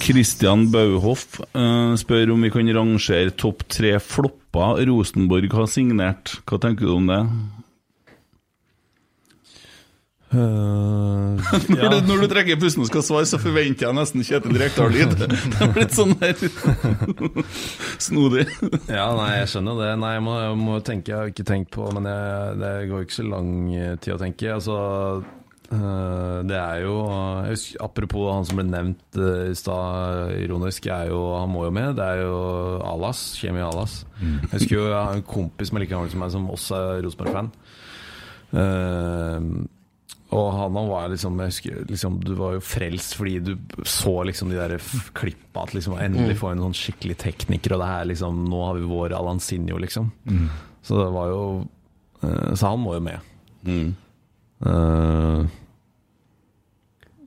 Christian 0.00 0.66
Bauhoff 0.72 1.40
uh, 1.56 1.94
spør 1.96 2.34
om 2.34 2.44
vi 2.44 2.50
kan 2.52 2.68
rangere 2.76 3.32
topp 3.32 3.64
tre 3.72 3.94
flopper 4.04 4.84
Rosenborg 4.90 5.48
har 5.56 5.70
signert. 5.70 6.34
Hva 6.44 6.60
tenker 6.60 6.84
du 6.84 6.92
om 6.98 7.08
det? 7.08 7.22
når, 10.36 11.90
du, 11.90 12.06
når 12.06 12.20
du 12.22 12.26
trekker 12.30 12.58
pusten 12.60 12.84
og 12.84 12.86
skal 12.86 13.02
svare, 13.02 13.26
så 13.26 13.40
forventer 13.42 13.88
jeg 13.88 13.96
nesten 13.96 14.22
Kjetil 14.22 14.60
Rekdal-lyd. 14.62 15.16
Det 15.18 15.64
er 15.64 15.72
blitt 15.74 15.96
sånn 15.96 16.14
der 16.20 16.36
snodig. 18.06 18.44
Ja, 18.86 19.08
nei, 19.18 19.32
jeg 19.40 19.50
skjønner 19.50 19.80
det. 19.80 19.90
Nei, 20.04 20.12
jeg 20.18 20.24
må, 20.28 20.36
jeg 20.44 20.60
må 20.60 20.78
tenke, 20.86 21.10
jeg 21.10 21.18
har 21.18 21.32
ikke 21.32 21.48
tenkt 21.48 21.72
på 21.74 21.88
Men 21.96 22.06
jeg, 22.12 22.54
det 22.62 22.72
går 22.92 23.08
ikke 23.08 23.18
så 23.18 23.26
lang 23.26 23.50
eh, 23.74 23.96
tid 23.98 24.14
å 24.14 24.20
tenke. 24.22 24.54
Altså, 24.54 24.76
det 25.70 26.56
er 26.58 26.80
jo 26.82 26.96
husker, 27.46 27.78
Apropos 27.84 28.24
han 28.32 28.46
som 28.48 28.58
ble 28.58 28.66
nevnt 28.66 29.18
eh, 29.18 29.50
i 29.52 29.58
stad, 29.58 30.32
ironisk, 30.42 30.88
er 30.90 31.12
jo, 31.12 31.20
han 31.38 31.52
må 31.52 31.66
jo 31.68 31.74
med. 31.74 31.94
Det 31.98 32.06
er 32.06 32.24
jo 32.24 32.38
Alas, 32.82 33.22
Kjemi 33.38 33.62
Alas. 33.62 34.00
Jeg 34.20 34.50
husker 34.56 34.76
jo 34.76 34.88
jeg 34.88 34.96
har 34.98 35.18
en 35.18 35.26
kompis 35.26 35.70
som 35.70 35.78
er 35.78 35.84
like 35.84 35.94
gammel 35.94 36.10
som 36.10 36.24
meg, 36.24 36.32
som 36.34 36.48
også 36.50 36.80
er 36.80 37.04
Rosenborg-fan. 37.06 37.52
Eh, 38.50 39.46
og 40.30 40.48
han, 40.54 40.76
han 40.78 40.90
var 40.90 41.08
liksom, 41.10 41.38
jeg 41.42 41.50
husker, 41.50 41.78
liksom 41.90 42.18
Du 42.22 42.32
var 42.38 42.54
jo 42.54 42.62
frelst 42.62 43.16
fordi 43.18 43.38
du 43.42 43.54
så 43.88 44.12
liksom 44.26 44.52
de 44.52 44.58
der 44.58 44.76
klippa 45.18 45.64
at 45.64 45.74
liksom 45.74 45.96
endelig 45.98 46.36
får 46.36 46.42
få 46.44 46.52
en 46.54 46.62
sånn 46.66 46.76
skikkelig 46.78 47.16
tekniker, 47.18 47.74
og 47.74 47.82
det 47.82 47.88
her 47.90 48.10
liksom 48.12 48.44
Nå 48.50 48.60
har 48.66 48.78
vi 48.78 48.90
vår 48.90 49.16
Alansinho, 49.18 49.78
liksom. 49.82 50.12
Mm. 50.30 50.46
Så 50.86 51.00
det 51.00 51.08
var 51.14 51.32
jo 51.32 51.42
eh, 52.22 52.52
Så 52.54 52.70
han 52.70 52.82
må 52.82 52.94
jo 52.98 53.02
med. 53.06 53.32
Mm. 53.66 53.90
Eh, 54.66 55.59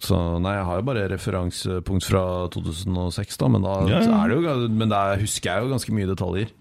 så 0.04 0.18
nei, 0.44 0.54
jeg 0.58 0.66
har 0.68 0.80
jo 0.82 0.86
bare 0.90 1.06
referansepunkt 1.14 2.04
fra 2.10 2.24
2006, 2.54 3.38
da, 3.40 3.48
men 3.54 3.64
da 3.64 3.74
Ja, 3.88 4.02
ja. 4.04 4.18
er 4.24 4.34
det 4.34 4.38
jo 4.44 4.68
Men 4.76 4.90
der 4.92 5.18
husker 5.22 5.50
jeg 5.54 5.64
jo 5.64 5.72
ganske 5.74 5.96
mye 5.96 6.10
detaljer. 6.12 6.52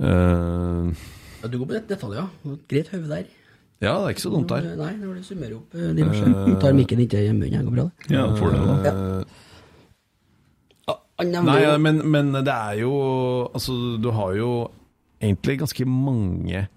Uh, 0.00 0.90
Ja, 1.42 1.46
du 1.48 1.58
går 1.60 1.66
på 1.70 1.74
det- 1.76 1.88
detaljer, 1.88 2.24
ja. 2.24 2.56
Greit 2.70 2.88
høve 2.90 3.08
der. 3.08 3.24
ja, 3.80 3.92
det 3.94 4.04
er 4.04 4.14
ikke 4.14 4.24
så 4.26 4.30
dumt 4.34 4.48
der. 4.50 4.62
Nei, 4.76 4.92
når 4.98 5.14
du 5.20 5.22
summerer 5.22 5.54
opp 5.54 5.74
eh, 5.74 5.92
diverse. 5.94 6.24
Du 6.48 6.54
tar 6.60 6.72
mikken 6.74 6.98
inntil 7.04 7.28
munnen, 7.32 7.50
det 7.50 7.64
går 7.64 7.74
bra, 7.76 7.84
det. 8.08 8.16
Ja, 8.16 8.26
får 8.34 8.50
det 8.50 8.60
da. 8.66 8.74
Ja. 8.88 9.24
Nei, 11.18 11.62
ja, 11.64 11.76
men, 11.82 11.98
men 12.10 12.28
det 12.32 12.52
er 12.54 12.76
jo 12.78 12.92
Altså, 13.52 13.72
du 13.98 14.10
har 14.14 14.34
jo 14.38 14.50
egentlig 15.20 15.56
ganske 15.58 15.84
mange 15.90 16.68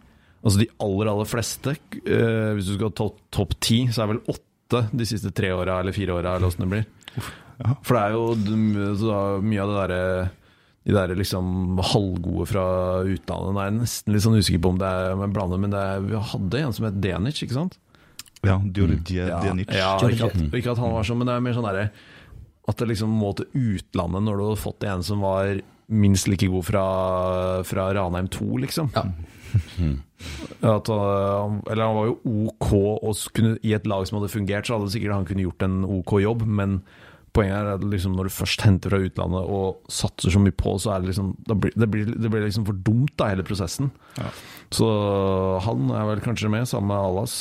Altså 0.43 0.57
de 0.63 0.67
aller, 0.81 1.11
aller 1.11 1.29
fleste 1.29 1.75
Uh, 2.01 2.53
Hvis 2.57 2.65
du 2.65 2.73
skal 2.73 2.87
ha 2.89 2.95
topp 2.97 3.19
top 3.31 3.51
ti, 3.61 3.83
så 3.93 4.01
er 4.01 4.07
vel 4.15 4.23
åtte 4.27 4.47
de 4.91 5.07
siste 5.07 5.31
tre 5.35 5.51
åra 5.55 5.79
eller 5.81 5.95
fire 5.95 6.15
åra, 6.17 6.35
eller 6.35 6.47
åssen 6.47 6.65
det 6.65 6.71
blir. 6.71 6.85
For 7.85 7.97
det 7.97 8.03
er 8.03 8.15
jo 8.15 9.41
mye 9.45 9.63
av 9.65 9.71
det 9.71 9.79
derre 9.81 10.05
de 10.81 10.95
der 10.95 11.11
liksom 11.13 11.77
halvgode 11.91 12.47
fra 12.49 12.63
utlandet. 13.05 13.53
Nå 13.53 13.61
er 13.61 13.67
jeg 13.69 13.75
nesten 13.77 14.15
litt 14.15 14.23
sånn 14.25 14.37
usikker 14.39 14.61
på 14.63 14.71
om 14.73 14.79
det 14.81 14.87
er 14.89 15.13
om 15.13 15.33
blander, 15.35 15.61
men 15.61 15.73
det 15.73 15.81
er, 15.91 16.01
vi 16.07 16.21
hadde 16.31 16.61
en 16.63 16.73
som 16.73 16.87
het 16.87 16.97
Denic, 17.03 17.43
ikke 17.45 17.57
sant? 17.57 17.77
Ja, 18.41 18.55
Djordje 18.57 19.27
Ja, 19.29 19.41
Denic. 19.43 19.69
Ja, 19.77 19.91
ikke 20.01 20.31
at, 20.31 20.39
ikke 20.57 20.73
at 20.73 20.81
han 20.81 20.95
var 20.95 21.05
sånn, 21.05 21.19
men 21.21 21.29
det 21.29 21.35
er 21.35 21.43
mer 21.45 21.53
sånn 21.53 21.67
derre 21.67 21.91
At 22.65 22.79
det 22.81 22.87
liksom 22.89 23.13
må 23.13 23.29
til 23.37 23.51
utlandet 23.53 24.25
når 24.25 24.39
du 24.39 24.45
hadde 24.47 24.63
fått 24.63 24.87
en 24.89 25.05
som 25.05 25.21
var 25.21 25.61
minst 25.91 26.25
like 26.31 26.49
god 26.49 26.65
fra, 26.65 26.83
fra 27.67 27.89
Ranheim 27.93 28.31
2, 28.31 28.47
liksom. 28.63 28.89
At, 30.75 30.89
eller 30.91 31.81
han 31.81 31.95
var 31.97 32.09
jo 32.11 32.17
OK, 32.45 32.73
og 33.01 33.21
kunne, 33.33 33.55
i 33.65 33.73
et 33.73 33.87
lag 33.89 34.03
som 34.05 34.19
hadde 34.19 34.33
fungert, 34.33 34.67
så 34.67 34.77
hadde 34.77 34.91
sikkert 34.93 35.15
han 35.15 35.25
kunne 35.25 35.45
gjort 35.47 35.65
en 35.65 35.79
OK 35.87 36.19
jobb, 36.21 36.43
men 36.45 36.81
poenget 37.33 37.55
er 37.57 37.69
at 37.77 37.85
liksom 37.87 38.13
når 38.17 38.27
du 38.27 38.33
først 38.35 38.61
henter 38.65 38.91
fra 38.91 38.99
utlandet 39.05 39.51
og 39.55 39.91
satser 39.91 40.33
så 40.33 40.41
mye 40.43 40.55
på, 40.55 40.75
så 40.83 40.93
er 40.93 41.01
det 41.01 41.13
liksom 41.13 41.31
da 41.47 41.55
blir, 41.55 41.73
det, 41.79 41.87
blir, 41.89 42.11
det 42.11 42.31
blir 42.31 42.43
liksom 42.45 42.67
for 42.67 42.77
dumt, 42.85 43.13
da, 43.17 43.31
hele 43.31 43.45
prosessen. 43.47 43.89
Så 44.71 44.87
han 45.65 45.89
er 45.95 46.09
vel 46.11 46.23
kanskje 46.23 46.51
med, 46.51 46.67
sammen 46.69 46.91
med 46.91 47.01
Alas. 47.01 47.39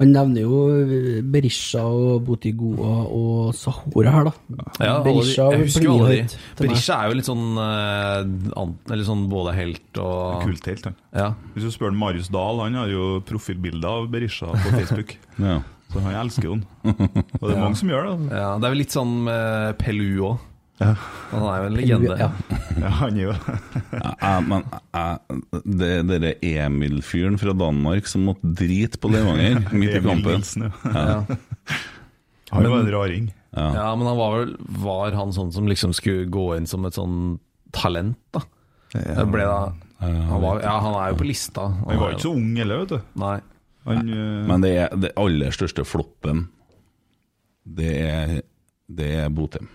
Han 0.00 0.12
nevner 0.14 0.40
jo 0.46 1.22
Berisha 1.30 1.82
og 1.84 2.22
Botigoa 2.24 2.92
og 3.12 3.50
Sahora 3.54 4.14
her, 4.14 4.30
da. 4.30 4.64
Ja, 4.80 4.94
Berisha 5.04 5.50
jeg 5.52 5.66
husker 5.66 5.84
jo 5.84 5.96
aldri 5.98 6.14
alle 6.22 6.30
de. 6.30 6.38
Berisha 6.62 6.96
er 7.04 7.10
jo 7.12 7.18
litt 7.18 7.28
sånn, 7.28 7.44
eh, 7.60 8.94
eller 8.94 9.04
sånn 9.04 9.26
både 9.28 9.54
helt 9.58 10.00
og 10.00 10.40
Kulthelt, 10.46 10.88
han. 10.88 10.96
Ja. 11.12 11.28
Hvis 11.54 11.68
du 11.68 11.74
spør 11.74 11.92
Marius 11.92 12.30
Dahl, 12.32 12.62
han 12.64 12.78
har 12.80 12.88
jo 12.88 13.20
profilbilder 13.28 13.88
av 14.00 14.08
Berisha 14.12 14.48
på 14.56 14.72
Facebook. 14.78 15.16
Ja. 15.38 15.60
Så 15.90 16.00
han 16.04 16.14
elsker 16.14 16.44
jo 16.46 16.52
den 16.54 16.64
Og 16.86 17.42
det 17.42 17.50
er 17.50 17.56
Ja. 17.56 17.64
mange 17.64 17.76
som 17.80 17.88
gjør 17.90 18.04
det. 18.06 18.16
Ja, 18.30 18.50
det 18.58 18.64
er 18.68 18.70
vel 18.76 18.78
litt 18.78 18.94
sånn 18.94 19.14
med 19.26 19.78
Pelu 19.82 20.22
òg. 20.32 20.38
Ja. 20.80 20.94
Han 21.30 21.42
er 21.44 21.58
jo 21.60 21.66
en 21.68 21.74
legende. 21.76 22.14
Ja. 22.16 22.28
Ja, 22.80 22.90
han 23.02 23.18
er 23.18 23.26
jo 23.26 23.34
Ja, 24.00 24.30
men 24.40 24.64
det 25.76 25.90
Dere 26.08 26.30
Emil-fyren 26.40 27.36
fra 27.40 27.52
Danmark 27.52 28.08
som 28.08 28.24
måtte 28.30 28.54
drite 28.56 29.00
på 29.00 29.10
Levanger 29.12 29.60
midt 29.76 29.98
i 29.98 30.02
kampen. 30.04 30.40
Han 32.50 32.70
var 32.72 32.78
en 32.80 32.90
raring. 32.94 33.28
Ja. 33.52 33.66
Ja, 33.74 33.86
men 33.98 34.06
han 34.06 34.16
var 34.16 34.34
vel 34.36 34.52
Var 34.78 35.16
han 35.18 35.32
sånn 35.34 35.48
som 35.50 35.66
liksom 35.66 35.90
skulle 35.96 36.28
gå 36.30 36.52
inn 36.54 36.68
som 36.70 36.84
et 36.86 36.94
sånn 36.94 37.38
talent, 37.74 38.18
da? 38.34 38.44
Det 38.94 39.24
ble 39.30 39.46
da 39.46 39.72
han, 40.00 40.40
var, 40.40 40.62
ja, 40.64 40.78
han 40.80 40.94
er 40.96 41.10
jo 41.12 41.18
på 41.20 41.26
lista. 41.28 41.66
Han 41.84 41.98
var 42.00 42.14
ikke 42.14 42.24
så 42.24 42.32
ung 42.32 42.54
heller, 42.56 42.80
vet 42.82 42.94
du. 42.94 43.18
Nei. 43.20 43.34
Han, 43.84 43.98
eh, 44.08 44.46
Men 44.48 44.64
det, 44.64 44.70
er, 44.80 44.94
det 44.96 45.10
aller 45.20 45.52
største 45.52 45.84
floppen, 45.84 46.46
det 47.68 47.90
er, 48.06 48.32
det 48.88 49.10
er 49.20 49.28
Botheim. 49.34 49.68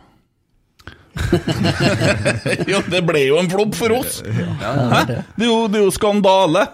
ja, 2.71 2.81
det 2.91 3.01
ble 3.07 3.21
jo 3.25 3.39
en 3.41 3.51
flopp 3.51 3.77
for 3.77 3.95
oss! 3.97 4.21
Hæ? 4.25 5.01
Det 5.07 5.45
er 5.45 5.49
jo, 5.49 5.59
det 5.71 5.79
er 5.79 5.85
jo 5.85 5.93
skandale! 5.95 6.65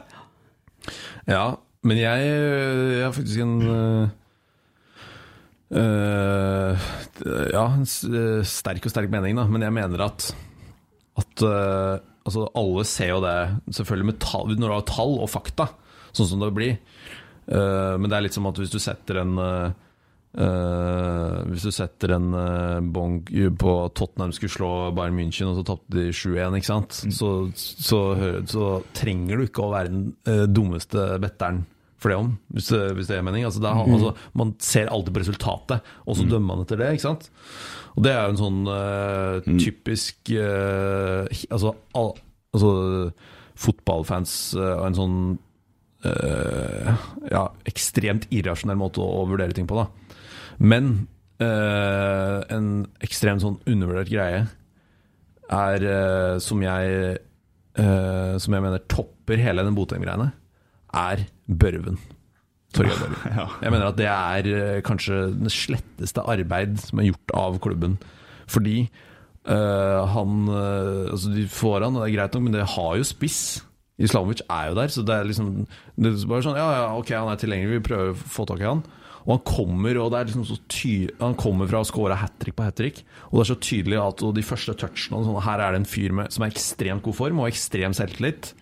Ja, 1.30 1.45
men 1.85 1.99
jeg, 2.01 2.26
jeg 2.27 3.03
har 3.05 3.13
faktisk 3.15 3.43
en 3.43 3.55
øh, 3.68 4.07
Ja, 7.53 7.65
en 7.77 7.85
øh, 7.88 8.41
sterk 8.45 8.85
og 8.85 8.93
sterk 8.93 9.11
mening, 9.13 9.38
da. 9.38 9.45
Men 9.49 9.65
jeg 9.65 9.73
mener 9.77 10.05
at 10.05 10.31
at 11.19 11.43
øh, 11.43 11.99
altså 12.26 12.47
alle 12.57 12.85
ser 12.88 13.13
jo 13.13 13.22
det, 13.23 13.38
selvfølgelig 13.76 14.09
med 14.11 14.19
tall, 14.23 14.55
når 14.57 14.68
du 14.68 14.76
har 14.77 14.88
tall 14.89 15.18
og 15.22 15.31
fakta, 15.31 15.68
sånn 16.15 16.30
som 16.30 16.43
det 16.43 16.53
blir. 16.55 16.77
Uh, 17.51 17.97
men 17.99 18.07
det 18.07 18.15
er 18.15 18.23
litt 18.27 18.35
som 18.38 18.45
at 18.47 18.59
hvis 18.61 18.72
du 18.72 18.77
setter 18.80 19.23
en 19.23 19.34
øh, 19.41 19.72
øh, 20.38 21.49
Hvis 21.52 21.64
du 21.68 21.72
setter 21.76 22.14
en 22.16 22.30
uh, 22.34 22.80
bong 22.94 23.18
på 23.60 23.74
Tottenham 23.98 24.32
skulle 24.36 24.53
slå 24.53 24.70
Bayern 24.95 25.18
München, 25.20 25.49
og 25.52 25.58
så 25.60 25.66
tapte 25.68 25.98
de 25.98 26.10
7-1, 26.16 26.56
ikke 26.60 26.70
sant? 26.70 27.02
Så, 27.12 27.32
så, 27.58 27.99
hø- 28.16 28.41
så 28.48 28.70
trenger 28.98 29.38
du 29.38 29.44
ikke 29.49 29.66
å 29.66 29.74
være 29.74 29.91
den 29.91 30.06
uh, 30.30 30.45
dummeste 30.48 31.18
betteren 31.24 31.66
for 32.02 32.10
det 32.10 32.18
om, 32.18 32.32
hvis 32.49 32.72
hvis 32.98 33.10
det 33.12 33.18
er 33.20 33.22
mening. 33.28 33.44
Altså, 33.45 33.60
det 33.62 33.70
er, 33.70 33.76
Mhm. 33.86 33.94
altså, 33.94 34.16
man 34.34 34.56
ser 34.58 34.88
alltid 34.90 35.14
på 35.14 35.22
resultatet, 35.22 35.84
og 36.08 36.16
så 36.18 36.24
dømmer 36.26 36.56
man 36.56 36.64
etter 36.66 36.80
det, 36.82 36.88
ikke 36.95 37.06
sant? 37.12 37.28
Og 37.95 38.02
det 38.08 38.12
er 38.16 38.24
jo 38.24 38.32
en 38.34 38.40
sånn 38.41 38.62
øh, 38.74 39.60
typisk 39.62 40.32
altså, 41.52 41.76
al, 41.94 42.14
altså 42.56 42.72
fotballfans 43.62 44.34
og 44.58 44.86
en 44.88 44.98
sånn 44.98 45.18
ja, 47.32 47.44
ekstremt 47.70 48.26
irrasjonell 48.34 48.80
måte 48.80 49.02
å, 49.03 49.22
å 49.22 49.28
vurdere 49.30 49.53
ting 49.53 49.68
på, 49.70 49.78
da. 49.78 50.11
Men 50.62 50.92
uh, 51.42 52.40
en 52.54 52.70
ekstremt 53.04 53.44
sånn 53.44 53.60
undervurdert 53.66 54.12
greie 54.12 54.46
er 55.52 55.84
uh, 55.84 56.36
som 56.40 56.62
jeg 56.64 57.18
uh, 57.82 58.38
Som 58.40 58.56
jeg 58.56 58.64
mener 58.64 58.84
topper 58.92 59.42
hele 59.42 59.66
den 59.66 59.76
Botheim-greiene, 59.76 60.32
er 60.96 61.26
Børven. 61.48 61.98
Torgeir 62.76 63.00
Børven. 63.04 63.38
Ja. 63.38 63.48
Jeg 63.64 63.74
mener 63.74 63.90
at 63.90 64.00
det 64.00 64.10
er 64.12 64.84
kanskje 64.86 65.24
det 65.40 65.54
sletteste 65.56 66.24
arbeid 66.28 66.78
som 66.84 67.02
er 67.02 67.10
gjort 67.12 67.36
av 67.38 67.62
klubben. 67.64 67.98
Fordi 68.52 68.84
han 69.42 70.42
Altså, 70.52 71.32
de 71.34 71.48
får 71.50 71.82
han, 71.82 71.96
og 71.96 72.04
det 72.04 72.12
er 72.12 72.14
greit 72.14 72.36
nok, 72.36 72.44
men 72.46 72.54
det 72.54 72.68
har 72.76 72.98
jo 73.00 73.08
spiss. 73.08 73.40
Islamovic 73.98 74.44
er 74.46 74.68
jo 74.70 74.76
der, 74.78 74.92
så 74.94 75.02
det 75.02 75.16
er 75.16 75.30
liksom 75.30 75.48
Det 75.96 76.12
er 76.12 76.28
bare 76.30 76.46
sånn 76.46 76.60
Ja, 76.60 76.68
ja, 76.76 76.84
ok, 77.00 77.10
han 77.16 77.32
er 77.32 77.40
tilgjengelig, 77.42 77.80
vi 77.80 77.86
prøver 77.88 78.12
å 78.14 78.20
få 78.36 78.46
tak 78.50 78.62
i 78.62 78.68
han. 78.68 78.84
Og 79.26 79.35
han 79.35 79.43
kommer 79.45 79.99
og 80.02 80.11
det 80.14 80.19
er 80.19 80.30
liksom 80.31 80.45
så 80.49 80.57
ty 80.72 80.93
Han 81.19 81.35
kommer 81.38 81.69
fra 81.69 81.84
å 81.84 81.85
score 81.88 82.15
hat 82.18 82.34
trick 82.41 82.56
på 82.57 82.65
hat 82.65 82.77
trick, 82.80 83.03
og 83.30 83.38
det 83.38 83.43
er 83.43 83.49
så 83.52 83.60
tydelig 83.61 83.99
at 84.02 84.23
og 84.26 84.34
de 84.38 84.45
første 84.45 84.73
touchene 84.81 85.19
og 85.19 85.27
sånn, 85.27 85.41
Her 85.45 85.61
er 85.61 85.76
det 85.76 85.81
en 85.84 85.89
fyr 85.89 86.15
med, 86.18 86.31
som 86.34 86.45
er 86.45 86.53
ekstremt 86.53 87.06
god 87.06 87.18
form 87.19 87.43
og 87.43 87.52
ekstrem 87.52 87.93
selvtillit. 87.98 88.53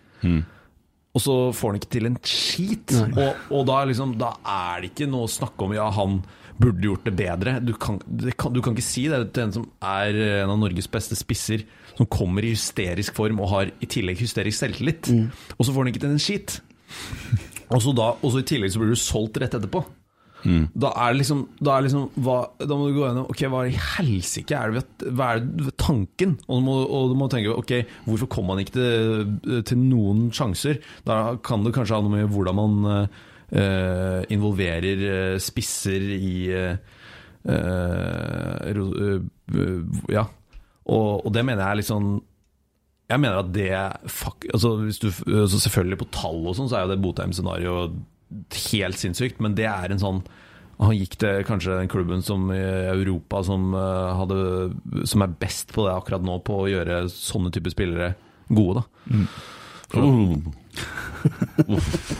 Og 1.16 1.24
så 1.24 1.36
får 1.58 1.72
han 1.72 1.80
ikke 1.80 1.94
til 1.96 2.06
en 2.06 2.20
skit. 2.22 2.94
Og, 3.18 3.48
og 3.56 3.64
da, 3.66 3.80
er 3.82 3.90
liksom, 3.90 4.12
da 4.20 4.34
er 4.46 4.84
det 4.84 4.92
ikke 4.92 5.08
noe 5.10 5.26
å 5.26 5.32
snakke 5.32 5.66
om 5.66 5.74
ja, 5.74 5.88
han 5.96 6.20
burde 6.60 6.86
gjort 6.86 7.08
det 7.08 7.16
bedre. 7.18 7.56
Du 7.64 7.74
kan, 7.80 7.98
det 8.06 8.36
kan, 8.38 8.54
du 8.54 8.60
kan 8.62 8.76
ikke 8.76 8.86
si 8.86 9.08
det 9.10 9.22
til 9.34 9.48
en 9.48 9.56
som 9.56 9.66
er 9.82 10.20
en 10.44 10.54
av 10.54 10.60
Norges 10.60 10.90
beste 10.92 11.16
spisser, 11.18 11.64
som 11.98 12.08
kommer 12.12 12.46
i 12.46 12.52
hysterisk 12.54 13.16
form 13.18 13.40
og 13.42 13.50
har 13.56 13.72
i 13.80 13.90
tillegg 13.90 14.20
hysterisk 14.22 14.60
selvtillit. 14.62 15.10
Og 15.58 15.66
så 15.66 15.72
får 15.74 15.82
han 15.82 15.92
ikke 15.94 16.04
til 16.04 16.14
en 16.14 16.22
skit. 16.22 16.60
Og 17.70 17.82
så, 17.82 17.94
da, 17.96 18.12
og 18.20 18.32
så 18.34 18.44
i 18.44 18.48
tillegg 18.50 18.74
så 18.74 18.82
blir 18.82 18.94
du 18.94 19.00
solgt 19.00 19.40
rett 19.42 19.56
etterpå. 19.58 19.82
Da 20.46 20.92
er 20.96 21.12
det 21.12 21.20
liksom, 21.20 21.42
da 21.60 21.74
er 21.76 21.84
liksom 21.84 22.06
hva, 22.24 22.38
Da 22.62 22.76
må 22.78 22.88
du 22.88 22.96
gå 22.96 23.04
gjennom 23.04 23.28
Ok, 23.32 23.42
hva 23.52 23.66
i 23.68 23.76
helsike 23.76 24.56
er 24.56 24.72
det 24.72 24.80
ved, 24.80 25.08
hva 25.18 25.34
er 25.36 25.44
det 25.44 25.74
tanken? 25.82 26.38
Og 26.48 26.62
du, 26.62 26.64
må, 26.64 26.78
og 26.86 27.12
du 27.12 27.18
må 27.20 27.28
tenke 27.32 27.52
Ok, 27.52 27.74
hvorfor 28.06 28.32
kom 28.32 28.48
man 28.52 28.62
ikke 28.64 28.78
til, 28.78 29.60
til 29.68 29.82
noen 29.82 30.30
sjanser? 30.36 30.80
Da 31.08 31.36
kan 31.44 31.66
det 31.66 31.76
kanskje 31.76 31.98
ha 31.98 32.06
noe 32.06 32.16
med 32.16 32.32
hvordan 32.32 32.60
man 32.60 32.74
uh, 32.96 34.22
involverer 34.32 35.04
uh, 35.04 35.36
spisser 35.44 36.08
i 36.16 36.34
uh, 36.56 36.76
Ja. 40.10 40.26
Og, 40.90 41.26
og 41.26 41.32
det 41.34 41.46
mener 41.46 41.64
jeg 41.64 41.70
er 41.70 41.80
litt 41.80 41.92
sånn 41.92 42.12
jeg 43.10 43.22
mener 43.24 43.40
at 43.42 43.48
det 43.50 43.72
fuck, 44.14 44.46
altså 44.54 44.76
du, 44.86 45.08
altså 45.42 45.58
Selvfølgelig 45.64 45.98
på 46.04 46.10
tall 46.14 46.44
og 46.46 46.54
sånn, 46.58 46.70
så 46.70 46.78
er 46.78 46.86
jo 46.86 46.92
det 46.92 47.02
Botheim-scenarioet 47.02 47.96
helt 48.72 49.00
sinnssykt, 49.00 49.40
men 49.44 49.56
det 49.58 49.66
er 49.70 49.92
en 49.94 50.02
sånn 50.02 50.22
Han 50.80 50.96
gikk 50.96 51.18
til 51.20 51.42
kanskje 51.44 51.76
den 51.76 51.90
klubben 51.92 52.22
som 52.24 52.46
i 52.56 52.60
Europa 52.62 53.42
som, 53.44 53.74
eh, 53.76 54.12
hadde, 54.16 55.06
som 55.12 55.26
er 55.26 55.34
best 55.42 55.74
på 55.76 55.84
det 55.84 55.92
akkurat 55.92 56.24
nå, 56.24 56.38
på 56.48 56.62
å 56.62 56.70
gjøre 56.72 57.02
sånne 57.12 57.52
typer 57.52 57.74
spillere 57.74 58.14
gode, 58.48 58.80
da. 58.80 59.18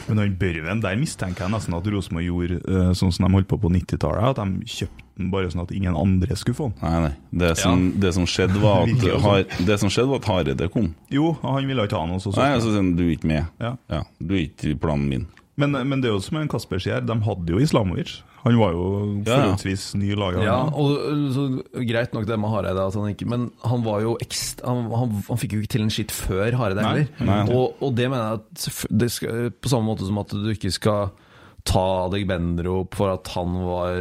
Men 0.10 0.18
han 0.20 0.36
Børven, 0.40 0.82
der 0.84 0.98
mistenker 1.00 1.46
jeg 1.46 1.54
nesten 1.54 1.76
at 1.78 1.88
Rosenborg 1.94 2.26
gjorde 2.26 2.60
eh, 2.66 2.92
sånn 2.98 3.14
som 3.16 3.28
de 3.28 3.32
holdt 3.38 3.50
på 3.52 3.60
på 3.62 3.72
90-tallet, 3.72 4.32
at 4.34 4.42
de 4.42 4.68
kjøpte 4.68 5.06
den 5.20 5.32
bare 5.34 5.50
sånn 5.52 5.64
at 5.66 5.74
ingen 5.76 5.96
andre 6.00 6.36
skulle 6.40 6.58
få 6.58 6.70
den. 6.72 6.78
Nei, 6.84 7.00
nei. 7.06 7.14
Det 7.44 7.54
som, 7.60 7.86
det 8.00 8.14
som 8.16 8.28
skjedde, 8.30 8.60
var 8.64 8.84
at, 8.84 8.96
sånn. 9.06 9.24
har, 9.24 9.44
det 9.72 9.80
som 9.82 9.92
skjedde 9.94 10.12
var 10.12 10.24
at 10.24 10.30
Hareide 10.32 10.70
kom. 10.74 10.94
Jo, 11.14 11.34
han 11.44 11.68
ville 11.70 11.88
ikke 11.88 12.00
ha 12.00 12.08
den. 12.08 12.16
og 12.20 12.24
så 12.24 12.36
Nei, 12.36 12.54
så 12.60 12.72
sier 12.72 12.82
han 12.82 12.94
du 13.00 13.06
er 13.08 13.14
ikke 13.16 13.32
med. 13.32 13.52
Ja. 13.62 14.04
Du 14.20 14.36
er 14.36 14.46
ikke 14.48 14.74
i 14.74 14.80
planen 14.80 15.08
min. 15.12 15.28
Men, 15.60 15.76
men 15.90 16.02
det 16.02 16.10
er 16.10 16.16
jo 16.16 16.24
som 16.24 16.40
en 16.40 16.50
Kasper 16.52 16.82
sier, 16.82 17.04
de 17.04 17.16
hadde 17.26 17.54
jo 17.54 17.60
Islamovic. 17.62 18.20
Han 18.46 18.56
var 18.56 18.72
jo 18.72 18.84
forholdsvis 19.28 19.90
ny 20.00 20.14
i 20.14 20.18
laget. 20.18 20.46
Ja, 20.48 20.62
og 20.72 20.94
så 21.36 21.48
Greit 21.90 22.14
nok 22.16 22.28
det 22.30 22.38
med 22.40 22.54
Hareide, 22.54 22.86
han 22.96 23.12
ikke, 23.12 23.28
men 23.28 23.50
han 23.68 23.84
var 23.84 24.04
jo 24.06 24.14
ekst, 24.24 24.64
han, 24.64 24.86
han, 24.96 25.18
han 25.28 25.42
fikk 25.42 25.58
jo 25.58 25.64
ikke 25.64 25.74
til 25.76 25.84
en 25.84 25.92
skitt 25.94 26.14
før 26.16 26.56
Hareide 26.56 26.86
heller. 26.86 27.50
Og, 27.52 27.76
og 27.84 27.92
det 27.98 28.08
mener 28.08 28.24
jeg 28.24 28.40
at 28.40 28.88
det 29.04 29.12
skal, 29.12 29.52
På 29.60 29.72
samme 29.74 29.92
måte 29.92 30.08
som 30.08 30.22
at 30.24 30.32
du 30.32 30.48
ikke 30.54 30.72
skal 30.72 31.12
ta 31.68 31.86
deg 32.14 32.24
Benro 32.30 32.86
for 32.96 33.12
at 33.18 33.28
han 33.36 33.60
var 33.68 34.00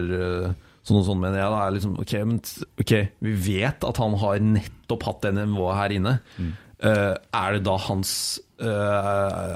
Sånn 0.89 1.03
og 1.03 1.05
sånn 1.05 1.19
mener 1.21 1.43
jeg 1.43 1.53
da 1.53 1.59
er 1.67 1.75
liksom 1.75 1.99
ok, 2.01 2.13
men, 2.25 2.39
ok, 2.81 2.93
vi 3.27 3.33
vet 3.45 3.85
at 3.85 3.99
han 4.01 4.15
har 4.23 4.39
nettopp 4.41 5.03
hatt 5.05 5.27
det 5.27 5.35
nivået 5.37 5.77
her 5.77 5.95
inne. 5.99 6.15
Eh, 6.41 6.55
er 6.79 7.57
det 7.57 7.65
da 7.67 7.75
hans 7.89 8.11
eh, 8.63 9.55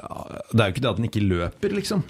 Det 0.50 0.58
er 0.58 0.66
jo 0.66 0.74
ikke 0.74 0.82
det 0.82 0.90
at 0.90 0.98
han 0.98 1.08
ikke 1.08 1.24
løper, 1.28 1.76
liksom. 1.76 2.02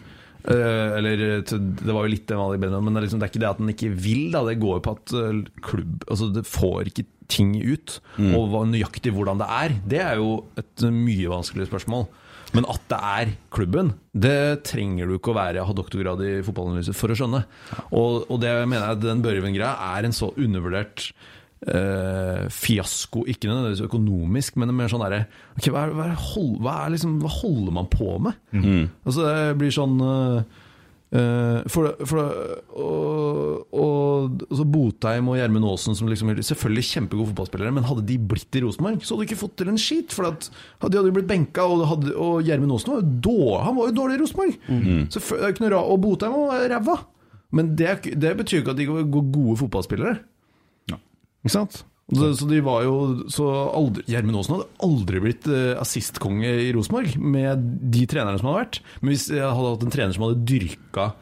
Eh, 0.43 0.97
eller 0.99 1.45
Det 1.47 1.93
var 1.93 2.03
jo 2.03 2.11
litt 2.11 2.27
det 2.27 2.39
vanlige 2.39 2.65
Benjamin, 2.65 2.89
men 2.89 2.97
det 2.97 3.03
er, 3.03 3.07
liksom, 3.07 3.21
det 3.21 3.29
er 3.29 3.33
ikke 3.33 3.43
det 3.45 3.51
at 3.51 3.63
han 3.63 3.75
ikke 3.75 3.93
vil. 4.07 4.25
Da. 4.35 4.45
Det 4.49 4.59
går 4.63 4.79
jo 4.79 4.87
på 4.87 4.97
at 4.97 5.15
eh, 5.19 5.43
klubb 5.69 6.09
Altså, 6.09 6.31
det 6.35 6.49
får 6.49 6.91
ikke 6.91 7.07
ting 7.33 7.55
ut. 7.61 8.01
Mm. 8.19 8.35
Og 8.37 8.59
nøyaktig 8.73 9.15
hvordan 9.15 9.41
det 9.41 9.49
er, 9.49 9.79
det 9.89 10.03
er 10.05 10.19
jo 10.21 10.43
et 10.61 10.85
mye 10.91 11.31
vanskeligere 11.33 11.71
spørsmål. 11.71 12.09
Men 12.53 12.67
at 12.69 12.83
det 12.91 12.99
er 13.01 13.31
klubben, 13.55 13.95
det 14.13 14.65
trenger 14.69 15.09
du 15.09 15.15
ikke 15.17 15.33
å 15.33 15.39
være 15.39 15.63
ha 15.65 15.73
doktorgrad 15.77 16.21
i 16.27 16.33
fotballanalyse 16.45 16.93
for 16.97 17.13
å 17.13 17.17
skjønne. 17.17 17.41
Og, 17.97 18.27
og 18.29 18.43
det 18.43 18.53
mener 18.67 18.91
jeg 18.91 19.01
den 19.07 19.23
Børven-greia 19.25 19.73
er 19.95 20.05
en 20.05 20.17
så 20.17 20.29
undervurdert 20.37 21.09
eh, 21.67 22.49
fiasko. 22.51 23.27
Ikke 23.29 23.51
nødvendigvis 23.51 23.87
økonomisk, 23.87 24.59
men 24.61 24.75
mer 24.77 24.91
sånn 24.93 25.05
derre 25.05 25.25
okay, 25.57 25.71
hva, 25.75 25.87
hva, 25.95 26.11
hva, 26.63 26.77
liksom, 26.93 27.21
hva 27.23 27.33
holder 27.41 27.79
man 27.79 27.89
på 27.93 28.19
med? 28.23 28.43
Mm. 28.55 28.85
Altså 29.07 29.27
det 29.29 29.57
blir 29.61 29.75
sånn 29.75 29.97
eh, 30.07 30.61
eh, 31.21 31.61
For, 31.73 31.93
for 32.09 32.23
og, 32.23 33.77
og, 33.77 34.43
og 34.43 34.57
så 34.59 34.67
Botheim 34.75 35.31
og 35.31 35.39
Gjermund 35.39 35.69
Aasen 35.71 35.99
som 35.99 36.11
liksom 36.11 36.35
Selvfølgelig 36.41 36.89
kjempegode 36.89 37.33
fotballspillere, 37.33 37.75
men 37.79 37.89
hadde 37.89 38.07
de 38.09 38.19
blitt 38.33 38.59
i 38.59 38.65
Rosenborg, 38.65 39.05
så 39.05 39.15
hadde 39.15 39.27
de 39.27 39.31
ikke 39.31 39.43
fått 39.45 39.57
til 39.61 39.73
en 39.73 39.81
skit. 39.81 40.13
For 40.17 40.33
at, 40.33 40.51
de 40.51 40.89
hadde 40.89 41.13
jo 41.13 41.17
blitt 41.21 41.31
benka, 41.31 41.69
og, 41.69 41.87
hadde, 41.93 42.17
og 42.17 42.43
Gjermund 42.49 42.77
Aasen 42.77 42.95
var 42.95 43.03
jo 43.03 43.17
dårlig, 43.31 43.65
han 43.69 43.79
var 43.79 43.91
jo 43.91 43.99
dårlig 44.01 44.19
i 44.19 44.23
Rosenborg. 44.25 44.61
Mm. 44.69 45.03
Så 45.13 45.83
Og 45.83 45.99
Botheim 46.03 46.39
var 46.43 46.69
ræva. 46.73 47.01
Men 47.53 47.75
det, 47.77 48.15
det 48.17 48.31
betyr 48.39 48.63
ikke 48.63 48.73
at 48.73 48.79
de 48.79 48.87
går 48.89 49.11
gode 49.13 49.59
fotballspillere. 49.61 50.15
Ikke 51.43 51.56
sant? 51.56 51.82
Så, 52.12 52.28
så 52.36 52.47
de 52.48 52.59
var 52.64 52.82
jo 52.85 52.97
så 53.32 53.47
aldri, 53.73 54.02
Gjermund 54.10 54.36
Aasen 54.36 54.56
hadde 54.59 54.85
aldri 54.85 55.20
blitt 55.23 55.47
eh, 55.48 55.73
assistkonge 55.81 56.51
i 56.66 56.73
Rosenborg 56.74 57.14
med 57.16 57.62
de 57.94 58.02
trenerne 58.10 58.40
som 58.40 58.51
hadde 58.51 58.64
vært. 58.66 58.81
Men 59.01 59.14
hvis 59.14 59.28
jeg 59.32 59.47
hadde 59.47 59.70
hatt 59.70 59.86
en 59.86 59.94
trener 59.94 60.16
som 60.16 60.27
hadde 60.27 60.44
dyrka 60.48 61.12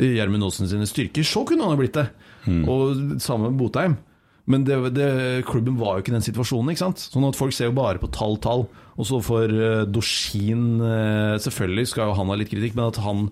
Gjermund 0.00 0.46
Aasen 0.46 0.70
sine 0.70 0.88
styrker, 0.88 1.26
så 1.26 1.44
kunne 1.46 1.66
han 1.66 1.76
ha 1.76 1.78
blitt 1.80 1.98
det. 1.98 2.08
Og 2.48 3.20
sammen 3.22 3.50
med 3.50 3.60
Botheim. 3.60 3.98
Men 4.50 4.64
det, 4.66 4.76
det, 4.96 5.10
klubben 5.46 5.76
var 5.78 5.96
jo 5.96 6.02
ikke 6.02 6.12
i 6.14 6.16
den 6.16 6.24
situasjonen. 6.24 6.72
ikke 6.72 6.82
sant? 6.82 7.02
Sånn 7.12 7.26
at 7.28 7.38
Folk 7.38 7.54
ser 7.54 7.68
jo 7.68 7.76
bare 7.76 8.00
på 8.02 8.10
tall, 8.14 8.38
tall. 8.42 8.64
Og 9.00 9.06
så 9.08 9.20
får 9.22 9.52
uh, 9.54 10.00
eh, 10.00 11.36
Selvfølgelig 11.40 11.90
skal 11.92 12.10
jo 12.10 12.16
han 12.18 12.32
ha 12.32 12.38
litt 12.40 12.50
kritikk, 12.50 12.74
men 12.78 12.90
at, 12.90 12.98
han, 13.04 13.28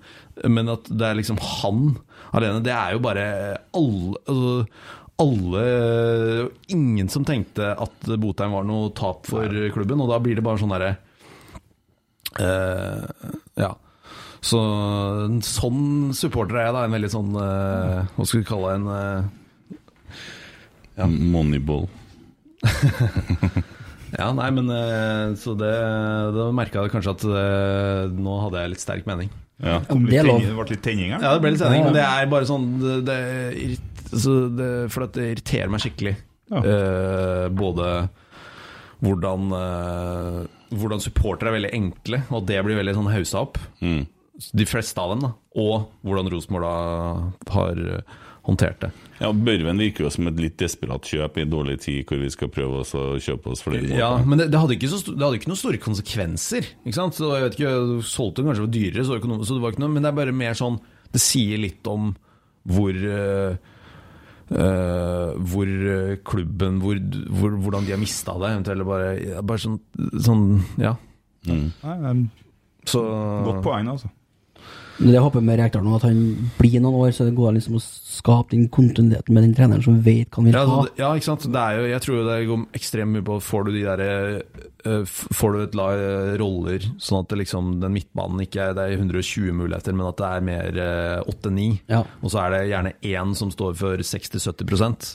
men 0.47 0.71
at 0.73 0.87
det 0.89 1.09
er 1.09 1.19
liksom 1.19 1.41
han 1.43 1.99
alene, 2.37 2.63
det 2.65 2.75
er 2.75 2.95
jo 2.95 3.03
bare 3.05 3.27
alle 3.77 4.21
altså, 4.29 4.69
alle 5.19 5.65
Ingen 6.69 7.09
som 7.11 7.25
tenkte 7.27 7.73
at 7.75 8.09
Botheim 8.21 8.55
var 8.55 8.67
noe 8.67 8.93
tap 8.97 9.27
for 9.29 9.51
klubben, 9.75 10.01
og 10.03 10.11
da 10.13 10.21
blir 10.23 10.39
det 10.39 10.45
bare 10.47 10.61
sånn 10.63 10.75
derre 10.75 10.95
uh, 12.39 13.03
Ja. 13.59 13.75
Så 14.39 14.61
en 15.27 15.41
sånn 15.43 16.15
supporter 16.15 16.61
er 16.61 16.69
jeg, 16.69 16.77
da. 16.77 16.85
En 16.87 16.95
veldig 16.95 17.11
sånn 17.11 17.33
uh, 17.35 18.07
Hva 18.15 18.27
skal 18.29 18.45
vi 18.45 18.47
kalle 18.47 18.77
en 18.79 18.87
eh, 20.99 21.19
Moneyball. 21.35 21.89
Ja, 24.09 24.31
nei, 24.33 24.47
men 24.57 24.71
Så 25.37 25.53
det 25.61 25.69
Da 26.33 26.47
merka 26.57 26.81
jeg 26.81 26.95
kanskje 26.95 27.13
at 27.13 27.25
det, 27.29 27.43
nå 28.17 28.39
hadde 28.47 28.63
jeg 28.63 28.73
litt 28.73 28.81
sterk 28.81 29.05
mening. 29.05 29.29
Ja, 29.61 29.83
det 29.83 29.99
ble 29.99 30.23
litt 30.71 30.85
tenning 30.87 31.13
her. 31.13 31.21
Ja, 31.21 31.35
det 31.35 31.43
ble 31.43 31.51
litt 31.53 31.61
tenning, 31.61 31.85
men 31.91 31.97
det 31.97 32.07
er 32.07 32.31
bare 32.31 32.47
sånn 32.49 32.67
det, 32.81 32.95
det, 33.05 33.19
det, 34.11 34.71
For 34.93 35.07
det 35.15 35.31
irriterer 35.33 35.73
meg 35.73 35.85
skikkelig. 35.85 36.15
Eh, 36.49 37.49
både 37.53 37.89
hvordan 39.05 39.51
uh, 39.53 40.47
Hvordan 40.69 41.01
supportere 41.01 41.53
er 41.53 41.59
veldig 41.59 41.75
enkle, 41.77 42.23
og 42.35 42.47
det 42.49 42.59
blir 42.67 42.77
veldig 42.77 42.97
sånn 42.97 43.13
haussa 43.13 43.45
opp. 43.47 43.61
De 44.53 44.67
fleste 44.69 45.01
av 45.01 45.15
dem, 45.15 45.23
da. 45.25 45.31
Og 45.59 45.87
hvordan 46.05 46.29
Rosenborg 46.29 46.67
da 46.67 47.55
har 47.55 47.81
eh, 47.81 48.19
håndtert 48.45 48.83
det. 48.85 48.91
Ja, 49.19 49.31
Børven 49.33 49.81
virker 49.81 50.05
jo 50.05 50.11
som 50.13 50.29
et 50.31 50.39
litt 50.41 50.59
desperat 50.61 51.09
kjøp 51.09 51.41
i 51.41 51.47
dårlig 51.49 51.79
tid, 51.87 52.03
hvor 52.09 52.21
vi 52.21 52.29
skal 52.33 52.53
prøve 52.53 52.83
oss 52.83 52.93
å 52.97 53.07
kjøpe 53.17 53.55
oss 53.55 53.65
flere 53.65 53.97
Ja, 53.97 54.13
men 54.21 54.43
det, 54.43 54.51
det, 54.53 54.61
hadde 54.61 54.93
så, 54.93 55.01
det 55.09 55.25
hadde 55.25 55.41
ikke 55.41 55.51
noen 55.51 55.63
store 55.63 55.81
konsekvenser. 55.83 56.69
Ikke 56.85 56.99
sant? 57.01 57.17
Så 57.17 57.33
jeg 57.33 57.47
vet 57.47 57.59
ikke, 57.59 57.75
du 57.89 58.07
Solgte 58.07 58.45
den 58.45 58.53
kanskje 58.53 58.67
for 58.67 58.77
dyrere, 58.77 59.09
så, 59.09 59.19
så 59.19 59.57
det 59.57 59.65
var 59.65 59.75
ikke 59.75 59.85
noe, 59.85 59.95
men 59.97 60.05
det 60.05 60.13
er 60.13 60.21
bare 60.21 60.37
mer 60.37 60.57
sånn 60.59 60.79
Det 61.17 61.25
sier 61.25 61.65
litt 61.65 61.89
om 61.91 62.13
hvor 62.69 62.93
eh, 62.93 63.75
eh, 64.51 65.35
Hvor 65.53 65.69
eh, 65.69 66.17
klubben 66.25 66.81
hvor, 66.83 67.01
hvor, 67.29 67.57
Hvordan 67.65 67.87
de 67.87 67.95
har 67.95 68.01
mista 68.01 68.37
det. 68.41 68.53
Eventuelt 68.53 68.87
bare, 68.89 69.43
bare 69.43 69.65
sånn, 69.65 69.81
sånn 70.25 70.47
Ja. 70.81 70.95
Så 72.89 73.03
Godt 73.45 73.63
poeng, 73.65 73.89
altså. 73.93 74.09
Men 74.99 75.13
det 75.13 75.15
jeg 75.15 75.23
håper 75.23 75.45
med 75.47 75.61
Rekdal 75.61 75.85
nå, 75.87 75.93
at 75.95 76.05
han 76.09 76.21
blir 76.59 76.81
noen 76.83 76.97
år, 77.05 77.13
så 77.15 77.23
det 77.29 77.35
går 77.39 77.53
liksom 77.55 77.77
å 77.79 77.83
skape 77.83 78.51
den 78.57 78.65
kontinuiteten 78.75 79.35
med 79.37 79.45
den 79.47 79.53
treneren 79.55 79.85
som 79.85 80.01
vet 80.03 80.27
hva 80.33 80.41
han 80.41 80.49
vil 80.49 80.57
Ja, 80.57 80.65
ha. 80.67 80.79
altså, 80.83 80.99
ja, 80.99 81.11
ikke 81.15 81.29
sant. 81.29 81.47
Det 81.55 81.67
jo, 81.77 81.85
jeg 81.93 82.03
tror 82.03 82.25
det 82.27 82.39
går 82.49 82.65
ekstremt 82.81 83.15
mye 83.15 83.27
på 83.29 83.37
Får 83.47 83.69
du 83.69 83.71
de 83.77 83.85
der 83.87 84.03
eh, 84.09 85.15
Får 85.39 85.55
du 85.55 85.61
et 85.63 85.79
lag 85.79 86.03
eh, 86.03 86.33
roller, 86.43 86.89
sånn 86.99 87.21
at 87.23 87.31
det 87.31 87.39
liksom, 87.45 87.71
den 87.85 87.95
midtbanen 87.95 88.43
ikke 88.43 88.67
er 88.73 88.75
Det 88.75 88.89
er 88.89 88.97
120 88.99 89.55
muligheter, 89.61 89.95
men 89.95 90.11
at 90.11 90.19
det 90.19 90.33
er 90.35 90.47
mer 90.51 90.83
eh, 90.89 91.31
8-9. 91.31 91.71
Ja. 91.95 92.03
Og 92.19 92.35
så 92.35 92.43
er 92.43 92.57
det 92.57 92.61
gjerne 92.73 92.95
én 93.15 93.35
som 93.39 93.55
står 93.55 93.79
for 93.79 94.03
60-70% 94.03 95.13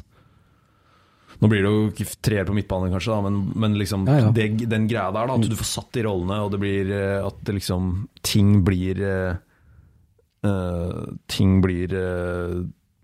Nå 1.43 1.49
blir 1.51 1.65
det 1.65 1.72
jo 1.73 1.88
ikke 1.91 2.05
treer 2.23 2.45
på 2.47 2.53
midtbanen, 2.55 2.91
kanskje, 2.93 3.11
da, 3.18 3.23
men, 3.26 3.39
men 3.60 3.73
liksom 3.76 4.05
Ja, 4.07 4.19
ja. 4.30 4.31
Det, 4.31 4.45
den 4.72 4.85
greia 4.88 5.10
der, 5.11 5.27
da, 5.27 5.35
at 5.35 5.49
du 5.51 5.57
får 5.60 5.68
satt 5.76 5.89
de 5.97 6.05
rollene, 6.07 6.38
og 6.45 6.53
det 6.55 6.60
blir 6.64 6.93
eh, 6.93 7.18
at 7.26 7.41
det 7.43 7.57
liksom 7.60 8.05
Ting 8.23 8.61
blir 8.64 9.01
eh, 10.44 10.49
eh, 10.49 11.14
Ting 11.32 11.61
blir 11.64 11.94
eh, 11.95 12.60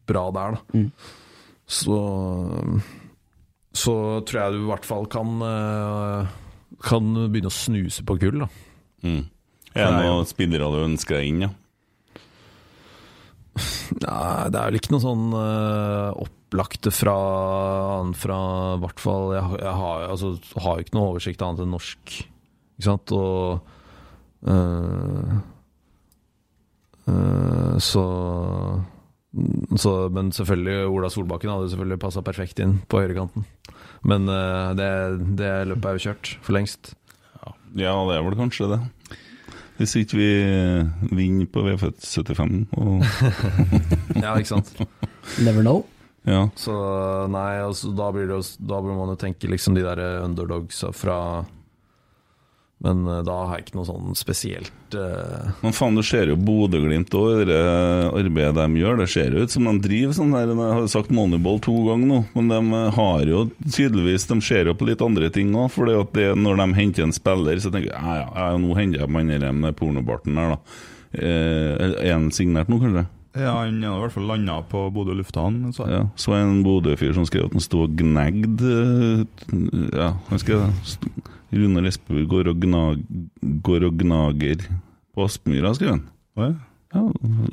bra 0.09 0.25
der, 0.35 0.57
da. 0.57 0.77
Mm. 0.77 0.91
Så 1.69 1.99
Så 3.73 3.93
tror 4.25 4.39
jeg 4.41 4.53
du 4.55 4.63
i 4.63 4.69
hvert 4.71 4.85
fall 4.89 5.05
kan 5.13 5.35
eh, 5.45 6.31
Kan 6.85 7.11
begynne 7.29 7.51
å 7.51 7.53
snuse 7.53 8.03
på 8.07 8.15
gull, 8.19 8.39
da. 8.45 8.47
Mm. 9.05 9.23
Er 9.77 9.91
det 9.93 10.05
noen 10.09 10.25
spillere 10.27 10.69
du 10.73 10.79
ønsker 10.87 11.19
deg 11.19 11.27
inn, 11.29 11.43
ja? 11.45 11.51
Nei, 13.99 14.49
det 14.49 14.55
er 14.59 14.69
vel 14.69 14.77
ikke 14.79 14.93
noe 14.93 15.03
sånn 15.03 15.25
eh, 15.35 16.09
opplagte 16.23 16.91
fra 16.95 17.15
Fra 18.17 18.37
hvert 18.81 19.01
fall 19.03 19.33
Jeg, 19.35 19.43
har- 19.49 19.63
jeg 19.65 19.75
har, 19.81 20.03
altså, 20.13 20.29
har 20.63 20.79
ikke 20.83 20.95
noe 20.97 21.09
oversikt 21.13 21.43
annet 21.45 21.63
enn 21.65 21.73
norsk, 21.75 22.13
ikke 22.79 22.87
sant? 22.87 23.11
Og 23.17 23.59
så, 27.83 28.03
så 29.79 29.93
Men 30.13 30.31
selvfølgelig, 30.35 30.87
Ola 30.89 31.09
Solbakken 31.13 31.51
hadde 31.53 31.71
selvfølgelig 31.73 32.01
passa 32.01 32.23
perfekt 32.25 32.61
inn 32.63 32.79
på 32.89 33.03
høyrekanten. 33.03 33.45
Men 34.07 34.29
uh, 34.31 34.71
det, 34.77 34.89
det 35.39 35.51
løpet 35.69 35.89
er 35.89 35.97
jo 35.97 36.05
kjørt 36.07 36.33
for 36.45 36.57
lengst. 36.57 36.93
Ja, 37.77 37.93
det 38.09 38.15
er 38.15 38.23
vel 38.25 38.37
kanskje 38.39 38.71
det. 38.71 38.79
Hvis 39.79 39.95
ikke 39.95 40.17
vi 40.19 40.31
vinner 41.15 41.47
på 41.53 41.63
V75 41.63 42.65
og 42.75 43.05
Ja, 44.23 44.33
ikke 44.35 44.49
sant? 44.57 44.73
Never 45.39 45.63
know. 45.63 45.85
Ja. 46.27 46.49
Så 46.59 46.73
nei, 47.31 47.61
altså, 47.63 47.93
da, 47.95 48.09
blir 48.11 48.27
det, 48.27 48.41
da 48.59 48.81
bør 48.83 48.97
man 48.97 49.13
jo 49.13 49.19
tenke 49.21 49.47
liksom 49.47 49.77
de 49.77 49.85
der 49.85 50.01
underdogsa 50.25 50.91
fra 50.95 51.45
Men 52.85 53.03
eh, 53.07 53.21
da 53.27 53.35
har 53.43 53.57
jeg 53.57 53.67
ikke 53.67 53.77
noe 53.79 53.87
sånn 53.89 54.15
spesielt 54.15 54.95
uh... 54.95 55.49
Men 55.59 55.75
faen, 55.75 55.97
du 55.99 56.03
ser 56.05 56.31
jo 56.31 56.37
Bodø-Glimt 56.39 57.15
og 57.19 57.41
det 57.49 57.59
arbeidet 57.59 58.55
de 58.55 58.79
gjør. 58.79 59.01
Det 59.01 59.09
ser 59.11 59.35
jo 59.35 59.43
ut 59.43 59.53
som 59.53 59.67
de 59.67 59.73
driver 59.83 60.15
sånn 60.15 60.35
der 60.35 60.53
Jeg 60.53 60.77
har 60.77 60.87
sagt 60.91 61.11
Moneyball 61.15 61.59
to 61.65 61.75
ganger 61.89 62.11
nå, 62.13 62.21
men 62.37 62.53
de 62.53 62.83
har 62.95 63.25
jo 63.27 63.43
tydeligvis 63.65 64.29
De 64.31 64.39
ser 64.45 64.71
jo 64.71 64.77
på 64.79 64.87
litt 64.87 65.03
andre 65.03 65.31
ting 65.33 65.51
òg. 65.55 65.67
For 65.75 65.89
det 65.89 65.99
at 65.99 66.15
det, 66.15 66.29
når 66.39 66.63
de 66.63 66.69
henter 66.79 67.07
en 67.07 67.15
spiller, 67.15 67.59
så 67.59 67.73
tenker 67.73 67.91
jeg 67.91 67.99
ja, 67.99 68.25
ja, 68.31 68.49
nå 68.59 68.77
henter 68.77 69.03
jeg 69.03 69.11
han 69.11 69.35
der 69.35 69.55
med 69.55 69.75
pornobarten 69.79 70.39
her, 70.39 70.55
da. 70.55 70.85
Eh, 71.09 71.87
er 72.05 72.13
han 72.13 72.29
signert 72.31 72.69
nå, 72.69 72.77
kanskje? 72.81 73.07
Ja, 73.37 73.53
han 73.59 73.81
er 73.83 73.91
i 73.91 74.01
hvert 74.01 74.13
fall 74.13 74.29
landa 74.29 74.59
på 74.65 74.87
Bodø 74.93 75.13
lufthavn. 75.17 75.61
Så. 75.75 75.85
Ja, 75.89 76.05
så 76.17 76.33
er 76.33 76.43
det 76.43 76.47
en 76.49 76.63
Bodø-fyr 76.65 77.13
som 77.17 77.27
skrev 77.29 77.49
at 77.49 77.57
han 77.57 77.65
sto 77.65 77.83
og 77.85 77.99
gnagd 77.99 78.63
eh, 78.65 79.27
Ja, 79.93 80.13
han 80.29 80.41
skrev 80.41 80.65
det. 80.65 81.35
Runar 81.51 81.87
Espejord 81.89 82.29
går, 82.29 82.51
gnag, 82.63 83.03
går 83.65 83.87
og 83.87 84.01
gnager 84.01 84.65
på 85.15 85.25
Aspmyra, 85.25 85.73
skrev 85.77 85.95
han. 85.97 86.03
Å, 86.37 86.49
Ja, 86.89 87.03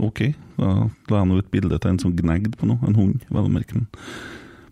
ok. 0.00 0.20
Da 0.56 0.68
la 1.12 1.18
jeg 1.20 1.28
nå 1.28 1.38
ut 1.42 1.50
bilde 1.52 1.76
til 1.76 1.92
en 1.92 1.98
som 2.00 2.14
gnagde 2.16 2.56
på 2.56 2.68
noe. 2.68 2.80
En 2.88 2.96
hund, 2.96 3.24
vel 3.28 3.44
å 3.44 3.52
merke. 3.52 3.82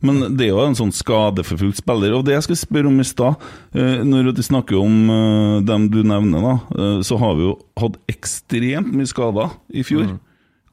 Men 0.05 0.37
det 0.37 0.47
er 0.47 0.53
jo 0.53 0.63
en 0.65 0.77
sånn 0.77 0.93
skadeforfulgt 0.93 1.81
spiller. 1.81 2.15
Og 2.17 2.25
det 2.27 2.37
jeg 2.37 2.47
skulle 2.47 2.61
spørre 2.61 2.91
om 2.91 3.01
i 3.01 3.07
stad, 3.09 3.41
eh, 3.77 4.03
når 4.05 4.33
du 4.37 4.43
snakker 4.45 4.81
om 4.81 5.11
eh, 5.13 5.59
dem 5.69 5.89
du 5.93 6.03
nevner, 6.05 6.45
da, 6.45 6.55
eh, 6.77 6.99
så 7.05 7.19
har 7.21 7.37
vi 7.39 7.47
jo 7.47 7.55
hatt 7.81 7.99
ekstremt 8.13 8.93
mye 8.93 9.09
skader 9.09 9.53
i 9.73 9.85
fjor. 9.87 10.17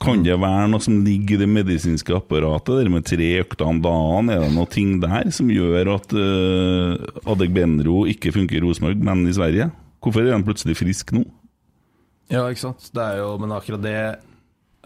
Kan 0.02 0.24
det 0.26 0.34
være 0.42 0.70
noe 0.72 0.82
som 0.82 0.98
ligger 1.06 1.36
i 1.36 1.44
det 1.44 1.50
medisinske 1.52 2.16
apparatet, 2.18 2.80
der 2.80 2.90
med 2.90 3.06
tre 3.06 3.28
økter 3.44 3.68
om 3.70 3.82
dagen? 3.84 4.32
Er 4.34 4.42
det 4.42 4.56
noe 4.56 4.70
ting 4.72 4.96
der 5.04 5.30
som 5.36 5.52
gjør 5.54 5.94
at 5.94 6.16
uh, 6.18 7.22
Adegbenro 7.30 8.08
ikke 8.10 8.34
funker 8.34 8.58
i 8.58 8.64
Rosenborg, 8.66 9.04
men 9.06 9.28
i 9.30 9.36
Sverige? 9.38 9.70
Hvorfor 10.02 10.26
er 10.26 10.34
han 10.34 10.46
plutselig 10.48 10.80
frisk 10.80 11.14
nå? 11.14 11.22
Ja, 12.32 12.48
ikke 12.48 12.64
sant. 12.64 12.90
Det 12.96 13.04
er 13.04 13.22
jo, 13.22 13.36
men 13.44 13.54
akkurat 13.54 13.86
det 13.86 14.00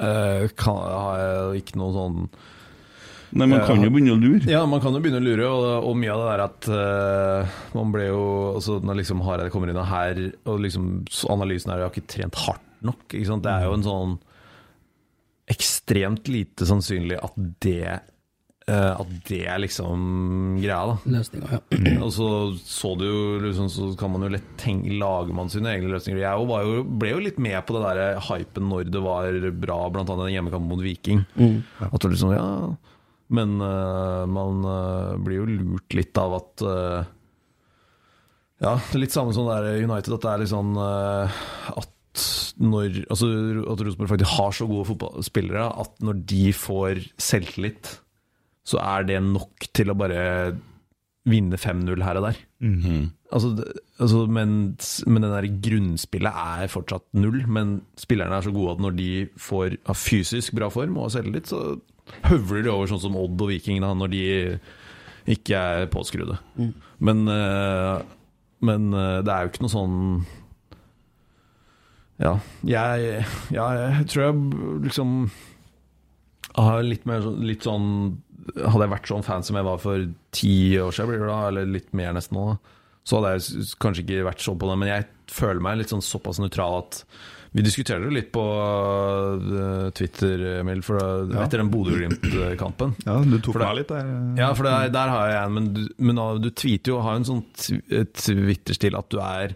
uh, 0.02 0.52
kan, 0.60 0.84
har 0.84 1.24
jeg 1.24 1.64
ikke 1.64 1.80
noe 1.80 1.96
sånn 1.96 2.20
Nei, 3.36 3.50
Man 3.52 3.66
kan 3.68 3.82
jo 3.84 3.90
begynne 3.92 4.14
å 4.14 4.20
lure. 4.20 4.46
Ja, 4.48 4.62
man 4.70 4.80
kan 4.80 4.96
jo 4.96 5.02
begynne 5.04 5.20
å 5.20 5.26
lure, 5.26 5.48
og, 5.50 5.88
og 5.90 5.98
mye 6.00 6.14
av 6.14 6.22
det 6.22 6.28
der 6.30 6.44
at 6.46 6.68
uh, 6.72 7.58
man 7.76 7.92
ble 7.92 8.06
jo 8.08 8.22
altså 8.54 8.78
Når 8.80 9.02
liksom 9.02 9.24
Hareide 9.26 9.52
kommer 9.52 9.72
inn 9.72 9.80
og 9.82 9.90
her, 9.90 10.22
og 10.48 10.62
liksom 10.64 10.86
analysen 11.34 11.74
er 11.74 11.82
jo 11.82 11.84
jeg 11.84 11.90
har 11.90 11.96
ikke 11.96 12.14
trent 12.14 12.40
hardt 12.46 12.64
nok. 12.86 13.04
Det 13.12 13.52
er 13.52 13.66
jo 13.66 13.76
en 13.76 13.84
sånn 13.84 14.16
ekstremt 15.52 16.30
lite 16.32 16.68
sannsynlig 16.68 17.20
at 17.22 17.40
det 17.64 18.00
Uh, 18.66 18.98
at 18.98 19.10
det 19.28 19.44
er 19.46 19.60
liksom 19.62 20.56
greia, 20.58 20.80
da. 20.90 20.94
Løsninga, 21.14 21.50
ja. 21.54 21.60
Og 22.06 22.10
så 22.16 22.30
så 22.58 22.96
du 22.98 23.04
jo 23.06 23.20
liksom, 23.44 23.68
Så 23.70 23.92
kan 24.00 24.10
man 24.10 24.26
jo 24.26 24.32
lett 24.34 24.48
tenke 24.58 24.96
Lager 24.98 25.38
man 25.38 25.52
sine 25.54 25.70
egne 25.70 25.92
løsninger. 25.92 26.24
Jeg 26.24 26.40
jo 26.42 26.48
var 26.50 26.66
jo, 26.66 26.80
ble 26.82 27.12
jo 27.12 27.20
litt 27.28 27.38
med 27.38 27.60
på 27.68 27.76
det 27.78 27.84
der 27.86 28.18
hypen 28.26 28.66
når 28.72 28.90
det 28.90 29.04
var 29.06 29.38
bra, 29.54 29.78
annet 29.92 30.10
den 30.10 30.34
hjemmekampen 30.34 30.72
mot 30.72 30.82
Viking. 30.82 31.22
Mm. 31.38 31.62
At 31.92 32.00
det 32.02 32.16
liksom, 32.16 32.34
ja 32.34 32.48
Men 33.38 33.54
uh, 33.62 34.26
man 34.26 34.66
uh, 34.66 35.14
blir 35.22 35.44
jo 35.44 35.50
lurt 35.52 36.00
litt 36.02 36.18
av 36.18 36.40
at 36.40 36.66
Ja, 38.66 38.80
litt 38.98 39.14
samme 39.14 39.36
som 39.36 39.46
det 39.46 39.60
er 39.62 39.86
United, 39.86 40.16
at 40.16 40.26
det 40.26 40.32
er 40.32 40.42
litt 40.42 40.56
sånn 40.56 40.74
at 40.80 41.95
når, 42.62 43.02
altså, 43.10 43.28
at 43.72 43.82
Rosenborg 43.84 44.12
faktisk 44.14 44.38
har 44.38 44.56
så 44.56 44.68
gode 44.70 44.88
fotballspillere 44.92 45.66
at 45.84 46.00
når 46.06 46.22
de 46.30 46.46
får 46.56 47.04
selvtillit, 47.22 47.92
så 48.66 48.80
er 48.82 49.06
det 49.10 49.20
nok 49.22 49.68
til 49.76 49.92
å 49.92 49.98
bare 49.98 50.24
vinne 51.26 51.58
5-0 51.58 52.06
her 52.06 52.20
og 52.20 52.28
der. 52.28 52.40
Mhm. 52.62 53.10
altså, 53.34 53.50
altså, 54.00 54.26
men, 54.26 54.78
men 55.08 55.26
det 55.26 55.32
der 55.34 55.50
grunnspillet 55.68 56.40
er 56.62 56.72
fortsatt 56.72 57.06
null. 57.18 57.44
Men 57.48 57.80
spillerne 57.98 58.38
er 58.38 58.46
så 58.46 58.54
gode 58.54 58.78
at 58.78 58.86
når 58.86 58.98
de 58.98 59.10
får 59.38 59.78
har 59.86 60.00
fysisk 60.00 60.56
bra 60.58 60.70
form 60.74 60.98
og 60.98 61.08
har 61.08 61.18
selvtillit, 61.18 61.50
så 61.50 61.78
høvler 62.30 62.66
de 62.66 62.74
over 62.74 62.90
sånn 62.90 63.04
som 63.08 63.18
Odd 63.18 63.42
og 63.42 63.52
Viking 63.52 63.82
da, 63.84 63.94
når 63.98 64.14
de 64.14 64.26
ikke 65.36 65.58
er 65.58 65.88
påskrudde. 65.94 66.38
Mm. 66.58 66.74
Men, 67.10 67.28
eh, 67.34 68.02
men 68.66 68.92
eh, 68.94 69.22
det 69.26 69.34
er 69.34 69.46
jo 69.46 69.54
ikke 69.54 69.66
noe 69.66 69.74
sånn 69.74 69.98
Ja, 72.20 72.38
jeg, 72.64 73.26
jeg 73.52 74.06
tror 74.08 74.24
jeg 74.24 74.36
liksom 74.86 75.16
har 76.56 76.84
litt 76.88 77.06
mer 77.10 77.20
sånn- 77.26 77.42
litt 77.44 77.66
sånn 77.68 77.90
Hadde 78.56 78.86
jeg 78.86 78.92
vært 78.94 79.08
sånn 79.10 79.24
fan 79.26 79.42
som 79.44 79.56
jeg 79.58 79.66
var 79.66 79.80
for 79.82 80.04
ti 80.32 80.78
år 80.78 80.92
siden, 80.94 81.24
da, 81.28 81.48
eller 81.50 81.66
litt 81.66 81.88
mer 81.98 82.12
nesten 82.14 82.38
nå, 82.38 82.60
så 83.04 83.18
hadde 83.18 83.32
jeg 83.40 83.66
kanskje 83.82 84.04
ikke 84.04 84.20
vært 84.28 84.44
sånn 84.46 84.60
på 84.62 84.68
det. 84.70 84.76
Men 84.78 84.92
jeg 84.92 85.06
føler 85.34 85.64
meg 85.66 85.80
litt 85.80 85.90
sånn 85.90 86.04
såpass 86.06 86.38
nøytral 86.38 86.76
at 86.84 87.00
vi 87.58 87.64
diskuterer 87.66 88.06
det 88.06 88.14
litt 88.14 88.30
på 88.36 88.44
eh, 88.46 89.90
Twitter, 89.98 90.44
Emil, 90.60 90.84
for 90.86 91.00
Ja. 91.02 91.42
etter 91.48 91.58
den 91.64 91.72
Bodø-Glimt-kampen. 91.74 92.94
Ja, 93.08 93.18
du 93.26 93.40
tok 93.40 93.54
For 93.58 93.60
det- 93.64 93.68
meg 93.72 93.78
litt 93.82 93.88
der. 93.96 94.14
Ja, 94.44 94.54
for 94.54 94.64
det 94.70 94.74
er, 94.78 94.90
der 94.94 95.10
har 95.16 95.28
jeg 95.34 95.42
en, 95.48 95.54
men 95.58 95.74
du, 95.74 95.82
men 95.98 96.16
du 96.46 96.50
tweeter 96.52 96.94
jo, 96.94 97.02
har 97.02 97.16
en 97.18 97.26
sånn 97.26 97.44
Twitter-stil 97.58 98.96
at 99.02 99.10
du 99.10 99.20
er 99.26 99.56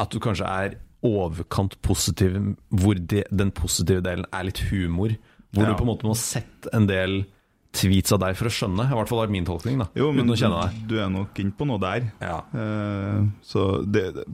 At 0.00 0.08
du 0.08 0.18
kanskje 0.24 0.46
er 0.48 0.78
overkant 1.06 1.76
positiv, 1.82 2.36
hvor 2.68 2.98
de, 2.98 3.22
den 3.30 3.52
positive 3.56 4.02
delen 4.04 4.26
er 4.32 4.48
litt 4.48 4.62
humor. 4.70 5.14
Hvor 5.50 5.64
Ja. 5.64 5.72
du 5.72 5.78
på 5.78 5.86
en 5.86 5.90
måte 5.90 6.06
må 6.06 6.14
ha 6.14 6.20
sett 6.20 6.68
en 6.72 6.86
del 6.86 7.24
tweets 7.72 8.12
av 8.12 8.20
deg 8.20 8.36
for 8.38 8.50
å 8.50 8.52
skjønne. 8.54 8.86
I 8.90 8.94
hvert 8.98 9.10
fall 9.10 9.22
var 9.22 9.32
min 9.32 9.46
tolkning, 9.46 9.78
da. 9.78 9.88
Jo, 9.94 10.10
men 10.12 10.26
du 10.26 10.98
er 10.98 11.10
nok 11.10 11.38
inne 11.38 11.54
på 11.56 11.66
noe 11.66 11.80
der. 11.82 12.10
Ja. 12.20 12.42
Uh, 12.54 13.30
så 13.42 13.82
det, 13.86 14.24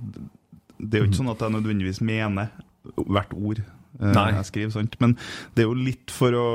det, 0.78 0.92
er 0.94 1.04
jo 1.04 1.10
ikke 1.10 1.20
sånn 1.20 1.32
at 1.32 1.44
jeg 1.44 1.56
nødvendigvis 1.56 2.00
mener 2.00 2.50
hvert 2.96 3.32
ord 3.34 3.60
uh, 4.00 4.12
jeg 4.14 4.44
skriver, 4.50 4.72
sant? 4.76 4.96
men 5.00 5.16
det 5.54 5.64
er 5.64 5.68
jo 5.68 5.76
litt 5.76 6.12
for 6.14 6.36
å 6.36 6.48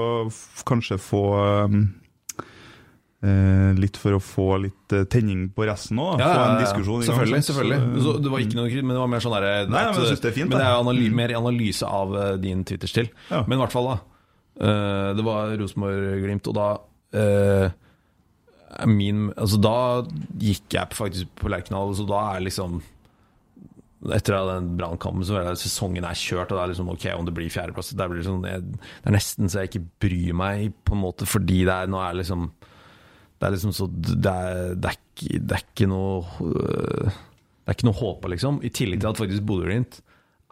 kanskje 0.65 0.97
få 1.01 1.23
um, 1.69 1.83
eh, 3.23 3.72
Litt 3.77 3.98
for 3.98 4.18
å 4.18 4.22
få 4.22 4.48
litt 4.64 4.93
eh, 4.93 5.03
tenning 5.06 5.49
på 5.56 5.65
resten 5.69 5.98
òg, 6.02 6.19
Ja, 6.19 6.27
få 6.34 6.41
en 6.45 6.56
ja. 6.57 6.61
diskusjon 6.65 7.02
i 7.03 7.06
gang. 7.06 7.15
Selvfølgelig. 7.15 7.43
selvfølgelig 7.49 8.03
Så- 8.03 8.22
Det 8.23 8.31
var 8.31 8.39
ikke 8.39 8.56
noe 8.60 8.69
men 8.81 8.93
det 8.95 9.02
var 9.03 9.07
mer 9.07 9.19
sånn 9.19 9.35
derre 9.38 9.53
Nei, 9.69 9.84
men 9.85 9.93
jeg 9.93 10.07
synes 10.11 10.22
det 10.22 10.31
er 10.31 10.38
fint, 10.39 10.49
Men 10.49 10.57
det 10.60 10.68
er 10.68 10.80
analy 10.81 11.10
Mm. 11.10 11.15
mer 11.15 11.30
analyse 11.38 11.84
av 11.84 12.15
eh, 12.15 12.38
din 12.38 12.64
Twitter-stil. 12.64 13.10
Ja. 13.30 13.43
Men 13.48 13.60
i 13.60 13.61
hvert 13.61 13.72
fall, 13.72 13.88
da. 13.88 13.99
Uh, 14.61 15.14
det 15.15 15.23
var 15.23 15.56
Rosenborg-Glimt, 15.57 16.48
og 16.48 16.53
da 16.53 16.68
er 17.14 18.88
min 18.88 19.31
Altså, 19.38 19.60
da 19.61 20.02
gikk 20.38 20.69
jeg 20.76 20.89
faktisk 20.95 21.27
på 21.39 21.49
Lerkendal, 21.49 21.93
så 21.95 22.06
da 22.07 22.35
er 22.35 22.41
liksom 22.45 22.81
etter 24.10 24.34
den 24.34 24.72
brannkampen 24.80 25.22
så 25.27 25.38
er 25.38 25.53
sesongen 25.60 26.03
er 26.07 26.18
kjørt, 26.18 26.49
og 26.52 26.57
det 26.57 26.61
er 26.64 26.72
liksom 26.73 26.89
ok 26.89 27.06
om 27.19 27.26
det 27.27 27.35
blir 27.38 27.52
fjerdeplass. 27.53 27.91
Det, 27.93 28.07
sånn, 28.26 28.41
det 28.41 28.56
er 29.06 29.14
nesten 29.14 29.45
så 29.52 29.61
jeg 29.61 29.69
ikke 29.69 29.84
bryr 30.02 30.34
meg, 30.34 30.73
på 30.88 30.95
en 30.95 31.03
måte, 31.03 31.27
fordi 31.30 31.60
det 31.68 31.76
er, 31.76 31.91
nå 31.91 31.99
er 32.02 32.18
liksom 32.18 32.48
Det 33.41 33.47
er 33.47 33.55
liksom 33.55 33.73
så 33.73 33.89
Det 33.89 34.31
er, 34.31 34.76
det 34.77 34.91
er, 34.91 34.97
ikke, 34.99 35.41
det 35.41 35.57
er 35.57 35.65
ikke 35.65 35.89
noe 35.89 36.22
øh, 36.45 37.09
Det 37.09 37.68
er 37.72 37.77
ikke 37.77 37.89
noe 37.89 37.99
håp 37.99 38.27
liksom. 38.35 38.61
I 38.61 38.69
tillegg 38.69 39.01
til 39.01 39.09
at 39.09 39.22
faktisk 39.23 39.45
Bodø-Glimt 39.49 40.01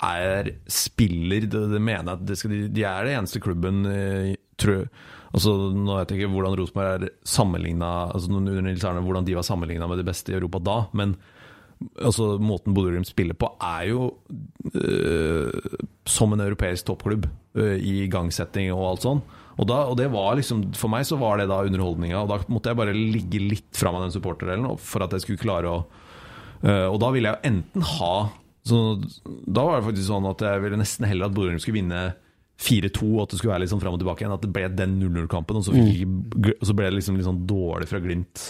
er 0.10 0.54
spiller 0.72 1.46
Det, 1.46 1.64
det 1.74 1.82
mener 1.84 2.16
at 2.16 2.26
det 2.26 2.40
skal, 2.40 2.56
de, 2.72 2.86
er 2.88 3.06
det 3.06 3.18
eneste 3.18 3.42
klubben 3.44 3.84
eh, 3.86 4.34
tror, 4.60 4.88
altså, 5.34 5.56
Nå 5.76 6.00
vet 6.00 6.14
jeg 6.14 6.22
ikke 6.24 6.32
hvordan 6.34 6.58
Rosenborg 6.58 6.94
er 6.96 7.12
sammenligna 7.28 7.92
altså, 8.10 8.32
hvordan 8.32 9.28
de 9.28 9.38
var 9.38 9.46
sammenligna 9.46 9.90
med 9.92 10.02
de 10.02 10.08
beste 10.08 10.34
i 10.34 10.40
Europa 10.40 10.64
da, 10.66 10.80
men 10.98 11.18
altså, 12.02 12.38
måten 12.42 12.74
Bodø-Glimt 12.76 13.08
spiller 13.08 13.38
på, 13.40 13.52
er 13.64 13.86
jo 13.92 14.10
øh, 14.74 15.52
som 16.08 16.34
en 16.34 16.44
europeisk 16.44 16.90
toppklubb 16.90 17.28
øh, 17.56 17.78
i 17.78 18.04
igangsetting 18.06 18.72
og 18.74 18.88
alt 18.90 19.06
sånn. 19.06 19.22
Og, 19.60 19.68
da, 19.68 19.82
og 19.92 19.98
det 20.00 20.08
var 20.14 20.38
liksom, 20.40 20.70
For 20.80 20.92
meg 20.92 21.04
så 21.08 21.18
var 21.20 21.42
det 21.42 21.50
da 21.52 21.60
underholdninga, 21.68 22.22
og 22.22 22.30
da 22.32 22.38
måtte 22.52 22.72
jeg 22.72 22.80
bare 22.80 22.96
ligge 22.96 23.42
litt 23.44 23.76
fra 23.76 23.92
meg 23.92 24.06
den 24.06 24.16
supporterdelen 24.16 24.80
for 24.80 25.04
at 25.04 25.16
jeg 25.16 25.26
skulle 25.26 25.42
klare 25.42 25.74
å 25.74 25.82
uh, 26.64 26.88
Og 26.88 27.00
da 27.04 27.12
ville 27.16 27.32
jeg 27.32 27.36
jo 27.36 27.52
enten 27.52 27.86
ha 27.98 28.14
så, 28.70 28.80
Da 29.44 29.66
var 29.66 29.80
det 29.80 29.90
faktisk 29.90 30.08
sånn 30.08 30.30
at 30.30 30.46
jeg 30.46 30.64
ville 30.64 30.80
nesten 30.80 31.08
heller 31.10 31.28
at 31.28 31.36
Bodø-Glimt 31.36 31.64
skulle 31.64 31.82
vinne 31.82 32.04
4-2, 32.60 33.08
og 33.08 33.22
at 33.24 33.32
det 33.32 33.40
skulle 33.40 33.54
være 33.54 33.64
litt 33.64 33.72
sånn 33.72 33.82
fram 33.82 33.96
og 33.96 34.02
tilbake 34.02 34.26
igjen. 34.26 34.34
At 34.36 34.44
det 34.44 34.52
ble 34.52 34.66
den 34.76 34.98
0-0-kampen, 35.00 35.62
og, 35.62 35.64
så 35.64 35.72
og 35.72 36.66
så 36.68 36.76
ble 36.76 36.90
det 36.90 36.98
liksom 36.98 37.16
litt 37.16 37.28
sånn 37.28 37.46
dårlig 37.48 37.88
fra 37.88 38.02
Glimt 38.04 38.50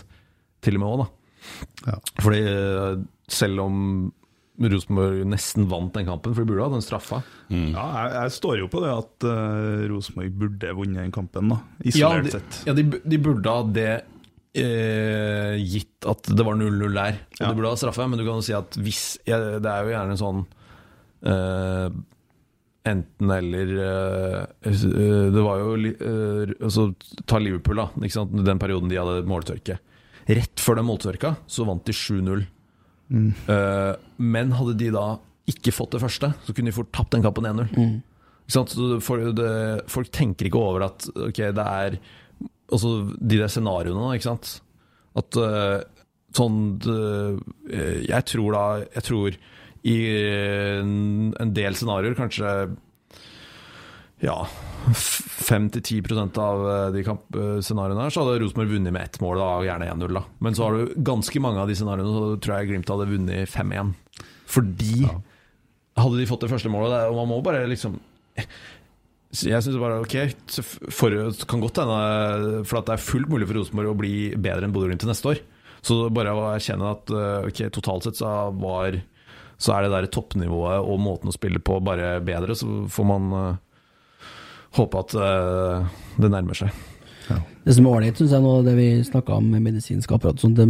til 0.66 0.80
og 0.80 0.82
med 0.82 0.90
òg, 0.90 1.04
da. 1.04 1.98
Fordi 2.18 2.40
eh, 2.42 2.96
selv 3.32 3.62
om 3.68 3.76
Rosenborg 4.60 5.22
nesten 5.32 5.68
vant 5.72 5.94
den 5.96 6.06
kampen, 6.10 6.34
for 6.36 6.44
de 6.44 6.50
burde 6.52 6.66
ha 6.66 6.74
den 6.74 6.84
straffa 6.84 7.22
Ja, 7.48 7.86
jeg, 7.96 8.12
jeg 8.18 8.34
står 8.36 8.58
jo 8.60 8.68
på 8.74 8.82
det 8.84 8.90
at 8.92 9.26
uh, 9.30 9.86
Rosenborg 9.94 10.34
burde 10.42 10.74
vunnet 10.76 11.00
den 11.06 11.14
kampen, 11.16 11.54
da. 11.54 11.62
Ja, 11.80 11.90
Isolert 11.94 12.28
de, 12.28 12.34
sett. 12.36 12.60
ja 12.68 12.76
de, 12.76 12.84
de 13.00 13.22
burde 13.24 13.54
ha 13.56 13.64
det 13.80 13.90
eh, 14.60 15.56
gitt 15.64 16.08
at 16.10 16.28
det 16.36 16.44
var 16.46 16.58
0-0 16.60 16.94
der. 16.98 17.20
Og 17.40 17.40
Ja. 17.40 17.48
de 17.52 17.56
burde 17.62 17.72
ha 17.72 17.80
straffe, 17.80 18.08
men 18.10 18.20
du 18.20 18.26
kan 18.26 18.40
jo 18.42 18.46
si 18.50 18.54
at 18.58 18.76
hvis 18.82 19.04
ja, 19.30 19.38
Det 19.62 19.70
er 19.70 19.86
jo 19.88 19.94
gjerne 19.96 20.18
sånn 20.20 20.42
eh, 21.24 21.90
Enten 22.90 23.30
eller 23.36 23.74
eh, 23.86 24.46
eh, 24.66 25.28
Det 25.36 25.44
var 25.46 25.60
jo 25.62 25.74
eh, 25.92 26.54
altså, 26.64 26.90
Ta 27.30 27.38
Liverpool, 27.44 27.76
da. 27.84 27.90
Ikke 28.02 28.16
sant? 28.16 28.34
Den 28.46 28.60
perioden 28.62 28.90
de 28.92 28.98
hadde 29.00 29.26
måltørke. 29.30 29.80
Rett 30.30 30.62
før 30.62 30.80
den 30.80 30.88
måltørka 30.88 31.36
så 31.50 31.66
vant 31.68 31.84
de 31.88 31.94
7-0. 31.96 32.46
Mm. 33.10 33.34
Eh, 33.50 33.96
men 34.20 34.52
hadde 34.52 34.78
de 34.78 34.92
da 34.94 35.18
ikke 35.50 35.74
fått 35.74 35.92
det 35.96 36.02
første, 36.04 36.30
så 36.46 36.54
kunne 36.54 36.70
de 36.70 36.76
fort 36.76 36.92
tapt 36.94 37.12
den 37.16 37.24
kampen 37.26 37.44
1-0. 37.50 37.70
Ikke 37.74 38.54
sant? 38.54 38.70
Så 38.70 38.90
det- 38.96 39.04
for 39.04 39.18
det, 39.34 39.50
folk 39.90 40.12
tenker 40.12 40.46
ikke 40.46 40.62
over 40.62 40.84
at 40.86 41.08
ok, 41.16 41.38
det 41.54 41.66
er 41.66 42.00
Altså 42.72 43.18
de 43.18 43.38
der 43.40 43.48
scenarioene, 43.50 43.98
da, 43.98 44.12
ikke 44.14 44.28
sant. 44.30 44.62
At 45.18 45.36
eh, 45.42 45.84
sånn 46.38 46.78
det- 46.78 48.06
Jeg 48.08 48.26
tror 48.30 48.52
da 48.54 48.86
Jeg 48.94 49.04
tror 49.04 49.32
i 49.84 49.96
en, 50.80 51.34
en 51.40 51.54
del 51.54 51.74
scenarioer 51.74 52.14
kanskje 52.14 52.76
ja, 54.20 54.38
5-10 54.90 56.40
av 56.40 56.64
eh, 56.70 56.86
de 56.96 57.04
scenarioene 57.64 58.06
her, 58.06 58.14
så 58.14 58.24
hadde 58.24 58.40
Rosenborg 58.44 58.74
vunnet 58.74 58.96
med 58.96 59.06
ett 59.06 59.20
mål, 59.24 59.40
da, 59.40 59.50
gjerne 59.68 59.92
1-0. 59.94 60.16
da. 60.16 60.24
Men 60.44 60.58
så 60.58 60.66
har 60.66 60.78
du 60.78 60.96
ganske 61.08 61.44
mange 61.44 61.62
av 61.62 61.70
de 61.70 61.78
scenarioene, 61.78 62.16
så 62.16 62.40
tror 62.42 62.58
jeg 62.58 62.72
Glimt 62.72 62.92
hadde 62.94 63.10
vunnet 63.12 63.54
5-1. 63.54 63.94
Fordi 64.50 65.06
hadde 66.00 66.18
de 66.20 66.28
fått 66.30 66.46
det 66.46 66.52
første 66.52 66.72
målet, 66.72 67.10
og 67.10 67.20
man 67.20 67.30
må 67.30 67.40
bare 67.44 67.68
liksom 67.70 67.98
Jeg 69.36 69.62
syns 69.62 69.78
bare 69.78 70.00
ok, 70.02 70.16
for, 70.96 71.14
kan 71.46 71.62
godt 71.62 71.82
hende 71.82 72.62
For 72.64 72.80
at 72.80 72.88
det 72.88 72.94
er 72.96 73.04
fullt 73.04 73.30
mulig 73.30 73.50
for 73.50 73.60
Rosenborg 73.60 73.92
å 73.92 73.98
bli 74.00 74.14
bedre 74.40 74.66
enn 74.66 74.74
Bodø-Glimt 74.74 75.04
til 75.04 75.12
neste 75.12 75.34
år. 75.34 75.42
Så 75.86 76.02
bare 76.12 76.34
å 76.36 76.48
erkjenne 76.54 76.94
at 76.96 77.14
eh, 77.14 77.48
ok, 77.52 77.64
totalt 77.76 78.08
sett 78.08 78.20
så 78.20 78.50
var 78.58 79.00
Så 79.60 79.76
er 79.76 79.86
det 79.86 79.94
der 79.94 80.10
toppnivået 80.12 80.82
og 80.82 81.02
måten 81.04 81.32
å 81.32 81.36
spille 81.36 81.62
på 81.62 81.78
bare 81.84 82.18
bedre, 82.26 82.56
så 82.58 82.88
får 82.92 83.08
man 83.08 83.34
eh, 83.38 83.60
håpe 84.78 85.02
at 85.02 85.16
uh, 85.18 86.00
det 86.22 86.30
nærmer 86.32 86.58
seg. 86.58 86.86
Det 87.30 87.76
som 87.76 87.86
er 87.86 87.92
ålreit, 87.94 88.18
syns 88.18 88.32
jeg, 88.34 88.42
nå, 88.42 88.52
det 88.66 88.72
vi 88.74 88.88
snakka 89.06 89.36
om 89.38 89.50
med 89.54 89.62
medisinsk 89.62 90.12
apparat 90.16 90.42
sånn, 90.42 90.56
det, 90.58 90.66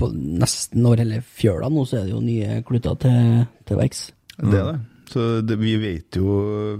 På 0.00 0.08
nesten 0.14 0.86
over 0.88 1.02
hele 1.02 1.18
fjøla 1.20 1.68
nå, 1.68 1.82
så 1.84 1.98
er 1.98 2.06
det 2.06 2.14
jo 2.14 2.22
nye 2.24 2.62
kluter 2.64 2.96
til, 3.02 3.42
til 3.68 3.80
verks. 3.80 4.06
Det 4.38 4.56
er 4.56 4.70
det. 4.70 4.78
Så 5.10 5.24
det, 5.42 5.56
vi 5.58 5.74
vet 5.82 6.16
jo 6.16 6.30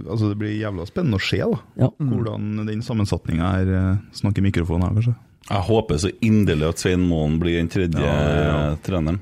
Altså, 0.07 0.31
det 0.31 0.39
blir 0.39 0.55
jævla 0.55 0.87
spennende 0.89 1.19
å 1.19 1.25
se, 1.25 1.41
da. 1.43 1.59
Ja. 1.83 1.89
Hvordan 1.99 2.63
den 2.69 2.85
sammensetninga 2.87 3.49
her 3.57 3.73
eh, 3.75 3.97
Snakker 4.21 4.45
mikrofonen 4.47 4.87
her, 4.87 4.95
kanskje. 5.01 5.17
Jeg 5.51 5.67
håper 5.67 5.99
så 5.99 6.13
inderlig 6.23 6.69
at 6.69 6.81
Svein 6.81 7.03
Målen 7.11 7.41
blir 7.43 7.59
den 7.59 7.71
tredje 7.73 8.05
Ja, 8.07 8.15
ja. 8.47 8.61
treneren. 8.87 9.19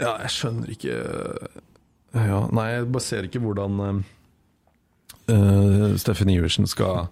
Ja, 0.00 0.16
jeg 0.24 0.32
skjønner 0.34 0.72
ikke 0.74 0.96
ja, 2.14 2.40
Nei, 2.54 2.66
jeg 2.72 2.90
bare 2.94 3.04
ser 3.06 3.28
ikke 3.28 3.42
hvordan 3.42 3.78
uh, 5.30 5.94
Steffen 6.00 6.30
Iversen 6.32 6.66
skal 6.70 7.08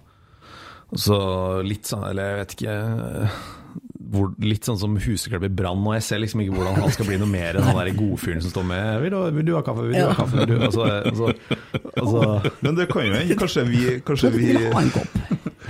Så 0.95 1.17
litt 1.65 1.89
sånn 1.89 2.05
Eller 2.11 2.23
jeg 2.33 2.39
vet 2.43 2.55
ikke 2.59 2.77
eh, 2.77 3.37
hvor, 4.13 4.33
Litt 4.45 4.67
sånn 4.69 4.77
som 4.77 4.97
huseklepp 5.01 5.47
i 5.47 5.53
brann, 5.57 5.81
og 5.89 5.95
jeg 5.97 6.05
ser 6.05 6.21
liksom 6.21 6.43
ikke 6.45 6.53
hvordan 6.59 6.81
han 6.83 6.93
skal 6.93 7.07
bli 7.09 7.17
noe 7.23 7.31
mer 7.33 7.57
enn 7.57 7.65
han 7.65 7.79
der 7.81 7.95
godfyren 7.97 8.43
som 8.45 8.53
står 8.53 8.67
med 8.69 8.89
vil 9.07 9.15
du, 9.15 9.19
'Vil 9.39 9.47
du 9.47 9.53
ha 9.57 9.63
kaffe? 9.65 9.87
Vil 9.89 9.95
du 9.97 10.05
ha 10.05 10.17
kaffe?' 10.19 10.37
Vil 10.43 10.51
du? 10.51 10.57
Altså, 10.67 10.83
altså, 11.09 11.31
altså 11.97 12.51
Men 12.61 12.77
det 12.77 12.89
kan 12.91 13.07
jo 13.07 13.15
hende. 13.15 13.37
Kanskje 13.41 13.65
vi 13.71 14.01
Kanskje 14.05 14.31
vi, 14.35 14.51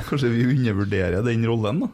kanskje 0.09 0.33
vi 0.33 0.49
undervurderer 0.57 1.23
den 1.23 1.47
rollen, 1.47 1.85
da. 1.85 1.89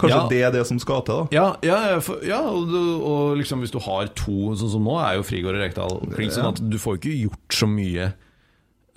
Kanskje 0.00 0.16
Ja. 0.16 0.28
det 0.30 0.40
er 0.42 0.50
det 0.56 0.66
som 0.66 0.78
skal 0.80 1.02
til, 1.04 1.14
da. 1.14 1.28
Ja, 1.36 1.56
ja, 1.62 1.98
for, 2.00 2.24
ja 2.24 2.40
og, 2.40 2.72
du- 2.72 3.02
og 3.04 3.36
liksom 3.36 3.60
hvis 3.60 3.70
du 3.74 3.78
har 3.84 4.06
to, 4.16 4.54
sånn 4.56 4.70
som 4.72 4.82
nå 4.88 4.96
er 5.02 5.18
jo 5.20 5.22
Frigård 5.28 5.54
og 5.60 5.62
Rekdal 5.66 6.00
klink, 6.16 6.32
sånn 6.32 6.48
at 6.54 6.62
du 6.70 6.78
får 6.80 6.96
ikke 7.02 7.18
gjort 7.26 7.58
så 7.60 7.68
mye 7.68 8.12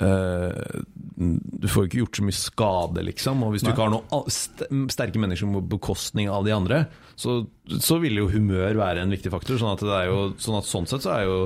eh, 0.02 0.82
Du 1.16 1.68
får 1.72 1.88
ikke 1.88 2.02
gjort 2.04 2.20
så 2.20 2.26
mye 2.28 2.38
skade, 2.38 3.06
liksom. 3.08 3.46
Og 3.46 3.56
hvis 3.56 3.66
du 3.66 3.72
ikke 3.72 3.88
har 3.88 3.94
noen 3.94 4.90
sterke 4.92 5.22
mennesker 5.22 5.52
på 5.56 5.64
bekostning 5.78 6.30
av 6.32 6.48
de 6.48 6.54
andre, 6.56 6.84
så, 7.16 7.44
så 7.80 8.00
vil 8.04 8.20
jo 8.20 8.30
humør 8.34 8.76
være 8.82 9.06
en 9.06 9.16
viktig 9.16 9.32
faktor. 9.34 9.60
Sånn 9.62 9.76
at, 9.76 9.86
det 9.86 9.98
er 10.02 10.12
jo, 10.12 10.22
sånn, 10.42 10.60
at 10.60 10.70
sånn 10.70 10.90
sett 10.92 11.06
så 11.06 11.16
er 11.16 11.28
jo 11.30 11.40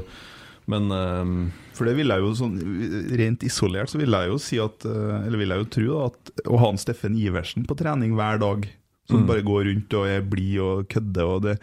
Men 0.69 0.91
uh, 0.93 1.26
For 1.73 1.89
det 1.89 1.95
vil 1.97 2.11
jeg 2.13 2.21
jo 2.21 2.34
sånn 2.38 2.57
Rent 3.17 3.45
isolert 3.47 3.89
så 3.89 3.97
vil 4.01 4.13
jeg 4.13 4.30
jo 4.30 4.35
si 4.41 4.59
at 4.61 4.85
eh, 4.85 5.26
Eller 5.26 5.41
vil 5.41 5.53
jeg 5.53 5.63
jo 5.63 5.69
tro 5.73 5.95
at 6.03 6.34
å 6.45 6.59
ha 6.61 6.69
en 6.69 6.81
Steffen 6.81 7.17
Iversen 7.17 7.65
på 7.69 7.77
trening 7.80 8.13
hver 8.17 8.41
dag 8.41 8.67
som 9.10 9.23
Mm. 9.23 9.27
bare 9.27 9.41
går 9.41 9.64
rundt 9.65 9.94
og 9.98 10.07
er 10.07 10.22
blid 10.22 10.60
og 10.61 10.88
kødder, 10.94 11.26
og 11.26 11.41
det, 11.41 11.56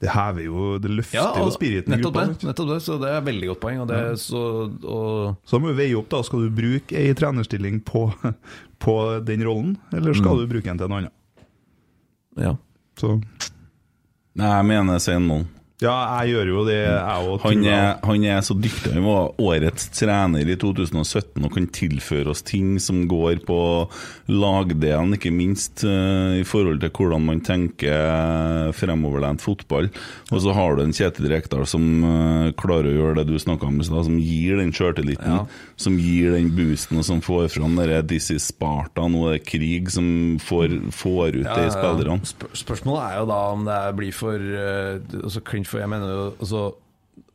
det 0.00 0.08
hever 0.14 0.44
jo 0.46 0.78
Det 0.80 0.90
løfter 0.90 1.18
ja, 1.20 1.26
jo 1.38 1.50
spiriten 1.52 1.92
i 1.92 2.00
gruppa. 2.00 2.24
det, 2.30 2.42
nettopp 2.48 2.68
det. 2.72 2.78
Så 2.82 2.96
det 3.02 3.10
er 3.12 3.18
et 3.20 3.26
veldig 3.28 3.48
godt 3.52 3.60
poeng. 3.60 3.80
Og 3.84 3.88
det, 3.88 3.98
Ja. 4.00 4.14
så, 4.16 4.42
og, 4.82 5.36
Så 5.44 5.60
må 5.60 5.68
du 5.68 5.74
veie 5.78 5.94
opp, 6.00 6.08
da. 6.08 6.22
Skal 6.24 6.46
du 6.46 6.50
bruke 6.50 6.96
ei 6.96 7.12
trenerstilling 7.14 7.82
på, 7.84 8.06
på 8.80 8.96
den 9.24 9.44
rollen, 9.44 9.76
eller 9.92 10.14
skal 10.16 10.32
Mm. 10.36 10.40
du 10.48 10.54
bruke 10.54 10.70
en 10.72 10.78
til 10.80 10.86
en 10.88 10.92
annen? 10.98 11.10
Ja. 12.36 12.56
Så 12.98 13.20
Nei, 14.34 14.48
jeg 14.50 14.64
mener 14.66 14.98
Svein 14.98 15.22
Målen. 15.28 15.46
Ja, 15.84 15.96
jeg 16.22 16.34
gjør 16.34 16.50
jo 16.52 16.64
det, 16.68 16.78
jeg 16.80 17.28
òg. 17.28 17.44
Han 17.44 17.64
han 18.14 18.24
er 18.24 18.40
så 18.46 18.56
dyktig. 18.56 18.94
Han 18.94 19.04
var 19.06 19.34
årets 19.42 19.90
trener 19.94 20.48
i 20.48 20.56
2017 20.60 21.44
og 21.44 21.52
kan 21.54 21.68
tilføre 21.74 22.32
oss 22.32 22.42
ting 22.46 22.76
som 22.82 23.04
går 23.10 23.42
på 23.46 23.58
lagdelen, 24.32 25.14
ikke 25.16 25.32
minst 25.34 25.84
eh, 25.86 26.40
i 26.40 26.44
forhold 26.48 26.80
til 26.82 26.92
hvordan 26.94 27.26
man 27.28 27.42
tenker 27.44 28.72
fremoverlent 28.76 29.42
fotball. 29.44 29.90
Og 30.32 30.42
så 30.42 30.54
har 30.56 30.76
du 30.76 30.84
en 30.84 30.94
Kjetil 30.94 31.28
Rekdal 31.32 31.66
som 31.68 31.84
eh, 32.08 32.52
klarer 32.60 32.90
å 32.90 32.96
gjøre 32.96 33.20
det 33.20 33.28
du 33.32 33.40
snakka 33.40 33.68
om 33.68 33.80
i 33.80 33.86
stad, 33.86 34.06
som 34.08 34.18
gir 34.20 34.60
den 34.60 34.72
sjøltilliten, 34.74 35.24
Ja. 35.24 35.44
som 35.76 35.98
gir 35.98 36.32
den 36.36 36.50
boosten, 36.54 36.98
og 37.00 37.04
som 37.04 37.20
får 37.24 37.48
fram 37.56 37.76
det 37.76 38.06
'This 38.06 38.30
is 38.30 38.50
Sparta', 38.52 39.08
nå 39.10 39.28
er 39.28 39.38
det 39.38 39.46
krig, 39.46 39.90
som 39.90 40.38
får, 40.38 40.90
får 40.92 41.40
ut 41.40 41.48
det 41.48 41.66
i 41.66 41.74
spillerne. 41.74 42.20
Spør 42.24 42.54
spørsmålet 42.54 43.02
er 43.12 43.18
jo 43.20 43.26
da 43.26 43.40
om 43.52 43.64
det 43.64 43.80
blir 43.96 44.12
for 44.14 44.38
uh, 44.38 45.00
altså, 45.22 45.40
for 45.74 45.82
jeg 45.82 45.90
mener 45.90 46.10
jo 46.10 46.24
altså, 46.38 46.64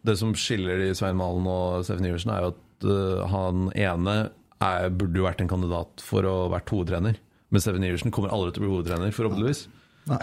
Det 0.07 0.15
som 0.19 0.31
skiller 0.37 0.79
de 0.79 0.93
Svein 0.95 1.17
Malen 1.19 1.47
og 1.51 1.83
Steffen 1.83 2.07
Iversen, 2.07 2.31
er 2.31 2.45
jo 2.45 2.53
at 2.53 2.87
uh, 2.87 3.25
han 3.27 3.67
ene 3.75 4.15
er, 4.63 4.87
burde 4.95 5.19
jo 5.19 5.27
vært 5.27 5.43
en 5.43 5.51
kandidat 5.51 6.03
for 6.03 6.27
å 6.27 6.37
vært 6.51 6.71
hovedtrener. 6.71 7.19
Men 7.51 7.63
Steffen 7.63 7.83
Iversen 7.83 8.13
kommer 8.15 8.31
aldri 8.31 8.53
til 8.53 8.63
å 8.63 8.65
bli 8.65 8.71
hovedtrener, 8.73 9.13
forhåpentligvis. 9.15 9.65
Nei. 10.09 10.19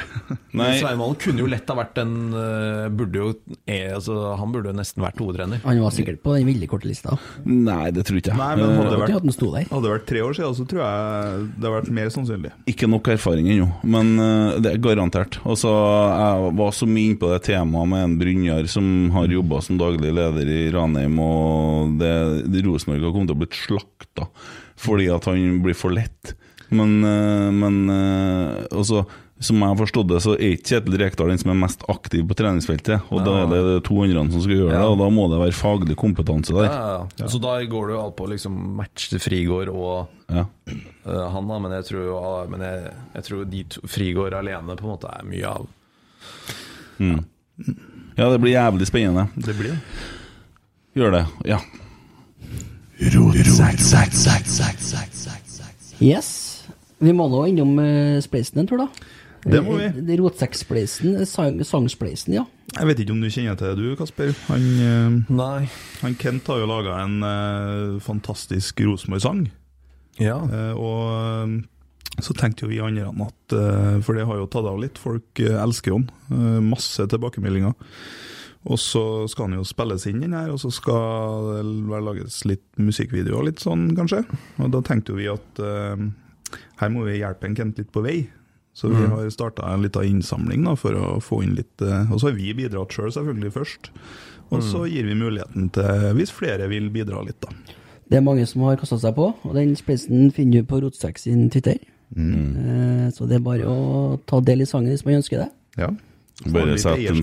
Nei. 0.57 0.71
Svein 0.81 1.01
kunne 1.21 1.43
jo 1.43 1.49
lett 1.51 1.69
ha 1.71 1.77
vært 1.79 1.99
en 2.01 2.15
eh, 2.35 2.87
burde 2.97 3.21
jo, 3.21 3.33
eh, 3.69 3.93
altså, 3.95 4.17
Han 4.41 4.53
burde 4.55 4.73
jo 4.73 4.77
nesten 4.77 5.05
vært 5.05 5.21
hovedtrener. 5.23 5.61
Han 5.67 5.83
var 5.85 5.95
sikkert 5.95 6.23
på 6.25 6.35
den 6.37 6.49
veldig 6.49 6.69
korte 6.71 6.89
lista. 6.89 7.17
Nei, 7.45 7.91
det 7.95 8.07
tror 8.09 8.21
ikke 8.21 8.33
jeg. 8.33 8.41
Nei, 8.41 8.53
men 8.59 8.73
hadde 8.73 8.93
det 8.95 9.01
vært, 9.03 9.15
hadde 9.71 9.83
det 9.85 9.93
vært 9.93 10.09
tre 10.09 10.23
år 10.27 10.37
siden, 10.39 10.57
så 10.59 10.67
tror 10.71 10.83
jeg 10.83 11.43
det 11.47 11.67
hadde 11.67 11.75
vært 11.77 11.91
mer 11.99 12.13
sannsynlig. 12.15 12.53
Ikke 12.73 12.91
nok 12.91 13.11
erfaring 13.15 13.51
ennå, 13.53 13.69
men 13.97 14.15
eh, 14.23 14.57
det 14.65 14.73
er 14.75 14.83
garantert. 14.83 15.41
Og 15.45 15.57
Jeg 15.57 16.55
var 16.61 16.75
så 16.77 16.89
mye 16.91 17.13
inne 17.13 17.21
på 17.21 17.31
det 17.33 17.43
temaet 17.49 17.93
med 17.93 18.07
en 18.07 18.17
Brynjar 18.21 18.71
som 18.71 18.89
har 19.15 19.37
jobba 19.37 19.61
som 19.65 19.79
daglig 19.81 20.15
leder 20.17 20.51
i 20.53 20.63
Ranheim, 20.75 21.21
og 21.23 21.97
det, 22.01 22.15
det 22.51 22.65
Rosenborg 22.67 23.07
har 23.07 23.15
kommet 23.15 23.33
til 23.33 23.39
å 23.39 23.45
bli 23.45 23.63
slakta 23.67 24.31
fordi 24.77 25.07
at 25.09 25.25
han 25.25 25.63
blir 25.65 25.77
for 25.77 25.95
lett. 25.95 26.35
Men, 26.69 26.99
eh, 27.07 27.53
men 27.55 27.79
også, 28.75 29.07
som 29.39 29.59
jeg 29.61 29.69
har 29.69 29.77
forstått 29.77 30.09
det, 30.09 30.19
så 30.25 30.33
er 30.33 30.55
ikke 30.55 30.71
Kjetil 30.71 30.97
Rekdal 31.03 31.29
den 31.29 31.41
som 31.41 31.51
er 31.53 31.59
mest 31.61 31.83
aktiv 31.93 32.23
på 32.29 32.37
treningsfeltet. 32.39 33.05
Og 33.13 33.21
da 33.27 33.35
er 33.43 33.51
det 33.51 33.59
de 33.67 33.75
to 33.85 33.99
andre 34.01 34.23
som 34.33 34.41
skal 34.41 34.57
gjøre 34.57 34.73
det, 34.73 34.81
og 34.89 34.97
da 35.03 35.09
må 35.13 35.27
det 35.29 35.41
være 35.43 35.57
faglig 35.57 35.97
kompetanse 36.01 36.57
der. 36.57 36.71
Ja, 36.71 36.95
ja. 37.21 37.29
Så 37.29 37.41
da 37.43 37.59
går 37.69 37.91
det 37.91 37.97
jo 37.99 38.01
alt 38.01 38.17
på 38.17 38.29
liksom 38.33 38.57
match 38.79 39.11
til 39.13 39.21
Frigård 39.21 39.73
og 39.75 40.09
Ja. 40.33 40.47
eh, 40.73 41.27
han, 41.33 41.49
da. 41.49 41.59
Men 41.59 41.77
jeg 41.77 41.85
tror 41.91 42.07
jo 42.07 42.19
men 42.51 42.65
jeg, 42.65 42.93
jeg 43.15 43.25
tror 43.29 43.45
de 43.45 43.65
to, 43.65 43.81
Frigård 43.87 44.33
alene 44.35 44.77
på 44.77 44.89
en 44.89 44.95
måte 44.95 45.13
er 45.13 45.25
mye 45.29 45.57
av 45.57 45.69
Mm. 46.97 47.25
Ja, 48.17 48.31
det 48.33 48.39
blir 48.41 48.55
jævlig 48.55 48.87
spennende. 48.89 49.27
Det 49.37 49.53
blir 49.59 49.75
det. 49.75 49.81
Gjør 50.97 51.13
det, 51.13 51.27
ja. 51.45 51.59
Yes. 56.01 56.31
Vi 57.05 57.13
må 57.13 57.29
nå 57.29 57.43
innom 57.51 57.75
uh, 57.77 58.17
Spleisen 58.25 58.63
en 58.63 58.69
tur, 58.71 58.81
da. 58.81 58.89
Det 59.47 59.63
må 59.63 59.77
vi. 59.79 59.87
Eh, 59.87 60.17
Rotsekkspleisen, 60.21 61.21
eh, 61.21 61.29
sang, 61.29 61.61
Sangspleisen, 61.65 62.35
ja. 62.35 62.47
Jeg 62.75 62.89
vet 62.91 63.05
ikke 63.05 63.15
om 63.15 63.23
du 63.23 63.31
kjenner 63.31 63.57
til 63.59 63.71
det, 63.71 63.77
du, 63.79 63.95
Kasper. 63.99 64.35
Han, 64.49 64.67
eh, 64.83 65.33
Nei. 65.33 65.69
han 66.03 66.19
Kent 66.19 66.51
har 66.51 66.61
jo 66.61 66.67
laga 66.71 66.99
en 67.05 67.23
uh, 67.23 68.01
fantastisk 68.03 68.83
Rosenborg-sang. 68.83 69.47
Ja. 70.19 70.41
Uh, 70.43 70.75
og 70.75 71.01
eh, 71.15 71.57
så 72.25 72.33
tenkte 72.37 72.65
jo 72.65 72.71
vi 72.71 72.81
andre 72.81 73.11
at 73.27 73.53
uh, 73.53 73.99
For 74.05 74.17
det 74.17 74.25
har 74.29 74.39
jo 74.41 74.49
tatt 74.49 74.69
av 74.69 74.79
litt. 74.81 75.01
Folk 75.01 75.43
eh, 75.43 75.59
elsker 75.61 75.93
jo 75.93 75.99
han. 76.01 76.07
Eh, 76.33 76.63
masse 76.65 77.05
tilbakemeldinger. 77.13 77.77
Og 78.67 78.81
så 78.83 79.03
skal 79.31 79.47
han 79.47 79.61
jo 79.61 79.67
spilles 79.69 80.09
inn, 80.11 80.25
den 80.25 80.35
her, 80.35 80.49
og 80.51 80.59
så 80.59 80.73
skal 80.75 81.53
det 81.53 81.59
vel 81.87 82.09
lages 82.09 82.41
litt 82.51 82.65
musikkvideo 82.83 83.37
og 83.39 83.45
litt 83.47 83.61
sånn, 83.63 83.93
kanskje. 83.95 84.25
Og 84.59 84.73
da 84.75 84.81
tenkte 84.83 85.15
jo 85.15 85.21
vi 85.21 85.29
at 85.31 85.61
eh, 85.63 86.03
her 86.81 86.91
må 86.91 87.05
vi 87.07 87.21
hjelpe 87.21 87.47
en 87.47 87.55
Kent 87.59 87.79
litt 87.79 87.93
på 87.95 88.03
vei. 88.03 88.17
Så 88.77 88.91
vi 88.93 88.97
Mhm. 89.01 89.11
har 89.11 89.31
starta 89.33 89.71
en 89.73 89.81
liten 89.83 90.05
innsamling 90.05 90.65
da, 90.67 90.75
for 90.77 90.93
å 90.93 91.17
få 91.25 91.43
inn 91.43 91.55
litt 91.57 91.81
eh, 91.81 92.11
Og 92.13 92.21
så 92.21 92.29
har 92.29 92.37
vi 92.37 92.53
bidratt 92.53 92.93
sjøl, 92.93 93.09
selv, 93.11 93.25
selvfølgelig, 93.33 93.53
først. 93.55 93.89
Og 94.53 94.61
så 94.63 94.83
Mhm. 94.85 94.91
gir 94.93 95.05
vi 95.07 95.15
muligheten 95.15 95.71
til, 95.73 96.13
hvis 96.15 96.31
flere 96.31 96.69
vil 96.69 96.91
bidra 96.91 97.25
litt, 97.25 97.41
da. 97.41 97.49
Det 98.09 98.19
er 98.19 98.21
mange 98.23 98.47
som 98.47 98.61
har 98.63 98.77
kasta 98.77 98.99
seg 99.01 99.15
på, 99.17 99.35
og 99.45 99.55
den 99.55 99.75
spleisen 99.75 100.31
finner 100.33 100.61
du 100.61 100.65
på 100.65 100.81
Rotsekk 100.83 101.19
sin 101.19 101.49
Twitter. 101.51 101.79
Mm. 102.15 103.11
så 103.13 103.27
det 103.27 103.35
er 103.35 103.41
bare 103.41 103.65
å 103.67 104.21
ta 104.27 104.39
del 104.41 104.61
i 104.61 104.65
sangen 104.65 104.91
hvis 104.93 105.05
man 105.05 105.15
ønsker 105.17 105.39
det. 105.39 105.49
Ja. 105.77 105.89
Bare 106.45 106.75
sett 106.77 107.01
en 107.09 107.23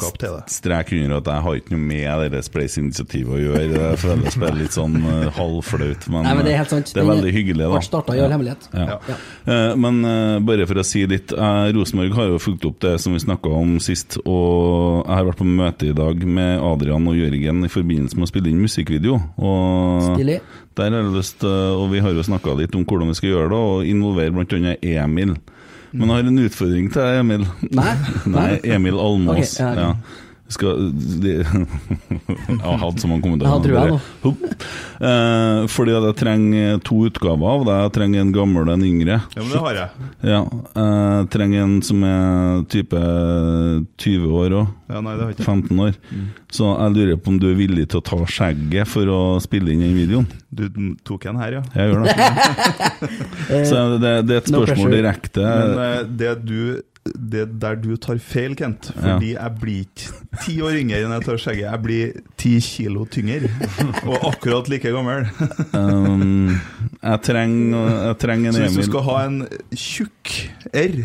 strek 0.50 0.92
under 0.98 1.20
at 1.20 1.28
jeg 1.30 1.42
har 1.46 1.58
ikke 1.60 1.74
noe 1.76 1.82
med 1.86 2.32
det 2.34 2.40
Spleis-initiativet 2.48 3.30
å 3.30 3.38
gjøre. 3.38 3.68
Det 3.70 3.90
føles 4.02 4.38
bare 4.42 4.58
litt 4.58 4.74
sånn 4.74 4.96
eh, 5.06 5.28
halvflaut, 5.36 6.08
men, 6.10 6.26
Nei, 6.26 6.32
men 6.34 6.48
det 6.48 6.56
er 6.56 6.58
helt 6.64 6.74
sant. 6.74 6.90
det 6.96 7.04
er 7.04 7.10
veldig 7.12 7.34
hyggelig. 7.36 7.68
da 7.76 7.82
startet 7.86 8.18
ja. 8.18 8.26
Ja. 8.74 8.98
Ja. 9.06 9.20
Eh, 9.46 9.76
Men 9.78 10.02
eh, 10.10 10.40
bare 10.42 10.66
for 10.66 10.82
å 10.82 10.88
si 10.88 11.06
litt 11.06 11.30
eh, 11.30 11.70
Rosenborg 11.78 12.18
har 12.18 12.32
jo 12.34 12.42
fulgt 12.42 12.66
opp 12.66 12.82
det 12.82 12.96
som 13.06 13.14
vi 13.14 13.22
snakka 13.22 13.54
om 13.54 13.78
sist. 13.86 14.18
Og 14.26 15.06
jeg 15.06 15.14
har 15.14 15.30
vært 15.30 15.42
på 15.44 15.50
møte 15.62 15.92
i 15.92 15.96
dag 16.02 16.26
med 16.26 16.66
Adrian 16.74 17.06
og 17.14 17.22
Jørgen 17.22 17.62
i 17.70 17.72
forbindelse 17.78 18.18
med 18.18 18.26
å 18.26 18.34
spille 18.34 18.50
inn 18.50 18.66
musikkvideo. 18.66 19.22
Og 19.38 20.10
Stilig. 20.10 20.40
der 20.74 20.90
har 20.90 21.04
jeg 21.06 21.14
lyst 21.20 21.46
eh, 21.46 21.74
Og 21.78 21.92
vi 21.94 22.02
har 22.02 22.18
jo 22.18 22.26
snakka 22.26 22.58
litt 22.58 22.74
om 22.74 22.82
hvordan 22.90 23.14
vi 23.14 23.22
skal 23.22 23.36
gjøre 23.36 23.54
det, 23.54 23.62
og 23.62 23.94
involvere 23.94 24.34
bl.a. 24.34 24.78
Emil. 25.06 25.38
Men 25.94 26.10
jeg 26.10 26.18
har 26.18 26.30
en 26.32 26.42
utfordring 26.42 26.88
til 26.94 27.04
deg, 27.06 27.20
Emil. 27.22 27.44
Nei? 27.78 27.92
Nei, 28.36 28.50
Emil 28.66 28.98
Almås. 28.98 29.54
Ok, 29.60 29.78
ja, 29.78 29.90
ok. 29.94 30.14
Skal 30.52 30.92
de, 31.24 31.32
Jeg 32.50 32.60
har 32.62 32.78
hatt 32.82 33.00
så 33.02 33.08
mange 33.10 33.24
kommentarer. 33.24 33.50
Ja, 33.50 33.62
tror 33.64 33.74
jeg 33.74 33.94
Bare. 34.24 34.60
Eh, 35.04 35.62
fordi 35.72 35.96
at 35.98 36.06
jeg 36.10 36.18
trenger 36.20 36.82
to 36.86 37.00
utgaver 37.08 37.48
av 37.54 37.66
deg. 37.68 37.80
Jeg 37.86 37.94
trenger 37.98 38.24
en 38.24 38.34
gammel 38.36 38.68
og 38.68 38.74
en 38.76 38.86
yngre. 38.88 39.18
Ja, 39.34 39.40
men 39.42 39.50
det 39.54 39.64
har 39.64 39.80
jeg. 39.80 40.10
Ja, 40.34 40.42
Jeg 40.78 41.30
trenger 41.34 41.66
en 41.66 41.76
som 41.86 42.06
er 42.08 42.64
type 42.72 43.02
20 44.04 44.38
år 44.44 44.58
òg. 44.62 44.72
Ja, 44.94 45.02
nei, 45.02 45.16
det 45.18 45.26
har 45.26 45.34
ikke. 45.34 45.48
15 45.48 45.84
år. 45.88 45.98
Så 46.54 46.70
jeg 46.70 46.96
lurer 47.00 47.20
på 47.24 47.34
om 47.34 47.40
du 47.42 47.50
er 47.50 47.58
villig 47.58 47.88
til 47.90 48.04
å 48.04 48.06
ta 48.06 48.20
skjegget 48.30 48.90
for 48.92 49.10
å 49.10 49.22
spille 49.44 49.74
inn 49.74 49.82
den 49.84 49.98
videoen? 49.98 50.28
Du 50.54 50.68
tok 51.08 51.26
en 51.32 51.40
her, 51.42 51.60
ja. 51.60 51.64
Jeg 51.74 51.94
gjør 51.94 52.06
det. 52.06 52.16
Så 53.70 53.84
det, 53.98 54.16
det 54.30 54.36
er 54.38 54.42
et 54.44 54.52
spørsmål 54.54 54.98
direkte. 55.00 55.44
Men 55.44 55.80
eh, 55.88 56.02
det 56.22 56.34
du 56.46 56.58
det 57.04 57.48
der 57.60 57.76
du 57.82 57.96
tar 58.00 58.20
feil, 58.24 58.56
Kent. 58.56 58.92
Fordi 58.96 59.34
jeg 59.34 59.56
blir 59.60 59.82
ikke 59.84 60.44
ti 60.46 60.56
år 60.64 60.78
yngre 60.80 61.02
enn 61.04 61.16
jeg 61.18 61.26
tar 61.26 61.42
skjegget. 61.42 61.66
Jeg 61.68 61.84
blir 61.84 62.14
ti 62.40 62.54
kilo 62.64 63.08
tyngre. 63.12 63.52
Og 64.08 64.30
akkurat 64.32 64.72
like 64.72 64.94
gammel. 64.94 65.28
Um, 65.76 66.54
jeg 67.02 67.24
trenger 67.28 68.16
treng 68.22 68.48
en 68.48 68.56
Emil. 68.56 68.70
Så 68.70 68.70
hvis 68.70 68.88
du 68.88 68.92
skal 68.92 69.06
ha 69.10 69.18
en 69.28 69.42
tjukk 69.76 70.38
R, 70.72 71.04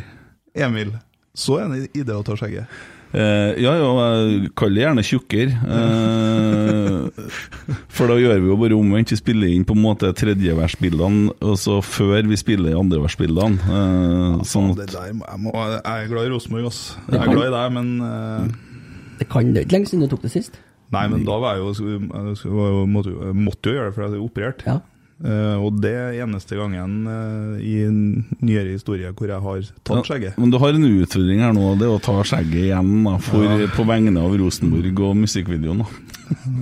Emil, 0.69 0.95
så 1.35 1.59
er 1.63 1.75
det 1.75 1.83
ide 1.99 2.15
å 2.15 2.25
ta 2.27 2.39
skjegget. 2.39 2.79
Eh, 3.09 3.55
ja, 3.63 3.73
ja, 3.73 3.89
jeg 4.29 4.51
kaller 4.59 4.75
det 4.77 4.83
gjerne 4.85 5.05
tjukkere. 5.07 5.53
Uh, 5.65 7.09
for 7.97 8.11
da 8.11 8.19
gjør 8.21 8.43
vi 8.43 8.51
jo 8.51 8.57
bare 8.61 8.77
omvendt. 8.77 9.13
Vi 9.15 9.19
spiller 9.21 9.49
inn 9.55 9.65
på 9.69 9.77
en 9.77 9.81
måte 9.85 10.11
tredjeversbildene, 10.17 11.33
og 11.41 11.55
så 11.61 11.79
før 11.85 12.29
vi 12.29 12.37
spiller 12.41 12.77
andreversbildene. 12.77 13.57
Uh, 13.65 14.45
sånn 14.49 14.75
at 14.75 14.83
der, 14.93 15.09
jeg, 15.09 15.41
må, 15.41 15.55
jeg 15.57 15.81
er 15.95 16.11
glad 16.13 16.29
i 16.29 16.33
Rosenborg, 16.35 16.69
ass. 16.69 16.83
Jeg 17.09 17.23
er 17.23 17.33
glad 17.33 17.49
i 17.49 17.55
deg, 17.57 17.75
men 17.79 17.95
uh, 18.05 18.93
Det 19.23 19.29
kan 19.33 19.55
det 19.57 19.65
ikke 19.67 19.79
lenge 19.79 19.93
siden 19.93 20.05
du 20.05 20.13
tok 20.13 20.27
det 20.29 20.35
sist. 20.37 20.61
Nei, 20.93 21.05
men 21.13 21.25
da 21.29 21.35
var 21.41 21.57
jeg 21.59 21.65
jo, 21.65 21.73
jeg 21.93 22.05
måtte, 22.93 23.11
jo- 23.13 23.25
jeg 23.29 23.37
måtte 23.37 23.69
jo 23.69 23.77
gjøre 23.77 23.91
det, 23.91 23.95
for 23.97 24.05
jeg 24.07 24.15
er 24.17 24.23
operert. 24.25 24.63
Ja. 24.69 24.79
Eh, 25.19 25.57
og 25.59 25.81
det 25.83 25.91
er 25.99 26.21
eneste 26.23 26.55
gangen 26.55 26.93
uh, 27.11 27.57
i 27.59 27.81
nyere 27.91 28.71
historie 28.77 29.11
hvor 29.11 29.27
jeg 29.27 29.43
har 29.43 29.65
tatt 29.83 30.07
skjegget. 30.07 30.37
Men 30.39 30.53
du 30.55 30.59
har 30.63 30.77
en 30.77 30.87
utfordring 30.87 31.43
her 31.43 31.57
nå, 31.57 31.73
det 31.81 31.89
er 31.89 31.95
å 31.97 32.03
ta 32.03 32.15
skjegget 32.23 32.69
igjen 32.69 32.93
da, 33.03 33.17
for, 33.27 33.43
Ja. 33.43 33.67
på 33.75 33.87
vegne 33.89 34.15
av 34.23 34.37
Rosenborg 34.39 35.03
og 35.09 35.19
musikkvideoen. 35.25 35.83
da. 35.83 35.89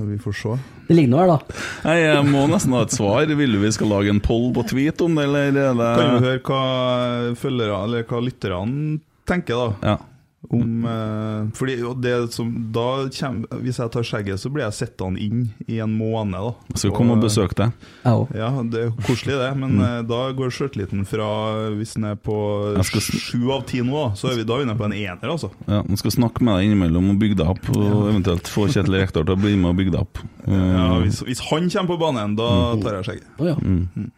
Vi 0.09 0.17
får 0.23 0.39
se. 0.41 0.57
Det 0.87 0.97
ligger 0.97 1.13
noe 1.13 1.21
her, 1.25 1.33
da. 1.35 1.61
Nei, 1.85 1.97
Jeg 2.01 2.27
må 2.31 2.47
nesten 2.49 2.73
ha 2.79 2.83
et 2.87 2.95
svar. 2.95 3.27
Vil 3.27 3.57
du 3.57 3.61
vi 3.61 3.73
skal 3.75 3.91
lage 3.93 4.13
en 4.15 4.23
poll 4.25 4.53
på 4.57 4.65
tweet 4.71 5.03
om 5.05 5.19
det, 5.19 5.25
eller 5.27 5.49
er 5.51 5.75
det 5.77 5.93
Kan 5.99 6.13
vi 6.15 6.27
høre 6.31 6.43
hva 6.47 7.37
følgere, 7.37 7.81
eller 7.85 8.07
hva 8.09 8.21
lytterne 8.25 9.01
tenker, 9.27 9.59
da? 9.59 9.91
Ja. 9.91 9.97
Om 10.51 10.85
eh, 10.87 11.47
fordi 11.59 11.75
og 11.83 12.01
det 12.05 12.33
som, 12.35 12.51
da 12.73 13.07
kjem- 13.11 13.45
Hvis 13.65 13.79
jeg 13.81 13.91
tar 13.91 14.05
skjegget, 14.07 14.39
så 14.39 14.51
blir 14.53 14.63
jeg 14.67 14.77
sittende 14.77 15.19
inn 15.21 15.49
i 15.67 15.79
en 15.83 15.95
måned. 15.99 16.33
da 16.37 16.53
Jeg 16.75 16.79
skal 16.85 16.95
komme 16.97 17.17
og 17.17 17.23
besøke 17.25 17.55
deg. 17.59 17.73
Ja, 18.05 18.51
det 18.63 18.83
er 18.85 18.91
koselig 19.07 19.39
det, 19.41 19.51
men 19.59 19.81
eh, 19.81 20.03
da 20.07 20.21
går 20.39 20.51
sjøltilliten 20.55 21.07
fra 21.07 21.27
Hvis 21.75 21.95
den 21.95 22.05
er 22.05 22.15
på 22.17 22.37
Jeg 22.77 22.85
skal 22.91 23.01
sn- 23.01 23.23
sju 23.27 23.51
av 23.53 23.65
ti 23.67 23.81
nå, 23.83 24.05
så 24.17 24.31
er 24.31 24.37
vi 24.37 24.45
da 24.45 24.61
inne 24.63 24.77
på 24.79 24.85
en 24.87 24.93
ener, 24.97 25.27
altså. 25.33 25.51
Ja, 25.67 25.83
Han 25.83 25.97
skal 25.97 26.11
snakke 26.15 26.43
med 26.47 26.57
deg 26.61 26.69
innimellom 26.71 27.11
og 27.11 27.19
bygge 27.19 27.37
deg 27.43 27.49
opp, 27.57 27.69
og 27.75 28.11
eventuelt 28.13 28.47
få 28.53 28.69
Kjetil 28.71 29.01
Rekdal 29.01 29.25
til 29.27 29.35
å 29.35 29.41
bli 29.41 29.57
med 29.57 29.71
og 29.73 29.77
bygge 29.81 29.93
deg 29.97 30.01
opp. 30.07 30.23
Ja, 30.47 30.63
Eh, 30.97 31.01
hvis, 31.03 31.23
hvis 31.27 31.41
han 31.51 31.67
kommer 31.69 31.97
på 31.97 31.99
banen, 32.01 32.37
da 32.39 32.77
tar 32.81 33.01
jeg 33.01 33.05
skjegget. 33.09 33.27
Å 33.43 33.47
ja. 33.51 33.55
Mm. 33.59 34.11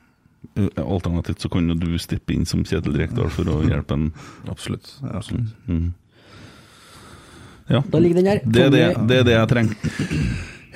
Eh, 0.58 0.82
Alternativt 0.84 1.40
så 1.40 1.48
kan 1.50 1.68
jo 1.68 1.74
du 1.78 1.96
steppe 1.98 2.34
inn 2.34 2.44
som 2.46 2.62
Kjetil 2.66 2.96
Rekdal 2.98 3.30
for 3.30 3.44
å 3.50 3.60
hjelpe 3.70 3.94
en 3.96 4.12
Absolutt. 4.50 4.90
Absolutt. 5.08 5.50
Mm. 5.68 5.92
Ja. 7.68 7.82
Da 7.92 8.00
ligger 8.00 8.20
den 8.22 8.30
her. 8.30 8.38
Det 8.44 8.62
er 8.66 8.70
det, 8.70 8.84
det 9.08 9.18
er 9.18 9.26
det 9.28 9.34
jeg 9.36 9.48
trenger. 9.48 9.74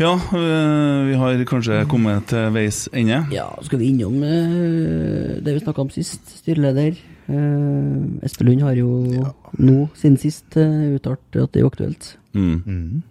Ja, 0.01 0.13
øh, 0.17 1.09
vi 1.09 1.15
har 1.21 1.45
kanskje 1.45 1.85
kommet 1.89 2.27
til 2.31 2.51
veis 2.55 2.89
ende. 2.97 3.21
Ja, 3.33 3.47
skal 3.63 3.79
vi 3.79 3.93
innom 3.93 4.23
eh, 4.25 5.39
det 5.45 5.55
vi 5.55 5.61
snakka 5.61 5.85
om 5.85 5.91
sist, 5.93 6.39
styreleder. 6.41 6.97
Uh, 7.33 8.19
Espelund 8.27 8.65
har 8.67 8.75
jo 8.75 8.89
nå, 9.63 9.77
siden 9.95 10.17
sist, 10.19 10.57
uttalt 10.57 11.37
at 11.39 11.53
det 11.55 11.63
er 11.63 11.69
aktuelt. 11.69 12.09
Mm. 12.35 13.03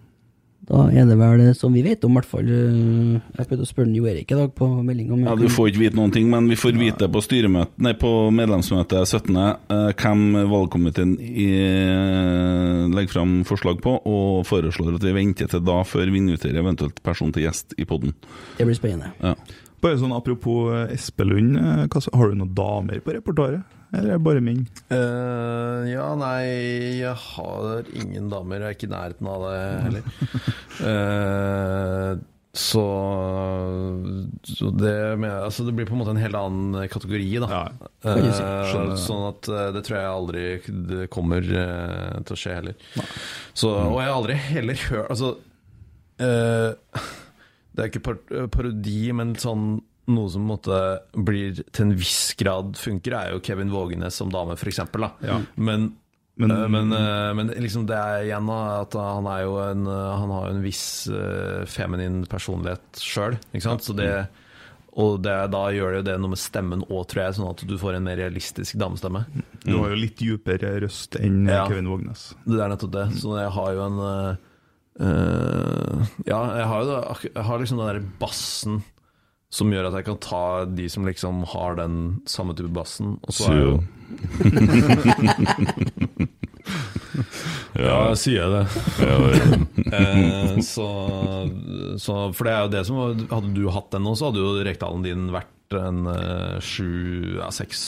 Da 0.62 0.84
er 0.94 1.08
det 1.10 1.16
vel, 1.18 1.40
eh, 1.42 1.54
som 1.58 1.74
vi 1.74 1.82
vet 1.82 2.04
om, 2.06 2.12
i 2.14 2.20
hvert 2.20 2.28
fall 2.30 2.46
eh, 2.46 3.16
Jeg 3.38 3.48
prøvde 3.50 3.64
å 3.64 3.68
spørre 3.68 3.94
Jo 3.96 4.06
Erik 4.06 4.30
i 4.30 4.36
dag 4.38 4.52
på 4.54 4.68
melding 4.86 5.10
om 5.10 5.24
Ja, 5.26 5.34
Du 5.38 5.48
får 5.50 5.72
ikke 5.72 5.82
vite 5.82 5.98
noen 5.98 6.14
ting, 6.14 6.28
men 6.30 6.46
vi 6.50 6.58
får 6.58 6.78
vite 6.78 7.08
på, 7.10 7.22
nei, 7.82 7.94
på 7.98 8.12
medlemsmøtet 8.34 9.02
17. 9.10 9.40
eh, 9.42 9.88
hvem 9.98 10.22
valgkomiteen 10.52 11.16
i, 11.18 11.48
legger 12.92 13.16
fram 13.16 13.34
forslag 13.48 13.82
på, 13.82 13.96
og 14.06 14.46
foreslår 14.46 15.00
at 15.00 15.08
vi 15.08 15.16
venter 15.16 15.50
til 15.50 15.66
da 15.66 15.82
før 15.88 16.12
vi 16.12 16.22
inviterer 16.22 16.62
eventuelt 16.62 17.02
person 17.02 17.34
til 17.34 17.48
gjest 17.48 17.74
i 17.78 17.86
poden. 17.88 18.14
Det 18.58 18.68
blir 18.68 18.78
spennende. 18.78 19.12
Ja. 19.22 19.34
Bare 19.82 19.98
sånn 19.98 20.14
Apropos 20.14 20.70
eh, 20.76 20.94
Espelund, 20.94 21.58
eh, 21.58 21.86
har 21.90 22.30
du 22.30 22.38
noen 22.38 22.54
damer 22.54 23.02
på 23.02 23.16
repertoaret? 23.16 23.80
Eller 23.92 24.14
er 24.14 24.18
det 24.18 24.24
bare 24.24 24.42
menn? 24.44 24.64
Uh, 24.88 25.84
ja, 25.90 26.08
nei, 26.16 26.42
jeg 27.02 27.12
har 27.12 27.88
ingen 27.92 28.30
damer. 28.32 28.64
Jeg 28.64 28.70
er 28.70 28.76
ikke 28.78 28.88
i 28.88 28.92
nærheten 28.94 29.32
av 29.32 29.48
det 29.48 29.62
heller. 29.86 30.12
uh, 30.82 32.12
så, 32.52 32.84
så 34.42 34.70
det, 34.70 35.16
med, 35.16 35.32
altså 35.32 35.64
det 35.64 35.72
blir 35.72 35.86
på 35.88 35.94
en 35.96 36.02
måte 36.02 36.12
en 36.12 36.20
helt 36.20 36.36
annen 36.36 36.88
kategori, 36.92 37.30
da. 37.40 37.48
Ja. 37.48 37.62
Eh, 38.12 38.96
sånn 39.00 39.24
at 39.30 39.48
eh, 39.48 39.70
det 39.72 39.82
tror 39.86 39.96
jeg 39.96 40.10
aldri 40.10 40.44
det 40.90 41.06
kommer 41.12 41.40
eh, 41.40 42.18
til 42.28 42.36
å 42.36 42.40
skje 42.42 42.58
heller. 42.58 42.76
Så, 43.56 43.72
og 43.72 43.96
jeg 44.02 44.10
har 44.10 44.18
aldri 44.18 44.36
heller 44.36 44.84
hørt 44.90 45.10
Altså 45.12 45.30
eh, 46.20 47.00
Det 47.72 47.82
er 47.82 47.88
ikke 47.88 48.04
par 48.04 48.18
parodi, 48.52 49.00
men 49.16 49.32
sånn 49.40 49.78
noe 50.14 50.30
som 50.32 50.44
måtte 50.46 50.76
blir 51.16 51.62
til 51.72 51.86
en 51.88 51.96
viss 51.98 52.34
grad 52.38 52.76
funker, 52.80 53.14
er 53.18 53.32
jo 53.34 53.40
Kevin 53.44 53.70
Vågenes 53.72 54.14
som 54.20 54.30
dame, 54.32 54.54
f.eks. 54.58 54.78
Ja. 55.24 55.40
Men, 55.56 55.92
Men- 56.36 56.50
eh, 56.50 56.68
men, 56.68 56.92
eh, 56.96 57.32
men 57.36 57.48
liksom 57.60 57.84
det 57.86 57.96
er 57.98 58.22
igjen 58.24 58.46
da, 58.48 58.60
at 58.82 58.94
han 58.96 59.26
er 59.28 59.42
jo 59.44 59.56
en 59.60 59.82
eh, 59.86 60.12
Han 60.22 60.30
har 60.32 60.46
jo 60.48 60.54
en 60.56 60.62
viss 60.64 60.84
eh, 61.12 61.64
feminin 61.68 62.22
personlighet 62.26 63.02
sjøl. 63.02 63.36
Så 63.80 63.94
det 63.98 64.28
og 64.92 65.22
det, 65.24 65.32
da 65.48 65.60
gjør 65.72 65.90
det 65.94 66.00
jo 66.02 66.04
det 66.04 66.14
noe 66.20 66.28
med 66.34 66.38
stemmen 66.40 66.82
òg, 66.84 67.06
tror 67.08 67.22
jeg, 67.22 67.34
sånn 67.38 67.48
at 67.48 67.62
du 67.64 67.78
får 67.80 67.94
en 67.96 68.04
mer 68.04 68.18
realistisk 68.20 68.76
damestemme. 68.76 69.22
Du 69.64 69.78
har 69.78 69.88
jo 69.88 69.96
litt 69.96 70.18
dypere 70.20 70.74
røst 70.84 71.16
enn 71.16 71.46
Ja. 71.48 71.62
Kevin 71.66 71.88
Vågnes. 71.88 72.34
Det 72.44 72.60
er 72.60 72.68
nettopp 72.74 72.92
det. 72.92 73.06
Så 73.22 73.38
jeg 73.40 73.48
har 73.56 73.70
jo 73.72 73.86
en 73.86 74.00
eh, 75.00 76.10
Ja, 76.28 76.40
jeg 76.58 76.66
har 76.68 76.82
jo 76.82 76.88
det, 76.90 77.30
jeg 77.32 77.44
har 77.48 77.62
liksom 77.62 77.80
den 77.80 77.88
der 77.88 78.02
bassen 78.20 78.82
som 79.52 79.68
gjør 79.72 79.90
at 79.90 79.98
jeg 80.00 80.06
kan 80.08 80.18
ta 80.24 80.44
de 80.64 80.86
som 80.88 81.04
liksom 81.06 81.42
har 81.52 81.76
den 81.76 81.96
samme 82.30 82.54
type 82.56 82.72
bassen. 82.72 83.18
Og 83.28 83.32
så 83.36 83.50
er 83.52 83.58
jo 83.60 83.74
Ja, 87.72 88.12
sier 88.18 88.42
jeg 88.42 88.50
det. 88.52 88.64
Eh, 89.92 90.54
så, 90.64 90.86
så 92.00 92.14
For 92.32 92.48
det 92.48 92.52
er 92.54 92.62
jo 92.64 92.70
det 92.72 92.80
som 92.88 92.96
Hadde 93.28 93.50
du 93.52 93.66
hatt 93.74 93.90
den 93.92 94.06
nå, 94.06 94.14
så 94.16 94.30
hadde 94.30 94.40
jo 94.40 94.62
Rekdalen 94.64 95.02
din 95.04 95.26
vært 95.34 95.76
en 95.76 96.06
eh, 96.08 96.54
sju 96.64 96.86
ja, 97.36 97.50
seks 97.52 97.82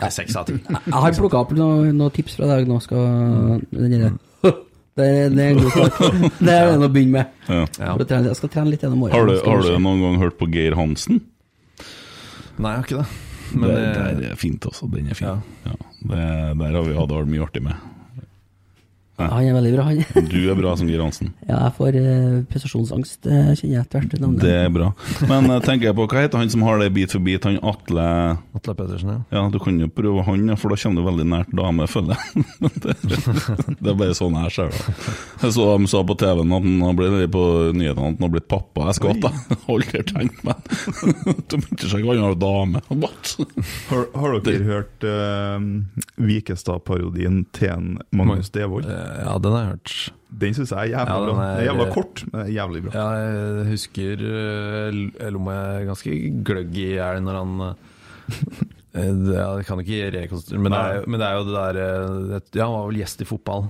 Nei, 0.00 0.08
seks 0.14 0.34
av 0.40 0.48
ti. 0.48 0.56
Jeg 0.58 0.94
har 1.04 1.14
plukka 1.14 1.44
opp 1.44 1.54
noen 1.54 1.94
noe 2.00 2.10
tips 2.14 2.34
fra 2.40 2.48
deg 2.50 2.66
nå. 2.66 2.80
Skal 2.82 3.62
den 3.70 3.94
der- 3.94 4.18
det, 4.98 5.06
er- 5.10 5.30
det 5.34 5.44
er 5.44 5.50
en 5.52 5.60
god 5.62 5.70
start. 5.76 5.98
Det 6.38 6.54
er 6.54 6.68
det 6.78 6.86
å 6.88 6.92
begynne 6.94 7.12
med. 7.18 7.26
Ja. 7.48 7.94
Jeg 7.98 8.36
skal 8.38 8.52
trene 8.54 8.70
litt 8.70 8.82
gjennom 8.86 9.02
året. 9.06 9.16
Har, 9.16 9.26
du, 9.26 9.36
har 9.44 9.62
du 9.66 9.78
noen 9.82 10.02
gang 10.04 10.18
hørt 10.22 10.36
på 10.38 10.48
Geir 10.54 10.76
Hansen? 10.78 11.20
Nei, 12.54 12.70
jeg 12.70 12.78
har 12.78 12.84
ikke 12.86 13.00
det. 13.02 13.08
Men 13.54 13.68
det, 13.70 13.80
det- 13.94 14.14
det 14.20 14.30
er 14.32 14.38
fint, 14.40 14.66
også. 14.70 14.86
Den 14.92 15.10
er 15.10 15.18
fin. 15.18 15.42
Ja. 15.66 15.74
Det, 16.04 16.22
der 16.60 16.78
har 16.78 16.82
vi 16.86 16.94
hatt 16.98 17.12
mye 17.30 17.42
artig 17.46 17.62
med. 17.64 17.74
Ja, 19.14 19.28
han 19.30 19.46
er 19.46 19.54
veldig 19.54 19.72
bra, 19.76 19.84
han. 19.86 20.00
Du 20.32 20.40
er 20.50 20.56
bra 20.58 20.72
som 20.74 20.88
Geir 20.90 21.02
Hansen. 21.04 21.30
Ja, 21.46 21.60
jeg 21.68 21.74
får 21.76 21.98
uh, 22.02 22.38
prestasjonsangst, 22.50 23.20
det 23.22 23.36
kjenner 23.60 23.76
jeg 23.76 23.82
etter 23.84 24.02
hvert. 24.02 24.40
Det 24.42 24.54
er 24.58 24.72
bra. 24.74 24.88
Men 25.30 25.46
uh, 25.52 25.60
tenker 25.62 25.90
jeg 25.90 25.96
på, 25.98 26.06
hva 26.10 26.24
heter 26.24 26.42
han 26.42 26.50
som 26.50 26.64
har 26.66 26.82
det 26.82 26.88
bit 26.96 27.14
for 27.14 27.22
bit? 27.22 27.46
Han 27.46 27.60
Atle 27.62 28.06
Atle 28.58 28.74
Pettersen, 28.74 29.12
ja. 29.14 29.20
Ja, 29.36 29.44
du 29.52 29.60
kan 29.62 29.78
jo 29.78 29.86
prøve 29.92 30.24
han, 30.26 30.50
for 30.58 30.74
da 30.74 30.78
kommer 30.82 30.98
du 30.98 31.06
veldig 31.06 31.26
nært 31.30 31.52
dame, 31.54 31.86
føler 31.90 32.18
jeg. 32.18 32.44
det, 32.82 32.96
det 33.04 33.92
er 33.92 34.00
bare 34.02 34.16
sånn 34.18 34.34
jeg 34.42 34.56
ser 34.56 34.74
det. 34.74 34.82
Jeg 35.44 35.54
så 35.60 35.68
de 35.70 35.90
sa 35.94 36.02
på 36.06 36.18
TV-en 36.18 36.56
at 36.58 36.66
han 36.66 36.82
har 36.88 36.98
blitt 36.98 37.30
på 37.34 37.44
nyhetene 37.70 37.94
at 37.94 38.02
han 38.02 38.18
har 38.26 38.34
blitt 38.34 38.50
pappa. 38.50 38.88
Jeg 38.90 38.98
skvatt, 38.98 39.28
jeg. 39.28 39.60
Aldri 39.70 40.02
tenkt 40.10 40.42
meg 40.46 40.60
Du 41.48 41.56
begynte 41.56 41.88
seg 41.90 42.02
ikke 42.02 42.16
han 42.16 42.26
har 42.26 42.36
dame. 42.40 42.82
What? 42.90 43.36
Har, 43.92 44.06
har 44.18 44.36
dere 44.44 44.66
hørt 44.66 45.06
uh, 45.06 45.62
Vikestad-parodien 46.18 47.44
til 47.54 47.94
Magnus 48.10 48.50
Devold? 48.54 48.90
Ja, 49.24 49.34
den 49.38 49.52
har 49.56 49.64
jeg 49.64 49.72
hørt. 49.74 49.94
Den 50.44 50.54
syns 50.56 50.72
jeg 50.74 50.90
er 50.90 50.92
jævla 50.98 51.14
Ja, 51.14 51.32
bra. 51.34 51.44
er- 51.54 51.64
jævla 51.68 51.86
kort, 51.94 52.24
men 52.32 52.48
jævlig 52.50 52.82
bra. 52.86 52.92
Ja, 52.94 53.06
jeg 53.22 53.66
husker 53.70 54.24
eh, 54.30 55.00
Jeg 55.20 55.32
lo 55.36 55.42
meg 55.46 55.86
ganske 55.90 56.16
gløgg 56.44 56.74
i 56.80 56.88
hjel 56.96 57.20
når 57.22 57.38
han 57.42 57.52
eh, 57.68 57.74
Jeg 59.34 59.66
kan 59.68 59.80
ikke 59.82 60.10
rekonstruere 60.14 60.62
men, 60.62 60.74
men 61.10 61.20
det 61.20 61.26
er 61.28 61.38
jo 61.38 61.46
det 61.48 61.54
der 61.60 61.78
eh, 61.84 62.40
Ja, 62.54 62.66
han 62.68 62.74
var 62.78 62.88
vel 62.90 63.00
gjest 63.02 63.22
i 63.24 63.30
fotball, 63.30 63.68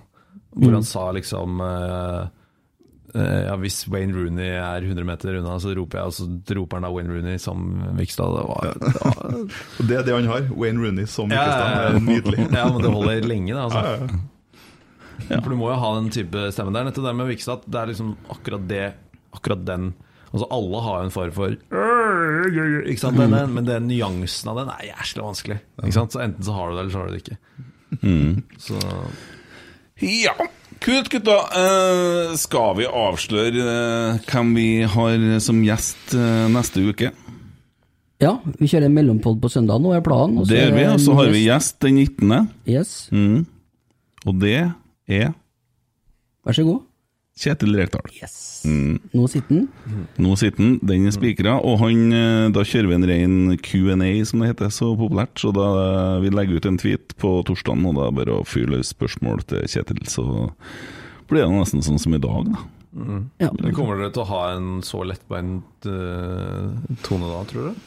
hvor 0.55 0.71
Mm. 0.71 0.75
han 0.81 0.85
sa 0.87 1.11
liksom 1.13 1.61
eh, 1.65 2.25
Eh, 3.15 3.45
ja, 3.47 3.53
Hvis 3.63 3.85
Wayne 3.87 4.11
Rooney 4.11 4.57
er 4.59 4.83
100 4.83 5.05
meter 5.07 5.37
unna, 5.39 5.53
så 5.63 5.71
roper 5.79 6.01
jeg, 6.01 6.07
og 6.11 6.15
så 6.17 6.57
roper 6.59 6.81
han 6.81 6.83
da 6.83 6.89
Wayne 6.91 7.13
Rooney 7.15 7.39
som 7.39 7.61
Vikstad. 7.95 8.27
Det 8.35 8.43
var, 8.49 8.73
det 8.83 9.03
var 9.05 9.29
det 9.87 9.99
er 10.01 10.03
det 10.09 10.15
han 10.17 10.27
har. 10.33 10.49
Wayne 10.59 10.83
Rooney 10.83 11.07
som 11.07 11.31
Ja, 11.31 11.45
ja, 11.47 11.61
ja, 11.61 11.93
er 11.93 12.01
nydelig. 12.03 12.49
Ja, 12.51 12.65
men 12.75 12.83
det 12.83 12.91
holder 12.91 13.21
lenge, 13.31 13.55
det. 13.55 13.61
Altså. 13.69 14.09
Ja. 15.31 15.41
For 15.41 15.53
du 15.53 15.59
må 15.59 15.71
jo 15.71 15.81
ha 15.81 15.93
den 15.99 16.11
type 16.15 16.49
stemme 16.55 16.75
der. 16.75 16.89
Nettopp 16.89 17.07
det 17.09 17.15
med 17.17 17.31
Vikstad, 17.31 17.69
det 17.69 17.81
er 17.81 17.93
liksom 17.93 18.17
akkurat 18.33 18.67
det 18.71 18.87
Akkurat 19.35 19.65
den 19.67 19.93
Altså 20.35 20.49
Alle 20.55 20.81
har 20.83 20.99
jo 20.99 21.07
en 21.07 21.15
fare 21.15 21.35
for 21.35 21.55
ikke 21.55 23.01
sant? 23.01 23.19
Den, 23.19 23.33
den, 23.33 23.55
Men 23.55 23.69
den 23.69 23.87
nyansen 23.89 24.51
av 24.51 24.59
den 24.61 24.73
er 24.73 24.89
jævlig 24.91 25.23
vanskelig. 25.29 25.61
Ikke 25.79 25.97
sant? 25.97 26.15
Så 26.15 26.23
Enten 26.25 26.47
så 26.47 26.57
har 26.57 26.71
du 26.71 26.75
det, 26.75 26.83
eller 26.83 26.93
så 26.93 27.01
har 27.01 27.07
du 27.07 27.15
det 27.15 27.23
ikke. 27.23 27.39
Mm. 28.03 28.43
Så 28.59 28.81
Ja, 30.03 30.35
kult 30.83 31.11
gutta. 31.13 31.37
Uh, 31.55 32.35
skal 32.41 32.75
vi 32.81 32.89
avsløre 32.91 33.63
uh, 33.63 34.25
hvem 34.27 34.55
vi 34.59 34.69
har 34.91 35.27
som 35.45 35.63
gjest 35.65 36.17
uh, 36.19 36.51
neste 36.53 36.83
uke? 36.83 37.13
Ja, 38.23 38.37
vi 38.59 38.69
kjører 38.71 38.93
mellompod 38.93 39.41
på 39.43 39.51
søndag 39.53 39.83
nå, 39.83 39.93
er 39.95 40.05
planen. 40.05 40.43
Det 40.49 40.59
gjør 40.59 40.75
vi, 40.75 40.85
er 40.87 40.95
og 40.95 41.03
så 41.03 41.17
har 41.19 41.31
vi 41.35 41.45
gjest 41.47 41.79
den 41.85 41.99
19. 42.03 42.51
Yes. 42.71 42.95
Mm. 43.15 43.45
Og 44.25 44.39
det 44.43 44.59
er 45.09 45.33
Vær 46.45 46.53
så 46.59 46.65
god. 46.67 46.83
Kjetil 47.35 47.75
Rekdal. 47.75 48.13
Mm. 48.65 48.99
Nå 49.11 49.25
sitter 49.27 49.57
den. 49.57 50.05
Nå 50.23 50.35
sitter 50.39 50.61
den, 50.63 50.75
den 50.87 51.09
er 51.09 51.15
spikra, 51.17 51.57
og 51.67 51.81
han, 51.81 52.13
eh, 52.15 52.51
da 52.55 52.63
kjører 52.63 52.91
vi 52.91 52.95
en 52.95 53.07
ren 53.11 53.57
Q&A, 53.59 54.11
som 54.29 54.45
det 54.45 54.53
heter 54.53 54.71
så 54.71 54.93
populært. 54.99 55.35
Så 55.43 55.51
da 55.57 55.67
eh, 55.81 56.21
vi 56.23 56.31
legger 56.31 56.61
ut 56.61 56.69
en 56.71 56.79
tweet 56.79 57.17
på 57.19 57.33
torsdagen, 57.49 57.83
og 57.91 57.99
da 57.99 58.07
er 58.07 58.15
bare 58.21 58.37
å 58.39 58.47
fyre 58.47 58.77
løs 58.77 58.93
spørsmål 58.95 59.43
til 59.51 59.67
Kjetil, 59.67 60.05
så 60.07 60.29
blir 61.27 61.43
det 61.43 61.51
nesten 61.57 61.83
sånn 61.83 61.99
som 61.99 62.15
i 62.15 62.23
dag, 62.23 62.53
da. 62.53 62.63
mm. 62.93 63.21
Ja. 63.43 63.51
Men 63.59 63.75
Kommer 63.75 63.99
dere 63.99 64.15
til 64.15 64.23
å 64.23 64.31
ha 64.31 64.45
en 64.55 64.71
så 64.87 65.03
lettbeint 65.09 65.91
uh, 65.91 66.71
tone 67.03 67.35
da, 67.35 67.43
tror 67.51 67.73
du? 67.73 67.85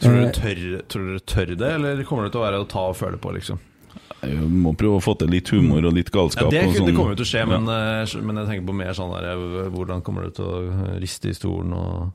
Tror 0.00 0.16
dere, 0.16 0.34
tør, 0.34 0.62
tror 0.90 1.10
dere 1.12 1.26
tør 1.28 1.54
det, 1.54 1.74
eller 1.76 2.06
kommer 2.08 2.26
det 2.26 2.34
til 2.34 2.42
å 2.42 2.46
være 2.48 2.64
å 2.64 2.70
ta 2.72 2.88
og 2.90 2.98
føle 2.98 3.20
på, 3.22 3.36
liksom? 3.38 3.60
Vi 4.22 4.36
må 4.64 4.74
prøve 4.76 4.98
å 4.98 5.02
få 5.04 5.14
til 5.18 5.30
litt 5.32 5.48
humor 5.54 5.86
og 5.88 5.94
litt 5.96 6.10
Ja, 6.12 6.18
galskap. 6.20 6.50
det, 6.52 6.62
og 6.66 6.74
sånn. 6.76 6.86
det 6.90 6.94
kommer 6.96 7.14
jo 7.14 7.18
til 7.22 7.26
å 7.26 7.30
skje, 7.30 7.44
men, 7.48 7.64
ja. 7.72 8.22
men 8.26 8.36
jeg 8.42 8.48
tenker 8.50 8.66
på 8.68 8.74
mer 8.76 8.92
sånn 8.98 9.12
der 9.16 9.28
eh, 9.32 9.68
Hvordan 9.72 10.02
kommer 10.04 10.26
du 10.28 10.30
til 10.36 10.44
å 10.44 10.98
riste 11.00 11.30
i 11.32 11.36
stolen 11.38 11.72
og 11.72 12.10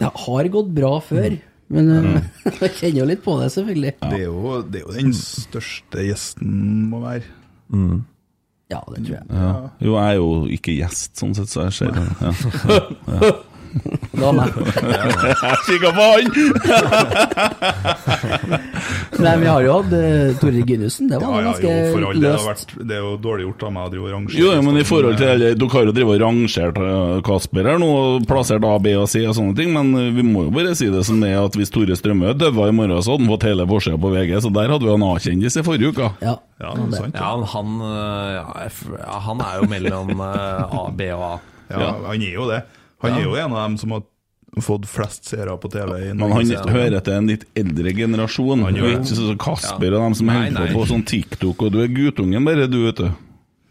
Det 0.00 0.08
har 0.26 0.48
gått 0.48 0.70
bra 0.74 0.94
før, 1.04 1.36
men 1.72 1.92
Mm. 1.92 2.16
eh, 2.16 2.56
jeg 2.64 2.72
kjenner 2.78 2.98
jo 3.02 3.04
litt 3.08 3.22
på 3.24 3.36
det, 3.40 3.50
selvfølgelig. 3.54 3.92
Det, 4.00 4.16
er 4.18 4.24
jo, 4.26 4.62
det 4.68 4.80
er 4.80 4.86
jo 4.88 4.96
den 4.96 5.12
største 5.16 6.02
gjesten 6.08 6.88
må 6.90 7.00
være. 7.04 7.22
Ja, 8.72 8.80
det 8.88 9.02
tror 9.04 9.14
jeg. 9.18 9.24
Ja. 9.28 9.52
Jo, 9.84 9.94
jeg 9.98 10.04
er 10.08 10.18
jo 10.18 10.28
ikke 10.56 10.74
gjest, 10.78 11.16
sånn 11.20 11.34
sett, 11.36 11.48
så 11.52 11.66
jeg 11.68 11.76
ser 11.76 11.92
det. 11.92 12.04
Ja. 12.24 13.32
Ja. 13.72 13.98
Det 14.12 14.20
var 14.20 14.32
meg. 14.36 14.48
Kikka 15.66 15.90
på 15.96 16.04
han! 16.12 16.26
Nei, 19.22 19.32
vi 19.40 19.46
har 19.48 19.62
jo 19.64 19.72
hatt 19.78 19.92
uh, 19.94 20.32
Tore 20.40 20.62
Gynussen. 20.66 21.08
Det 21.10 21.18
var 21.20 21.40
ja, 21.40 21.44
ganske 21.48 21.70
jo, 21.72 21.88
for 21.94 22.06
all 22.10 22.20
løst. 22.22 22.46
vært, 22.48 22.74
det 22.90 22.96
er 22.96 23.02
jo 23.04 23.12
dårlig 23.22 23.46
gjort 23.46 23.64
av 23.68 23.72
meg 23.76 23.86
å 23.86 23.92
drive 23.92 24.04
og 24.08 24.12
rangere. 24.16 24.38
Jo, 24.42 24.50
ja, 24.56 24.62
men 24.66 24.78
i 24.80 24.84
forhold 24.88 25.18
til 25.20 25.30
eller, 25.32 25.56
Dere 25.58 25.72
har 25.76 25.88
jo 25.88 25.94
drevet 25.96 26.16
og 26.16 26.22
rangert 26.24 26.80
eh, 26.82 27.14
Kasper 27.28 27.68
her 27.72 27.80
nå, 27.82 27.90
plassert 28.28 28.66
A, 28.68 28.72
B 28.82 28.94
og 28.98 29.08
C 29.12 29.22
og 29.28 29.36
sånne 29.38 29.56
ting, 29.58 29.72
men 29.76 29.92
eh, 29.98 30.10
vi 30.16 30.24
må 30.26 30.46
jo 30.48 30.54
bare 30.56 30.74
si 30.78 30.90
det 30.92 31.04
som 31.08 31.22
det 31.22 31.32
er 31.32 31.40
at 31.46 31.56
hvis 31.58 31.72
Tore 31.74 31.96
Strømø 31.98 32.34
døde 32.36 32.68
i 32.68 32.76
morgen, 32.76 32.98
så 33.02 33.14
hadde 33.14 33.26
han 33.26 33.32
fått 33.34 33.48
hele 33.48 33.68
forsida 33.70 34.00
på 34.02 34.12
VG, 34.16 34.34
så 34.44 34.52
der 34.54 34.74
hadde 34.74 34.88
vi 34.88 34.94
en 34.96 35.06
A-kjendis 35.08 35.58
i 35.60 35.66
forrige 35.66 35.92
uke. 35.94 36.12
Ja, 36.24 36.36
Ja, 36.62 36.74
sant. 36.94 37.16
Ja, 37.16 37.32
ja 37.32 37.48
han, 37.56 37.72
eh, 37.88 38.28
ja, 38.36 38.44
f- 38.68 38.86
ja, 38.92 39.16
han 39.28 39.40
er 39.42 39.62
jo 39.62 39.70
mellom 39.72 40.12
eh, 40.20 40.76
A, 40.78 40.84
B 40.94 41.08
og 41.16 41.24
A. 41.30 41.34
Ja, 41.72 41.90
han 42.10 42.20
er 42.22 42.34
jo 42.36 42.44
det. 42.50 42.60
Han 43.02 43.18
er 43.18 43.22
jo 43.26 43.34
en 43.36 43.52
av 43.52 43.62
dem 43.68 43.76
som 43.82 43.90
har 43.96 44.02
fått 44.60 44.84
flest 44.86 45.24
seere 45.30 45.54
på 45.58 45.70
TV. 45.72 46.10
i 46.10 46.12
Men 46.12 46.30
han 46.32 46.50
hører 46.68 47.00
til 47.02 47.14
en 47.16 47.26
litt 47.30 47.44
eldre 47.56 47.92
generasjon. 47.96 48.62
Han 48.66 48.74
gjør 48.76 48.88
er 48.90 48.96
det. 48.98 49.04
ikke 49.06 49.16
sånn 49.20 49.38
Kasper 49.40 49.90
Ja. 49.90 49.98
og 49.98 50.02
dem 50.10 50.14
som 50.18 50.26
Nei, 50.28 50.38
holder 50.50 50.72
på 50.74 50.80
på 50.82 50.88
sånn 50.92 51.04
TikTok, 51.08 51.62
og 51.62 51.72
du 51.72 51.80
er 51.82 51.88
guttungen 51.88 52.44
bare, 52.44 52.66
du, 52.68 52.82
vet 52.84 52.96
du. 53.00 53.08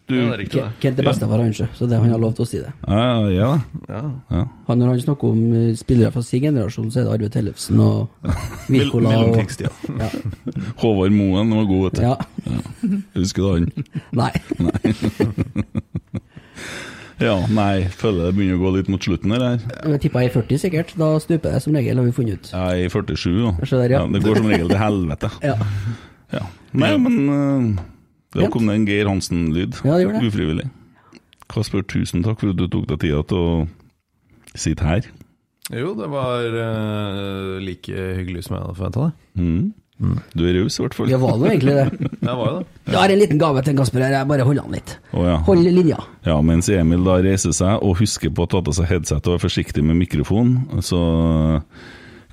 du 0.10 0.16
Ja, 0.18 0.36
det 0.38 0.48
er. 0.58 0.72
Kent 0.82 1.00
er 1.00 1.04
bestefar, 1.06 1.40
han, 1.40 1.54
sjø, 1.54 1.68
så 1.78 1.88
det, 1.88 2.00
han 2.02 2.10
har 2.10 2.18
lov 2.20 2.34
til 2.36 2.44
å 2.44 2.48
si 2.50 2.58
det. 2.64 2.74
ja, 2.88 3.30
ja, 3.30 3.52
Ja. 3.88 4.02
ja. 4.32 4.42
Han, 4.68 4.80
når 4.82 4.88
han 4.88 5.00
snakker 5.06 5.30
om 5.30 5.54
eh, 5.54 5.76
spillere 5.78 6.12
fra 6.12 6.22
sin 6.26 6.42
generasjon, 6.50 6.90
så 6.92 7.00
er 7.00 7.04
det 7.06 7.14
Arve 7.14 7.30
Tellefsen 7.30 7.80
og 7.80 8.10
Wirkola 8.74 9.14
ja. 9.14 10.10
Håvard 10.82 11.12
Moen 11.14 11.54
var 11.56 11.66
god, 11.70 11.84
vet 11.92 11.96
du. 11.96 12.02
ja. 12.02 12.18
Husker 13.16 13.42
du 13.42 13.50
han? 13.54 13.72
Nei. 14.18 14.34
Ja, 17.22 17.36
nei, 17.54 17.86
føler 17.94 18.28
det 18.28 18.36
begynner 18.38 18.58
å 18.58 18.62
gå 18.64 18.72
litt 18.78 18.90
mot 18.90 19.04
slutten 19.06 19.34
her. 19.36 19.62
Jeg 19.62 20.02
tippa 20.08 20.24
i 20.26 20.32
40 20.34 20.62
sikkert. 20.64 20.94
Da 20.98 21.12
stuper 21.22 21.54
det 21.54 21.62
som 21.64 21.76
regel, 21.78 22.02
har 22.02 22.08
vi 22.08 22.16
funnet 22.16 22.42
ut. 22.42 22.52
Er 22.58 22.82
i 22.82 22.88
47, 22.90 23.28
da. 23.38 23.54
Der, 23.70 23.94
ja. 23.94 24.02
Det 24.10 24.24
går 24.26 24.42
som 24.42 24.50
regel 24.50 24.72
til 24.72 24.82
helvete. 24.86 25.32
Ja. 25.46 25.56
Ja. 26.34 26.44
Nei, 26.82 26.92
men 27.04 27.18
uh, 27.30 27.84
det 28.38 28.50
kom 28.54 28.70
det 28.70 28.78
en 28.80 28.88
Geir 28.90 29.10
Hansen-lyd. 29.12 29.82
Ja, 29.86 29.98
det 30.00 30.08
gjorde 30.08 30.22
det. 30.24 30.32
Ufrivillig. 30.32 30.68
Kasper, 31.52 31.84
tusen 31.84 32.24
takk 32.26 32.42
for 32.42 32.54
at 32.54 32.60
du 32.60 32.66
tok 32.72 32.88
deg 32.90 33.02
tida 33.04 33.22
til 33.28 33.42
å 33.42 33.56
sitte 34.56 34.88
her. 34.88 35.10
Jo, 35.72 35.94
det 35.96 36.08
var 36.12 36.48
uh, 36.48 37.60
like 37.64 37.92
hyggelig 38.18 38.48
som 38.48 38.58
jeg 38.58 38.66
hadde 38.66 38.78
forventa 38.80 39.06
det. 39.06 39.14
Mm. 39.40 39.66
Du 40.34 40.44
er 40.50 40.56
raus, 40.58 40.80
i 40.80 40.82
hvert 40.84 40.96
fall. 40.98 41.08
Det 41.12 41.20
var 41.22 41.38
nå 41.38 41.46
egentlig 41.52 41.76
det. 41.78 42.10
Jeg 42.28 42.36
var 42.42 42.48
jo 42.48 42.58
det. 42.60 42.66
Jeg 42.92 42.98
har 43.00 43.14
en 43.14 43.22
liten 43.22 43.42
gave 43.42 43.62
til 43.66 43.78
Kasper 43.78 44.02
her, 44.06 44.16
jeg 44.18 44.28
bare 44.32 44.46
holder 44.48 44.66
han 44.66 44.76
litt. 44.76 44.96
Oh, 45.14 45.24
ja. 45.28 45.38
Hold 45.46 45.68
linja. 45.68 46.00
Ja, 46.26 46.36
mens 46.46 46.70
Emil 46.74 47.04
da 47.06 47.20
reiser 47.22 47.54
seg 47.56 47.82
og 47.86 47.98
husker 48.02 48.34
på 48.34 48.46
å 48.48 48.50
ta 48.52 48.62
på 48.66 48.74
seg 48.76 48.90
headset 48.90 49.28
og 49.30 49.36
være 49.38 49.46
forsiktig 49.46 49.84
med 49.86 50.00
mikrofon, 50.02 50.56
så 50.86 51.02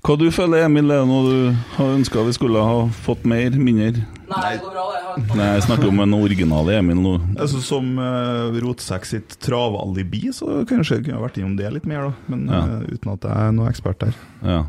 Hva 0.07 0.15
du 0.17 0.29
føler, 0.33 0.63
Emil, 0.69 0.89
er 0.95 1.03
det 1.03 1.09
noe 1.11 1.27
du 1.27 1.57
har 1.77 1.89
ønska 1.97 2.23
vi 2.29 2.33
skulle 2.37 2.63
ha 2.63 2.85
fått 3.05 3.25
mer, 3.29 3.51
mindre? 3.59 4.05
Nei, 4.29 4.53
det 4.55 4.63
går 4.63 4.73
bra, 4.77 4.85
det. 5.19 5.25
Nei, 5.35 5.49
jeg 5.57 5.65
snakker 5.67 5.89
om 5.91 6.01
en 6.05 6.15
original 6.15 6.69
Emil 6.71 7.01
nå. 7.03 7.15
Altså, 7.35 7.61
som 7.65 7.89
uh, 7.99 8.55
Rotsekk 8.63 9.09
sitt 9.09 9.35
travalibi, 9.43 10.29
så 10.37 10.63
kanskje 10.71 11.01
jeg 11.01 11.09
kunne 11.09 11.23
vært 11.25 11.41
innom 11.43 11.57
det 11.59 11.73
litt 11.75 11.89
mer, 11.91 12.09
da. 12.09 12.31
Men 12.31 12.47
Ja. 12.49 12.61
uh, 12.79 12.87
uten 12.95 13.13
at 13.17 13.27
jeg 13.27 13.49
er 13.49 13.55
noen 13.59 13.73
ekspert 13.73 14.05
der. 14.07 14.15
Ja. 14.47 14.61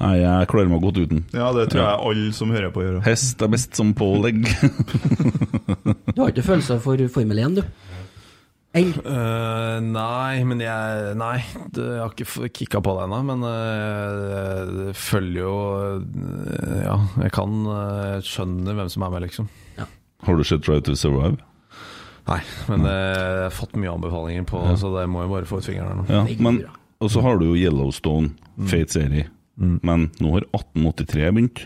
Nei, 0.00 0.14
jeg 0.22 0.48
klarer 0.50 0.70
meg 0.72 0.82
godt 0.82 0.98
uten. 1.02 1.24
Ja, 1.36 1.52
det 1.52 1.68
tror 1.70 1.82
Ja. 1.82 1.90
jeg 1.92 2.06
alle 2.10 2.32
som 2.32 2.50
hører 2.50 2.72
på, 2.74 2.82
gjør. 2.82 3.02
Hest 3.04 3.42
er 3.42 3.48
best 3.52 3.76
som 3.76 3.94
pålegg. 3.94 4.42
Du 6.12 6.20
har 6.20 6.28
ikke 6.32 6.44
følelser 6.44 6.78
for 6.82 7.00
Formel 7.12 7.38
1, 7.40 7.54
du? 7.56 7.62
Eh, 8.72 9.78
nei, 9.84 10.42
men 10.48 10.60
jeg 10.64 11.12
Nei, 11.20 11.42
det, 11.76 11.82
jeg 11.84 12.00
har 12.00 12.12
ikke 12.16 12.48
kicka 12.56 12.80
på 12.84 12.94
det 12.96 13.04
ennå. 13.06 13.18
Men 13.28 13.44
uh, 13.44 14.72
det 14.88 14.94
følger 14.96 15.42
jo 15.44 15.54
uh, 16.00 16.78
Ja, 16.80 16.96
jeg 17.26 17.32
kan 17.36 17.58
uh, 17.68 18.16
skjønne 18.24 18.76
hvem 18.78 18.88
som 18.92 19.04
er 19.06 19.12
med, 19.16 19.26
liksom. 19.28 19.48
Har 20.22 20.38
du 20.38 20.44
sett 20.46 20.62
Try 20.64 20.78
to 20.86 20.94
Survive? 20.96 21.36
Nei, 22.28 22.38
men 22.70 22.84
eh, 22.86 22.92
jeg 22.94 23.46
har 23.48 23.54
fått 23.56 23.72
mye 23.82 23.90
anbefalinger 23.90 24.44
på, 24.46 24.60
Ja. 24.62 24.76
så 24.78 24.92
det 24.94 25.08
må 25.10 25.24
jeg 25.24 25.32
bare 25.32 25.48
få 25.50 25.58
ut 25.58 25.66
fingeren 25.66 25.88
her 25.90 25.96
nå. 25.98 26.04
Ja, 26.06 26.36
men 26.38 26.60
Og 27.02 27.10
så 27.10 27.18
har 27.24 27.40
du 27.40 27.48
jo 27.48 27.56
Yellowstone, 27.58 28.30
fet 28.70 28.94
serie. 28.94 29.24
Men 29.62 30.10
nå 30.22 30.34
har 30.36 30.48
1883 30.50 31.30
begynt. 31.30 31.64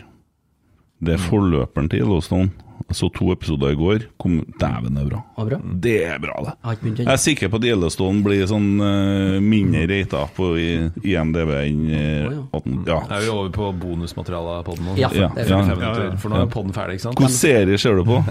Det 1.03 1.13
er 1.13 1.21
forløperen 1.21 1.89
til 1.91 2.01
Yellowstone. 2.05 2.49
Jeg 2.87 2.95
så 2.95 3.07
to 3.11 3.25
episoder 3.33 3.73
i 3.73 3.75
går. 3.75 4.03
Kom, 4.21 4.37
Dæven, 4.61 4.95
det 4.95 5.01
er 5.01 5.07
bra. 5.09 5.19
Ja, 5.35 5.45
bra. 5.49 5.57
Det 5.83 5.95
er 6.07 6.19
bra, 6.23 6.35
det. 6.45 6.91
Jeg 7.01 7.09
er 7.11 7.19
sikker 7.19 7.51
på 7.51 7.59
at 7.59 7.65
Yellowstone 7.67 8.23
blir 8.23 8.45
sånn 8.47 8.67
uh, 8.79 9.37
mindre 9.43 9.83
rata 9.91 10.21
på 10.37 10.53
i, 10.61 10.67
IMDb 11.11 11.51
enn 11.57 11.81
uh, 11.91 12.37
18... 12.55 12.77
Ja. 12.87 13.01
Er 13.17 13.25
vi 13.25 13.31
over 13.33 13.51
på 13.57 13.71
bonusmaterialet 13.81 14.61
av 14.61 14.79
den 14.79 14.87
nå? 14.87 14.95
Ja, 15.01 15.11
Ja, 15.11 15.31
ja. 15.35 16.11
For 16.21 16.31
nå 16.31 16.45
er 16.45 16.51
podden 16.53 16.75
ferdig, 16.77 17.01
ikke 17.01 17.09
sant? 17.09 17.19
Hvilken 17.19 17.35
serie 17.35 17.81
ser 17.81 17.99
du 17.99 18.05
på? 18.07 18.21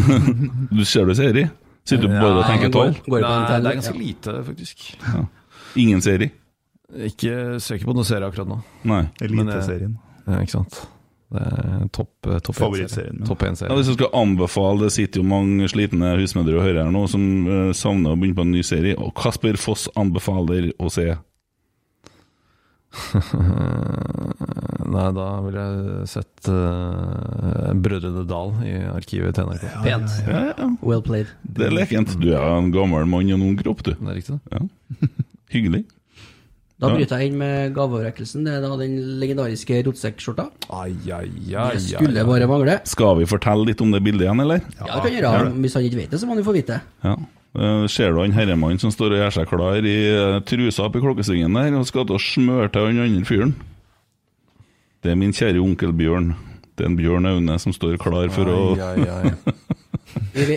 du 0.76 0.84
Ser 0.84 1.08
du 1.08 1.16
serie? 1.16 1.48
Sitter 1.86 2.10
du 2.10 2.18
bare 2.18 2.42
og 2.42 2.48
tenker 2.50 2.72
det 2.74 2.86
Nei, 3.06 3.20
det 3.22 3.56
er 3.56 3.78
ganske 3.80 3.96
lite, 3.96 4.40
faktisk. 4.50 4.90
Ingen 5.80 6.04
serie? 6.04 6.34
Ikke 7.06 7.56
søker 7.62 7.88
på 7.88 7.94
noen 7.96 8.06
serie 8.06 8.28
akkurat 8.28 8.50
nå. 8.50 8.60
Nei. 8.86 9.02
Men, 9.02 9.48
eh, 9.48 9.56
Eliteserien. 9.56 9.96
Ja, 10.26 10.42
ikke 10.42 10.54
sant. 10.58 10.78
Det 11.26 11.42
er 11.42 11.86
topp 11.90 12.28
eh, 12.30 12.38
topp 12.38 12.54
Favorittserien, 12.54 13.16
ja. 13.18 13.26
Topp 13.26 13.42
Ja, 13.42 13.74
hvis 13.74 13.88
du 13.90 13.96
skal 13.96 14.12
anbefale, 14.14 14.84
det 14.86 14.92
sitter 14.94 15.20
jo 15.20 15.26
mange 15.26 15.66
slitne 15.72 16.12
husmødre 16.20 16.60
og 16.60 16.62
hører 16.62 16.84
her 16.84 16.92
nå 16.94 17.02
som 17.10 17.24
uh, 17.48 17.72
savner 17.74 18.14
å 18.14 18.18
begynne 18.18 18.38
på 18.38 18.44
en 18.46 18.54
ny 18.54 18.62
serie, 18.66 18.94
og 18.94 19.10
Kasper 19.18 19.58
Foss 19.58 19.88
anbefaler 19.98 20.70
å 20.78 20.90
se 20.92 21.08
Nei, 24.86 25.08
da 25.18 25.26
ville 25.44 25.64
jeg 25.66 26.06
sett 26.14 26.48
uh, 26.48 27.74
Brødrene 27.74 28.22
Dal 28.30 28.54
i 28.64 28.76
arkivet 28.88 29.34
til 29.36 29.50
NRK. 29.50 29.66
Pent. 29.82 30.14
Ja, 30.30 30.40
ja. 30.54 30.70
Well 30.80 31.02
played. 31.04 31.34
Det 31.42 31.66
er 31.66 31.74
lekent. 31.74 32.14
Du 32.22 32.30
er 32.30 32.46
en 32.54 32.70
gammel 32.72 33.04
mann 33.10 33.34
og 33.34 33.42
noen 33.42 33.58
kropp, 33.60 33.82
du. 33.84 33.92
Det 33.98 34.06
er 34.14 34.16
riktig, 34.22 34.38
det. 34.38 34.54
Ja. 34.54 35.10
Hyggelig. 35.52 35.82
Da 36.76 36.90
bryter 36.92 37.22
jeg 37.22 37.30
inn 37.30 37.38
med 37.40 37.70
gaveoverrekkelsen. 37.76 38.42
Det 38.44 38.52
er 38.58 38.60
da 38.60 38.74
den 38.76 38.96
legendariske 39.22 39.78
rotsekkskjorta. 39.86 40.44
Det 40.68 41.80
skulle 41.86 42.24
bare 42.28 42.48
mangle. 42.50 42.74
Skal 42.84 43.14
vi 43.22 43.28
fortelle 43.30 43.64
litt 43.70 43.80
om 43.80 43.94
det 43.94 44.02
bildet 44.04 44.26
igjen, 44.26 44.42
eller? 44.44 44.60
Ja, 44.76 44.90
det 44.90 44.98
kan 45.06 45.14
gjøre. 45.16 45.54
Hvis 45.64 45.76
han 45.78 45.86
ikke 45.88 46.02
vet 46.02 46.12
det, 46.12 46.20
så 46.20 46.28
må 46.28 46.36
han 46.36 46.42
jo 46.42 46.48
få 46.50 46.56
vite 46.58 46.76
det. 46.76 46.82
Ja. 47.06 47.14
Eh, 47.56 47.86
Ser 47.88 48.12
du 48.12 48.20
han 48.20 48.36
herremannen 48.36 48.82
som 48.82 48.92
står 48.92 49.14
og 49.16 49.22
gjør 49.22 49.32
seg 49.38 49.48
klar 49.48 49.88
i 49.88 49.96
eh, 50.10 50.36
trusa 50.44 50.84
oppi 50.90 51.00
klokkesvingen 51.00 51.56
der, 51.56 51.72
og 51.80 51.88
skal 51.88 52.04
til 52.10 52.18
å 52.18 52.20
smøre 52.20 52.68
til 52.74 52.90
han 52.90 53.00
andre 53.06 53.24
fyren? 53.24 53.56
Det 55.00 55.14
er 55.14 55.20
min 55.20 55.32
kjære 55.32 55.62
onkel 55.64 55.96
Bjørn. 55.96 56.34
Det 56.76 56.84
er 56.84 56.90
en 56.90 56.98
Bjørn 57.00 57.30
Aune 57.30 57.56
som 57.62 57.72
står 57.72 57.96
klar 58.02 58.28
for 58.34 58.52
å 58.52 58.60
Ai, 58.76 59.00
ai, 59.00 59.32
ai. 59.32 59.56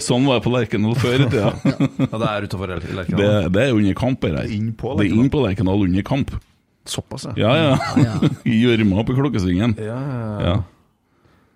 Sånn 0.03 0.25
var 0.27 0.39
det 0.39 0.45
på 0.45 0.51
Lerkendal 0.53 0.95
før 1.03 1.15
i 1.15 1.29
tida. 1.29 1.51
Ja, 1.63 2.19
det 2.19 2.29
er 2.29 2.47
utover 2.49 2.73
Lerkendal. 2.77 3.19
Det, 3.21 3.31
det 3.55 3.63
er 3.65 3.77
under 3.77 3.97
kamp, 3.99 4.21
det 4.23 4.31
her. 4.33 4.47
Det 4.49 5.05
er 5.07 5.13
inn 5.19 5.29
på 5.33 5.43
Lerkendal 5.45 5.85
under 5.87 6.05
kamp. 6.07 6.33
Såpass, 6.89 7.27
Ja, 7.37 7.53
ja. 7.55 7.73
I 8.49 8.59
gjørma 8.63 9.03
på 9.05 9.15
klokkesvingen. 9.17 9.75
Ja, 9.77 9.97
ja, 9.99 10.29
ja. 10.47 10.57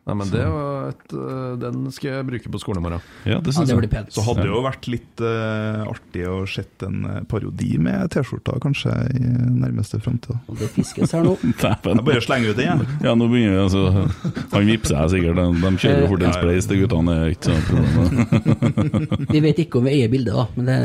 Ja. 0.04 0.12
Nei, 0.12 0.16
men 0.20 0.32
det 0.34 0.44
var 0.52 0.90
et, 0.92 1.14
øh, 1.16 1.60
Den 1.62 1.92
skal 1.96 2.10
jeg 2.10 2.26
bruke 2.28 2.50
på 2.52 2.60
skolen 2.60 2.82
i 2.82 2.84
morgen. 2.84 3.04
Ja, 3.24 3.38
det 3.40 3.54
synes 3.56 3.70
jeg. 3.72 4.02
Så 4.12 4.24
hadde 4.26 4.44
det 4.44 4.50
jo 4.52 4.62
vært 4.66 4.88
litt 4.92 5.22
uh, 5.24 5.86
artig 5.88 6.26
å 6.28 6.42
sett 6.50 6.84
en 6.84 7.06
eh, 7.08 7.20
parodi 7.30 7.78
med 7.80 8.12
T-skjorta, 8.12 8.58
kanskje, 8.64 8.92
i 9.16 9.22
nærmeste 9.24 10.02
framtid. 10.04 10.36
Det 10.60 10.68
fiskes 10.76 11.14
her 11.16 11.24
nå. 11.24 11.38
Jeg 11.64 12.04
bare 12.04 12.24
slenger 12.24 12.52
ut 12.52 12.60
den, 12.60 12.84
jeg. 12.84 12.98
Ja, 13.06 13.14
nå 13.16 13.30
begynner 13.32 13.56
vi, 13.56 13.62
altså. 13.64 14.42
Han 14.52 14.68
vipser 14.68 14.98
jeg 14.98 15.12
sikkert. 15.14 15.40
De, 15.40 15.46
de 15.62 15.72
kjører 15.84 16.04
jo 16.04 16.10
fort 16.12 16.26
en 16.28 16.36
spleis, 16.36 16.68
de 16.68 16.80
guttene. 16.82 17.14
Det 17.14 17.24
er 17.24 17.36
ikke 17.38 17.54
sånn 17.54 17.64
problem. 17.70 19.30
Vi 19.34 19.42
vet 19.44 19.62
ikke 19.64 19.80
om 19.80 19.88
vi 19.88 19.94
eier 19.96 20.12
bildet, 20.12 20.36
da, 20.36 20.46
men 20.58 20.68
det 20.68 20.78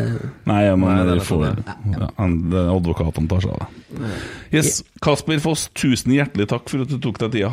Nei, 0.49 0.61
ja, 0.65 0.77
men 0.79 0.93
Nei, 0.93 1.09
det 1.09 1.25
får, 1.27 1.45
ja, 1.97 2.09
det 2.55 2.63
advokatene 2.77 3.31
tar 3.31 3.45
seg 3.45 3.57
av 3.57 3.65
det. 3.65 4.13
Yes, 4.55 4.79
Kasper 5.05 5.43
Foss, 5.43 5.67
tusen 5.77 6.15
hjertelig 6.15 6.49
takk 6.53 6.71
for 6.71 6.87
at 6.87 6.93
du 6.93 7.01
tok 7.03 7.21
deg 7.25 7.35
tida. 7.35 7.53